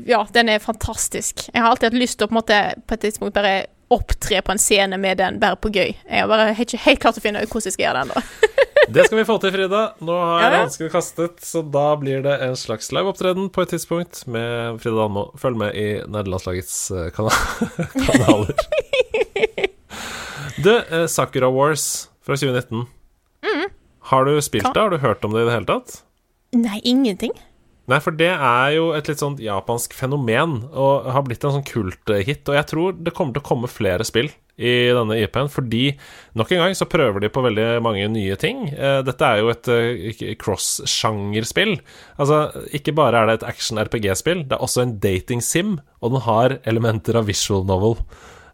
Ja, 0.06 0.20
den 0.30 0.48
er 0.48 0.60
fantastisk. 0.62 1.48
Jeg 1.52 1.58
har 1.58 1.72
alltid 1.72 1.88
hatt 1.88 1.98
lyst 1.98 2.20
til 2.20 2.28
å 2.28 2.30
på, 2.30 2.36
måte, 2.38 2.60
på 2.86 2.94
et 2.94 3.00
tidspunkt 3.02 3.34
bare 3.34 3.64
opptre 3.90 4.38
på 4.42 4.54
en 4.54 4.60
scene 4.62 4.98
med 5.02 5.18
den, 5.18 5.40
bare 5.42 5.58
på 5.58 5.72
gøy. 5.74 5.96
Jeg 5.96 6.20
har 6.22 6.30
bare 6.30 6.52
ikke 6.54 6.78
helt 6.84 7.02
klart 7.02 7.18
å 7.18 7.24
finne 7.24 7.42
ut 7.42 7.50
hvordan 7.50 7.66
jeg 7.66 7.74
skal 7.74 7.88
gjøre 7.88 8.04
det 8.04 8.06
ennå. 8.06 8.22
Det 8.92 9.06
skal 9.08 9.18
vi 9.18 9.24
få 9.26 9.36
til, 9.42 9.50
Frida. 9.54 9.80
Nå 10.04 10.14
har 10.20 10.42
Ja, 10.44 10.50
ja. 10.52 10.58
hansken 10.64 10.90
kastet, 10.92 11.40
så 11.42 11.62
da 11.64 11.88
blir 11.98 12.22
det 12.22 12.36
en 12.44 12.54
slags 12.58 12.90
liveopptreden 12.94 13.48
på 13.54 13.64
et 13.64 13.72
tidspunkt 13.74 14.24
med 14.30 14.78
Frida 14.82 14.96
Danmo. 15.00 15.24
Følg 15.40 15.56
med 15.58 15.74
i 15.74 15.86
nederlandslagets 16.06 16.76
eh, 16.94 17.08
kanaler. 17.16 18.52
Du, 20.62 20.70
eh, 20.78 21.06
Sakura 21.06 21.50
Wars 21.50 22.08
fra 22.24 22.36
2019. 22.36 22.86
Har 24.06 24.24
du 24.24 24.36
spilt 24.42 24.68
det? 24.70 24.78
Har 24.80 24.90
du 24.94 25.00
hørt 25.02 25.24
om 25.26 25.32
det 25.34 25.42
i 25.42 25.46
det 25.48 25.54
hele 25.56 25.66
tatt? 25.66 25.96
Nei, 26.54 26.78
ingenting. 26.86 27.32
Nei, 27.90 27.98
for 28.02 28.14
det 28.14 28.28
er 28.34 28.70
jo 28.76 28.92
et 28.94 29.08
litt 29.10 29.18
sånn 29.22 29.34
japansk 29.42 29.92
fenomen, 29.98 30.60
og 30.70 31.08
har 31.10 31.24
blitt 31.26 31.42
en 31.46 31.56
sånn 31.58 31.66
kulthit. 31.66 32.46
Og 32.46 32.54
jeg 32.54 32.66
tror 32.70 32.94
det 33.02 33.12
kommer 33.14 33.34
til 33.34 33.42
å 33.42 33.48
komme 33.48 33.70
flere 33.70 34.06
spill 34.06 34.30
i 34.56 34.70
denne 34.96 35.18
IP-en, 35.20 35.50
fordi 35.52 35.90
nok 36.38 36.52
en 36.56 36.62
gang 36.62 36.76
så 36.78 36.86
prøver 36.88 37.20
de 37.20 37.28
på 37.28 37.42
veldig 37.44 37.66
mange 37.84 38.06
nye 38.08 38.36
ting. 38.40 38.62
Eh, 38.72 39.02
Dette 39.04 39.28
er 39.28 39.42
jo 39.42 39.50
et 39.52 39.68
eh, 39.68 40.30
cross-sjangerspill. 40.40 41.74
Altså, 42.16 42.38
ikke 42.76 42.94
bare 42.96 43.20
er 43.20 43.28
det 43.30 43.34
et 43.40 43.46
action-RPG-spill, 43.50 44.46
det 44.48 44.56
er 44.56 44.64
også 44.64 44.86
en 44.86 44.94
dating-sim, 45.02 45.76
og 46.00 46.14
den 46.14 46.24
har 46.24 46.56
elementer 46.64 47.18
av 47.20 47.28
visual 47.28 47.66
novel. 47.68 47.98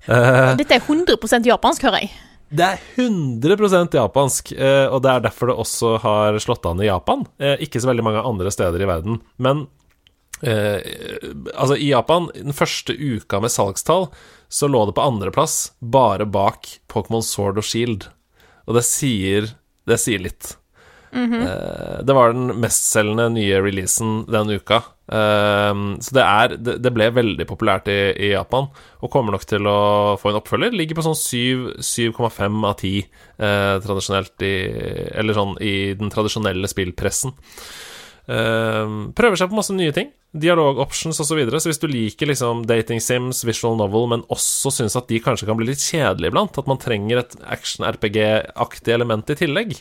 Eh, 0.08 0.54
Dette 0.58 0.74
er 0.80 0.82
100% 0.82 1.46
japansk, 1.52 1.86
hører 1.86 2.02
jeg. 2.06 2.10
det 2.52 2.66
er 2.66 2.82
100% 2.98 3.94
japansk, 3.96 4.50
og 4.92 4.98
det 5.06 5.12
er 5.14 5.22
derfor 5.28 5.52
det 5.52 5.60
også 5.62 5.94
har 6.02 6.36
slått 6.42 6.66
an 6.68 6.82
i 6.82 6.90
Japan. 6.90 7.22
Ikke 7.62 7.80
så 7.80 7.88
veldig 7.92 8.04
mange 8.10 8.26
andre 8.28 8.50
steder 8.52 8.82
i 8.84 8.90
verden. 8.90 9.22
Men 9.40 9.62
eh, 10.42 10.82
altså, 11.54 11.78
i 11.78 11.88
Japan, 11.94 12.28
den 12.34 12.52
første 12.52 12.92
uka 12.98 13.40
med 13.40 13.54
salgstall, 13.54 14.10
så 14.52 14.68
lå 14.68 14.84
det 14.88 14.96
på 14.96 15.04
andreplass, 15.04 15.72
bare 15.80 16.28
bak 16.28 16.68
Pokémon 16.92 17.24
Sword 17.24 17.62
og 17.62 17.64
Shield. 17.64 18.10
Og 18.68 18.76
det 18.76 18.84
sier, 18.86 19.54
det 19.88 19.98
sier 20.02 20.20
litt. 20.22 20.56
Eh, 21.12 22.04
det 22.04 22.14
var 22.16 22.32
den 22.32 22.52
mestselgende 22.60 23.28
nye 23.34 23.60
releasen 23.60 24.22
den 24.32 24.52
uka. 24.56 24.80
Eh, 25.12 25.72
så 26.00 26.16
det 26.16 26.24
er 26.24 26.56
det, 26.56 26.76
det 26.84 26.92
ble 26.94 27.10
veldig 27.12 27.46
populært 27.48 27.90
i, 27.92 27.98
i 28.16 28.32
Japan, 28.32 28.70
og 29.00 29.12
kommer 29.12 29.36
nok 29.36 29.46
til 29.48 29.68
å 29.68 30.16
få 30.20 30.32
en 30.32 30.40
oppfølger. 30.40 30.76
Ligger 30.76 30.98
på 30.98 31.06
sånn 31.08 31.18
7,5 31.18 32.60
av 32.68 32.76
10 32.78 32.92
eh, 32.98 33.76
tradisjonelt 33.84 34.46
i 34.48 34.54
Eller 35.20 35.36
sånn 35.36 35.56
i 35.60 35.74
den 35.98 36.12
tradisjonelle 36.12 36.70
spillpressen. 36.70 37.36
Eh, 38.30 38.92
prøver 39.18 39.38
seg 39.40 39.50
på 39.50 39.58
masse 39.58 39.74
nye 39.74 39.94
ting. 39.94 40.12
Dialog-options 40.32 41.18
osv. 41.18 41.28
Så, 41.28 41.36
videre. 41.36 41.60
så 41.60 41.70
hvis 41.70 41.82
du 41.82 41.88
liker 41.90 42.30
liksom 42.30 42.62
dating 42.68 43.02
sims, 43.04 43.42
visual 43.44 43.76
novel, 43.80 44.08
men 44.14 44.24
også 44.32 44.72
syns 44.72 44.96
at 44.96 45.10
de 45.10 45.20
kanskje 45.22 45.48
kan 45.48 45.58
bli 45.58 45.68
litt 45.68 45.82
kjedelige 45.82 46.32
iblant, 46.32 46.56
at 46.58 46.70
man 46.70 46.80
trenger 46.80 47.20
et 47.20 47.36
action-RPG-aktig 47.56 48.94
element 48.94 49.32
i 49.32 49.38
tillegg, 49.42 49.76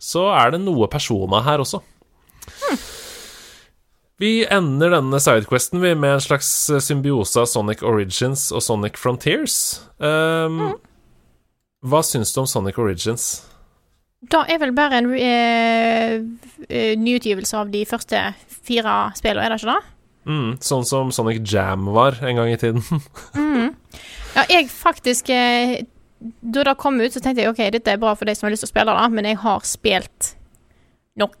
så 0.00 0.28
er 0.34 0.54
det 0.54 0.64
noe 0.64 0.90
persona 0.92 1.40
her 1.46 1.62
også. 1.64 1.80
Vi 4.22 4.44
ender 4.46 4.92
denne 4.94 5.18
sidequesten 5.18 5.80
vi 5.82 5.94
med 5.98 6.18
en 6.18 6.22
slags 6.22 6.48
symbiose 6.86 7.40
av 7.40 7.48
Sonic 7.50 7.82
Origins 7.82 8.46
og 8.54 8.62
Sonic 8.62 9.00
Frontiers. 9.00 9.56
Um, 9.98 10.76
Hva 11.82 12.04
syns 12.06 12.30
du 12.32 12.44
om 12.44 12.48
Sonic 12.48 12.78
Origins? 12.78 13.42
Da 14.30 14.44
er 14.48 14.60
vel 14.62 14.72
bare 14.76 15.00
en 15.02 15.10
eh, 15.18 16.14
eh, 16.68 16.92
nyutgivelse 17.00 17.56
av 17.58 17.72
de 17.72 17.82
første 17.88 18.20
fire 18.64 18.94
spillene, 19.18 19.44
er 19.44 19.52
det 19.54 19.60
ikke 19.62 19.74
det? 19.74 19.90
Mm, 20.24 20.52
sånn 20.64 20.86
som 20.88 21.10
Sonic 21.12 21.42
Jam 21.50 21.90
var 21.92 22.16
en 22.24 22.38
gang 22.40 22.52
i 22.54 22.60
tiden. 22.60 22.84
Ja, 24.34 24.42
jeg 24.50 24.66
faktisk 24.66 25.28
eh, 25.30 25.84
Da 26.50 26.64
det 26.66 26.72
kom 26.80 26.96
ut, 26.98 27.12
så 27.14 27.20
tenkte 27.22 27.44
jeg 27.44 27.52
OK, 27.52 27.60
dette 27.70 27.92
er 27.92 28.00
bra 28.02 28.16
for 28.18 28.26
de 28.26 28.32
som 28.34 28.48
har 28.48 28.54
lyst 28.54 28.64
til 28.64 28.70
å 28.70 28.72
spille 28.72 28.94
det, 28.96 29.04
men 29.14 29.28
jeg 29.28 29.38
har 29.44 29.60
spilt 29.68 30.32
nok. 31.20 31.36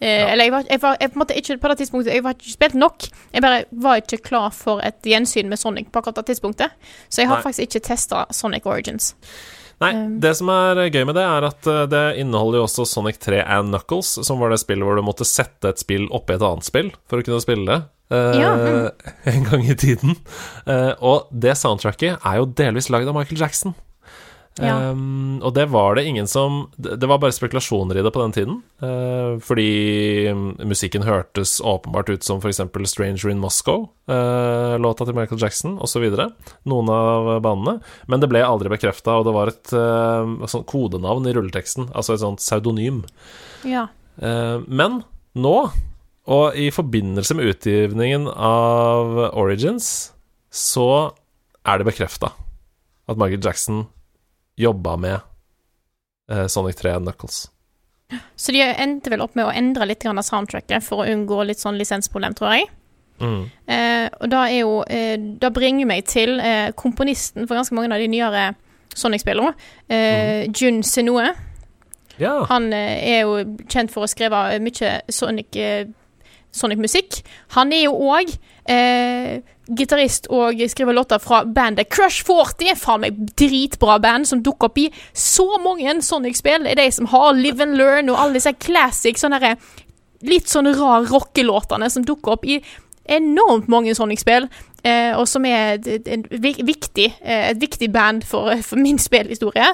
Eh, 0.00 0.16
Ja. 0.18 0.32
Eller 0.32 0.48
jeg 0.48 0.52
var, 0.56 0.64
jeg 0.68 0.80
var 0.82 0.96
jeg 1.00 1.12
på 1.12 1.14
en 1.14 1.22
måte 1.22 1.36
ikke 1.38 1.56
på 1.62 1.68
det 1.70 1.76
tidspunktet 1.78 2.12
Jeg 2.16 2.24
var 2.26 2.34
ikke 2.34 2.50
spilt 2.56 2.74
nok. 2.74 3.06
Jeg 3.32 3.44
bare 3.44 3.60
var 3.86 4.00
ikke 4.02 4.18
klar 4.26 4.50
for 4.52 4.82
et 4.84 4.98
gjensyn 5.06 5.48
med 5.48 5.60
Sonic 5.62 5.92
på 5.94 6.00
akkurat 6.02 6.18
det 6.18 6.26
tidspunktet. 6.32 6.74
Så 7.08 7.22
jeg 7.22 7.30
har 7.30 7.38
Nei. 7.38 7.44
faktisk 7.46 7.68
ikke 7.68 7.84
testa 7.86 8.24
Sonic 8.34 8.66
Origins. 8.66 9.12
Nei, 9.84 9.92
Um. 9.94 10.16
det 10.24 10.32
som 10.40 10.50
er 10.54 10.80
gøy 10.88 11.02
med 11.08 11.14
det, 11.18 11.24
er 11.28 11.46
at 11.50 11.68
eh, 11.70 11.82
det 11.92 12.02
inneholder 12.24 12.62
jo 12.62 12.66
også 12.68 12.86
Sonic 12.88 13.20
3 13.22 13.42
and 13.44 13.70
Knuckles, 13.74 14.14
som 14.26 14.40
var 14.42 14.50
det 14.54 14.60
spillet 14.64 14.86
hvor 14.88 14.96
du 14.98 15.04
måtte 15.06 15.26
sette 15.28 15.70
et 15.74 15.82
spill 15.82 16.08
oppi 16.14 16.34
et 16.38 16.44
annet 16.44 16.66
spill 16.66 16.90
for 17.10 17.20
å 17.20 17.26
kunne 17.26 17.42
spille 17.44 17.68
det. 17.68 17.80
eh, 18.14 18.40
Ja, 18.40 18.52
mm. 18.56 19.08
En 19.34 19.44
gang 19.50 19.64
i 19.68 19.76
tiden. 19.78 20.16
Eh, 20.66 20.92
og 21.04 21.28
det 21.30 21.56
soundtracket 21.60 22.18
er 22.24 22.40
jo 22.40 22.48
delvis 22.58 22.88
lagd 22.92 23.08
av 23.12 23.16
Michael 23.20 23.40
Jackson. 23.44 23.76
Ja. 24.62 24.90
Um, 24.90 25.40
og 25.42 25.50
det 25.56 25.64
var 25.72 25.96
det 25.96 26.04
ingen 26.06 26.28
som 26.30 26.68
Det 26.78 27.08
var 27.10 27.18
bare 27.18 27.34
spekulasjoner 27.34 27.98
i 27.98 28.02
det 28.06 28.12
på 28.14 28.20
den 28.22 28.34
tiden. 28.36 28.60
Uh, 28.82 29.40
fordi 29.42 30.30
mm, 30.30 30.62
musikken 30.70 31.02
hørtes 31.02 31.56
åpenbart 31.58 32.12
ut 32.12 32.22
som 32.22 32.38
f.eks. 32.38 32.60
'Stranger 32.60 33.30
in 33.30 33.40
Moscow', 33.42 33.88
eh, 34.06 34.78
låta 34.78 35.04
til 35.04 35.14
Michael 35.14 35.40
Jackson, 35.42 35.78
osv. 35.78 36.04
Noen 36.64 36.90
av 36.90 37.40
bandene. 37.42 37.80
Men 38.06 38.20
det 38.20 38.28
ble 38.30 38.44
aldri 38.44 38.70
bekrefta, 38.70 39.18
og 39.18 39.26
det 39.26 39.34
var 39.34 39.50
et 39.50 39.72
uh, 39.74 40.46
sånt 40.46 40.68
kodenavn 40.70 41.26
i 41.26 41.34
rulleteksten. 41.34 41.90
Altså 41.94 42.14
et 42.14 42.22
sånt 42.22 42.42
pseudonym. 42.42 43.02
Ja. 43.64 43.88
Men 44.14 45.02
nå, 45.34 45.56
og 46.30 46.54
i 46.54 46.68
forbindelse 46.70 47.34
med 47.34 47.50
utgivningen 47.50 48.28
av 48.30 49.34
Origins, 49.34 50.12
så 50.54 51.10
er 51.66 51.80
det 51.80 51.88
bekrefta 51.88 52.30
at 53.10 53.18
Michael 53.18 53.42
Jackson 53.42 53.86
jobba 54.56 54.96
med 54.96 55.18
eh, 56.30 56.46
Sonic 56.46 56.76
3 56.76 56.98
Knuckles. 56.98 57.50
Så 58.36 58.52
de 58.52 58.60
endte 58.62 59.10
vel 59.10 59.22
opp 59.24 59.34
med 59.34 59.48
å 59.48 59.52
endre 59.54 59.86
litt 59.88 60.04
av 60.06 60.20
soundtracket 60.22 60.84
for 60.84 61.02
å 61.02 61.08
unngå 61.10 61.40
litt 61.48 61.62
sånn 61.62 61.78
lisensproblem, 61.80 62.36
tror 62.36 62.54
jeg. 62.54 62.68
Mm. 63.20 63.42
Eh, 63.70 64.06
og 64.20 64.30
da 64.32 64.40
er 64.50 64.56
jo 64.58 64.80
eh, 64.90 65.14
Da 65.38 65.46
bringer 65.54 65.86
meg 65.86 66.00
til 66.10 66.40
eh, 66.42 66.72
komponisten 66.74 67.46
for 67.46 67.54
ganske 67.54 67.76
mange 67.76 67.94
av 67.94 68.02
de 68.02 68.08
nyere 68.10 68.48
Sonic-spillene. 68.94 69.54
Eh, 69.88 70.50
Jun 70.50 70.82
Sinoe. 70.86 71.32
Ja. 72.18 72.44
Han 72.50 72.72
eh, 72.74 72.98
er 73.14 73.20
jo 73.24 73.38
kjent 73.70 73.94
for 73.94 74.06
å 74.06 74.10
skrive 74.10 74.42
mye 74.62 74.90
Sonic 75.10 75.58
eh, 75.58 75.86
Sonic-musikk. 76.54 77.20
Han 77.56 77.72
er 77.74 77.86
jo 77.86 77.96
òg 78.14 78.30
eh, 78.70 79.40
gitarist 79.74 80.28
og 80.32 80.60
skriver 80.70 80.96
låter 80.96 81.22
fra 81.22 81.42
bandet 81.44 81.90
Crush 81.92 82.24
40. 82.26 82.76
Faen 82.78 83.02
meg 83.04 83.18
dritbra 83.38 83.98
band 84.02 84.28
som 84.28 84.42
dukker 84.44 84.70
opp 84.70 84.80
i 84.82 84.90
så 85.12 85.46
mange 85.62 85.96
Sonic-spill. 86.04 86.66
Det 86.66 86.76
er 86.76 86.84
de 86.84 86.90
som 86.94 87.08
har 87.12 87.32
Live 87.38 87.64
and 87.64 87.78
Learn 87.80 88.12
og 88.12 88.20
alle 88.20 88.38
disse 88.38 88.54
classic 88.60 89.20
sånne 89.20 89.40
der, 89.42 89.58
litt 90.24 90.48
sånn 90.48 90.70
rar 90.76 91.08
rockelåtene 91.10 91.90
som 91.92 92.06
dukker 92.06 92.38
opp 92.38 92.46
i 92.48 92.60
enormt 93.04 93.68
mange 93.68 93.94
Sonic-spill. 93.96 94.48
Eh, 94.84 95.12
og 95.16 95.26
som 95.28 95.44
er 95.48 95.78
et, 95.78 95.88
et, 95.88 96.08
et, 96.28 96.64
viktig, 96.64 97.10
eh, 97.22 97.50
et 97.50 97.60
viktig 97.60 97.88
band 97.92 98.24
for, 98.28 98.52
for 98.64 98.80
min 98.80 99.00
spillhistorie. 99.00 99.72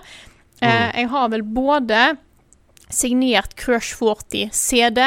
Eh, 0.62 0.89
jeg 1.01 1.11
har 1.11 1.31
vel 1.33 1.43
både 1.43 2.12
signert 2.91 3.55
Crush 3.59 3.95
40 3.99 4.51
CD 4.55 5.03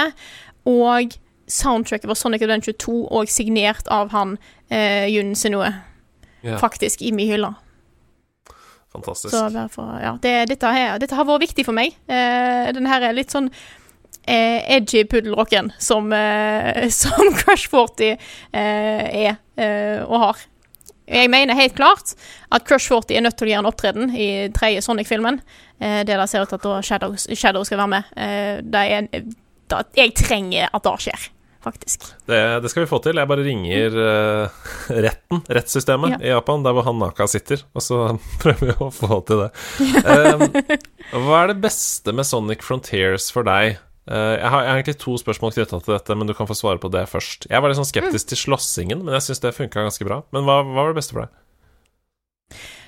og 0.68 1.16
soundtracket 1.54 2.10
for 2.10 2.18
Sonic 2.20 2.42
Adventure 2.46 2.76
2 2.82 2.96
og 3.14 3.30
signert 3.32 3.88
av 3.94 4.10
han 4.16 4.38
eh, 4.70 5.08
Jun 5.14 5.36
Senoe, 5.38 5.74
Yeah. 6.44 6.58
faktisk, 6.60 7.00
i 7.08 7.14
min 7.16 7.30
hylle. 7.30 7.54
Fantastisk. 8.92 9.32
Så 9.32 9.46
derfor, 9.50 9.94
ja, 10.04 10.18
det, 10.22 10.34
dette, 10.52 10.68
her, 10.76 10.98
dette 11.00 11.16
har 11.16 11.26
vært 11.26 11.46
viktig 11.48 11.64
for 11.66 11.74
meg. 11.78 11.96
Eh, 12.12 12.68
den 12.76 12.86
her 12.90 13.06
er 13.08 13.16
litt 13.16 13.32
sånn 13.34 13.48
eh, 14.28 14.60
edgy 14.76 15.06
puddelrocken 15.10 15.72
som, 15.82 16.12
eh, 16.14 16.90
som 17.02 17.32
Crush 17.40 17.72
40 17.72 18.12
eh, 18.12 18.18
er 18.60 19.38
eh, 19.56 20.04
og 20.04 20.20
har. 20.26 20.44
Jeg 21.08 21.32
mener 21.32 21.58
helt 21.58 21.76
klart 21.80 22.14
at 22.54 22.68
Crush 22.68 22.92
40 22.92 23.18
er 23.18 23.26
nødt 23.26 23.40
til 23.40 23.48
å 23.48 23.54
gjøre 23.54 23.64
en 23.66 23.72
opptreden 23.72 24.12
i 24.16 24.28
tredje 24.56 24.84
Sonic-filmen. 24.86 25.40
Eh, 25.80 26.02
der 26.08 26.26
ser 26.28 26.44
ut 26.46 26.54
til 26.54 26.76
at 26.76 26.86
Shadow, 26.92 27.16
Shadow 27.18 27.64
skal 27.68 27.82
være 27.82 27.94
med. 27.96 28.12
Eh, 28.20 28.60
det 28.68 28.84
er, 29.00 29.10
da, 29.72 29.82
jeg 29.98 30.14
trenger 30.20 30.70
at 30.70 30.86
det 30.86 30.94
skjer, 31.08 31.30
faktisk. 31.64 32.06
Det, 32.30 32.40
det 32.64 32.72
skal 32.72 32.84
vi 32.84 32.90
få 32.90 33.00
til. 33.04 33.20
Jeg 33.20 33.30
bare 33.30 33.46
ringer 33.46 33.96
uh, 33.98 34.68
retten, 34.92 35.42
rettssystemet 35.48 36.16
Ja. 36.16 36.20
i 36.20 36.34
Japan, 36.34 36.66
der 36.66 36.76
hvor 36.76 36.86
han 36.88 37.00
Naka 37.02 37.28
sitter, 37.32 37.64
og 37.74 37.86
så 37.86 38.02
prøver 38.44 38.70
vi 38.70 38.78
å 38.78 38.92
få 38.94 39.22
til 39.28 39.46
det. 39.46 39.50
Um, 40.04 40.46
hva 41.26 41.44
er 41.44 41.54
det 41.54 41.60
beste 41.64 42.16
med 42.16 42.28
Sonic 42.28 42.66
Frontiers 42.66 43.30
for 43.34 43.48
deg? 43.48 43.80
Uh, 44.04 44.36
jeg, 44.36 44.50
har, 44.52 44.66
egentlig 44.68 44.98
to 45.00 45.16
spørsmål 45.20 45.54
knytta 45.56 45.80
til 45.80 45.96
dette, 45.96 46.18
men 46.20 46.28
du 46.28 46.36
kan 46.36 46.50
få 46.50 46.58
svare 46.60 46.82
på 46.84 46.92
det 46.92 47.06
først. 47.12 47.48
Jeg 47.52 47.64
var 47.64 47.72
litt 47.72 47.80
sånn 47.80 47.88
skeptisk 47.88 48.34
til 48.34 48.42
slåssingen, 48.48 49.06
men 49.06 49.16
jeg 49.18 49.30
syns 49.30 49.44
det 49.46 49.56
funka 49.56 49.88
ganske 49.88 50.08
bra. 50.08 50.24
Men 50.36 50.44
hva, 50.48 50.60
hva 50.68 50.84
var 50.84 50.92
det 50.92 51.00
beste 51.00 51.16
for 51.16 51.26
deg? 51.26 51.40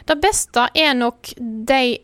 Det 0.06 0.20
beste 0.22 0.68
er 0.78 0.92
nok 0.98 1.32
de 1.40 1.98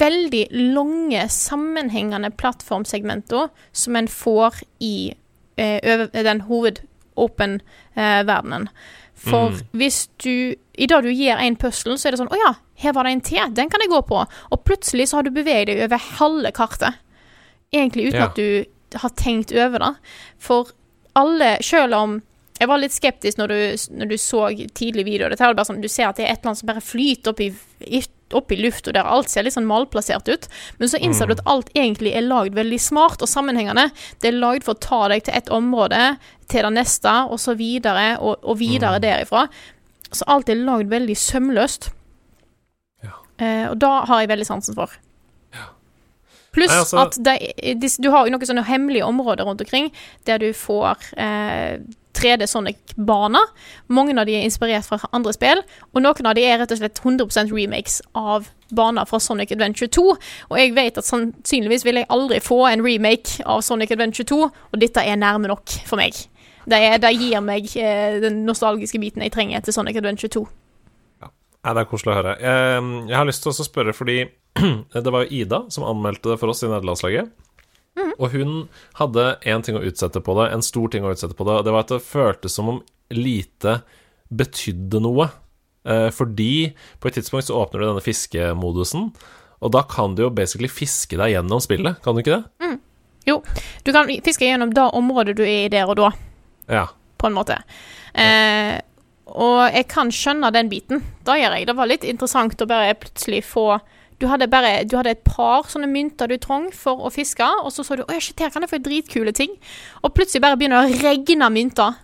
veldig 0.00 0.46
lange, 0.74 1.26
sammenhengende 1.28 2.30
plattformsegmentene 2.40 3.48
som 3.72 3.96
en 3.96 4.08
får 4.08 4.62
i 4.84 5.14
den 5.56 6.40
hovedåpen-verdenen. 6.48 8.68
For 9.14 9.50
Mm. 9.50 9.60
hvis 9.72 10.08
du 10.18 10.54
I 10.76 10.86
det 10.86 11.02
du 11.04 11.08
gjør 11.08 11.38
en 11.38 11.56
puzzle, 11.56 11.92
så 11.96 12.08
er 12.08 12.10
det 12.10 12.18
sånn 12.18 12.28
Å 12.32 12.36
ja, 12.36 12.54
her 12.82 12.92
var 12.92 13.04
det 13.04 13.12
en 13.12 13.20
til. 13.20 13.54
Den 13.54 13.70
kan 13.70 13.80
jeg 13.80 13.88
gå 13.90 14.02
på. 14.08 14.26
Og 14.50 14.64
plutselig 14.64 15.06
så 15.08 15.16
har 15.16 15.22
du 15.22 15.30
beveget 15.30 15.66
deg 15.68 15.82
over 15.84 15.98
halve 16.18 16.50
kartet. 16.52 16.94
Egentlig 17.72 18.08
uten 18.08 18.20
Ja. 18.20 18.24
at 18.26 18.34
du 18.34 18.64
har 18.98 19.10
tenkt 19.10 19.52
over 19.54 19.78
det. 19.78 19.96
For 20.38 20.66
alle, 21.14 21.58
selv 21.62 21.94
om 21.94 22.22
jeg 22.58 22.68
var 22.68 22.78
litt 22.78 22.90
skeptisk 22.92 23.38
når 23.38 23.48
du, 23.48 23.76
når 23.94 24.08
du 24.08 24.14
så 24.16 24.48
tidlig 24.74 25.04
video. 25.04 25.28
Dette 25.28 25.40
er 25.42 25.54
bare 25.54 25.64
sånn, 25.64 25.80
Du 25.80 25.88
ser 25.88 26.08
at 26.08 26.16
det 26.16 26.26
er 26.26 26.32
et 26.32 26.38
eller 26.40 26.50
annet 26.50 26.58
som 26.58 26.66
bare 26.66 26.80
flyter 26.80 27.28
opp 27.30 27.40
i, 27.40 27.54
i- 27.86 28.02
opp 28.36 28.52
i 28.52 28.58
lufta, 28.60 28.92
der 28.94 29.08
alt 29.08 29.32
ser 29.32 29.46
litt 29.46 29.56
sånn 29.56 29.68
malplassert 29.68 30.28
ut. 30.28 30.48
Men 30.78 30.90
så 30.92 31.00
innser 31.00 31.30
du 31.30 31.36
at 31.36 31.44
alt 31.50 31.70
egentlig 31.74 32.14
er 32.14 32.26
lagd 32.26 32.56
veldig 32.58 32.80
smart 32.82 33.24
og 33.24 33.30
sammenhengende. 33.30 33.88
Det 34.22 34.30
er 34.30 34.38
lagd 34.38 34.66
for 34.66 34.76
å 34.76 34.84
ta 34.84 35.00
deg 35.12 35.26
til 35.26 35.38
et 35.38 35.52
område, 35.54 36.02
til 36.52 36.66
det 36.66 36.74
neste, 36.76 37.14
og 37.30 37.40
så 37.40 37.56
videre, 37.58 38.14
og, 38.20 38.42
og 38.42 38.60
videre 38.60 39.00
derifra. 39.02 39.46
Så 40.14 40.26
alt 40.30 40.52
er 40.52 40.60
lagd 40.62 40.92
veldig 40.92 41.16
sømløst. 41.18 41.90
Ja. 43.04 43.16
Eh, 43.38 43.66
og 43.70 43.80
da 43.82 43.96
har 44.10 44.22
jeg 44.22 44.34
veldig 44.34 44.50
sansen 44.52 44.78
for. 44.78 44.94
Pluss 46.54 46.70
altså- 46.70 46.98
at 47.02 47.18
de, 47.18 47.74
de, 47.74 47.88
du 47.98 48.10
har 48.10 48.26
jo 48.26 48.34
noen 48.34 48.46
sånne 48.46 48.66
hemmelige 48.68 49.06
områder 49.06 49.44
rundt 49.48 49.64
omkring 49.64 49.90
der 50.28 50.38
du 50.38 50.52
får 50.54 51.02
eh, 51.18 51.80
3D 52.24 52.48
Sonic-baner. 52.48 53.52
Mange 53.92 54.16
av 54.18 54.26
de 54.26 54.38
er 54.38 54.48
inspirert 54.48 54.88
fra 54.88 54.98
andre 55.12 55.34
spill, 55.36 55.60
og 55.92 56.02
noen 56.02 56.30
av 56.30 56.36
de 56.38 56.44
er 56.48 56.60
rett 56.62 56.72
og 56.72 56.80
slett 56.80 57.00
100 57.04 57.52
remakes 57.52 58.00
av 58.16 58.48
baner 58.74 59.06
fra 59.08 59.20
Sonic 59.20 59.52
Adventure 59.52 59.90
2. 59.92 60.04
Og 60.50 60.58
jeg 60.58 60.74
vet 60.76 60.98
at 61.00 61.06
sannsynligvis 61.06 61.84
vil 61.86 62.00
jeg 62.00 62.10
aldri 62.12 62.40
få 62.42 62.64
en 62.70 62.84
remake 62.84 63.44
av 63.44 63.62
Sonic 63.66 63.92
Adventure 63.94 64.26
2, 64.26 64.40
og 64.48 64.80
dette 64.80 65.04
er 65.04 65.20
nærme 65.20 65.50
nok 65.52 65.76
for 65.86 66.00
meg. 66.00 66.16
Det, 66.64 66.80
er, 66.80 67.10
gir 67.12 67.42
meg 67.44 67.68
eh, 67.76 68.20
den 68.24 68.44
nostalgiske 68.48 68.98
biten 69.00 69.24
jeg 69.24 69.34
trenger 69.34 69.64
til 69.64 69.76
Sonic 69.76 70.00
Adventure 70.00 70.32
2. 70.32 70.46
Ja, 71.64 71.72
det 71.72 71.84
er 71.84 71.88
koselig 71.88 72.12
å 72.12 72.18
høre. 72.18 72.36
Jeg, 72.40 72.88
jeg 73.10 73.16
har 73.16 73.28
lyst 73.28 73.44
til 73.44 73.52
å 73.52 73.66
spørre, 73.66 73.94
fordi 73.96 74.18
det 75.04 75.12
var 75.12 75.24
jo 75.24 75.42
Ida 75.42 75.64
som 75.72 75.86
anmeldte 75.88 76.32
det 76.32 76.40
for 76.40 76.52
oss 76.52 76.64
i 76.64 76.70
nederlandslaget. 76.70 77.32
Og 78.18 78.32
hun 78.34 78.54
hadde 78.98 79.26
én 79.46 79.62
ting 79.62 79.78
å 79.78 79.84
utsette 79.86 80.22
på 80.24 80.34
det, 80.38 80.48
en 80.54 80.64
stor 80.66 80.90
ting 80.90 81.06
å 81.06 81.12
utsette 81.14 81.36
på 81.38 81.46
det, 81.46 81.60
og 81.60 81.66
det 81.66 81.74
var 81.74 81.86
at 81.86 81.94
det 81.94 82.02
føltes 82.06 82.54
som 82.58 82.70
om 82.72 82.82
lite 83.14 83.80
betydde 84.34 85.02
noe. 85.04 85.28
Eh, 85.86 86.08
fordi 86.14 86.72
på 86.98 87.10
et 87.10 87.18
tidspunkt 87.18 87.48
så 87.50 87.58
åpner 87.60 87.82
du 87.82 87.88
denne 87.90 88.04
fiskemodusen, 88.04 89.10
og 89.64 89.72
da 89.74 89.84
kan 89.88 90.16
du 90.16 90.24
jo 90.24 90.32
basically 90.34 90.70
fiske 90.70 91.18
deg 91.20 91.36
gjennom 91.36 91.62
spillet, 91.62 92.00
kan 92.04 92.16
du 92.16 92.22
ikke 92.24 92.40
det? 92.40 92.74
Jo, 93.24 93.38
du 93.84 93.92
kan 93.94 94.10
fiske 94.24 94.44
gjennom 94.44 94.74
det 94.76 94.84
området 94.98 95.36
du 95.38 95.44
er 95.46 95.66
i 95.66 95.72
der 95.72 95.88
og 95.88 95.96
da. 96.00 96.10
Ja. 96.68 96.88
på 97.20 97.28
en 97.28 97.36
måte. 97.36 97.56
Eh, 98.12 98.76
og 99.32 99.72
jeg 99.72 99.86
kan 99.88 100.10
skjønne 100.12 100.50
den 100.52 100.68
biten. 100.68 101.00
Da 101.24 101.38
gjør 101.40 101.56
jeg. 101.56 101.66
Det 101.70 101.76
var 101.78 101.88
litt 101.88 102.04
interessant 102.04 102.60
å 102.60 102.68
bare 102.68 102.96
plutselig 103.00 103.40
få 103.48 103.78
Du 104.20 104.28
hadde 104.30 104.46
bare 104.50 104.84
Du 104.86 104.96
hadde 104.96 105.10
et 105.14 105.24
par 105.26 105.66
sånne 105.70 105.88
mynter 105.90 106.30
du 106.30 106.36
trong 106.38 106.70
for 106.74 107.02
å 107.06 107.10
fiske, 107.12 107.46
og 107.64 107.72
så 107.74 107.84
så 107.84 107.98
du 107.98 108.04
Å 108.04 108.14
ja, 108.14 108.22
shit, 108.22 108.38
her 108.40 108.52
kan 108.54 108.64
jeg 108.64 108.72
få 108.72 108.82
dritkule 108.84 109.34
ting. 109.34 109.54
Og 110.02 110.14
plutselig 110.14 110.42
bare 110.44 110.58
begynner 110.60 110.86
det 110.86 110.98
å 110.98 111.02
regne 111.08 111.50
mynter. 111.50 112.00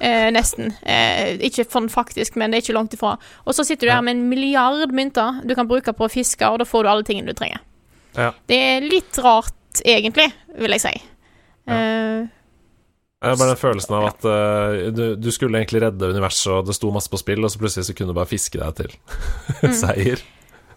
Eh, 0.00 0.28
nesten. 0.34 0.72
Eh, 0.82 1.38
ikke 1.46 1.64
sånn 1.70 1.86
faktisk, 1.92 2.34
men 2.36 2.50
det 2.50 2.58
er 2.58 2.64
ikke 2.66 2.76
langt 2.76 2.96
ifra. 2.96 3.14
Og 3.46 3.54
så 3.54 3.64
sitter 3.64 3.86
du 3.86 3.92
Ja. 3.92 3.96
der 3.96 4.02
med 4.02 4.16
en 4.16 4.28
milliard 4.28 4.92
mynter 4.92 5.40
du 5.46 5.54
kan 5.54 5.68
bruke 5.68 5.94
på 5.94 6.08
å 6.08 6.10
fiske, 6.10 6.42
og 6.42 6.58
da 6.58 6.64
får 6.64 6.82
du 6.82 6.88
alle 6.90 7.02
tingene 7.06 7.26
du 7.26 7.34
trenger. 7.34 7.60
Ja. 8.16 8.32
Det 8.46 8.56
er 8.56 8.80
litt 8.80 9.18
rart, 9.18 9.54
egentlig, 9.84 10.32
vil 10.58 10.70
jeg 10.70 10.80
si. 10.80 11.02
Ja. 11.68 11.74
Eh, 11.74 12.26
er 13.24 13.36
bare 13.36 13.54
den 13.54 13.56
følelsen 13.56 13.94
av 13.96 14.06
at 14.10 14.26
uh, 14.28 14.92
du, 14.92 15.16
du 15.16 15.30
skulle 15.32 15.56
egentlig 15.56 15.80
redde 15.86 16.10
universet, 16.12 16.50
og 16.52 16.66
det 16.68 16.76
sto 16.76 16.90
masse 16.92 17.08
på 17.08 17.20
spill, 17.20 17.44
og 17.44 17.50
så 17.52 17.58
plutselig 17.62 17.86
så 17.88 17.94
kunne 17.96 18.12
du 18.12 18.18
bare 18.18 18.28
fiske 18.28 18.60
deg 18.60 18.74
til 18.82 19.72
seier. 19.82 20.20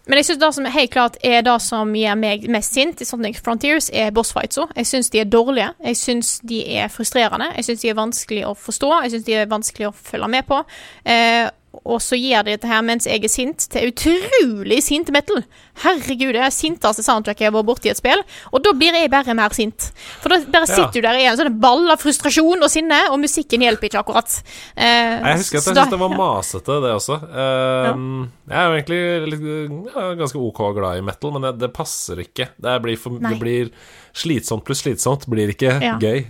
Men 0.08 0.22
jeg 0.22 0.26
synes 0.26 0.40
det 0.40 0.50
som 0.56 0.66
helt 0.72 0.92
klart 0.92 1.18
er 1.24 1.42
det 1.44 1.58
som 1.64 1.92
gjør 1.96 2.16
meg 2.20 2.48
mest 2.52 2.76
sint 2.78 3.02
i 3.04 3.08
Sonic 3.08 3.42
Frontiers, 3.44 3.90
er 3.94 4.14
bossfightsa. 4.16 4.70
Jeg 4.76 4.88
syns 4.88 5.12
de 5.12 5.20
er 5.20 5.28
dårlige. 5.28 5.70
Jeg 5.84 6.00
syns 6.00 6.38
de 6.48 6.62
er 6.80 6.88
frustrerende. 6.92 7.50
Jeg 7.58 7.68
syns 7.68 7.84
de 7.84 7.92
er 7.92 8.00
vanskelig 8.00 8.46
å 8.48 8.54
forstå. 8.56 8.92
Jeg 9.04 9.16
syns 9.16 9.28
de 9.28 9.36
er 9.36 9.52
vanskelig 9.52 9.90
å 9.90 9.96
følge 9.96 10.30
med 10.32 10.48
på. 10.48 10.62
Eh, 11.04 11.50
og 11.86 12.00
så 12.02 12.16
gjør 12.20 12.44
de 12.48 12.52
dette 12.56 12.68
her 12.68 12.82
mens 12.82 13.06
jeg 13.06 13.24
er 13.24 13.32
sint, 13.32 13.68
til 13.70 13.92
utrolig 13.92 14.80
sint 14.84 15.10
metal. 15.14 15.44
Herregud, 15.84 16.34
det 16.34 16.42
er 16.42 16.54
sinteste 16.54 17.04
soundtracket 17.06 17.46
jeg 17.46 17.52
har 17.52 17.56
vært 17.58 17.68
borti 17.70 17.90
i 17.90 17.92
et 17.94 18.00
spill. 18.00 18.24
Og 18.52 18.64
da 18.66 18.72
blir 18.74 18.96
jeg 18.98 19.12
bare 19.14 19.36
mer 19.38 19.54
sint. 19.54 19.92
For 20.22 20.30
da 20.34 20.40
bare 20.46 20.66
Ja. 20.68 20.76
sitter 20.76 20.94
du 20.98 21.02
der 21.02 21.20
i 21.20 21.26
en 21.30 21.38
sånn 21.38 21.60
ball 21.60 21.90
av 21.92 22.00
frustrasjon 22.02 22.64
og 22.64 22.70
sinne, 22.70 22.98
og 23.12 23.20
musikken 23.20 23.62
hjelper 23.62 23.90
ikke 23.90 24.02
akkurat. 24.04 24.42
Eh, 24.76 25.22
Jeg 25.22 25.38
husker 25.38 25.58
at 25.60 25.66
jeg 25.66 25.76
syntes 25.76 25.90
det 25.92 26.00
var 26.00 26.10
masete, 26.18 26.82
det 26.82 26.94
også. 26.98 27.20
Eh, 27.30 28.28
Jeg 28.48 28.58
er 28.58 28.68
jo 28.68 28.78
egentlig 28.78 29.30
litt, 29.32 29.94
ja, 29.96 30.16
ganske 30.16 30.40
ok 30.40 30.74
glad 30.76 30.98
i 30.98 31.02
metal, 31.02 31.32
men 31.32 31.42
det, 31.42 31.60
det 31.60 31.74
passer 31.74 32.16
ikke. 32.24 32.50
Det 32.60 32.82
blir, 32.82 32.96
for, 32.98 33.20
det 33.20 33.40
blir 33.40 33.70
slitsomt 34.18 34.64
pluss 34.66 34.82
slitsomt, 34.82 35.28
blir 35.30 35.50
ikke 35.54 35.82
Ja. 35.82 35.98
gøy. 36.00 36.26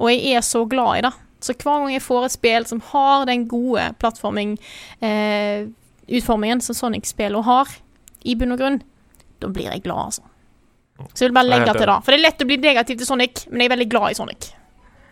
Og 0.00 0.06
jeg 0.12 0.32
er 0.38 0.44
så 0.44 0.60
glad 0.68 0.98
i 0.98 1.02
det. 1.06 1.14
Så 1.40 1.54
hver 1.56 1.78
gang 1.84 1.92
jeg 1.94 2.02
får 2.04 2.24
et 2.26 2.34
spill 2.34 2.64
som 2.68 2.80
har 2.90 3.18
den 3.28 3.40
gode 3.48 3.84
plattforming-utformingen 4.00 6.60
som 6.64 6.74
Sonic-spillene 6.76 7.46
har, 7.46 7.66
i 8.28 8.32
bunn 8.36 8.52
og 8.52 8.58
grunn, 8.60 8.78
da 9.40 9.46
blir 9.48 9.66
jeg 9.70 9.84
glad, 9.86 10.00
altså. 10.10 10.24
Så 11.14 11.20
jeg 11.24 11.30
vil 11.30 11.38
bare 11.38 11.48
legge 11.48 11.72
til 11.72 11.88
det. 11.88 11.98
For 12.04 12.10
det 12.12 12.18
er 12.18 12.26
lett 12.26 12.44
å 12.44 12.50
bli 12.50 12.58
negativ 12.60 12.94
til 13.00 13.08
Sonic, 13.08 13.34
men 13.48 13.58
jeg 13.62 13.68
er 13.70 13.76
veldig 13.76 13.92
glad 13.92 14.06
i 14.12 14.18
Sonic. 14.18 14.42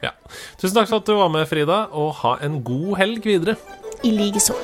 Ja. 0.05 0.13
Tusen 0.61 0.77
takk 0.77 0.89
for 0.91 1.01
at 1.01 1.09
du 1.09 1.15
var 1.17 1.31
med, 1.33 1.49
Frida, 1.49 1.79
og 1.97 2.21
ha 2.21 2.33
en 2.45 2.61
god 2.67 2.93
helg 3.01 3.23
videre. 3.25 3.55
I 4.05 4.13
likeså. 4.13 4.55